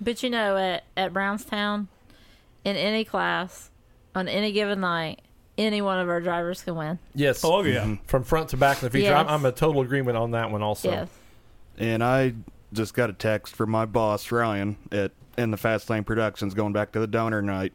But 0.00 0.22
you 0.22 0.30
know, 0.30 0.56
at, 0.56 0.84
at 0.96 1.12
Brownstown, 1.12 1.88
in 2.64 2.76
any 2.76 3.04
class, 3.04 3.70
on 4.14 4.28
any 4.28 4.52
given 4.52 4.80
night, 4.80 5.20
any 5.58 5.82
one 5.82 5.98
of 5.98 6.08
our 6.08 6.20
drivers 6.20 6.62
can 6.62 6.76
win. 6.76 6.98
yes. 7.14 7.42
Oh 7.44 7.62
yeah, 7.62 7.80
mm-hmm. 7.82 7.94
from 8.06 8.22
front 8.22 8.50
to 8.50 8.56
back 8.56 8.78
in 8.82 8.86
the 8.86 8.90
feature. 8.90 9.14
I'm, 9.14 9.28
I'm 9.28 9.44
a 9.44 9.52
total 9.52 9.82
agreement 9.82 10.16
on 10.16 10.30
that 10.32 10.50
one 10.50 10.62
also. 10.62 10.90
yes. 10.90 11.08
And 11.78 12.04
I 12.04 12.34
just 12.72 12.94
got 12.94 13.10
a 13.10 13.12
text 13.12 13.56
from 13.56 13.70
my 13.70 13.84
boss 13.86 14.30
Ryan 14.30 14.76
at 14.92 15.12
in 15.38 15.50
the 15.50 15.56
Fast 15.56 15.88
Lane 15.90 16.04
Productions 16.04 16.54
going 16.54 16.72
back 16.72 16.92
to 16.92 17.00
the 17.00 17.06
donor 17.06 17.42
night. 17.42 17.72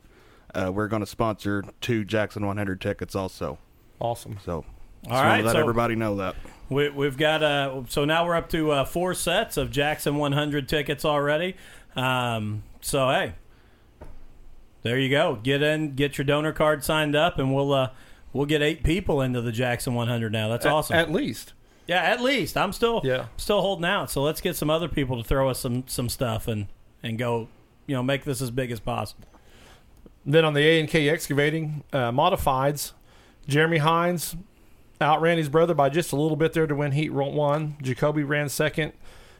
Uh, 0.56 0.72
we're 0.72 0.88
going 0.88 1.01
to 1.01 1.06
sponsor 1.06 1.64
two 1.82 2.03
Jackson 2.06 2.45
100 2.45 2.80
tickets 2.82 3.14
also. 3.16 3.60
Awesome. 3.99 4.38
So, 4.43 4.64
just 5.03 5.12
All 5.12 5.18
wanna 5.18 5.30
right, 5.30 5.43
let 5.45 5.53
so- 5.53 5.60
everybody 5.60 5.95
know 5.95 6.16
that. 6.16 6.36
we, 6.70 6.89
we've 6.89 7.18
got 7.18 7.43
uh 7.43 7.84
so 7.89 8.06
now 8.06 8.26
we're 8.26 8.36
up 8.36 8.49
to 8.49 8.72
uh, 8.72 8.86
four 8.86 9.14
sets 9.14 9.58
of 9.58 9.70
Jackson 9.72 10.18
100 10.18 10.68
tickets 10.68 11.06
already. 11.06 11.56
Um, 11.95 12.64
so 12.82 13.10
hey, 13.10 13.34
there 14.82 14.99
you 14.99 15.10
go. 15.10 15.39
Get 15.41 15.62
in, 15.62 15.95
get 15.95 16.18
your 16.18 16.26
donor 16.26 16.51
card 16.53 16.84
signed 16.84 17.16
up, 17.16 17.39
and 17.39 17.53
we'll 17.53 17.74
uh 17.74 17.89
we'll 18.34 18.45
get 18.45 18.62
eight 18.62 18.84
people 18.84 19.22
into 19.22 19.41
the 19.41 19.51
Jackson 19.51 19.93
100 19.93 20.32
now. 20.32 20.47
That's 20.49 20.66
At- 20.66 20.72
awesome. 20.72 20.95
At, 20.95 21.12
least. 21.12 21.53
yeah, 21.88 22.01
at 22.01 22.22
least 22.22 22.58
I'm 22.58 22.72
still 22.74 23.01
Yeah. 23.03 23.28
still 23.38 23.62
holding 23.62 23.86
out. 23.86 24.12
So 24.12 24.22
let's 24.22 24.41
get 24.41 24.56
some 24.56 24.70
other 24.70 24.88
people 24.88 25.22
to 25.22 25.28
throw 25.28 25.49
us 25.49 25.60
some 25.60 25.84
some 25.88 26.10
stuff 26.10 26.47
and 26.47 26.68
and 27.03 27.18
go, 27.18 27.47
you 27.88 27.95
know, 27.95 28.03
make 28.03 28.24
this 28.24 28.41
as 28.41 28.51
big 28.51 28.72
as 28.72 28.80
possible. 28.80 29.28
Then 30.26 30.43
on 30.43 30.53
the 30.53 30.61
A 30.61 30.80
and 30.80 30.89
K 30.89 31.07
excavating 31.07 31.84
uh, 31.93 32.11
modifieds, 32.11 32.93
Jeremy 33.47 33.78
Hines 33.78 34.36
outran 35.01 35.38
his 35.38 35.49
brother 35.49 35.73
by 35.73 35.89
just 35.89 36.11
a 36.11 36.15
little 36.15 36.38
bit 36.38 36.53
there 36.53 36.67
to 36.67 36.76
win 36.76 36.93
Heat 36.93 37.11
one. 37.11 37.78
Jacoby 37.82 38.23
ran 38.23 38.49
second. 38.49 38.93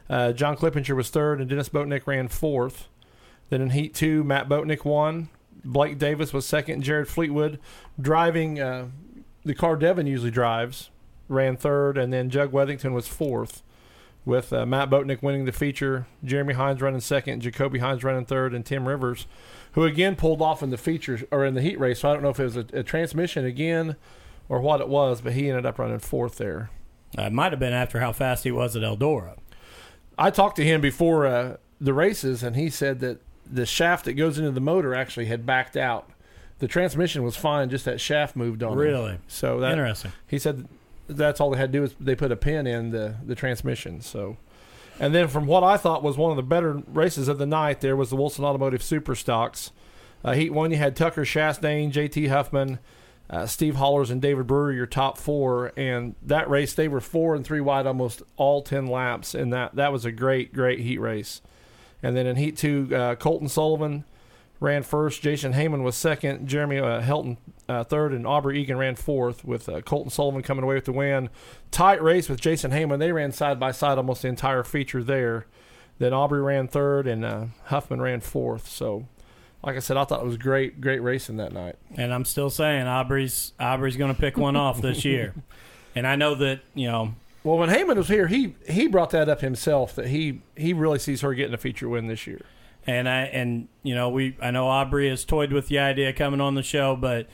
Uh, 0.08 0.32
John 0.32 0.56
Clippinger 0.56 0.94
was 0.94 1.10
third, 1.10 1.40
and 1.40 1.50
Dennis 1.50 1.68
Boatnick 1.68 2.06
ran 2.06 2.28
fourth. 2.28 2.88
Then 3.50 3.60
in 3.60 3.70
Heat 3.70 3.94
two, 3.94 4.22
Matt 4.22 4.48
Boatnick 4.48 4.84
won. 4.84 5.28
Blake 5.64 5.98
Davis 5.98 6.32
was 6.32 6.46
second. 6.46 6.82
Jared 6.82 7.08
Fleetwood 7.08 7.58
driving 8.00 8.60
uh, 8.60 8.86
the 9.44 9.54
car 9.54 9.76
Devin 9.76 10.06
usually 10.06 10.30
drives 10.30 10.90
ran 11.28 11.56
third, 11.56 11.98
and 11.98 12.12
then 12.12 12.30
Jug 12.30 12.52
Wethington 12.52 12.92
was 12.92 13.08
fourth. 13.08 13.62
With 14.24 14.52
uh, 14.52 14.66
Matt 14.66 14.90
Boatnick 14.90 15.22
winning 15.22 15.44
the 15.44 15.52
feature, 15.52 16.06
Jeremy 16.24 16.54
Hines 16.54 16.80
running 16.80 17.00
second, 17.00 17.42
Jacoby 17.42 17.78
Hines 17.78 18.02
running 18.02 18.24
third, 18.24 18.54
and 18.54 18.66
Tim 18.66 18.88
Rivers 18.88 19.26
who 19.76 19.84
again 19.84 20.16
pulled 20.16 20.42
off 20.42 20.62
in 20.62 20.70
the 20.70 20.76
features 20.78 21.22
or 21.30 21.44
in 21.44 21.54
the 21.54 21.60
heat 21.62 21.78
race. 21.78 22.00
So 22.00 22.10
I 22.10 22.14
don't 22.14 22.22
know 22.22 22.30
if 22.30 22.40
it 22.40 22.44
was 22.44 22.56
a, 22.56 22.66
a 22.72 22.82
transmission 22.82 23.44
again 23.44 23.94
or 24.48 24.60
what 24.60 24.80
it 24.80 24.88
was, 24.88 25.20
but 25.20 25.34
he 25.34 25.48
ended 25.48 25.64
up 25.66 25.78
running 25.78 25.98
fourth 25.98 26.38
there. 26.38 26.70
Uh, 27.16 27.22
it 27.24 27.32
might 27.32 27.52
have 27.52 27.60
been 27.60 27.74
after 27.74 28.00
how 28.00 28.10
fast 28.10 28.44
he 28.44 28.50
was 28.50 28.74
at 28.74 28.82
Eldora. 28.82 29.36
I 30.18 30.30
talked 30.30 30.56
to 30.56 30.64
him 30.64 30.80
before 30.80 31.26
uh, 31.26 31.56
the 31.78 31.92
races, 31.92 32.42
and 32.42 32.56
he 32.56 32.70
said 32.70 33.00
that 33.00 33.20
the 33.44 33.66
shaft 33.66 34.06
that 34.06 34.14
goes 34.14 34.38
into 34.38 34.50
the 34.50 34.60
motor 34.62 34.94
actually 34.94 35.26
had 35.26 35.44
backed 35.44 35.76
out. 35.76 36.10
The 36.58 36.66
transmission 36.66 37.22
was 37.22 37.36
fine, 37.36 37.68
just 37.68 37.84
that 37.84 38.00
shaft 38.00 38.34
moved 38.34 38.62
on. 38.62 38.72
him. 38.72 38.78
Really? 38.78 39.18
So 39.28 39.60
that 39.60 39.72
Interesting. 39.72 40.12
he 40.26 40.38
said 40.38 40.66
that's 41.06 41.38
all 41.38 41.50
they 41.50 41.58
had 41.58 41.70
to 41.70 41.78
do 41.78 41.84
is 41.84 41.94
they 42.00 42.14
put 42.16 42.32
a 42.32 42.36
pin 42.36 42.66
in 42.66 42.90
the 42.90 43.16
the 43.24 43.34
transmission. 43.34 44.00
So, 44.00 44.38
and 44.98 45.14
then 45.14 45.28
from 45.28 45.46
what 45.46 45.62
I 45.62 45.76
thought 45.76 46.02
was 46.02 46.16
one 46.16 46.30
of 46.30 46.36
the 46.36 46.42
better 46.42 46.82
races 46.86 47.28
of 47.28 47.38
the 47.38 47.46
night, 47.46 47.80
there 47.80 47.96
was 47.96 48.10
the 48.10 48.16
Wilson 48.16 48.44
Automotive 48.44 48.82
Super 48.82 49.14
Stocks. 49.14 49.72
Uh, 50.24 50.32
heat 50.32 50.52
one, 50.52 50.70
you 50.70 50.76
had 50.76 50.96
Tucker 50.96 51.24
Chastain, 51.24 51.90
J.T. 51.90 52.26
Huffman, 52.28 52.78
uh, 53.28 53.46
Steve 53.46 53.76
Hollers, 53.76 54.10
and 54.10 54.22
David 54.22 54.46
Brewer, 54.46 54.72
your 54.72 54.86
top 54.86 55.18
four. 55.18 55.72
And 55.76 56.14
that 56.22 56.48
race, 56.48 56.74
they 56.74 56.88
were 56.88 57.00
four 57.00 57.34
and 57.34 57.44
three 57.44 57.60
wide 57.60 57.86
almost 57.86 58.22
all 58.36 58.62
ten 58.62 58.86
laps, 58.86 59.34
and 59.34 59.52
that 59.52 59.76
that 59.76 59.92
was 59.92 60.04
a 60.04 60.12
great 60.12 60.52
great 60.52 60.80
heat 60.80 60.98
race. 60.98 61.42
And 62.02 62.16
then 62.16 62.26
in 62.26 62.36
heat 62.36 62.56
two, 62.56 62.88
uh, 62.94 63.14
Colton 63.16 63.48
Sullivan 63.48 64.04
ran 64.60 64.82
first. 64.82 65.22
Jason 65.22 65.52
Heyman 65.52 65.82
was 65.82 65.96
second. 65.96 66.46
Jeremy 66.46 66.78
uh, 66.78 67.02
Helton 67.02 67.36
uh, 67.68 67.84
third, 67.84 68.12
and 68.12 68.26
Aubrey 68.26 68.60
Egan 68.60 68.76
ran 68.78 68.94
fourth, 68.94 69.44
with 69.44 69.68
uh, 69.68 69.80
Colton 69.82 70.10
Sullivan 70.10 70.42
coming 70.42 70.62
away 70.64 70.76
with 70.76 70.84
the 70.84 70.92
win. 70.92 71.30
Tight 71.70 72.02
race 72.02 72.28
with 72.28 72.40
Jason 72.40 72.70
Heyman. 72.70 72.98
They 72.98 73.12
ran 73.12 73.32
side 73.32 73.58
by 73.58 73.72
side 73.72 73.98
almost 73.98 74.22
the 74.22 74.28
entire 74.28 74.62
feature 74.62 75.02
there. 75.02 75.46
Then 75.98 76.12
Aubrey 76.12 76.40
ran 76.42 76.68
third, 76.68 77.06
and 77.06 77.24
uh, 77.24 77.46
Huffman 77.64 78.00
ran 78.00 78.20
fourth. 78.20 78.68
So, 78.68 79.06
like 79.64 79.76
I 79.76 79.80
said, 79.80 79.96
I 79.96 80.04
thought 80.04 80.20
it 80.20 80.26
was 80.26 80.36
great, 80.36 80.80
great 80.80 81.00
racing 81.02 81.38
that 81.38 81.52
night. 81.52 81.76
And 81.96 82.12
I'm 82.14 82.24
still 82.24 82.50
saying 82.50 82.86
Aubrey's 82.86 83.52
Aubrey's 83.58 83.96
going 83.96 84.14
to 84.14 84.20
pick 84.20 84.36
one 84.36 84.56
off 84.56 84.80
this 84.80 85.04
year. 85.06 85.34
And 85.94 86.06
I 86.06 86.14
know 86.14 86.34
that 86.36 86.60
you 86.74 86.86
know 86.86 87.14
Well, 87.42 87.56
when 87.58 87.70
Heyman 87.70 87.96
was 87.96 88.08
here, 88.08 88.26
he 88.28 88.54
he 88.68 88.86
brought 88.86 89.10
that 89.10 89.28
up 89.28 89.40
himself 89.40 89.94
that 89.96 90.08
he 90.08 90.42
he 90.56 90.72
really 90.72 90.98
sees 90.98 91.22
her 91.22 91.32
getting 91.34 91.54
a 91.54 91.58
feature 91.58 91.88
win 91.88 92.06
this 92.06 92.26
year. 92.26 92.42
and 92.86 93.08
I 93.08 93.22
and 93.22 93.68
you 93.82 93.94
know 93.94 94.10
we 94.10 94.36
I 94.40 94.50
know 94.50 94.68
Aubrey 94.68 95.08
has 95.08 95.24
toyed 95.24 95.52
with 95.52 95.68
the 95.68 95.78
idea 95.78 96.12
coming 96.12 96.40
on 96.42 96.54
the 96.54 96.62
show, 96.62 96.94
but 96.94 97.26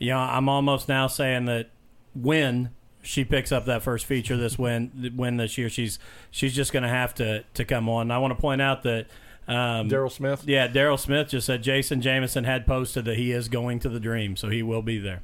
you 0.00 0.10
know 0.10 0.18
I'm 0.18 0.48
almost 0.48 0.88
now 0.88 1.06
saying 1.06 1.44
that 1.44 1.70
when 2.14 2.70
she 3.02 3.24
picks 3.24 3.52
up 3.52 3.64
that 3.66 3.82
first 3.82 4.06
feature 4.06 4.36
this 4.36 4.58
win 4.58 5.12
win 5.16 5.36
this 5.36 5.56
year, 5.56 5.68
she's 5.68 5.98
she's 6.30 6.54
just 6.54 6.72
going 6.72 6.82
to 6.82 6.88
have 6.88 7.14
to 7.14 7.44
to 7.54 7.64
come 7.64 7.88
on. 7.88 8.02
And 8.02 8.12
I 8.12 8.18
want 8.18 8.36
to 8.36 8.40
point 8.40 8.60
out 8.60 8.82
that 8.82 9.06
um, 9.46 9.88
Daryl 9.88 10.10
Smith. 10.10 10.44
yeah, 10.46 10.68
Daryl 10.68 10.98
Smith 10.98 11.28
just 11.28 11.46
said 11.46 11.62
Jason 11.62 12.00
Jameson 12.00 12.44
had 12.44 12.66
posted 12.66 13.04
that 13.04 13.16
he 13.16 13.32
is 13.32 13.48
going 13.48 13.78
to 13.80 13.88
the 13.88 14.00
Dream, 14.00 14.36
so 14.36 14.48
he 14.48 14.62
will 14.62 14.82
be 14.82 14.98
there. 14.98 15.22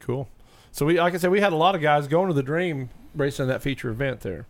Cool. 0.00 0.28
So 0.72 0.86
we, 0.86 1.00
like 1.00 1.14
I 1.14 1.16
said, 1.16 1.30
we 1.30 1.40
had 1.40 1.52
a 1.52 1.56
lot 1.56 1.74
of 1.74 1.80
guys 1.80 2.06
going 2.06 2.28
to 2.28 2.34
the 2.34 2.42
Dream 2.42 2.90
racing 3.14 3.48
that 3.48 3.62
feature 3.62 3.88
event 3.88 4.20
there. 4.20 4.46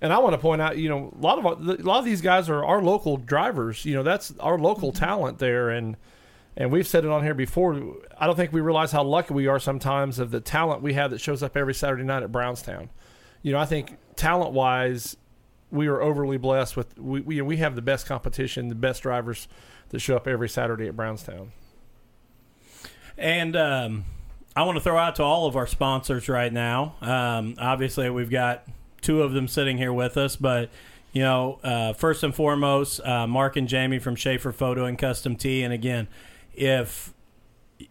And 0.00 0.12
I 0.12 0.18
want 0.18 0.34
to 0.34 0.38
point 0.38 0.60
out, 0.60 0.76
you 0.76 0.88
know, 0.88 1.12
a 1.16 1.22
lot 1.22 1.38
of 1.38 1.44
a 1.44 1.82
lot 1.82 1.98
of 1.98 2.04
these 2.04 2.20
guys 2.20 2.50
are 2.50 2.64
our 2.64 2.82
local 2.82 3.16
drivers. 3.16 3.84
You 3.84 3.94
know, 3.94 4.02
that's 4.02 4.34
our 4.40 4.58
local 4.58 4.92
talent 4.92 5.38
there, 5.38 5.70
and 5.70 5.96
and 6.56 6.72
we've 6.72 6.86
said 6.86 7.04
it 7.04 7.10
on 7.10 7.22
here 7.22 7.34
before. 7.34 7.96
I 8.18 8.26
don't 8.26 8.36
think 8.36 8.52
we 8.52 8.60
realize 8.60 8.92
how 8.92 9.02
lucky 9.02 9.34
we 9.34 9.46
are 9.46 9.58
sometimes 9.58 10.18
of 10.18 10.30
the 10.30 10.40
talent 10.40 10.82
we 10.82 10.94
have 10.94 11.10
that 11.10 11.20
shows 11.20 11.42
up 11.42 11.56
every 11.56 11.74
Saturday 11.74 12.04
night 12.04 12.22
at 12.22 12.32
Brownstown. 12.32 12.90
You 13.42 13.52
know, 13.52 13.58
I 13.58 13.66
think 13.66 13.96
talent 14.16 14.52
wise, 14.52 15.16
we 15.70 15.86
are 15.88 16.00
overly 16.00 16.38
blessed 16.38 16.76
with 16.76 16.98
we 16.98 17.20
we, 17.20 17.40
we 17.42 17.56
have 17.58 17.74
the 17.74 17.82
best 17.82 18.06
competition, 18.06 18.68
the 18.68 18.74
best 18.74 19.02
drivers 19.02 19.48
that 19.90 20.00
show 20.00 20.16
up 20.16 20.26
every 20.26 20.48
Saturday 20.48 20.88
at 20.88 20.96
Brownstown. 20.96 21.52
And 23.18 23.56
um, 23.56 24.04
I 24.54 24.62
want 24.62 24.76
to 24.76 24.80
throw 24.82 24.98
out 24.98 25.16
to 25.16 25.22
all 25.22 25.46
of 25.46 25.56
our 25.56 25.66
sponsors 25.66 26.28
right 26.28 26.52
now. 26.52 26.96
Um, 27.00 27.54
obviously, 27.58 28.08
we've 28.10 28.30
got 28.30 28.66
two 29.02 29.22
of 29.22 29.32
them 29.32 29.48
sitting 29.48 29.76
here 29.76 29.92
with 29.92 30.16
us, 30.16 30.36
but 30.36 30.70
you 31.12 31.22
know, 31.22 31.58
uh, 31.62 31.92
first 31.92 32.22
and 32.22 32.34
foremost, 32.34 33.00
uh, 33.00 33.26
Mark 33.26 33.56
and 33.56 33.68
Jamie 33.68 33.98
from 33.98 34.16
Schaefer 34.16 34.52
Photo 34.52 34.84
and 34.84 34.98
Custom 34.98 35.36
Tee. 35.36 35.62
And 35.62 35.72
again, 35.72 36.08
if 36.56 37.14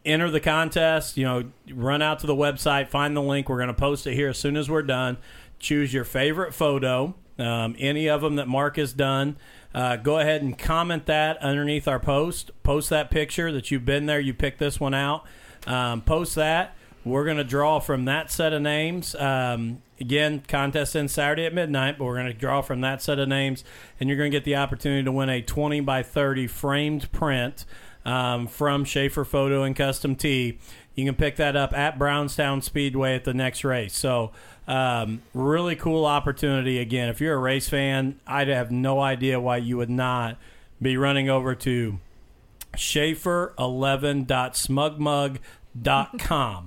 enter 0.04 0.30
the 0.30 0.40
contest, 0.40 1.18
you 1.18 1.24
know, 1.24 1.44
run 1.72 2.02
out 2.02 2.20
to 2.20 2.28
the 2.28 2.36
website, 2.36 2.90
find 2.90 3.16
the 3.16 3.22
link. 3.22 3.48
We're 3.50 3.58
going 3.58 3.68
to 3.68 3.74
post 3.74 4.08
it 4.08 4.16
here 4.16 4.30
as 4.30 4.38
soon 4.38 4.58
as 4.58 4.70
we're 4.70 4.84
done. 4.84 5.18
Choose 5.60 5.94
your 5.94 6.04
favorite 6.04 6.54
photo, 6.54 7.16
um, 7.40 7.76
any 7.80 8.10
of 8.10 8.22
them 8.22 8.36
that 8.36 8.48
Mark 8.48 8.78
has 8.78 8.94
done. 8.94 9.38
Uh, 9.74 9.98
go 9.98 10.20
ahead 10.20 10.42
and 10.42 10.58
comment 10.58 11.06
that 11.06 11.38
underneath 11.38 11.88
our 11.88 12.00
post. 12.00 12.52
Post 12.64 12.90
that 12.90 13.12
picture 13.12 13.52
that 13.52 13.72
you've 13.72 13.86
been 13.86 14.06
there. 14.06 14.20
You 14.20 14.34
picked 14.34 14.60
this 14.60 14.80
one 14.80 14.94
out. 14.94 15.26
Um, 15.68 16.02
post 16.02 16.36
that. 16.36 16.76
We're 17.04 17.26
going 17.26 17.38
to 17.38 17.44
draw 17.44 17.80
from 17.80 18.06
that 18.06 18.32
set 18.32 18.52
of 18.52 18.62
names. 18.62 19.16
Um, 19.16 19.82
again, 20.00 20.42
contest 20.48 20.96
ends 20.96 21.14
Saturday 21.14 21.46
at 21.46 21.54
midnight, 21.54 21.98
but 22.00 22.06
we're 22.06 22.16
going 22.16 22.26
to 22.28 22.34
draw 22.34 22.62
from 22.62 22.82
that 22.82 23.02
set 23.02 23.20
of 23.20 23.28
names, 23.28 23.64
and 24.00 24.10
you're 24.10 24.18
going 24.18 24.32
to 24.32 24.36
get 24.36 24.44
the 24.44 24.56
opportunity 24.56 25.04
to 25.04 25.12
win 25.12 25.30
a 25.30 25.42
20 25.42 25.82
by 25.82 26.02
30 26.02 26.48
framed 26.48 27.12
print 27.12 27.66
um, 28.06 28.48
from 28.48 28.86
Schaefer 28.86 29.26
Photo 29.26 29.64
and 29.64 29.76
Custom 29.76 30.16
Tee. 30.16 30.60
You 30.94 31.06
can 31.06 31.16
pick 31.16 31.36
that 31.38 31.56
up 31.56 31.74
at 31.74 31.98
Brownstown 32.00 32.62
Speedway 32.62 33.16
at 33.16 33.24
the 33.26 33.34
next 33.34 33.64
race. 33.64 33.98
So, 33.98 34.32
um, 34.68 35.24
really 35.34 35.76
cool 35.76 36.06
opportunity. 36.06 36.80
Again, 36.80 37.10
if 37.10 37.20
you're 37.20 37.34
a 37.36 37.40
race 37.40 37.68
fan, 37.68 38.20
I'd 38.26 38.48
have 38.48 38.72
no 38.72 39.02
idea 39.02 39.40
why 39.40 39.58
you 39.58 39.78
would 39.78 39.90
not 39.90 40.38
be 40.82 40.98
running 40.98 41.30
over 41.30 41.56
to 41.56 42.00
Schaefer11.smugmug.com. 42.76 45.40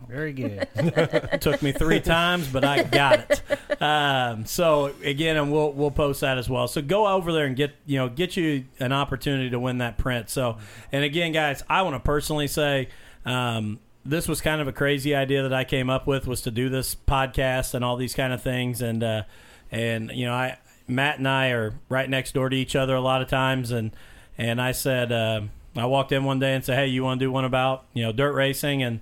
Very 0.09 0.32
good. 0.32 0.68
Took 1.40 1.62
me 1.62 1.72
three 1.72 2.00
times, 2.00 2.46
but 2.48 2.64
I 2.64 2.82
got 2.82 3.30
it. 3.30 3.82
Um, 3.82 4.44
so 4.44 4.92
again, 5.02 5.36
and 5.36 5.50
we'll 5.50 5.72
we'll 5.72 5.90
post 5.90 6.20
that 6.20 6.36
as 6.36 6.48
well. 6.48 6.68
So 6.68 6.82
go 6.82 7.06
over 7.06 7.32
there 7.32 7.46
and 7.46 7.56
get 7.56 7.74
you 7.86 7.98
know 7.98 8.09
get 8.09 8.36
you 8.36 8.66
an 8.78 8.92
opportunity 8.92 9.50
to 9.50 9.59
win 9.59 9.78
that 9.78 9.98
print. 9.98 10.28
So 10.28 10.59
and 10.92 11.04
again, 11.04 11.32
guys, 11.32 11.62
I 11.68 11.82
want 11.82 11.96
to 11.96 12.00
personally 12.00 12.48
say. 12.48 12.88
Um, 13.24 13.80
this 14.04 14.26
was 14.26 14.40
kind 14.40 14.62
of 14.62 14.68
a 14.68 14.72
crazy 14.72 15.14
idea 15.14 15.42
that 15.42 15.52
I 15.52 15.64
came 15.64 15.90
up 15.90 16.06
with 16.06 16.26
was 16.26 16.40
to 16.42 16.50
do 16.50 16.70
this 16.70 16.94
podcast 16.94 17.74
and 17.74 17.84
all 17.84 17.96
these 17.96 18.14
kind 18.14 18.32
of 18.32 18.42
things 18.42 18.80
and 18.80 19.02
uh, 19.04 19.22
and 19.70 20.11
you 20.12 20.24
know 20.24 20.32
I 20.32 20.56
Matt 20.86 21.18
and 21.18 21.28
I 21.28 21.50
are 21.50 21.74
right 21.90 22.09
next 22.09 22.32
door 22.32 22.48
to 22.48 22.56
each 22.56 22.74
other 22.74 22.94
a 22.94 23.02
lot 23.02 23.20
of 23.20 23.28
times 23.28 23.70
and 23.70 23.90
and 24.38 24.62
I 24.62 24.72
said 24.72 25.12
uh, 25.12 25.42
I 25.81 25.87
walked 25.87 26.12
in 26.12 26.24
one 26.24 26.39
day 26.39 26.55
and 26.55 26.64
said 26.64 26.76
hey 26.79 26.87
you 26.87 27.05
want 27.05 27.20
to 27.20 27.26
do 27.26 27.33
one 27.33 27.45
about 27.45 27.85
you 27.95 28.03
know 28.03 28.12
dirt 28.12 28.33
racing 28.33 28.83
and 28.83 29.01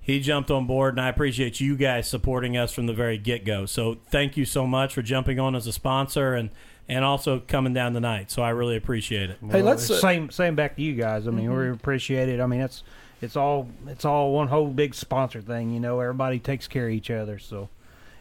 he 0.00 0.20
jumped 0.20 0.50
on 0.50 0.66
board 0.66 0.94
and 0.94 1.00
I 1.00 1.08
appreciate 1.08 1.60
you 1.60 1.76
guys 1.76 2.08
supporting 2.08 2.56
us 2.56 2.72
from 2.72 2.86
the 2.86 2.94
very 2.94 3.18
get 3.18 3.44
go 3.44 3.66
so 3.66 3.96
thank 4.10 4.36
you 4.36 4.44
so 4.44 4.66
much 4.66 4.94
for 4.94 5.02
jumping 5.02 5.38
on 5.40 5.54
as 5.54 5.66
a 5.66 5.72
sponsor 5.72 6.34
and 6.34 6.50
and 6.88 7.04
also 7.04 7.40
coming 7.40 7.72
down 7.74 7.92
tonight 7.94 8.30
so 8.30 8.42
I 8.42 8.50
really 8.50 8.76
appreciate 8.76 9.30
it 9.30 9.38
Hey, 9.50 9.62
let's, 9.62 9.90
uh, 9.90 9.98
same 9.98 10.30
same 10.30 10.54
back 10.54 10.76
to 10.76 10.82
you 10.82 10.94
guys. 10.94 11.26
I 11.26 11.30
mean, 11.30 11.52
we 11.52 11.70
appreciate 11.70 12.28
it. 12.28 12.40
I 12.40 12.46
mean, 12.46 12.60
it's 12.60 12.82
it's 13.22 13.34
all 13.36 13.68
it's 13.86 14.04
all 14.04 14.32
one 14.32 14.48
whole 14.48 14.68
big 14.68 14.94
sponsor 14.94 15.40
thing. 15.40 15.70
You 15.72 15.80
know, 15.80 15.98
everybody 16.00 16.38
takes 16.38 16.68
care 16.68 16.86
of 16.86 16.92
each 16.92 17.10
other. 17.10 17.38
So, 17.38 17.68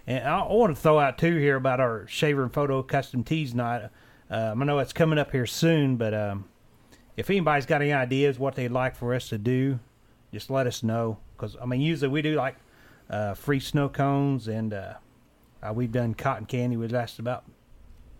and 0.07 0.27
I, 0.27 0.39
I 0.39 0.51
want 0.53 0.75
to 0.75 0.81
throw 0.81 0.99
out 0.99 1.17
too 1.17 1.37
here 1.37 1.57
about 1.57 1.79
our 1.79 2.07
Schaefer 2.07 2.43
and 2.43 2.53
Photo 2.53 2.81
Custom 2.81 3.23
Tees 3.23 3.53
night. 3.53 3.89
Um, 4.29 4.61
I 4.61 4.65
know 4.65 4.79
it's 4.79 4.93
coming 4.93 5.19
up 5.19 5.31
here 5.31 5.45
soon, 5.45 5.97
but 5.97 6.13
um, 6.13 6.45
if 7.17 7.29
anybody's 7.29 7.65
got 7.65 7.81
any 7.81 7.93
ideas 7.93 8.37
what 8.39 8.55
they'd 8.55 8.71
like 8.71 8.95
for 8.95 9.13
us 9.13 9.29
to 9.29 9.37
do, 9.37 9.79
just 10.33 10.49
let 10.49 10.67
us 10.67 10.83
know. 10.83 11.17
Because 11.35 11.55
I 11.61 11.65
mean, 11.65 11.81
usually 11.81 12.09
we 12.09 12.21
do 12.21 12.35
like 12.35 12.55
uh, 13.09 13.33
free 13.33 13.59
snow 13.59 13.89
cones, 13.89 14.47
and 14.47 14.73
uh, 14.73 14.93
uh, 15.61 15.73
we've 15.73 15.91
done 15.91 16.13
cotton 16.13 16.45
candy. 16.45 16.77
We 16.77 16.87
last 16.87 17.19
about 17.19 17.43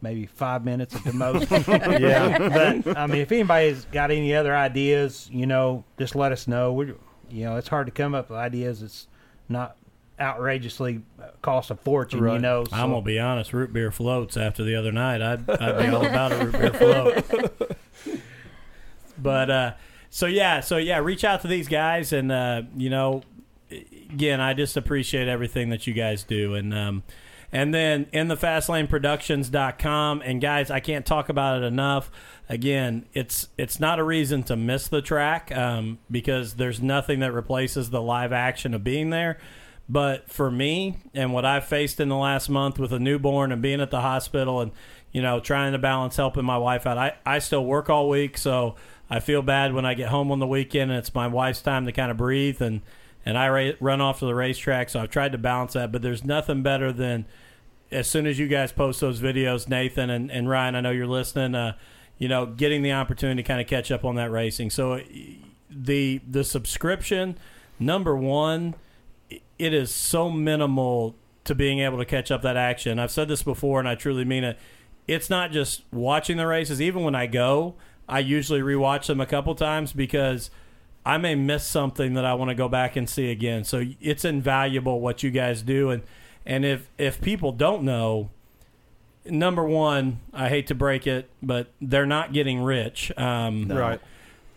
maybe 0.02 0.26
five 0.26 0.64
minutes 0.66 0.96
at 0.96 1.04
the 1.04 1.14
most. 1.26 1.50
yeah, 1.52 2.38
but 2.84 2.98
I 2.98 3.08
mean, 3.08 3.22
if 3.22 3.32
anybody's 3.32 3.86
got 3.86 4.12
any 4.12 4.34
other 4.36 4.56
ideas, 4.56 5.30
you 5.32 5.46
know, 5.46 5.84
just 5.98 6.16
let 6.16 6.32
us 6.32 6.48
know. 6.48 6.74
We, 6.74 6.94
you 7.30 7.46
know, 7.46 7.56
it's 7.58 7.68
hard 7.68 7.88
to 7.88 7.92
come 7.92 8.14
up 8.16 8.30
with 8.30 8.38
ideas. 8.38 8.82
It's 8.84 9.08
not 9.50 9.78
outrageously 10.20 11.02
uh, 11.22 11.26
cost 11.42 11.72
a 11.72 11.76
fortune. 11.76 12.20
You 12.20 12.26
Right. 12.26 12.42
know, 12.42 12.64
I'm 12.72 12.92
gonna 12.92 13.02
be 13.02 13.20
honest. 13.20 13.52
Root 13.54 13.74
beer 13.74 13.92
floats 13.92 14.38
after 14.38 14.64
the 14.64 14.76
other 14.76 14.92
night. 14.92 15.22
I'd, 15.22 15.50
I'd 15.50 15.80
be 15.80 15.88
all 15.94 16.06
about 16.06 16.32
a 16.32 16.38
root 16.46 16.52
beer 16.54 16.74
float. 16.74 17.75
But 19.18 19.50
uh, 19.50 19.74
so 20.10 20.26
yeah, 20.26 20.60
so 20.60 20.78
yeah, 20.78 21.00
reach 21.00 21.24
out 21.24 21.42
to 21.42 21.48
these 21.48 21.68
guys, 21.68 22.14
and 22.14 22.32
uh, 22.32 22.64
you 22.76 22.90
know, 22.90 23.24
again, 23.70 24.42
I 24.42 24.54
just 24.54 24.78
appreciate 24.78 25.28
everything 25.28 25.70
that 25.70 25.88
you 25.88 25.94
guys 25.94 26.24
do, 26.24 26.54
and 26.54 26.74
um, 26.74 27.04
and 27.52 27.74
then 27.74 28.08
in 28.12 28.28
the 28.28 28.36
fastlaneproductions.com 28.36 30.22
and 30.26 30.42
guys, 30.42 30.70
I 30.70 30.80
can't 30.80 31.06
talk 31.06 31.30
about 31.30 31.64
it 31.64 31.66
enough. 31.66 32.12
Again, 32.50 33.06
it's 33.14 33.48
it's 33.58 33.80
not 33.80 33.98
a 33.98 34.04
reason 34.04 34.44
to 34.44 34.56
miss 34.56 34.88
the 34.88 35.02
track 35.02 35.56
um, 35.56 36.00
because 36.12 36.56
there's 36.56 36.82
nothing 36.82 37.20
that 37.22 37.32
replaces 37.32 37.90
the 37.90 38.02
live 38.02 38.34
action 38.34 38.74
of 38.74 38.84
being 38.84 39.10
there. 39.10 39.38
But 39.88 40.30
for 40.30 40.50
me 40.52 40.98
and 41.14 41.34
what 41.34 41.46
I've 41.46 41.66
faced 41.66 42.00
in 42.00 42.10
the 42.10 42.18
last 42.18 42.50
month 42.50 42.80
with 42.80 42.92
a 42.92 43.00
newborn 43.00 43.52
and 43.52 43.62
being 43.62 43.80
at 43.82 43.92
the 43.92 44.02
hospital 44.02 44.60
and 44.60 44.72
you 45.12 45.22
know 45.22 45.40
trying 45.40 45.72
to 45.74 45.78
balance 45.78 46.18
helping 46.18 46.44
my 46.44 46.58
wife 46.58 46.86
out, 46.86 46.98
I, 46.98 47.14
I 47.26 47.40
still 47.40 47.64
work 47.64 47.90
all 47.90 48.10
week, 48.10 48.38
so 48.38 48.76
I 49.10 49.20
feel 49.20 49.42
bad 49.42 49.74
when 49.74 49.86
I 49.86 49.94
get 49.94 50.10
home 50.10 50.32
on 50.32 50.40
the 50.40 50.48
weekend 50.48 50.92
and 50.92 51.00
it's 51.00 51.14
my 51.14 51.28
wife's 51.28 51.62
time 51.62 51.86
to 51.86 51.92
kind 51.92 52.12
of 52.12 52.18
breathe 52.18 52.62
and 52.62 52.82
and 53.28 53.38
I 53.38 53.50
ra- 53.50 53.76
run 53.80 54.02
off 54.02 54.20
to 54.20 54.26
the 54.26 54.36
racetrack. 54.36 54.90
So 54.90 55.00
I've 55.00 55.10
tried 55.10 55.32
to 55.32 55.38
balance 55.40 55.74
that, 55.74 55.92
but 55.92 56.04
there's 56.04 56.24
nothing 56.24 56.62
better 56.62 56.92
than 56.92 57.26
as 57.92 58.08
soon 58.08 58.28
as 58.28 58.38
you 58.38 58.48
guys 58.48 58.72
post 58.72 59.00
those 59.00 59.20
videos, 59.20 59.68
Nathan 59.68 60.10
and, 60.10 60.32
and 60.32 60.50
Ryan, 60.50 60.76
I 60.76 60.82
know 60.82 60.92
you're 60.92 61.08
listening. 61.08 61.56
Uh, 61.56 61.76
you 62.18 62.28
know, 62.28 62.46
getting 62.46 62.82
the 62.82 62.94
opportunity 62.94 63.44
to 63.44 63.48
kind 63.48 63.60
of 63.60 63.68
catch 63.68 63.92
up 63.92 64.06
on 64.06 64.16
that 64.16 64.32
racing. 64.32 64.70
So 64.70 65.02
the 65.70 66.22
the 66.28 66.44
subscription 66.44 67.38
number 67.80 68.16
one, 68.16 68.76
it 69.30 69.74
is 69.74 69.94
so 69.94 70.30
minimal 70.30 71.16
to 71.44 71.54
being 71.54 71.80
able 71.80 71.98
to 71.98 72.06
catch 72.06 72.32
up 72.32 72.42
that 72.42 72.58
action. 72.58 73.00
I've 73.00 73.12
said 73.12 73.28
this 73.28 73.44
before, 73.44 73.80
and 73.80 73.88
I 73.88 73.96
truly 73.96 74.26
mean 74.26 74.44
it. 74.44 74.58
It's 75.08 75.30
not 75.30 75.52
just 75.52 75.84
watching 75.92 76.38
the 76.38 76.48
races. 76.48 76.82
Even 76.82 77.04
when 77.04 77.16
I 77.16 77.28
go, 77.28 77.76
I 78.08 78.20
usually 78.20 78.62
rewatch 78.62 79.08
them 79.08 79.20
a 79.20 79.26
couple 79.26 79.56
times 79.56 79.94
because 79.94 80.50
I 81.06 81.18
may 81.18 81.36
miss 81.36 81.64
something 81.66 82.14
that 82.16 82.26
I 82.26 82.34
want 82.36 82.50
to 82.50 82.56
go 82.56 82.68
back 82.70 82.96
and 82.96 83.10
see 83.10 83.32
again. 83.32 83.64
So 83.64 83.84
it's 84.02 84.26
invaluable 84.26 85.00
what 85.00 85.24
you 85.24 85.32
guys 85.32 85.62
do, 85.62 85.90
and 85.90 86.04
and 86.46 86.64
if 86.66 86.90
if 86.98 87.22
people 87.22 87.52
don't 87.52 87.84
know, 87.84 88.30
number 89.26 89.64
one, 89.64 90.20
I 90.34 90.50
hate 90.50 90.68
to 90.68 90.76
break 90.76 91.08
it, 91.08 91.30
but 91.42 91.68
they're 91.82 92.06
not 92.06 92.34
getting 92.34 92.62
rich. 92.62 93.12
Um, 93.18 93.68
Right. 93.72 94.00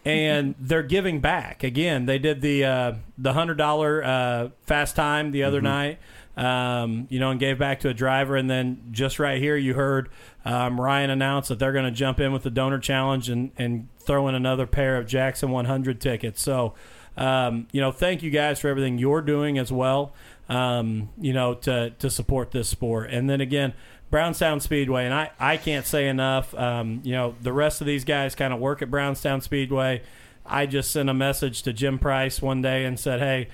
and 0.05 0.55
they're 0.59 0.83
giving 0.83 1.21
back 1.21 1.63
again. 1.63 2.07
They 2.07 2.19
did 2.19 2.41
the 2.41 2.65
uh, 2.65 2.93
the 3.17 3.33
hundred 3.33 3.57
dollar 3.59 4.03
uh, 4.05 4.49
fast 4.67 4.97
time 4.97 5.33
the 5.33 5.43
other 5.43 5.61
night, 5.61 5.99
um, 6.39 7.09
you 7.11 7.19
know, 7.19 7.33
and 7.33 7.41
gave 7.41 7.59
back 7.59 7.81
to 7.81 7.89
a 7.89 7.95
driver. 7.95 8.37
And 8.37 8.49
then 8.49 8.81
just 8.93 9.19
right 9.19 9.41
here, 9.41 9.57
you 9.57 9.75
heard 9.75 10.09
um, 10.45 10.81
Ryan 10.81 11.11
announce 11.11 11.49
that 11.49 11.59
they're 11.59 11.73
going 11.73 11.85
to 11.85 11.91
jump 11.91 12.21
in 12.21 12.33
with 12.33 12.45
the 12.45 12.51
donor 12.51 12.79
challenge 12.79 13.29
and 13.29 13.51
and 13.59 13.89
throw 13.99 14.29
in 14.29 14.35
another 14.35 14.67
pair 14.67 14.97
of 14.97 15.07
Jackson 15.07 15.51
100 15.51 16.01
tickets. 16.01 16.41
So, 16.41 16.75
um, 17.17 17.67
you 17.73 17.81
know, 17.81 17.91
thank 17.91 18.23
you 18.23 18.31
guys 18.31 18.61
for 18.61 18.69
everything 18.69 18.99
you're 18.99 19.21
doing 19.21 19.59
as 19.59 19.73
well. 19.73 20.15
Um, 20.49 21.11
you 21.21 21.33
know, 21.33 21.55
to 21.55 21.91
to 21.91 22.09
support 22.09 22.53
this 22.53 22.69
sport. 22.69 23.11
And 23.11 23.29
then 23.29 23.41
again. 23.41 23.75
Brownstown 24.11 24.61
Speedway, 24.61 25.05
and 25.05 25.13
I, 25.13 25.31
I 25.39 25.59
can't 25.59 25.85
say 25.85 26.09
enough. 26.09 26.55
Um, 26.55 27.03
you 27.05 27.13
know, 27.13 27.35
the 27.43 27.53
rest 27.53 27.83
of 27.83 27.87
these 27.87 28.07
guys 28.07 28.35
kind 28.35 28.55
of 28.55 28.59
work 28.59 28.81
at 28.81 28.91
Brownstown 28.91 29.43
Speedway. 29.43 30.01
I 30.47 30.65
just 30.65 30.91
sent 30.91 31.11
a 31.11 31.15
message 31.15 31.61
to 31.65 31.75
Jim 31.75 31.99
Price 31.99 32.41
one 32.41 32.63
day 32.63 32.87
and 32.87 32.99
said, 32.99 33.21
"Hey, 33.21 33.49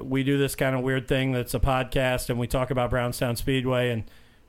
we 0.00 0.22
do 0.24 0.38
this 0.38 0.54
kind 0.54 0.74
of 0.74 0.82
weird 0.82 1.08
thing 1.08 1.32
that's 1.32 1.54
a 1.54 1.60
podcast, 1.60 2.30
and 2.30 2.38
we 2.38 2.46
talk 2.46 2.70
about 2.70 2.90
Brownstown 2.90 3.36
Speedway, 3.36 3.90
and 3.90 4.04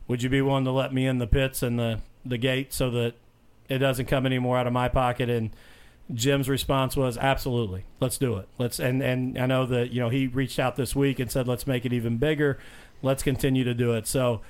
would 0.08 0.24
you 0.24 0.30
be 0.30 0.42
willing 0.42 0.66
to 0.66 0.72
let 0.72 0.94
me 0.94 1.06
in 1.06 1.18
the 1.20 1.28
pits 1.28 1.64
and 1.64 1.80
the 1.80 2.00
the 2.26 2.38
gate 2.38 2.74
so 2.74 2.90
that 2.90 3.14
it 3.70 3.78
doesn't 3.80 4.08
come 4.08 4.26
any 4.26 4.40
more 4.40 4.58
out 4.58 4.68
of 4.68 4.74
my 4.74 4.88
pocket?" 4.88 5.30
And 5.30 5.52
Jim's 6.14 6.50
response 6.50 6.96
was, 6.96 7.18
"Absolutely, 7.18 7.86
let's 8.00 8.18
do 8.18 8.38
it. 8.38 8.48
Let's." 8.58 8.80
And 8.80 9.02
and 9.04 9.38
I 9.38 9.46
know 9.46 9.66
that 9.66 9.92
you 9.92 10.00
know 10.00 10.10
he 10.10 10.28
reached 10.28 10.60
out 10.60 10.76
this 10.76 10.96
week 10.96 11.20
and 11.20 11.32
said, 11.32 11.48
"Let's 11.48 11.68
make 11.68 11.86
it 11.86 11.94
even 11.94 12.18
bigger. 12.18 12.58
Let's 13.02 13.24
continue 13.24 13.64
to 13.64 13.74
do 13.74 13.94
it." 13.94 14.08
So 14.08 14.42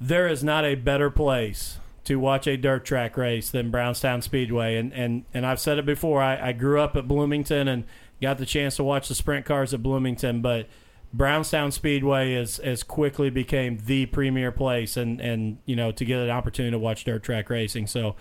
there 0.00 0.26
is 0.28 0.42
not 0.42 0.64
a 0.64 0.74
better 0.74 1.10
place 1.10 1.78
to 2.04 2.16
watch 2.16 2.46
a 2.46 2.56
dirt 2.56 2.84
track 2.84 3.16
race 3.16 3.50
than 3.50 3.70
Brownstown 3.70 4.22
Speedway. 4.22 4.76
And 4.76 4.92
and, 4.92 5.24
and 5.32 5.46
I've 5.46 5.60
said 5.60 5.78
it 5.78 5.86
before. 5.86 6.22
I, 6.22 6.48
I 6.48 6.52
grew 6.52 6.80
up 6.80 6.96
at 6.96 7.06
Bloomington 7.06 7.68
and 7.68 7.84
got 8.22 8.38
the 8.38 8.46
chance 8.46 8.76
to 8.76 8.84
watch 8.84 9.08
the 9.08 9.14
sprint 9.14 9.44
cars 9.44 9.74
at 9.74 9.82
Bloomington, 9.82 10.40
but 10.40 10.68
Brownstown 11.12 11.72
Speedway 11.72 12.32
is 12.32 12.58
as 12.58 12.82
quickly 12.82 13.28
became 13.28 13.78
the 13.84 14.06
premier 14.06 14.50
place 14.50 14.96
and, 14.96 15.20
and 15.20 15.58
you 15.66 15.76
know 15.76 15.92
to 15.92 16.04
get 16.04 16.20
an 16.20 16.30
opportunity 16.30 16.70
to 16.72 16.78
watch 16.78 17.04
dirt 17.04 17.22
track 17.22 17.50
racing. 17.50 17.86
So 17.86 18.16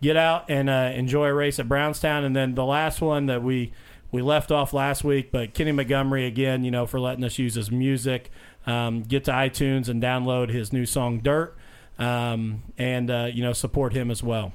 get 0.00 0.16
out 0.16 0.44
and 0.48 0.70
uh, 0.70 0.92
enjoy 0.94 1.26
a 1.26 1.34
race 1.34 1.58
at 1.58 1.68
Brownstown, 1.68 2.22
and 2.22 2.36
then 2.36 2.54
the 2.54 2.64
last 2.64 3.00
one 3.00 3.26
that 3.26 3.42
we 3.42 3.72
we 4.12 4.22
left 4.22 4.52
off 4.52 4.72
last 4.72 5.02
week, 5.02 5.32
but 5.32 5.52
Kenny 5.52 5.72
Montgomery 5.72 6.26
again, 6.26 6.64
you 6.64 6.70
know, 6.70 6.86
for 6.86 7.00
letting 7.00 7.24
us 7.24 7.38
use 7.38 7.54
his 7.54 7.70
music. 7.70 8.30
Um, 8.66 9.02
get 9.02 9.24
to 9.24 9.30
iTunes 9.30 9.88
and 9.88 10.02
download 10.02 10.48
his 10.50 10.72
new 10.72 10.86
song 10.86 11.20
"Dirt," 11.20 11.56
um, 11.98 12.62
and 12.78 13.10
uh, 13.10 13.28
you 13.32 13.42
know 13.42 13.52
support 13.52 13.92
him 13.92 14.10
as 14.10 14.22
well. 14.22 14.52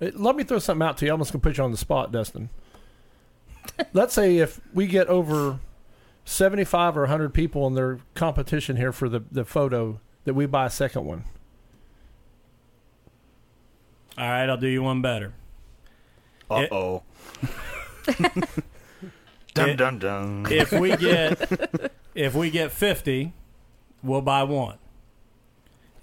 Let 0.00 0.36
me 0.36 0.44
throw 0.44 0.58
something 0.58 0.86
out 0.86 0.98
to 0.98 1.06
you. 1.06 1.12
I'm 1.12 1.18
just 1.18 1.32
gonna 1.32 1.42
put 1.42 1.58
you 1.58 1.64
on 1.64 1.70
the 1.70 1.76
spot, 1.76 2.12
Dustin. 2.12 2.50
Let's 3.92 4.14
say 4.14 4.38
if 4.38 4.60
we 4.72 4.86
get 4.86 5.06
over 5.08 5.58
75 6.24 6.96
or 6.96 7.02
100 7.02 7.32
people 7.34 7.66
in 7.66 7.74
their 7.74 7.98
competition 8.14 8.76
here 8.76 8.92
for 8.92 9.08
the, 9.08 9.20
the 9.30 9.44
photo, 9.44 10.00
that 10.24 10.34
we 10.34 10.46
buy 10.46 10.66
a 10.66 10.70
second 10.70 11.04
one. 11.04 11.24
All 14.16 14.28
right, 14.28 14.48
I'll 14.48 14.56
do 14.56 14.68
you 14.68 14.82
one 14.82 15.02
better. 15.02 15.34
Uh 16.50 16.66
oh. 16.70 17.02
dun 19.54 19.70
It- 19.70 19.76
dun 19.76 19.98
dun. 19.98 20.46
If 20.50 20.72
we 20.72 20.96
get 20.96 21.90
if 22.14 22.34
we 22.34 22.50
get 22.50 22.70
fifty, 22.70 23.32
we'll 24.02 24.20
buy 24.22 24.44
one. 24.44 24.78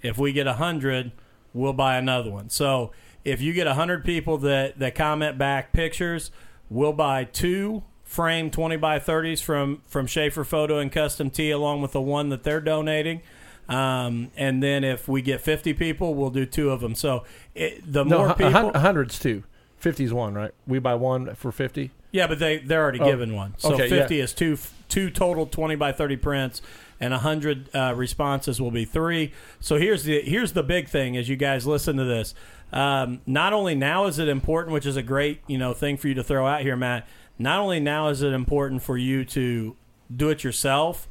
If 0.02 0.18
we 0.18 0.32
get 0.32 0.46
hundred, 0.46 1.12
we'll 1.54 1.72
buy 1.72 1.96
another 1.96 2.30
one. 2.30 2.50
So 2.50 2.92
if 3.24 3.40
you 3.40 3.52
get 3.52 3.66
hundred 3.68 4.04
people 4.04 4.36
that 4.38 4.78
that 4.78 4.94
comment 4.94 5.38
back 5.38 5.72
pictures, 5.72 6.30
we'll 6.72 6.92
buy 6.92 7.24
two 7.24 7.82
frame 8.04 8.50
twenty 8.50 8.76
by 8.76 8.98
thirties 8.98 9.40
from 9.40 9.82
from 9.86 10.06
Schaefer 10.06 10.44
Photo 10.44 10.78
and 10.78 10.90
Custom 10.92 11.30
Tee 11.30 11.50
along 11.50 11.82
with 11.82 11.92
the 11.92 12.00
one 12.00 12.28
that 12.30 12.42
they're 12.42 12.60
donating. 12.60 13.22
Um, 13.68 14.30
and 14.36 14.62
then 14.62 14.84
if 14.84 15.08
we 15.08 15.22
get 15.22 15.40
fifty 15.40 15.72
people, 15.72 16.14
we'll 16.14 16.30
do 16.30 16.44
two 16.44 16.70
of 16.70 16.80
them. 16.80 16.94
So 16.94 17.24
it, 17.54 17.80
the 17.90 18.04
No, 18.04 18.18
more 18.18 18.34
people, 18.34 18.50
hun- 18.52 18.74
hundred's 18.74 19.18
two. 19.18 19.44
50's 19.80 20.12
one, 20.12 20.34
right? 20.34 20.52
We 20.64 20.78
buy 20.78 20.94
one 20.94 21.34
for 21.34 21.50
50. 21.50 21.90
Yeah, 22.12 22.28
but 22.28 22.38
they 22.38 22.58
they're 22.58 22.80
already 22.82 23.00
Oh, 23.00 23.04
given 23.06 23.34
one. 23.34 23.54
So 23.58 23.74
okay, 23.74 23.88
fifty 23.88 24.16
yeah. 24.16 24.24
is 24.24 24.32
two 24.34 24.58
two 24.88 25.10
total 25.10 25.46
twenty 25.46 25.74
by 25.76 25.92
thirty 25.92 26.16
prints, 26.16 26.60
and 27.00 27.12
hundred 27.14 27.74
uh, 27.74 27.94
responses 27.96 28.60
will 28.60 28.70
be 28.70 28.84
three. 28.84 29.32
So 29.60 29.76
here's 29.78 30.04
the 30.04 30.20
here's 30.20 30.52
the 30.52 30.62
big 30.62 30.88
thing 30.88 31.16
as 31.16 31.28
you 31.28 31.36
guys 31.36 31.66
listen 31.66 31.96
to 31.96 32.04
this. 32.04 32.34
Um, 32.72 33.20
not 33.26 33.52
only 33.52 33.74
now 33.74 34.06
is 34.06 34.18
it 34.18 34.28
important, 34.28 34.72
which 34.72 34.86
is 34.86 34.96
a 34.96 35.02
great 35.02 35.42
you 35.46 35.58
know 35.58 35.74
thing 35.74 35.96
for 35.96 36.08
you 36.08 36.14
to 36.14 36.24
throw 36.24 36.46
out 36.46 36.62
here, 36.62 36.76
Matt. 36.76 37.06
Not 37.38 37.60
only 37.60 37.80
now 37.80 38.08
is 38.08 38.22
it 38.22 38.32
important 38.32 38.82
for 38.82 38.96
you 38.96 39.24
to 39.26 39.76
do 40.14 40.30
it 40.30 40.44
yourself. 40.44 41.08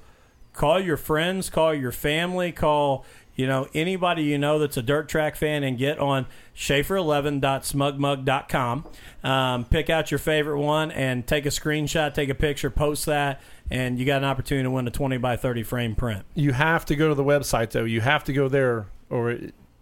Call 0.53 0.79
your 0.79 0.97
friends, 0.97 1.49
call 1.49 1.73
your 1.73 1.91
family, 1.91 2.51
call 2.51 3.05
you 3.35 3.47
know 3.47 3.67
anybody 3.73 4.23
you 4.23 4.37
know 4.37 4.59
that's 4.59 4.77
a 4.77 4.81
dirt 4.81 5.07
track 5.07 5.35
fan, 5.35 5.63
and 5.63 5.77
get 5.77 5.99
on 5.99 6.25
Schaefer11.smugmug.com. 6.55 8.85
Um, 9.23 9.65
pick 9.65 9.89
out 9.89 10.11
your 10.11 10.17
favorite 10.17 10.59
one 10.59 10.91
and 10.91 11.25
take 11.25 11.45
a 11.45 11.49
screenshot, 11.49 12.13
take 12.13 12.29
a 12.29 12.35
picture, 12.35 12.69
post 12.69 13.05
that, 13.05 13.41
and 13.69 13.99
you 13.99 14.05
got 14.05 14.17
an 14.17 14.25
opportunity 14.25 14.63
to 14.63 14.71
win 14.71 14.87
a 14.87 14.91
20 14.91 15.17
by 15.17 15.37
30 15.37 15.63
frame 15.63 15.95
print. 15.95 16.25
You 16.33 16.53
have 16.53 16.85
to 16.85 16.95
go 16.95 17.09
to 17.09 17.15
the 17.15 17.23
website, 17.23 17.71
though. 17.71 17.85
You 17.85 18.01
have 18.01 18.23
to 18.25 18.33
go 18.33 18.49
there, 18.49 18.87
or 19.09 19.37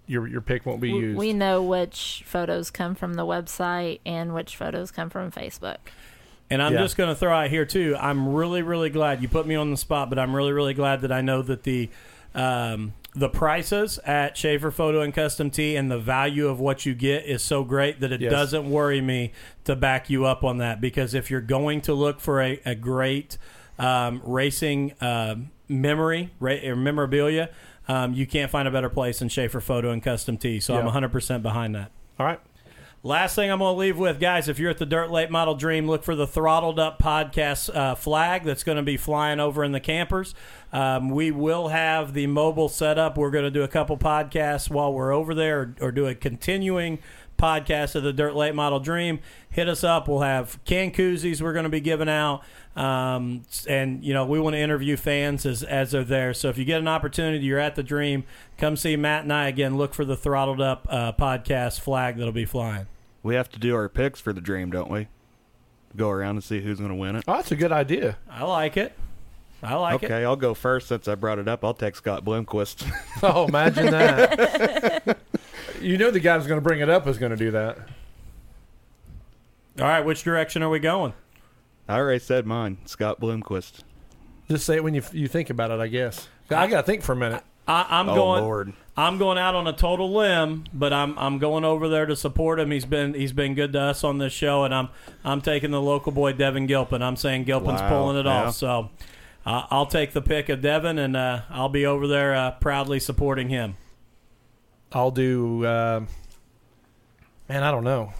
your, 0.10 0.27
your 0.27 0.41
pick 0.41 0.65
won't 0.65 0.81
be 0.81 0.91
We- 0.91 0.99
used. 0.99 1.18
We 1.18 1.31
know 1.34 1.64
which 1.64 2.23
photos 2.26 2.69
come 2.72 2.95
from 2.95 3.14
the 3.14 3.26
website 3.26 3.99
and 4.06 4.34
which 4.34 4.57
photos 4.57 4.91
come 4.91 5.10
from 5.10 5.31
Facebook. 5.31 5.77
And 6.49 6.61
I'm 6.64 6.73
Yeah. 6.73 6.80
just 6.81 6.98
going 6.98 7.10
to 7.10 7.15
throw 7.15 7.31
out 7.34 7.49
here 7.49 7.64
too. 7.65 7.95
I'm 7.99 8.34
really, 8.34 8.64
really 8.64 8.90
glad 8.90 9.22
you 9.22 9.27
put 9.30 9.45
me 9.45 9.53
on 9.56 9.69
the 9.69 9.77
spot, 9.77 10.10
but 10.10 10.18
I'm 10.18 10.36
really, 10.36 10.52
really 10.52 10.73
glad 10.73 11.02
that 11.02 11.11
I 11.11 11.22
know 11.22 11.41
that 11.44 11.64
the 11.64 11.90
um, 12.36 12.94
the 13.15 13.27
prices 13.27 13.98
at 14.06 14.38
Schaefer 14.38 14.69
Photo 14.69 15.02
and 15.02 15.11
Custom 15.11 15.49
Tee 15.49 15.76
and 15.76 15.90
the 15.90 15.98
value 15.98 16.48
of 16.48 16.60
what 16.60 16.86
you 16.86 16.94
get 16.94 17.26
is 17.26 17.41
so 17.41 17.64
great 17.64 18.02
that 18.02 18.11
it 18.11 18.22
Yes. 18.22 18.31
doesn't 18.31 18.69
worry 18.69 19.02
me 19.02 19.31
to 19.64 19.76
back 19.76 20.11
you 20.11 20.26
up 20.26 20.44
on 20.44 20.57
that. 20.60 20.80
Because 20.80 21.15
if 21.15 21.31
you're 21.31 21.41
going 21.41 21.81
to 21.81 21.94
look 21.95 22.19
for 22.19 22.40
a, 22.40 22.60
a 22.68 22.76
great 22.76 23.40
um, 23.80 24.22
racing 24.23 24.94
uh, 25.02 25.36
memory 25.68 26.30
ra- 26.40 26.57
or 26.64 26.76
memorabilia, 26.76 27.49
um, 27.90 28.14
you 28.14 28.26
can't 28.26 28.49
find 28.49 28.68
a 28.68 28.72
better 28.72 28.90
place 28.90 29.20
than 29.20 29.28
Schaefer 29.28 29.60
Photo 29.60 29.90
and 29.91 30.02
Custom 30.02 30.38
Tee. 30.38 30.60
So 30.61 30.76
Yeah. 30.76 30.88
I'm 30.88 30.88
100% 30.88 31.41
behind 31.41 31.76
that. 31.76 31.91
All 32.18 32.26
right. 32.26 32.40
Last 33.02 33.36
thing 33.36 33.49
I'm 33.49 33.60
going 33.60 33.76
to 33.76 33.80
leave 33.80 33.98
with, 33.98 34.20
guys, 34.20 34.49
if 34.49 34.60
you're 34.60 34.70
at 34.70 34.78
the 34.78 34.86
Dirt 34.86 35.10
Late 35.10 35.32
Model 35.32 35.56
Dream, 35.56 35.88
look 35.88 36.03
for 36.03 36.16
the 36.16 36.28
Throttled 36.28 36.80
Up 36.80 37.02
podcast 37.02 37.74
uh, 37.74 37.95
flag 37.95 38.44
that's 38.44 38.64
going 38.64 38.76
to 38.76 38.84
be 38.84 38.98
flying 38.98 39.40
over 39.40 39.64
in 39.64 39.72
the 39.72 39.80
campers. 39.80 40.36
Um, 40.74 41.10
we 41.10 41.32
will 41.32 41.70
have 41.70 42.14
the 42.14 42.28
mobile 42.28 42.68
setup. 42.68 43.18
We're 43.18 43.32
going 43.32 43.45
to 43.45 43.52
do 43.52 43.64
a 43.64 43.70
couple 43.70 43.98
podcasts 43.98 44.70
while 44.70 44.91
we're 44.94 45.14
over 45.14 45.34
there 45.34 45.60
or, 45.61 45.76
or 45.88 45.91
do 45.94 46.07
a 46.07 46.14
continuing 46.16 46.99
podcast 47.38 47.95
of 47.95 48.03
the 48.03 48.11
Dirt 48.11 48.36
Late 48.36 48.53
Model 48.53 48.82
Dream. 48.82 49.20
Hit 49.49 49.70
us 49.70 49.82
up. 49.82 50.10
We'll 50.10 50.20
have 50.20 50.60
can 50.66 50.91
koozies 50.91 51.41
we're 51.41 51.53
going 51.53 51.64
to 51.64 51.70
be 51.70 51.80
giving 51.80 52.10
out. 52.10 52.44
Um, 52.76 53.44
and, 53.68 54.04
you 54.04 54.14
know, 54.14 54.26
we 54.26 54.40
want 54.40 54.54
to 54.54 54.60
interview 54.60 54.96
fans 54.96 55.46
as, 55.46 55.64
as 55.64 55.91
they're 55.91 56.04
there. 56.04 56.34
So 56.34 56.50
if 56.50 56.58
you 56.58 56.66
get 56.66 56.80
an 56.80 56.88
opportunity, 56.88 57.46
you're 57.46 57.60
at 57.60 57.76
the 57.76 57.84
Dream, 57.84 58.24
come 58.58 58.78
see 58.78 58.96
Matt 58.96 59.24
and 59.24 59.34
I 59.34 59.48
again. 59.48 59.78
Look 59.78 59.94
for 59.94 60.06
the 60.06 60.16
Throttled 60.16 60.62
Up 60.62 60.88
uh, 60.90 61.12
podcast 61.14 61.82
flag 61.82 62.18
that'll 62.18 62.32
be 62.32 62.46
flying. 62.46 62.88
We 63.22 63.36
have 63.36 63.50
to 63.50 63.60
do 63.60 63.76
our 63.76 63.90
picks 63.90 64.22
for 64.22 64.32
the 64.32 64.40
dream, 64.40 64.72
don't 64.72 64.90
we? 64.90 65.08
Go 65.96 66.10
around 66.10 66.36
and 66.36 66.44
see 66.44 66.62
who's 66.62 66.78
going 66.78 66.91
to 66.91 66.96
win 66.96 67.16
it. 67.18 67.26
Oh, 67.28 67.34
that's 67.34 67.52
a 67.52 67.56
good 67.56 67.72
idea. 67.72 68.18
I 68.30 68.46
like 68.46 68.78
it. 68.78 68.94
I 69.62 69.76
like 69.76 70.04
it. 70.04 70.06
okay, 70.06 70.24
I'll 70.24 70.38
go 70.38 70.54
first 70.54 70.88
since 70.88 71.10
I 71.10 71.16
brought 71.16 71.38
it 71.38 71.50
up. 71.50 71.66
I'll 71.66 71.74
take 71.74 71.96
Scott 71.96 72.24
Bloomquist. 72.24 72.90
Oh, 73.22 73.48
imagine 73.48 73.88
that. 73.88 75.18
you 75.82 75.98
know 75.98 76.10
the 76.10 76.22
guy 76.22 76.38
who's 76.38 76.48
going 76.48 76.60
to 76.60 76.64
bring 76.64 76.80
it 76.80 76.90
up 76.90 77.06
is 77.06 77.18
going 77.18 77.32
to 77.32 77.36
do 77.38 77.52
that. 77.52 77.78
All 79.78 79.86
right, 79.86 80.00
which 80.00 80.24
direction 80.24 80.64
are 80.64 80.70
we 80.70 80.80
going? 80.80 81.12
I 81.90 81.98
already 81.98 82.20
said 82.20 82.45
mine, 82.45 82.78
Scott 82.86 83.20
Bloomquist. 83.20 83.80
Just 84.48 84.66
say 84.66 84.76
it 84.76 84.84
when 84.84 84.94
you 84.94 85.02
you 85.11 85.28
think 85.28 85.49
about 85.49 85.72
it, 85.72 85.80
I 85.80 85.88
guess. 85.88 86.28
I 86.52 86.68
got 86.68 86.82
to 86.82 86.84
think 86.84 87.02
for 87.02 87.14
a 87.14 87.16
minute. 87.16 87.44
I, 87.68 87.86
I'm 87.90 88.10
oh 88.10 88.16
going. 88.16 88.44
Lord, 88.44 88.74
I'm 88.95 89.18
going 89.18 89.38
out 89.40 89.56
on 89.56 89.68
a 89.68 89.74
total 89.74 90.14
limb, 90.14 90.66
but 90.72 90.94
I'm 90.94 91.18
I'm 91.18 91.40
going 91.40 91.66
over 91.66 91.90
there 91.90 92.06
to 92.06 92.16
support 92.16 92.60
him. 92.60 92.70
He's 92.70 92.86
been 92.86 93.16
he's 93.16 93.34
been 93.34 93.56
good 93.56 93.74
to 93.74 93.82
us 93.82 94.03
on 94.03 94.20
this 94.20 94.34
show, 94.34 94.64
and 94.66 94.74
I'm 94.74 94.90
I'm 95.24 95.41
taking 95.41 95.72
the 95.72 95.82
local 95.82 96.11
boy 96.11 96.34
Devin 96.34 96.68
Gilpin. 96.68 97.02
I'm 97.02 97.16
saying 97.16 97.45
Gilpin's 97.45 97.82
Wow, 97.82 97.90
pulling 97.90 98.18
it 98.18 98.26
yeah. 98.26 98.44
off. 98.44 98.56
So 98.56 98.91
uh, 99.45 99.66
I'll 99.72 99.88
take 99.88 100.14
the 100.14 100.22
pick 100.22 100.49
of 100.49 100.61
Devin, 100.61 100.99
and 100.99 101.18
uh, 101.18 101.41
I'll 101.49 101.70
be 101.70 101.88
over 101.88 102.07
there 102.07 102.36
uh, 102.36 102.52
proudly 102.52 102.99
supporting 102.99 103.49
him. 103.49 103.78
I'll 104.91 105.11
do. 105.11 105.66
Uh, 105.66 106.06
man, 107.48 107.64
I 107.64 107.72
don't 107.72 107.84
know. 107.84 108.14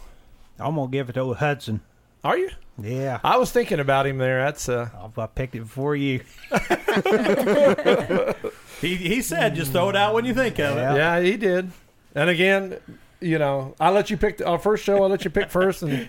I'm 0.58 0.76
gonna 0.76 0.92
give 0.92 1.10
it 1.10 1.14
to 1.14 1.34
Hudson. 1.34 1.82
Are 2.24 2.38
you? 2.38 2.50
Yeah, 2.84 3.20
I 3.24 3.38
was 3.38 3.52
thinking 3.52 3.80
about 3.80 4.08
him 4.08 4.18
there. 4.18 4.44
That's 4.46 4.68
uh, 4.70 4.90
I, 5.18 5.22
I 5.22 5.28
picked 5.28 5.56
it 5.56 5.60
before 5.62 5.96
you. 5.96 6.22
He 8.82 8.96
he 8.96 9.22
said 9.22 9.56
just 9.56 9.72
throw 9.74 9.90
it 9.90 9.96
out 9.96 10.14
when 10.14 10.26
you 10.26 10.34
think 10.34 10.58
of 10.60 10.78
it. 10.78 10.82
Yeah. 10.82 10.96
yeah, 10.96 11.20
he 11.20 11.36
did. 11.36 11.72
And 12.16 12.30
again, 12.30 12.78
you 13.20 13.38
know, 13.38 13.76
I 13.80 13.90
let 13.90 14.10
you 14.10 14.18
pick 14.18 14.38
the, 14.38 14.48
our 14.48 14.58
first 14.58 14.84
show. 14.84 15.04
I 15.04 15.08
let 15.08 15.26
you 15.26 15.30
pick 15.30 15.50
first, 15.50 15.84
and 15.84 16.08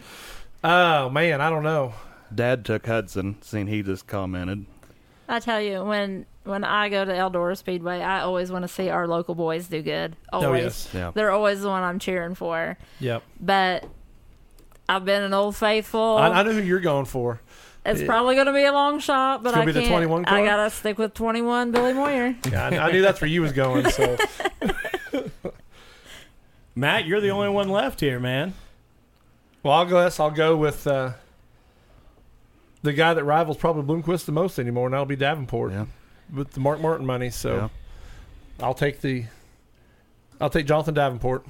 oh 0.62 1.10
man, 1.10 1.40
I 1.40 1.50
don't 1.50 1.64
know. 1.64 1.94
Dad 2.32 2.64
took 2.64 2.86
Hudson, 2.86 3.36
seeing 3.40 3.66
he 3.66 3.82
just 3.82 4.06
commented. 4.06 4.66
I 5.28 5.40
tell 5.40 5.60
you, 5.60 5.82
when 5.82 6.26
when 6.44 6.62
I 6.62 6.88
go 6.90 7.04
to 7.04 7.12
Eldora 7.12 7.56
Speedway, 7.56 8.00
I 8.00 8.20
always 8.20 8.52
want 8.52 8.62
to 8.62 8.68
see 8.68 8.88
our 8.88 9.08
local 9.08 9.34
boys 9.34 9.66
do 9.66 9.82
good. 9.82 10.14
Always. 10.32 10.48
Oh 10.48 10.54
yes, 10.54 10.88
Yeah. 10.94 11.10
They're 11.12 11.32
always 11.32 11.62
the 11.62 11.68
one 11.68 11.82
I'm 11.82 11.98
cheering 11.98 12.36
for. 12.36 12.78
yep. 13.00 13.24
But 13.40 13.84
I've 14.90 15.04
been 15.04 15.22
an 15.22 15.32
old 15.32 15.54
faithful. 15.56 16.16
I, 16.16 16.28
I 16.28 16.42
know 16.42 16.52
who 16.52 16.60
you're 16.62 16.80
going 16.80 17.04
for. 17.04 17.40
it's 17.86 18.00
yeah. 18.00 18.06
probably 18.06 18.34
going 18.34 18.48
to 18.48 18.52
be 18.52 18.64
a 18.64 18.72
long 18.72 18.98
shot, 18.98 19.42
but 19.42 19.50
It's 19.50 19.58
I 19.58 19.64
be 19.64 19.72
can't. 19.72 19.86
21 19.88 20.24
car? 20.24 20.38
I 20.38 20.44
got 20.44 20.64
to 20.64 20.70
stick 20.70 20.98
with 20.98 21.14
21 21.14 21.70
Billy 21.70 21.92
Moyer. 21.92 22.34
Yeah, 22.50 22.66
I, 22.68 22.88
I 22.88 22.92
knew 22.92 23.00
that's 23.02 23.20
where 23.20 23.30
you 23.30 23.40
was 23.42 23.52
going. 23.52 23.88
So 23.90 24.16
Matt, 26.74 27.06
you're 27.06 27.20
the 27.20 27.30
only 27.30 27.48
one 27.48 27.68
left 27.68 28.00
here, 28.00 28.18
man. 28.20 28.54
well, 29.62 29.74
I'll 29.74 29.84
guess 29.86 30.18
I'll 30.20 30.30
go 30.30 30.56
with 30.56 30.86
uh, 30.86 31.12
the 32.82 32.92
guy 32.92 33.14
that 33.14 33.24
rivals 33.24 33.56
probably 33.56 33.82
Bloomquist 33.82 34.24
the 34.24 34.32
most 34.32 34.58
anymore, 34.58 34.86
and 34.86 34.94
that'll 34.94 35.06
be 35.06 35.16
Davenport 35.16 35.72
Yeah. 35.72 35.86
with 36.34 36.52
the 36.52 36.60
Mark 36.60 36.80
Martin 36.80 37.06
money. 37.06 37.30
So 37.30 37.54
Yeah. 37.56 37.68
I'll 38.64 38.74
take 38.74 39.00
the 39.00 39.24
I'll 40.40 40.50
take 40.50 40.66
Jonathan 40.66 40.94
Davenport. 40.94 41.44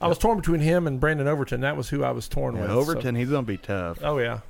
I 0.00 0.08
was 0.08 0.18
torn 0.18 0.36
between 0.38 0.60
him 0.60 0.86
and 0.86 1.00
Brandon 1.00 1.26
Overton. 1.26 1.60
That 1.62 1.76
was 1.76 1.88
who 1.88 2.04
I 2.04 2.10
was 2.10 2.28
torn 2.28 2.54
Yeah, 2.54 2.62
with. 2.62 2.70
so- 2.70 2.78
Overton, 2.78 3.14
he's 3.14 3.30
going 3.30 3.44
to 3.44 3.46
be 3.52 3.56
tough. 3.56 3.98
Oh 4.02 4.18
yeah. 4.18 4.40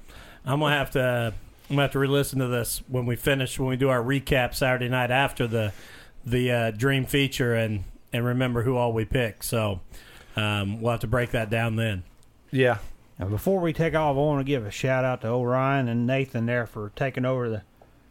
I'm 0.44 0.60
gonna 0.60 0.76
have 0.76 0.90
to. 0.92 1.34
I'm 1.68 1.74
gonna 1.74 1.82
have 1.82 1.92
to 1.92 1.98
re-listen 1.98 2.38
to 2.38 2.46
this 2.46 2.80
when 2.86 3.06
we 3.06 3.16
finish 3.16 3.58
when 3.58 3.68
we 3.68 3.76
do 3.76 3.88
our 3.88 4.00
recap 4.00 4.54
Saturday 4.54 4.88
night 4.88 5.10
after 5.10 5.48
the 5.48 5.72
the 6.24 6.52
uh, 6.52 6.70
Dream 6.70 7.04
feature 7.04 7.54
and 7.54 7.82
and 8.12 8.24
remember 8.24 8.62
who 8.62 8.76
all 8.76 8.92
we 8.92 9.04
picked. 9.04 9.44
So 9.44 9.80
um, 10.36 10.80
we'll 10.80 10.92
have 10.92 11.00
to 11.00 11.08
break 11.08 11.30
that 11.32 11.50
down 11.50 11.74
then. 11.76 12.04
Yeah. 12.52 12.78
Now, 13.18 13.26
before 13.26 13.60
we 13.60 13.72
take 13.72 13.94
off, 13.96 14.14
I 14.14 14.18
want 14.18 14.40
to 14.40 14.44
give 14.44 14.64
a 14.66 14.70
shout 14.70 15.04
out 15.04 15.22
to 15.22 15.28
Orion 15.28 15.88
and 15.88 16.06
Nathan 16.06 16.46
there 16.46 16.66
for 16.66 16.92
taking 16.94 17.24
over 17.24 17.48
the, 17.48 17.62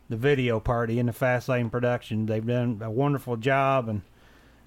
the 0.09 0.17
video 0.17 0.59
party 0.59 0.97
in 0.99 1.05
the 1.05 1.13
Fast 1.13 1.47
Lane 1.47 1.69
production. 1.69 2.25
They've 2.25 2.45
done 2.45 2.81
a 2.83 2.89
wonderful 2.91 3.37
job, 3.37 3.87
and 3.87 4.01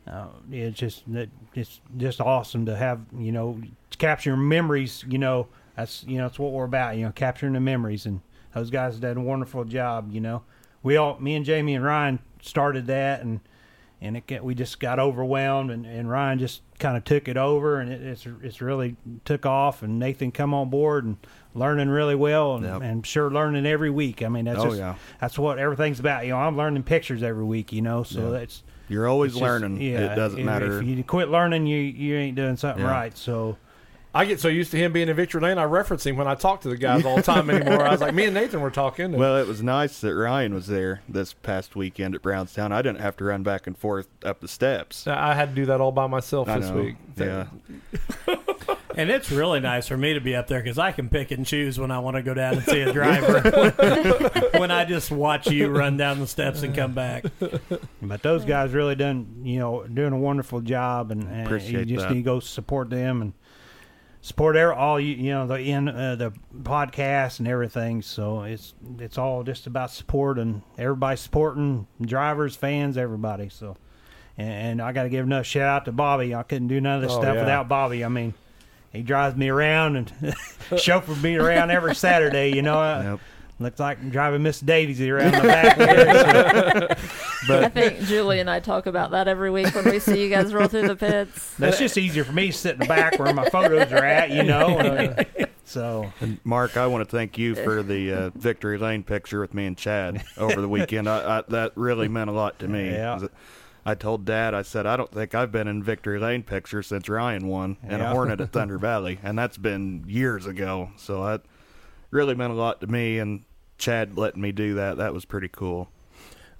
uh, 0.08 0.26
it's 0.50 0.78
just 0.78 1.06
it- 1.08 1.30
it's 1.54 1.80
just 1.96 2.20
awesome 2.20 2.66
to 2.66 2.76
have 2.76 3.00
you 3.18 3.32
know 3.32 3.60
capture 3.98 4.36
memories. 4.36 5.04
You 5.08 5.18
know 5.18 5.48
that's 5.76 6.04
you 6.04 6.16
know 6.18 6.24
that's 6.24 6.38
what 6.38 6.52
we're 6.52 6.64
about. 6.64 6.96
You 6.96 7.06
know, 7.06 7.12
capturing 7.12 7.52
the 7.52 7.60
memories, 7.60 8.06
and 8.06 8.20
those 8.54 8.70
guys 8.70 8.98
did 8.98 9.16
a 9.16 9.20
wonderful 9.20 9.64
job. 9.64 10.10
You 10.12 10.20
know, 10.20 10.42
we 10.82 10.96
all, 10.96 11.18
me 11.20 11.34
and 11.34 11.44
Jamie 11.44 11.74
and 11.74 11.84
Ryan 11.84 12.18
started 12.42 12.86
that, 12.86 13.20
and 13.22 13.40
and 14.00 14.16
it 14.16 14.26
get, 14.28 14.44
we 14.44 14.54
just 14.54 14.78
got 14.78 15.00
overwhelmed, 15.00 15.72
and, 15.72 15.84
and 15.84 16.08
Ryan 16.08 16.38
just 16.38 16.62
kind 16.78 16.96
of 16.96 17.02
took 17.02 17.26
it 17.26 17.36
over, 17.36 17.80
and 17.80 17.90
it, 17.92 18.00
it's 18.00 18.26
it's 18.42 18.60
really 18.60 18.94
took 19.24 19.44
off, 19.44 19.82
and 19.82 19.98
Nathan 19.98 20.30
come 20.30 20.54
on 20.54 20.70
board 20.70 21.04
and 21.04 21.16
learning 21.54 21.88
really 21.88 22.14
well, 22.14 22.54
and, 22.54 22.64
Yep. 22.64 22.82
and 22.82 23.04
sure 23.06 23.28
learning 23.30 23.66
every 23.66 23.90
week. 23.90 24.22
I 24.22 24.28
mean, 24.28 24.44
that's 24.44 24.60
Oh, 24.60 24.66
just 24.66 24.78
yeah. 24.78 24.94
that's 25.20 25.36
what 25.38 25.58
everything's 25.58 25.98
about. 25.98 26.24
You 26.24 26.30
know, 26.30 26.38
I'm 26.38 26.56
learning 26.56 26.84
pictures 26.84 27.24
every 27.24 27.44
week. 27.44 27.72
You 27.72 27.82
know, 27.82 28.04
so 28.04 28.30
that's 28.30 28.62
You're 28.88 29.06
always 29.08 29.32
just- 29.32 29.42
learning. 29.42 29.80
yeah, 29.80 30.12
it 30.12 30.16
doesn't 30.16 30.38
if, 30.40 30.46
matter. 30.46 30.80
if 30.80 30.86
you 30.86 31.02
quit 31.04 31.28
learning. 31.28 31.66
You 31.66 31.78
you 31.78 32.16
ain't 32.16 32.36
doing 32.36 32.56
something 32.56 32.84
Yeah. 32.84 32.90
right. 32.90 33.16
So 33.16 33.56
I 34.14 34.24
get 34.24 34.40
so 34.40 34.48
used 34.48 34.70
to 34.70 34.78
him 34.78 34.92
being 34.92 35.08
in 35.08 35.14
Victory 35.14 35.40
Lane, 35.42 35.58
I 35.58 35.64
reference 35.64 36.04
him 36.06 36.16
when 36.16 36.26
I 36.26 36.34
talk 36.34 36.62
to 36.62 36.68
the 36.70 36.76
guys 36.78 37.04
all 37.04 37.16
the 37.16 37.22
time 37.22 37.50
anymore. 37.50 37.84
I 37.86 37.90
was 37.92 38.00
like, 38.00 38.14
me 38.14 38.24
and 38.24 38.34
Nathan 38.34 38.60
were 38.62 38.70
talking. 38.70 39.04
And 39.06 39.16
Well, 39.16 39.36
it 39.36 39.46
was 39.46 39.62
nice 39.62 40.00
that 40.00 40.14
Ryan 40.14 40.54
was 40.54 40.66
there 40.66 41.02
this 41.08 41.34
past 41.34 41.76
weekend 41.76 42.14
at 42.14 42.22
Brownstown. 42.22 42.72
I 42.72 42.80
didn't 42.80 43.00
have 43.00 43.16
to 43.18 43.24
run 43.24 43.42
back 43.42 43.66
and 43.66 43.76
forth 43.76 44.08
up 44.24 44.40
the 44.40 44.48
steps. 44.48 45.06
I 45.06 45.34
had 45.34 45.50
to 45.50 45.54
do 45.54 45.66
that 45.66 45.80
all 45.82 45.92
by 45.92 46.06
myself 46.06 46.48
I 46.48 46.58
this 46.58 46.70
know. 46.70 46.76
week. 46.82 46.96
Yeah. 47.18 47.46
And 49.02 49.10
it's 49.10 49.30
really 49.30 49.60
nice 49.60 49.86
for 49.86 49.96
me 49.96 50.14
to 50.14 50.20
be 50.20 50.34
up 50.34 50.48
there 50.48 50.60
because 50.60 50.76
I 50.76 50.90
can 50.90 51.08
pick 51.08 51.30
and 51.30 51.46
choose 51.46 51.78
when 51.78 51.92
I 51.92 52.00
want 52.00 52.16
to 52.16 52.22
go 52.22 52.34
down 52.34 52.54
and 52.54 52.64
see 52.64 52.80
a 52.80 52.92
driver. 52.92 53.70
when 54.58 54.72
I 54.72 54.84
just 54.84 55.12
watch 55.12 55.46
you 55.48 55.68
run 55.68 55.96
down 55.96 56.18
the 56.18 56.26
steps 56.26 56.62
and 56.64 56.74
come 56.74 56.94
back. 56.94 57.24
But 58.02 58.22
those 58.24 58.44
guys 58.44 58.72
really 58.72 58.96
done, 58.96 59.42
you 59.44 59.60
know, 59.60 59.86
doing 59.86 60.12
a 60.12 60.18
wonderful 60.18 60.60
job, 60.62 61.12
and, 61.12 61.22
and 61.22 61.36
you 61.38 61.44
Appreciate 61.44 61.86
just 61.86 62.08
that. 62.08 62.10
need 62.12 62.20
to 62.20 62.24
go 62.24 62.40
support 62.40 62.90
them 62.90 63.22
and 63.22 63.32
support 64.20 64.56
every, 64.56 64.74
all 64.74 64.98
you, 64.98 65.14
you 65.14 65.30
know, 65.30 65.46
the 65.46 65.60
in 65.60 65.88
uh, 65.88 66.16
the 66.16 66.32
podcast 66.60 67.38
and 67.38 67.46
everything. 67.46 68.02
So 68.02 68.42
it's 68.42 68.74
it's 68.98 69.16
all 69.16 69.44
just 69.44 69.68
about 69.68 69.92
support 69.92 70.40
and 70.40 70.62
everybody 70.76 71.16
supporting 71.16 71.86
drivers, 72.00 72.56
fans, 72.56 72.96
everybody. 72.96 73.48
So, 73.48 73.76
and, 74.36 74.50
and 74.50 74.82
I 74.82 74.90
got 74.90 75.04
to 75.04 75.08
give 75.08 75.24
another 75.24 75.44
shout 75.44 75.62
out 75.68 75.84
to 75.84 75.92
Bobby. 75.92 76.34
I 76.34 76.42
couldn't 76.42 76.66
do 76.66 76.80
none 76.80 76.96
of 76.96 77.02
this 77.02 77.12
Oh, 77.12 77.20
stuff 77.20 77.34
yeah. 77.36 77.40
without 77.42 77.68
Bobby. 77.68 78.04
I 78.04 78.08
mean. 78.08 78.34
He 78.92 79.02
drives 79.02 79.36
me 79.36 79.48
around 79.48 79.96
and 79.96 80.34
chauffeurs 80.78 81.22
me 81.22 81.36
around 81.36 81.70
every 81.70 81.94
Saturday. 81.94 82.54
You 82.54 82.62
know, 82.62 82.78
I- 82.78 83.02
Yep. 83.04 83.20
looks 83.60 83.80
like 83.80 83.98
I'm 84.00 84.10
driving 84.10 84.42
Miss 84.42 84.60
Daisy 84.60 85.10
around 85.10 85.32
the 85.34 85.42
back 85.42 85.76
there. 85.76 86.96
so- 87.46 87.60
I 87.64 87.68
think 87.68 88.00
Julie 88.02 88.40
and 88.40 88.48
I 88.48 88.60
talk 88.60 88.86
about 88.86 89.10
that 89.12 89.26
every 89.28 89.50
week 89.50 89.74
when 89.74 89.84
we 89.84 89.98
see 89.98 90.22
you 90.22 90.30
guys 90.30 90.54
roll 90.54 90.68
through 90.68 90.88
the 90.88 90.96
pits. 90.96 91.54
That's 91.58 91.78
just 91.78 91.96
easier 91.98 92.24
for 92.24 92.32
me 92.32 92.46
to 92.48 92.52
sit 92.52 92.74
in 92.74 92.78
the 92.80 92.86
back 92.86 93.18
where 93.18 93.32
my 93.34 93.48
photos 93.50 93.90
are 93.92 94.04
at, 94.04 94.30
you 94.30 94.42
know. 94.44 94.78
uh, 94.78 95.24
so 95.64 96.10
Mark, 96.44 96.76
I 96.78 96.86
want 96.86 97.06
to 97.08 97.16
thank 97.16 97.36
you 97.36 97.54
for 97.56 97.82
the 97.82 98.12
uh, 98.12 98.30
Victory 98.36 98.78
Lane 98.78 99.02
picture 99.02 99.40
with 99.40 99.52
me 99.52 99.66
and 99.66 99.76
Chad 99.76 100.24
over 100.38 100.60
the 100.62 100.68
weekend. 100.68 101.08
I, 101.08 101.38
I, 101.38 101.42
that 101.48 101.72
really 101.76 102.08
meant 102.08 102.30
a 102.30 102.32
lot 102.32 102.58
to 102.60 102.68
me. 102.68 102.86
Yeah. 102.90 103.18
'Cause 103.88 103.92
I 103.92 103.94
told 103.94 104.24
Dad, 104.26 104.54
I 104.54 104.62
said, 104.62 104.86
I 104.86 104.96
don't 104.96 105.10
think 105.10 105.34
I've 105.34 105.50
been 105.50 105.66
in 105.68 105.82
Victory 105.82 106.18
Lane 106.18 106.42
picture 106.42 106.82
since 106.82 107.08
Ryan 107.08 107.46
won 107.48 107.76
in 107.82 107.94
a 107.94 107.98
Yeah. 107.98 108.12
Hornet 108.12 108.40
at 108.40 108.52
Thunder 108.52 108.76
Valley, 108.78 109.18
and 109.22 109.38
that's 109.38 109.56
been 109.56 110.04
years 110.06 110.46
ago. 110.46 110.90
So 110.96 111.24
that 111.24 111.42
really 112.10 112.34
meant 112.34 112.52
a 112.52 112.56
lot 112.56 112.80
to 112.82 112.86
me, 112.86 113.18
and 113.18 113.44
Chad 113.78 114.18
letting 114.18 114.42
me 114.42 114.52
do 114.52 114.74
that, 114.74 114.96
that 114.98 115.14
was 115.14 115.24
pretty 115.24 115.48
cool. 115.48 115.88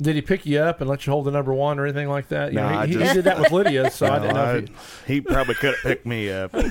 Did 0.01 0.15
he 0.15 0.23
pick 0.23 0.47
you 0.47 0.61
up 0.61 0.81
and 0.81 0.89
let 0.89 1.07
you 1.07 1.13
hold 1.13 1.25
the 1.27 1.33
number 1.33 1.53
one 1.53 1.79
or 1.81 1.85
anything 1.85 2.09
like 2.09 2.29
that? 2.29 2.53
You 2.53 2.61
No, 2.61 2.69
know, 2.71 2.79
I 2.79 2.87
he, 2.87 2.93
he 2.93 2.99
did 3.15 3.25
that 3.25 3.41
with 3.41 3.51
Lydia, 3.51 3.91
so 3.91 4.07
I 4.07 4.19
didn't 4.21 4.35
know, 4.37 4.45
know. 4.45 4.51
I- 4.51 4.57
if 4.59 5.03
he, 5.07 5.15
he 5.15 5.21
probably 5.21 5.55
could 5.57 5.75
have 5.75 5.83
picked 5.83 6.07
me 6.07 6.31
up. 6.33 6.55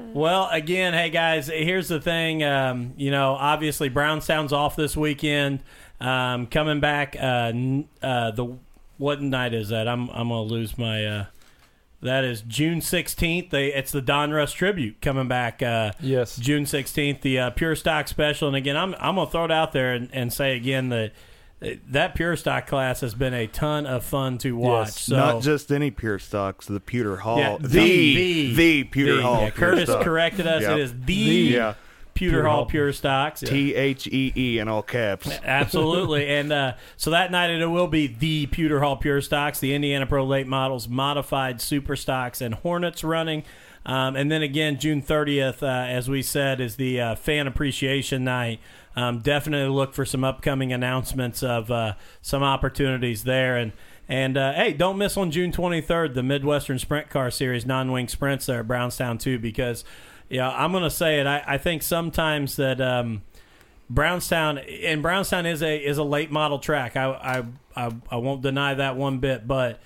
Well, 0.00 0.48
again, 0.52 0.92
hey 0.94 1.10
guys, 1.10 1.48
here's 1.48 1.88
the 1.88 2.00
thing. 2.00 2.44
Um, 2.44 2.94
you 2.96 3.10
know, 3.10 3.32
obviously 3.32 3.88
Brownstown's 3.88 4.52
off 4.52 4.76
this 4.76 4.96
weekend. 4.96 5.60
Um, 6.00 6.46
coming 6.46 6.80
back, 6.80 7.16
uh, 7.18 7.50
n- 7.54 7.88
uh, 8.02 8.30
the 8.30 8.56
what 8.98 9.20
night 9.20 9.54
is 9.54 9.68
that? 9.70 9.88
I'm 9.88 10.08
I'm 10.10 10.28
gonna 10.28 10.42
lose 10.42 10.76
my. 10.78 11.04
Uh, 11.04 11.24
that 12.00 12.22
is 12.22 12.42
June 12.42 12.78
16th. 12.78 13.50
They, 13.50 13.72
it's 13.74 13.90
the 13.90 14.00
Don 14.00 14.30
Russ 14.30 14.52
tribute 14.52 15.00
coming 15.00 15.26
back. 15.26 15.60
Uh, 15.64 15.90
yes. 15.98 16.36
June 16.36 16.62
16th, 16.64 17.22
the 17.22 17.40
uh, 17.40 17.50
Pure 17.50 17.74
Stock 17.74 18.06
Special. 18.06 18.46
And 18.46 18.56
again, 18.56 18.76
I'm 18.76 18.94
I'm 19.00 19.16
gonna 19.16 19.28
throw 19.28 19.44
it 19.46 19.50
out 19.50 19.72
there 19.72 19.94
and, 19.94 20.08
and 20.12 20.32
say 20.32 20.56
again 20.56 20.90
that 20.90 21.12
that 21.88 22.14
Pure 22.14 22.36
Stock 22.36 22.68
class 22.68 23.00
has 23.00 23.14
been 23.14 23.34
a 23.34 23.48
ton 23.48 23.84
of 23.84 24.04
fun 24.04 24.38
to 24.38 24.52
watch. 24.56 24.86
Yes. 24.86 25.00
So 25.00 25.16
Not 25.16 25.42
just 25.42 25.72
any 25.72 25.90
Pure 25.90 26.20
Stocks, 26.20 26.66
the 26.66 26.78
Pewter 26.78 27.16
Hall. 27.16 27.38
Yeah, 27.40 27.56
the, 27.58 27.66
the- 27.68 28.54
the, 28.54 28.84
Pewter 28.84 29.16
the- 29.16 29.22
Hall. 29.22 29.40
yeah, 29.42 29.50
Pure 29.50 29.70
Curtis 29.70 29.88
Stock. 29.88 30.04
corrected 30.04 30.46
us. 30.46 30.62
Yep. 30.62 30.70
It 30.70 30.78
is 30.80 30.94
the, 31.04 31.14
Yeah. 31.14 31.74
Pewter 32.18 32.32
Pure 32.38 32.44
Hall 32.44 32.56
Hall. 32.56 32.66
Pure 32.66 32.92
Stocks. 32.92 33.40
T 33.40 33.74
H 33.74 34.06
E 34.08 34.32
E 34.36 34.58
in 34.58 34.68
all 34.68 34.82
caps. 34.82 35.28
Absolutely. 35.44 36.28
and 36.28 36.52
uh, 36.52 36.74
so 36.96 37.10
that 37.10 37.30
night 37.30 37.50
it 37.50 37.66
will 37.66 37.86
be 37.86 38.06
the 38.06 38.46
Pewter 38.46 38.80
Hall 38.80 38.96
Pure 38.96 39.22
Stocks, 39.22 39.60
the 39.60 39.74
Indiana 39.74 40.06
Pro 40.06 40.24
Late 40.24 40.46
Models, 40.46 40.88
Modified 40.88 41.60
Super 41.60 41.96
Stocks, 41.96 42.40
and 42.40 42.54
Hornets 42.54 43.04
running. 43.04 43.44
Um, 43.86 44.16
and 44.16 44.30
then 44.30 44.42
again, 44.42 44.78
June 44.78 45.00
30th, 45.00 45.62
uh, 45.62 45.66
as 45.66 46.10
we 46.10 46.22
said, 46.22 46.60
is 46.60 46.76
the 46.76 47.00
uh, 47.00 47.14
Fan 47.14 47.46
Appreciation 47.46 48.24
Night. 48.24 48.60
Um, 48.96 49.20
definitely 49.20 49.72
look 49.72 49.94
for 49.94 50.04
some 50.04 50.24
upcoming 50.24 50.72
announcements 50.72 51.42
of 51.42 51.70
uh, 51.70 51.94
some 52.20 52.42
opportunities 52.42 53.24
there. 53.24 53.56
And 53.56 53.72
and 54.08 54.36
uh, 54.36 54.54
hey, 54.54 54.72
don't 54.72 54.98
miss 54.98 55.16
on 55.16 55.30
June 55.30 55.52
23rd 55.52 56.14
the 56.14 56.22
Midwestern 56.22 56.78
Sprint 56.78 57.10
Car 57.10 57.30
Series 57.30 57.64
non-wing 57.66 58.08
sprints 58.08 58.46
there 58.46 58.60
at 58.60 58.66
Brownstown 58.66 59.18
too, 59.18 59.38
because 59.38 59.84
yeah, 60.28 60.50
I'm 60.50 60.72
going 60.72 60.84
to 60.84 60.90
say 60.90 61.20
it. 61.20 61.26
I, 61.26 61.42
I 61.46 61.58
think 61.58 61.82
sometimes 61.82 62.56
that. 62.56 62.80
Um, 62.80 63.22
Brownstown 63.90 64.58
and 64.58 65.00
Brownstown 65.00 65.46
is 65.46 65.62
a 65.62 65.78
is 65.82 65.96
a 65.96 66.04
late 66.04 66.30
model 66.30 66.58
track. 66.58 66.94
I 66.94 67.06
I 67.74 67.86
I, 67.86 67.94
I 68.10 68.16
won't 68.16 68.42
deny 68.42 68.74
that 68.74 68.96
one 68.96 69.18
bit, 69.18 69.48
but 69.48 69.80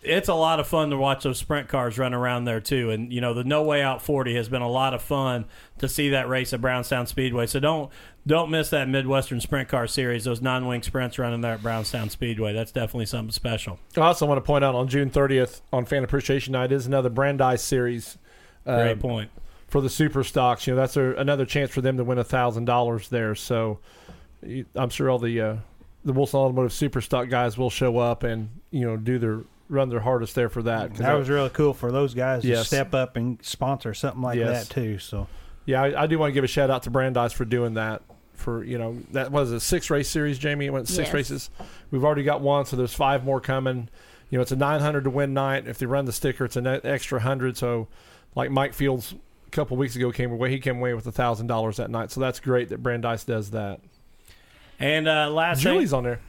it's 0.00 0.28
a 0.28 0.34
lot 0.34 0.60
of 0.60 0.66
fun 0.66 0.90
to 0.90 0.96
watch 0.96 1.22
those 1.24 1.38
sprint 1.38 1.68
cars 1.68 1.98
run 1.98 2.12
around 2.14 2.44
there 2.44 2.60
too. 2.60 2.90
And 2.90 3.12
you 3.12 3.20
know, 3.20 3.34
the 3.34 3.44
No 3.44 3.62
Way 3.62 3.82
Out 3.82 4.02
40 4.02 4.34
has 4.36 4.48
been 4.48 4.62
a 4.62 4.68
lot 4.68 4.94
of 4.94 5.02
fun 5.02 5.44
to 5.78 5.88
see 5.88 6.10
that 6.10 6.28
race 6.28 6.52
at 6.52 6.60
Brownstown 6.60 7.06
Speedway. 7.06 7.46
So 7.46 7.58
don't 7.58 7.90
don't 8.26 8.50
miss 8.50 8.70
that 8.70 8.88
Midwestern 8.88 9.40
Sprint 9.40 9.68
Car 9.68 9.88
Series. 9.88 10.22
Those 10.22 10.40
non-wing 10.40 10.82
sprints 10.82 11.18
running 11.18 11.40
there 11.40 11.54
at 11.54 11.62
Brownstown 11.62 12.10
Speedway. 12.10 12.52
That's 12.52 12.70
definitely 12.70 13.06
something 13.06 13.32
special. 13.32 13.80
I 13.96 14.02
also 14.02 14.26
want 14.26 14.38
to 14.38 14.42
point 14.42 14.62
out 14.62 14.76
on 14.76 14.86
June 14.86 15.10
30th 15.10 15.62
on 15.72 15.84
Fan 15.84 16.04
Appreciation 16.04 16.52
Night 16.52 16.70
is 16.70 16.86
another 16.86 17.10
Brandeis 17.10 17.62
series. 17.62 18.18
uh, 18.66 18.82
Great 18.82 19.00
point. 19.00 19.30
For 19.72 19.80
the 19.80 19.88
super 19.88 20.22
stocks. 20.22 20.66
You 20.66 20.74
know, 20.74 20.80
that's 20.80 20.98
a, 20.98 21.14
another 21.14 21.46
chance 21.46 21.70
for 21.70 21.80
them 21.80 21.96
to 21.96 22.04
win 22.04 22.18
a 22.18 22.24
thousand 22.24 22.66
dollars 22.66 23.08
there. 23.08 23.34
So 23.34 23.78
I'm 24.76 24.90
sure 24.90 25.08
all 25.08 25.18
the 25.18 25.40
uh, 25.40 25.56
the 26.04 26.12
Wilson 26.12 26.38
Automotive 26.40 26.72
super 26.74 27.00
stock 27.00 27.28
guys 27.30 27.56
will 27.56 27.70
show 27.70 27.96
up 27.98 28.22
and 28.22 28.50
you 28.70 28.86
know 28.86 28.96
do 28.98 29.18
their 29.18 29.40
run 29.68 29.88
their 29.88 30.00
hardest 30.00 30.34
there 30.34 30.50
for 30.50 30.62
that. 30.64 30.94
that 30.96 31.14
was 31.14 31.30
really 31.30 31.48
cool 31.48 31.72
for 31.72 31.90
those 31.90 32.12
guys 32.12 32.42
to 32.42 32.64
step 32.64 32.92
up 32.92 33.16
and 33.16 33.38
sponsor 33.42 33.94
something 33.94 34.20
like 34.20 34.38
Yes. 34.38 34.68
that 34.68 34.74
too. 34.74 34.98
So 34.98 35.26
yeah, 35.64 35.82
I, 35.82 36.02
I 36.02 36.06
do 36.06 36.18
want 36.18 36.30
to 36.30 36.34
give 36.34 36.44
a 36.44 36.48
shout 36.48 36.68
out 36.70 36.82
to 36.82 36.90
Brandeis 36.90 37.32
for 37.32 37.44
doing 37.46 37.74
that. 37.74 38.02
For 38.34 38.62
you 38.64 38.76
know 38.76 38.98
that 39.12 39.30
was 39.32 39.52
a 39.52 39.60
six 39.60 39.88
race 39.88 40.08
series, 40.08 40.38
Jamie. 40.38 40.66
It 40.66 40.70
went 40.72 40.88
six 40.88 41.08
Yes. 41.08 41.14
races. 41.14 41.50
We've 41.90 42.04
already 42.04 42.24
got 42.24 42.40
one, 42.42 42.66
so 42.66 42.76
there's 42.76 42.92
five 42.94 43.24
more 43.24 43.40
coming. 43.40 43.88
You 44.28 44.38
know, 44.38 44.42
it's 44.42 44.50
a 44.52 44.56
900 44.56 45.04
to 45.04 45.10
win 45.10 45.32
night. 45.32 45.66
If 45.68 45.78
they 45.78 45.86
run 45.86 46.04
the 46.06 46.12
sticker, 46.12 46.44
it's 46.46 46.56
an 46.56 46.66
extra 46.66 47.20
hundred. 47.20 47.56
So, 47.56 47.86
like 48.34 48.50
Mike 48.50 48.72
Fields 48.74 49.14
a 49.14 49.16
couple 49.52 49.76
weeks 49.76 49.94
ago 49.94 50.10
came 50.10 50.32
away, 50.32 50.50
he 50.50 50.58
came 50.58 50.78
away 50.78 50.94
with 50.94 51.06
a 51.06 51.12
thousand 51.12 51.46
dollars 51.46 51.76
that 51.76 51.90
night. 51.90 52.10
So 52.10 52.20
that's 52.20 52.40
great 52.40 52.70
that 52.70 52.82
Brandeis 52.82 53.24
does 53.24 53.50
that. 53.50 53.80
And 54.78 55.06
uh, 55.06 55.30
last 55.30 55.62
thing, 55.62 55.74
Julie's 55.74 55.92
on 55.92 56.04
there. 56.04 56.20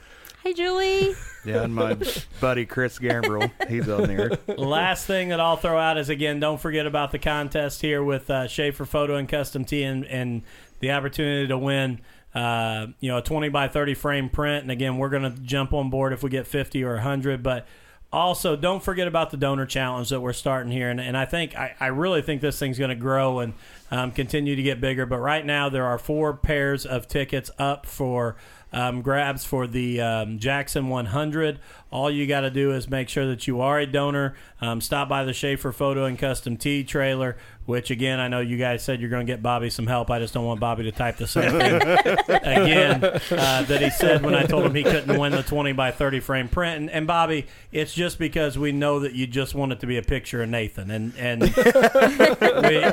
Hey, 0.44 0.54
Julie. 0.54 1.16
Yeah, 1.46 1.64
and 1.64 1.76
my 1.76 1.98
buddy 2.40 2.66
Chris 2.66 2.98
Gambrel, 3.00 3.52
he's 3.68 3.90
on 3.90 4.04
there. 4.08 4.32
Last 4.48 5.06
thing 5.06 5.28
that 5.28 5.42
I'll 5.42 5.58
throw 5.58 5.78
out 5.78 5.98
is 5.98 6.08
again, 6.08 6.40
don't 6.40 6.58
forget 6.58 6.86
about 6.88 7.12
the 7.12 7.20
contest 7.20 7.82
here 7.82 8.02
with 8.02 8.30
uh, 8.30 8.48
Schaefer 8.48 8.86
Photo 8.86 9.18
and 9.18 9.28
Custom 9.28 9.66
Tee 9.66 9.84
and, 9.84 10.06
and 10.06 10.44
the 10.80 10.92
opportunity 10.92 11.48
to 11.50 11.58
win, 11.58 12.00
uh, 12.34 12.88
you 13.02 13.10
know, 13.10 13.18
a 13.18 13.22
20 13.22 13.50
by 13.50 13.68
30 13.68 13.94
frame 13.94 14.30
print. 14.30 14.62
And 14.62 14.72
again, 14.72 14.98
we're 14.98 15.10
going 15.10 15.24
to 15.24 15.38
jump 15.42 15.74
on 15.74 15.90
board 15.90 16.14
if 16.14 16.24
we 16.24 16.30
get 16.30 16.48
50 16.48 16.82
or 16.86 16.94
100. 16.94 17.44
But 17.44 17.68
also, 18.14 18.56
don't 18.56 18.82
forget 18.82 19.08
about 19.08 19.32
the 19.32 19.38
donor 19.38 19.66
challenge 19.66 20.10
that 20.10 20.22
we're 20.22 20.34
starting 20.34 20.72
here. 20.72 20.90
And, 20.90 21.02
and 21.02 21.18
I 21.18 21.26
think, 21.26 21.56
I, 21.56 21.76
I 21.80 21.88
really 21.88 22.22
think 22.22 22.42
this 22.42 22.60
thing's 22.60 22.78
going 22.78 22.90
to 22.90 22.96
grow. 22.96 23.40
And 23.40 23.54
um, 23.94 24.12
continue 24.12 24.56
to 24.56 24.64
get 24.64 24.82
bigger. 24.82 25.06
But 25.06 25.20
right 25.20 25.46
now, 25.46 25.70
there 25.70 25.86
are 25.86 26.00
four 26.00 26.34
pairs 26.34 26.84
of 26.84 27.08
tickets 27.08 27.52
up 27.60 27.86
for 27.86 28.36
um, 28.72 29.04
grabs 29.04 29.46
for 29.46 29.68
the 29.68 30.02
um, 30.02 30.40
Jackson 30.40 30.90
100. 30.90 31.60
All 31.92 32.10
you 32.10 32.26
got 32.26 32.42
to 32.42 32.50
do 32.50 32.72
is 32.72 32.90
make 32.90 33.08
sure 33.08 33.28
that 33.28 33.46
you 33.46 33.62
are 33.62 33.78
a 33.78 33.86
donor. 33.86 34.34
Um, 34.60 34.82
stop 34.82 35.08
by 35.08 35.24
the 35.24 35.32
Schaefer 35.32 35.72
Photo 35.72 36.06
and 36.06 36.18
Custom 36.18 36.58
Tee 36.58 36.84
trailer, 36.84 37.38
which 37.66 37.92
again, 37.92 38.20
I 38.20 38.28
know 38.28 38.40
you 38.40 38.58
guys 38.58 38.84
said 38.84 39.00
you're 39.02 39.10
going 39.10 39.26
to 39.26 39.32
get 39.32 39.42
Bobby 39.42 39.70
some 39.70 39.88
help. 39.88 40.10
I 40.12 40.20
just 40.20 40.34
don't 40.34 40.46
want 40.46 40.60
Bobby 40.60 40.84
to 40.84 40.92
type 40.92 41.18
the 41.18 41.28
same 41.28 41.52
thing 41.52 41.76
again 42.30 43.04
uh, 43.04 43.64
that 43.64 43.82
he 43.82 43.90
said 43.90 44.24
when 44.24 44.36
I 44.36 44.44
told 44.44 44.66
him 44.66 44.76
he 44.76 44.84
couldn't 44.84 45.18
win 45.20 45.32
the 45.32 45.44
20 45.44 45.72
by 45.74 45.92
30 45.92 46.20
frame 46.20 46.48
print. 46.50 46.78
And, 46.82 46.90
and 46.92 47.08
Bobby, 47.08 47.48
it's 47.72 47.94
just 47.94 48.20
because 48.20 48.58
we 48.58 48.72
know 48.72 49.00
that 49.00 49.14
you 49.14 49.28
just 49.28 49.56
want 49.56 49.72
it 49.72 49.80
to 49.82 49.88
be 49.88 49.98
a 49.98 50.02
picture 50.04 50.44
of 50.44 50.50
Nathan, 50.50 50.92
and 50.92 51.14
and 51.18 51.42
we, 51.44 51.50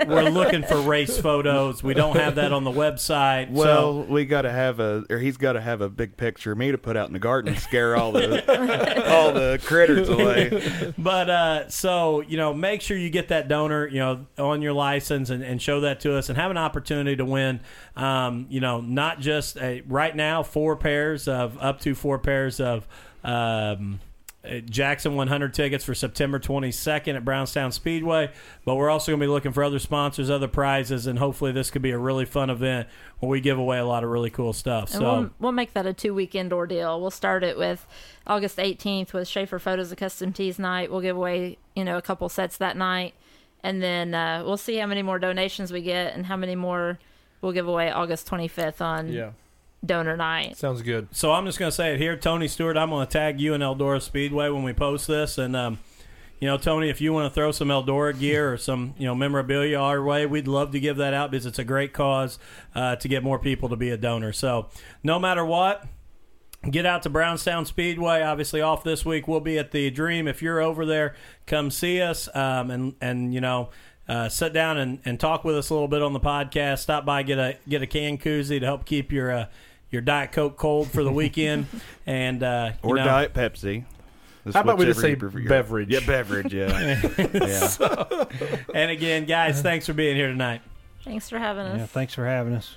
we're 0.08 0.30
looking 0.30 0.62
for 0.62 0.80
race 0.80 1.18
photos. 1.18 1.82
We 1.82 1.94
don't 1.94 2.16
have 2.16 2.36
that 2.36 2.52
on 2.52 2.64
the 2.64 2.70
website. 2.70 3.46
so- 3.48 3.52
Well, 3.52 4.02
we 4.04 4.24
got 4.24 4.42
to 4.42 4.50
have 4.52 4.80
a, 4.80 5.04
or 5.10 5.18
he's 5.18 5.36
got 5.36 5.52
to 5.54 5.60
have 5.60 5.80
a 5.80 5.88
big 5.88 6.16
picture 6.16 6.52
of 6.52 6.58
me 6.58 6.70
to 6.70 6.78
put 6.78 6.96
out 6.96 7.08
in 7.08 7.12
the 7.12 7.18
garden 7.18 7.52
and 7.54 7.60
scare 7.62 7.96
all 7.96 8.12
the 8.12 9.10
all 9.10 9.32
the 9.32 9.60
critters 9.64 10.08
away. 10.08 10.92
But 10.98 11.30
uh, 11.30 11.68
so 11.68 12.20
you 12.22 12.36
know, 12.36 12.52
make 12.54 12.80
sure 12.82 12.96
you 12.96 13.10
get 13.10 13.28
that 13.28 13.48
donor, 13.48 13.86
you 13.86 13.98
know, 13.98 14.26
on 14.38 14.59
your 14.62 14.72
license 14.72 15.30
and, 15.30 15.42
and 15.42 15.60
show 15.60 15.80
that 15.80 16.00
to 16.00 16.16
us, 16.16 16.28
and 16.28 16.38
have 16.38 16.50
an 16.50 16.58
opportunity 16.58 17.16
to 17.16 17.24
win. 17.24 17.60
Um, 17.96 18.46
you 18.48 18.60
know, 18.60 18.80
not 18.80 19.20
just 19.20 19.56
a, 19.58 19.82
right 19.86 20.14
now 20.14 20.42
four 20.42 20.76
pairs 20.76 21.28
of 21.28 21.58
up 21.58 21.80
to 21.80 21.94
four 21.94 22.18
pairs 22.18 22.60
of. 22.60 22.86
Um, 23.22 24.00
uh, 24.42 24.60
Jackson 24.60 25.16
100 25.16 25.52
tickets 25.52 25.84
for 25.84 25.94
September 25.94 26.38
22nd 26.38 27.14
at 27.14 27.24
Brownstown 27.24 27.72
Speedway. 27.72 28.30
But 28.64 28.76
we're 28.76 28.88
also 28.88 29.12
going 29.12 29.20
to 29.20 29.24
be 29.26 29.28
looking 29.28 29.52
for 29.52 29.62
other 29.62 29.78
sponsors, 29.78 30.30
other 30.30 30.48
prizes, 30.48 31.06
and 31.06 31.18
hopefully 31.18 31.52
this 31.52 31.70
could 31.70 31.82
be 31.82 31.90
a 31.90 31.98
really 31.98 32.24
fun 32.24 32.48
event 32.48 32.88
where 33.18 33.28
we 33.28 33.40
give 33.42 33.58
away 33.58 33.78
a 33.78 33.84
lot 33.84 34.02
of 34.02 34.08
really 34.08 34.30
cool 34.30 34.54
stuff. 34.54 34.94
And 34.94 35.00
so 35.00 35.02
we'll, 35.02 35.30
we'll 35.40 35.52
make 35.52 35.74
that 35.74 35.84
a 35.84 35.92
two 35.92 36.14
week 36.14 36.34
indoor 36.34 36.66
deal. 36.66 36.98
We'll 37.00 37.10
start 37.10 37.44
it 37.44 37.58
with 37.58 37.86
August 38.26 38.56
18th 38.56 39.12
with 39.12 39.28
Schaefer 39.28 39.58
Photos 39.58 39.92
of 39.92 39.98
Custom 39.98 40.32
Tees 40.32 40.58
night. 40.58 40.90
We'll 40.90 41.02
give 41.02 41.16
away, 41.16 41.58
you 41.76 41.84
know, 41.84 41.98
a 41.98 42.02
couple 42.02 42.28
sets 42.30 42.56
that 42.56 42.78
night. 42.78 43.12
And 43.62 43.82
then 43.82 44.14
uh, 44.14 44.42
we'll 44.44 44.56
see 44.56 44.76
how 44.76 44.86
many 44.86 45.02
more 45.02 45.18
donations 45.18 45.72
we 45.72 45.82
get 45.82 46.14
and 46.14 46.26
how 46.26 46.36
many 46.36 46.56
more 46.56 46.98
we'll 47.42 47.52
give 47.52 47.68
away 47.68 47.90
August 47.90 48.28
25th 48.28 48.80
on 48.80 49.08
Yeah, 49.08 49.30
donor 49.84 50.16
night. 50.16 50.56
sounds 50.56 50.82
good. 50.82 51.08
So 51.12 51.32
I'm 51.32 51.44
just 51.46 51.58
going 51.58 51.70
to 51.70 51.74
say 51.74 51.92
it 51.94 51.98
here, 52.00 52.16
Tony 52.16 52.48
Stewart. 52.48 52.76
I'm 52.76 52.90
going 52.90 53.06
to 53.06 53.12
tag 53.12 53.40
you 53.40 53.54
in 53.54 53.60
Eldora 53.60 54.00
Speedway 54.00 54.48
when 54.48 54.62
we 54.62 54.72
post 54.72 55.06
this, 55.06 55.36
and 55.38 55.54
um, 55.56 55.78
you 56.38 56.48
know, 56.48 56.56
Tony, 56.56 56.88
if 56.88 57.02
you 57.02 57.12
want 57.12 57.30
to 57.30 57.34
throw 57.34 57.52
some 57.52 57.68
Eldora 57.68 58.18
gear 58.18 58.52
or 58.52 58.56
some 58.56 58.94
you 58.96 59.06
know 59.06 59.14
memorabilia 59.14 59.78
our 59.78 60.02
way, 60.02 60.24
we'd 60.24 60.48
love 60.48 60.72
to 60.72 60.80
give 60.80 60.96
that 60.96 61.12
out 61.12 61.30
because 61.30 61.44
it's 61.46 61.58
a 61.58 61.64
great 61.64 61.92
cause 61.92 62.38
uh, 62.74 62.96
to 62.96 63.08
get 63.08 63.22
more 63.22 63.38
people 63.38 63.68
to 63.68 63.76
be 63.76 63.90
a 63.90 63.96
donor. 63.98 64.32
So 64.32 64.68
no 65.02 65.18
matter 65.18 65.44
what. 65.44 65.84
Get 66.68 66.84
out 66.84 67.02
to 67.04 67.10
Brownstown 67.10 67.64
Speedway. 67.64 68.20
Obviously, 68.20 68.60
off 68.60 68.84
this 68.84 69.02
week. 69.04 69.26
We'll 69.26 69.40
be 69.40 69.58
at 69.58 69.70
the 69.70 69.90
Dream. 69.90 70.28
If 70.28 70.42
you're 70.42 70.60
over 70.60 70.84
there, 70.84 71.14
come 71.46 71.70
see 71.70 72.02
us 72.02 72.28
um, 72.34 72.70
and 72.70 72.94
and 73.00 73.32
you 73.32 73.40
know 73.40 73.70
uh, 74.06 74.28
sit 74.28 74.52
down 74.52 74.76
and, 74.76 74.98
and 75.06 75.18
talk 75.18 75.42
with 75.42 75.56
us 75.56 75.70
a 75.70 75.74
little 75.74 75.88
bit 75.88 76.02
on 76.02 76.12
the 76.12 76.20
podcast. 76.20 76.80
Stop 76.80 77.06
by 77.06 77.22
get 77.22 77.38
a 77.38 77.56
get 77.66 77.80
a 77.80 77.86
can 77.86 78.18
koozie 78.18 78.60
to 78.60 78.66
help 78.66 78.84
keep 78.84 79.10
your 79.10 79.32
uh, 79.32 79.46
your 79.90 80.02
Diet 80.02 80.32
Coke 80.32 80.58
cold 80.58 80.88
for 80.88 81.02
the 81.02 81.12
weekend, 81.12 81.66
and 82.06 82.42
uh, 82.42 82.72
you 82.84 82.90
Or 82.90 82.96
know, 82.96 83.04
Diet 83.04 83.32
Pepsi. 83.32 83.84
Just 84.44 84.54
How 84.54 84.60
about 84.62 84.78
we 84.78 84.84
just 84.84 85.02
whichever 85.02 85.30
say 85.40 85.48
beverage? 85.48 85.88
Yeah, 85.88 86.00
beverage. 86.06 86.52
Yeah, 86.52 87.00
yeah. 87.34 88.24
And 88.74 88.90
again, 88.90 89.24
guys, 89.26 89.62
thanks 89.62 89.86
for 89.86 89.92
being 89.92 90.16
here 90.16 90.28
tonight. 90.28 90.60
Thanks 91.04 91.28
for 91.30 91.38
having 91.38 91.66
us. 91.66 91.78
Yeah, 91.78 91.86
thanks 91.86 92.14
for 92.14 92.26
having 92.26 92.54
us. 92.54 92.76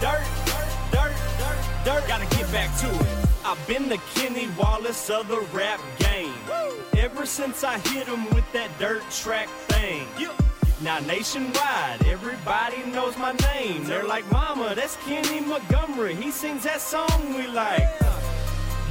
dirt, 0.00 0.24
dirt, 0.46 0.68
dirt, 0.92 1.14
dirt. 1.84 2.08
Gotta 2.08 2.26
get 2.36 2.50
back 2.52 2.76
to 2.78 2.88
it. 2.88 3.28
I've 3.44 3.64
been 3.66 3.88
the 3.88 3.98
Kenny 4.14 4.48
Wallace 4.58 5.08
of 5.10 5.28
the 5.28 5.40
rap 5.52 5.80
game. 5.98 6.34
Ever 6.96 7.26
since 7.26 7.62
I 7.64 7.78
hit 7.78 8.06
him 8.06 8.24
with 8.34 8.50
that 8.52 8.70
dirt 8.78 9.02
track 9.10 9.48
thing. 9.68 10.06
Now 10.82 10.98
nationwide, 11.00 12.06
everybody 12.06 12.84
knows 12.90 13.16
my 13.16 13.32
name. 13.54 13.84
They're 13.84 14.04
like, 14.06 14.30
Mama, 14.30 14.74
that's 14.74 14.96
Kenny 15.06 15.40
Montgomery. 15.40 16.14
He 16.14 16.30
sings 16.30 16.64
that 16.64 16.80
song 16.80 17.34
we 17.34 17.46
like. 17.46 17.88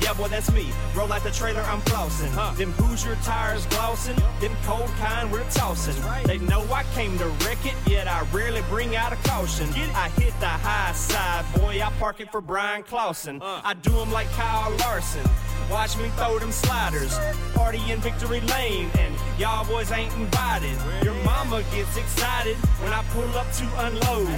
Yeah, 0.05 0.13
boy, 0.13 0.27
that's 0.27 0.51
me. 0.51 0.69
Roll 0.95 1.11
out 1.11 1.23
the 1.23 1.31
trailer, 1.31 1.61
I'm 1.61 1.81
flossing. 1.81 2.31
Them 2.55 2.71
Hoosier 2.73 3.15
tires 3.23 3.65
glossing. 3.65 4.15
Them 4.39 4.55
cold 4.63 4.87
kind 4.99 5.31
we're 5.31 5.43
tossing. 5.49 5.95
They 6.25 6.37
know 6.37 6.61
I 6.71 6.83
came 6.93 7.17
to 7.17 7.25
wreck 7.43 7.65
it, 7.65 7.73
yet 7.87 8.07
I 8.07 8.21
rarely 8.31 8.61
bring 8.69 8.95
out 8.95 9.13
a 9.13 9.15
caution. 9.27 9.67
I 9.95 10.09
hit 10.09 10.39
the 10.39 10.45
high 10.45 10.93
side, 10.93 11.43
boy, 11.55 11.81
I 11.83 11.91
park 11.97 12.19
it 12.19 12.31
for 12.31 12.39
Bryan 12.39 12.83
Clauson. 12.83 13.39
I 13.41 13.73
do 13.73 13.95
do 13.95 14.01
'em 14.01 14.11
like 14.11 14.29
Kyle 14.33 14.69
Larson. 14.77 15.23
Watch 15.69 15.97
me 15.97 16.09
throw 16.15 16.37
them 16.39 16.51
sliders. 16.51 17.17
Party 17.53 17.81
in 17.91 17.99
Victory 17.99 18.41
Lane, 18.41 18.89
and 18.99 19.15
y'all 19.39 19.65
boys 19.65 19.91
ain't 19.91 20.13
invited. 20.13 20.77
Your 21.03 21.15
mama 21.23 21.63
gets 21.73 21.97
excited 21.97 22.55
when 22.81 22.93
I 22.93 23.03
pull 23.09 23.29
up 23.37 23.51
to 23.53 23.65
unload. 23.85 24.29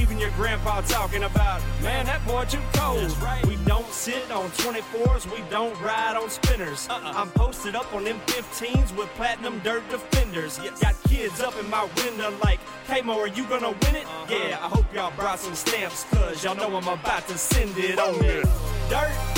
Even 0.00 0.18
your 0.18 0.30
grandpa 0.32 0.80
talking 0.82 1.24
about, 1.24 1.62
man, 1.82 2.06
that 2.06 2.24
boy 2.26 2.44
too 2.44 2.60
cold. 2.74 3.16
We 3.46 3.56
don't 3.64 3.86
sit 3.92 4.30
on 4.30 4.50
24s, 4.50 5.30
we 5.32 5.42
don't 5.50 5.78
ride 5.80 6.16
on 6.16 6.28
spinners. 6.28 6.86
Uh-uh. 6.88 7.12
I'm 7.16 7.30
posted 7.30 7.74
up 7.74 7.92
on 7.94 8.04
them 8.04 8.20
15s 8.26 8.96
with 8.96 9.08
platinum 9.16 9.60
dirt 9.60 9.88
defenders. 9.90 10.58
Got 10.80 10.94
kids 11.08 11.40
up 11.40 11.58
in 11.58 11.68
my 11.70 11.88
window 12.04 12.32
like, 12.42 12.60
hey 12.86 13.00
Mo, 13.00 13.18
are 13.18 13.28
you 13.28 13.44
gonna 13.46 13.70
win 13.70 13.96
it? 13.96 14.04
Uh-huh. 14.04 14.34
Yeah, 14.34 14.58
I 14.60 14.68
hope 14.68 14.86
y'all 14.94 15.12
brought 15.16 15.38
some 15.38 15.54
stamps, 15.54 16.04
cause 16.10 16.44
y'all 16.44 16.54
know 16.56 16.76
I'm 16.76 16.88
about 16.88 17.26
to 17.28 17.38
send 17.38 17.76
it 17.78 17.98
on 17.98 18.14
it. 18.24 18.44
Dirt, 18.44 18.48
dirt, 18.90 19.37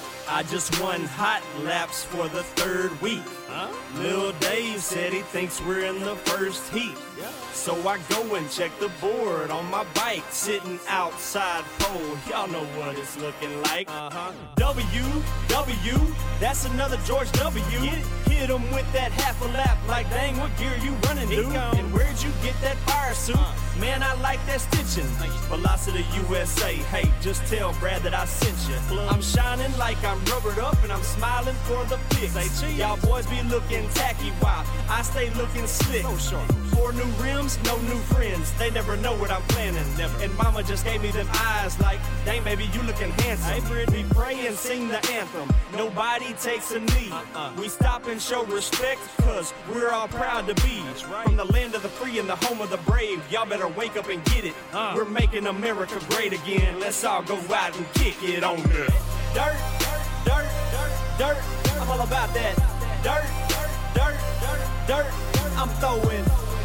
I 0.33 0.43
just 0.43 0.81
won 0.81 1.03
hot 1.03 1.43
laps 1.65 2.05
for 2.05 2.29
the 2.29 2.41
third 2.41 2.99
week. 3.01 3.21
Huh? 3.49 3.67
Lil 4.01 4.31
Dave 4.39 4.79
said 4.79 5.11
he 5.11 5.19
thinks 5.19 5.61
we're 5.61 5.83
in 5.83 5.99
the 5.99 6.15
first 6.15 6.71
heat. 6.71 6.95
So 7.53 7.75
I 7.87 7.99
go 8.09 8.35
and 8.35 8.49
check 8.49 8.71
the 8.79 8.89
board 8.99 9.51
on 9.51 9.65
my 9.69 9.85
bike, 9.93 10.23
sitting 10.29 10.79
outside 10.87 11.63
pole. 11.79 12.17
Y'all 12.29 12.47
know 12.47 12.65
what 12.79 12.97
it's 12.97 13.17
looking 13.17 13.61
like. 13.63 13.89
Uh-huh. 13.89 14.31
W, 14.55 15.03
W, 15.47 16.13
that's 16.39 16.65
another 16.65 16.97
George 17.05 17.31
W. 17.33 17.61
Hit 17.61 18.49
him 18.49 18.63
with 18.71 18.91
that 18.93 19.11
half 19.11 19.39
a 19.41 19.47
lap, 19.49 19.77
like 19.87 20.09
dang, 20.09 20.37
what 20.39 20.55
gear 20.57 20.75
you 20.81 20.91
running, 21.07 21.29
dude? 21.29 21.55
And 21.55 21.93
where'd 21.93 22.21
you 22.23 22.31
get 22.41 22.59
that 22.61 22.77
fire 22.89 23.13
suit. 23.13 23.37
Man, 23.79 24.03
I 24.03 24.13
like 24.21 24.43
that 24.45 24.61
stitching. 24.61 25.09
Velocity 25.49 26.05
USA. 26.29 26.73
Hey, 26.73 27.11
just 27.21 27.45
tell 27.47 27.73
Brad 27.79 28.01
that 28.03 28.13
I 28.13 28.25
sent 28.25 28.57
you. 28.69 28.99
I'm 29.01 29.21
shining 29.21 29.75
like 29.77 29.97
I'm 30.03 30.23
rubbered 30.25 30.59
up 30.59 30.81
and 30.83 30.91
I'm 30.91 31.03
smiling 31.03 31.55
for 31.63 31.83
the 31.85 31.97
pics. 32.09 32.63
Y'all 32.77 32.97
boys 32.97 33.25
be 33.27 33.41
looking 33.43 33.87
tacky 33.89 34.29
while 34.39 34.65
I 34.89 35.01
stay 35.01 35.29
looking 35.31 35.65
slick. 35.67 36.03
Four 36.73 36.93
new 36.93 37.10
rims, 37.19 37.57
no 37.63 37.77
new 37.81 37.97
friends. 38.13 38.51
They 38.57 38.69
never 38.71 38.97
know 38.97 39.13
what 39.17 39.31
I'm 39.31 39.41
planning. 39.43 39.85
Never. 39.97 40.23
And 40.23 40.35
mama 40.37 40.63
just 40.63 40.85
gave 40.85 41.01
me 41.01 41.11
them 41.11 41.27
eyes 41.33 41.79
like, 41.79 41.99
dang, 42.25 42.43
baby, 42.43 42.69
you 42.73 42.81
looking 42.83 43.11
handsome. 43.11 43.91
We 43.91 44.03
pray 44.11 44.47
and 44.47 44.55
sing 44.55 44.87
the 44.87 44.97
anthem. 45.11 45.49
Nobody 45.75 46.33
takes 46.33 46.71
a 46.71 46.79
knee. 46.79 47.09
Uh-uh. 47.11 47.53
We 47.57 47.69
stop 47.69 48.07
and 48.07 48.21
show 48.21 48.45
respect, 48.45 49.01
cause 49.21 49.53
we're 49.73 49.91
all 49.91 50.07
proud 50.07 50.47
to 50.47 50.55
be 50.55 50.81
from 51.01 51.35
the 51.37 51.45
land 51.45 51.75
of 51.75 51.83
the 51.83 51.89
free 51.89 52.19
and 52.19 52.27
the 52.27 52.35
home 52.35 52.61
of 52.61 52.69
the 52.69 52.77
brave. 52.77 53.21
Y'all 53.31 53.45
better 53.45 53.67
wake 53.67 53.97
up 53.97 54.09
and 54.09 54.23
get 54.25 54.45
it. 54.45 54.53
Uh. 54.73 54.93
We're 54.95 55.05
making 55.05 55.47
America 55.47 55.99
great 56.09 56.33
again. 56.33 56.79
Let's 56.79 57.03
all 57.03 57.23
go 57.23 57.37
out 57.53 57.75
and 57.77 57.93
kick 57.93 58.21
it 58.23 58.43
on 58.43 58.57
the 58.63 58.93
dirt, 59.33 59.57
dirt, 60.25 60.47
dirt, 60.71 60.93
dirt. 61.17 61.37
I'm 61.79 61.89
all 61.89 62.01
about 62.01 62.33
that. 62.33 62.55
Dirt, 63.03 63.25
dirt, 63.49 63.69
dirt, 63.95 64.17
dirt. 64.87 65.31
I'm 65.57 65.69
throwing 65.79 66.25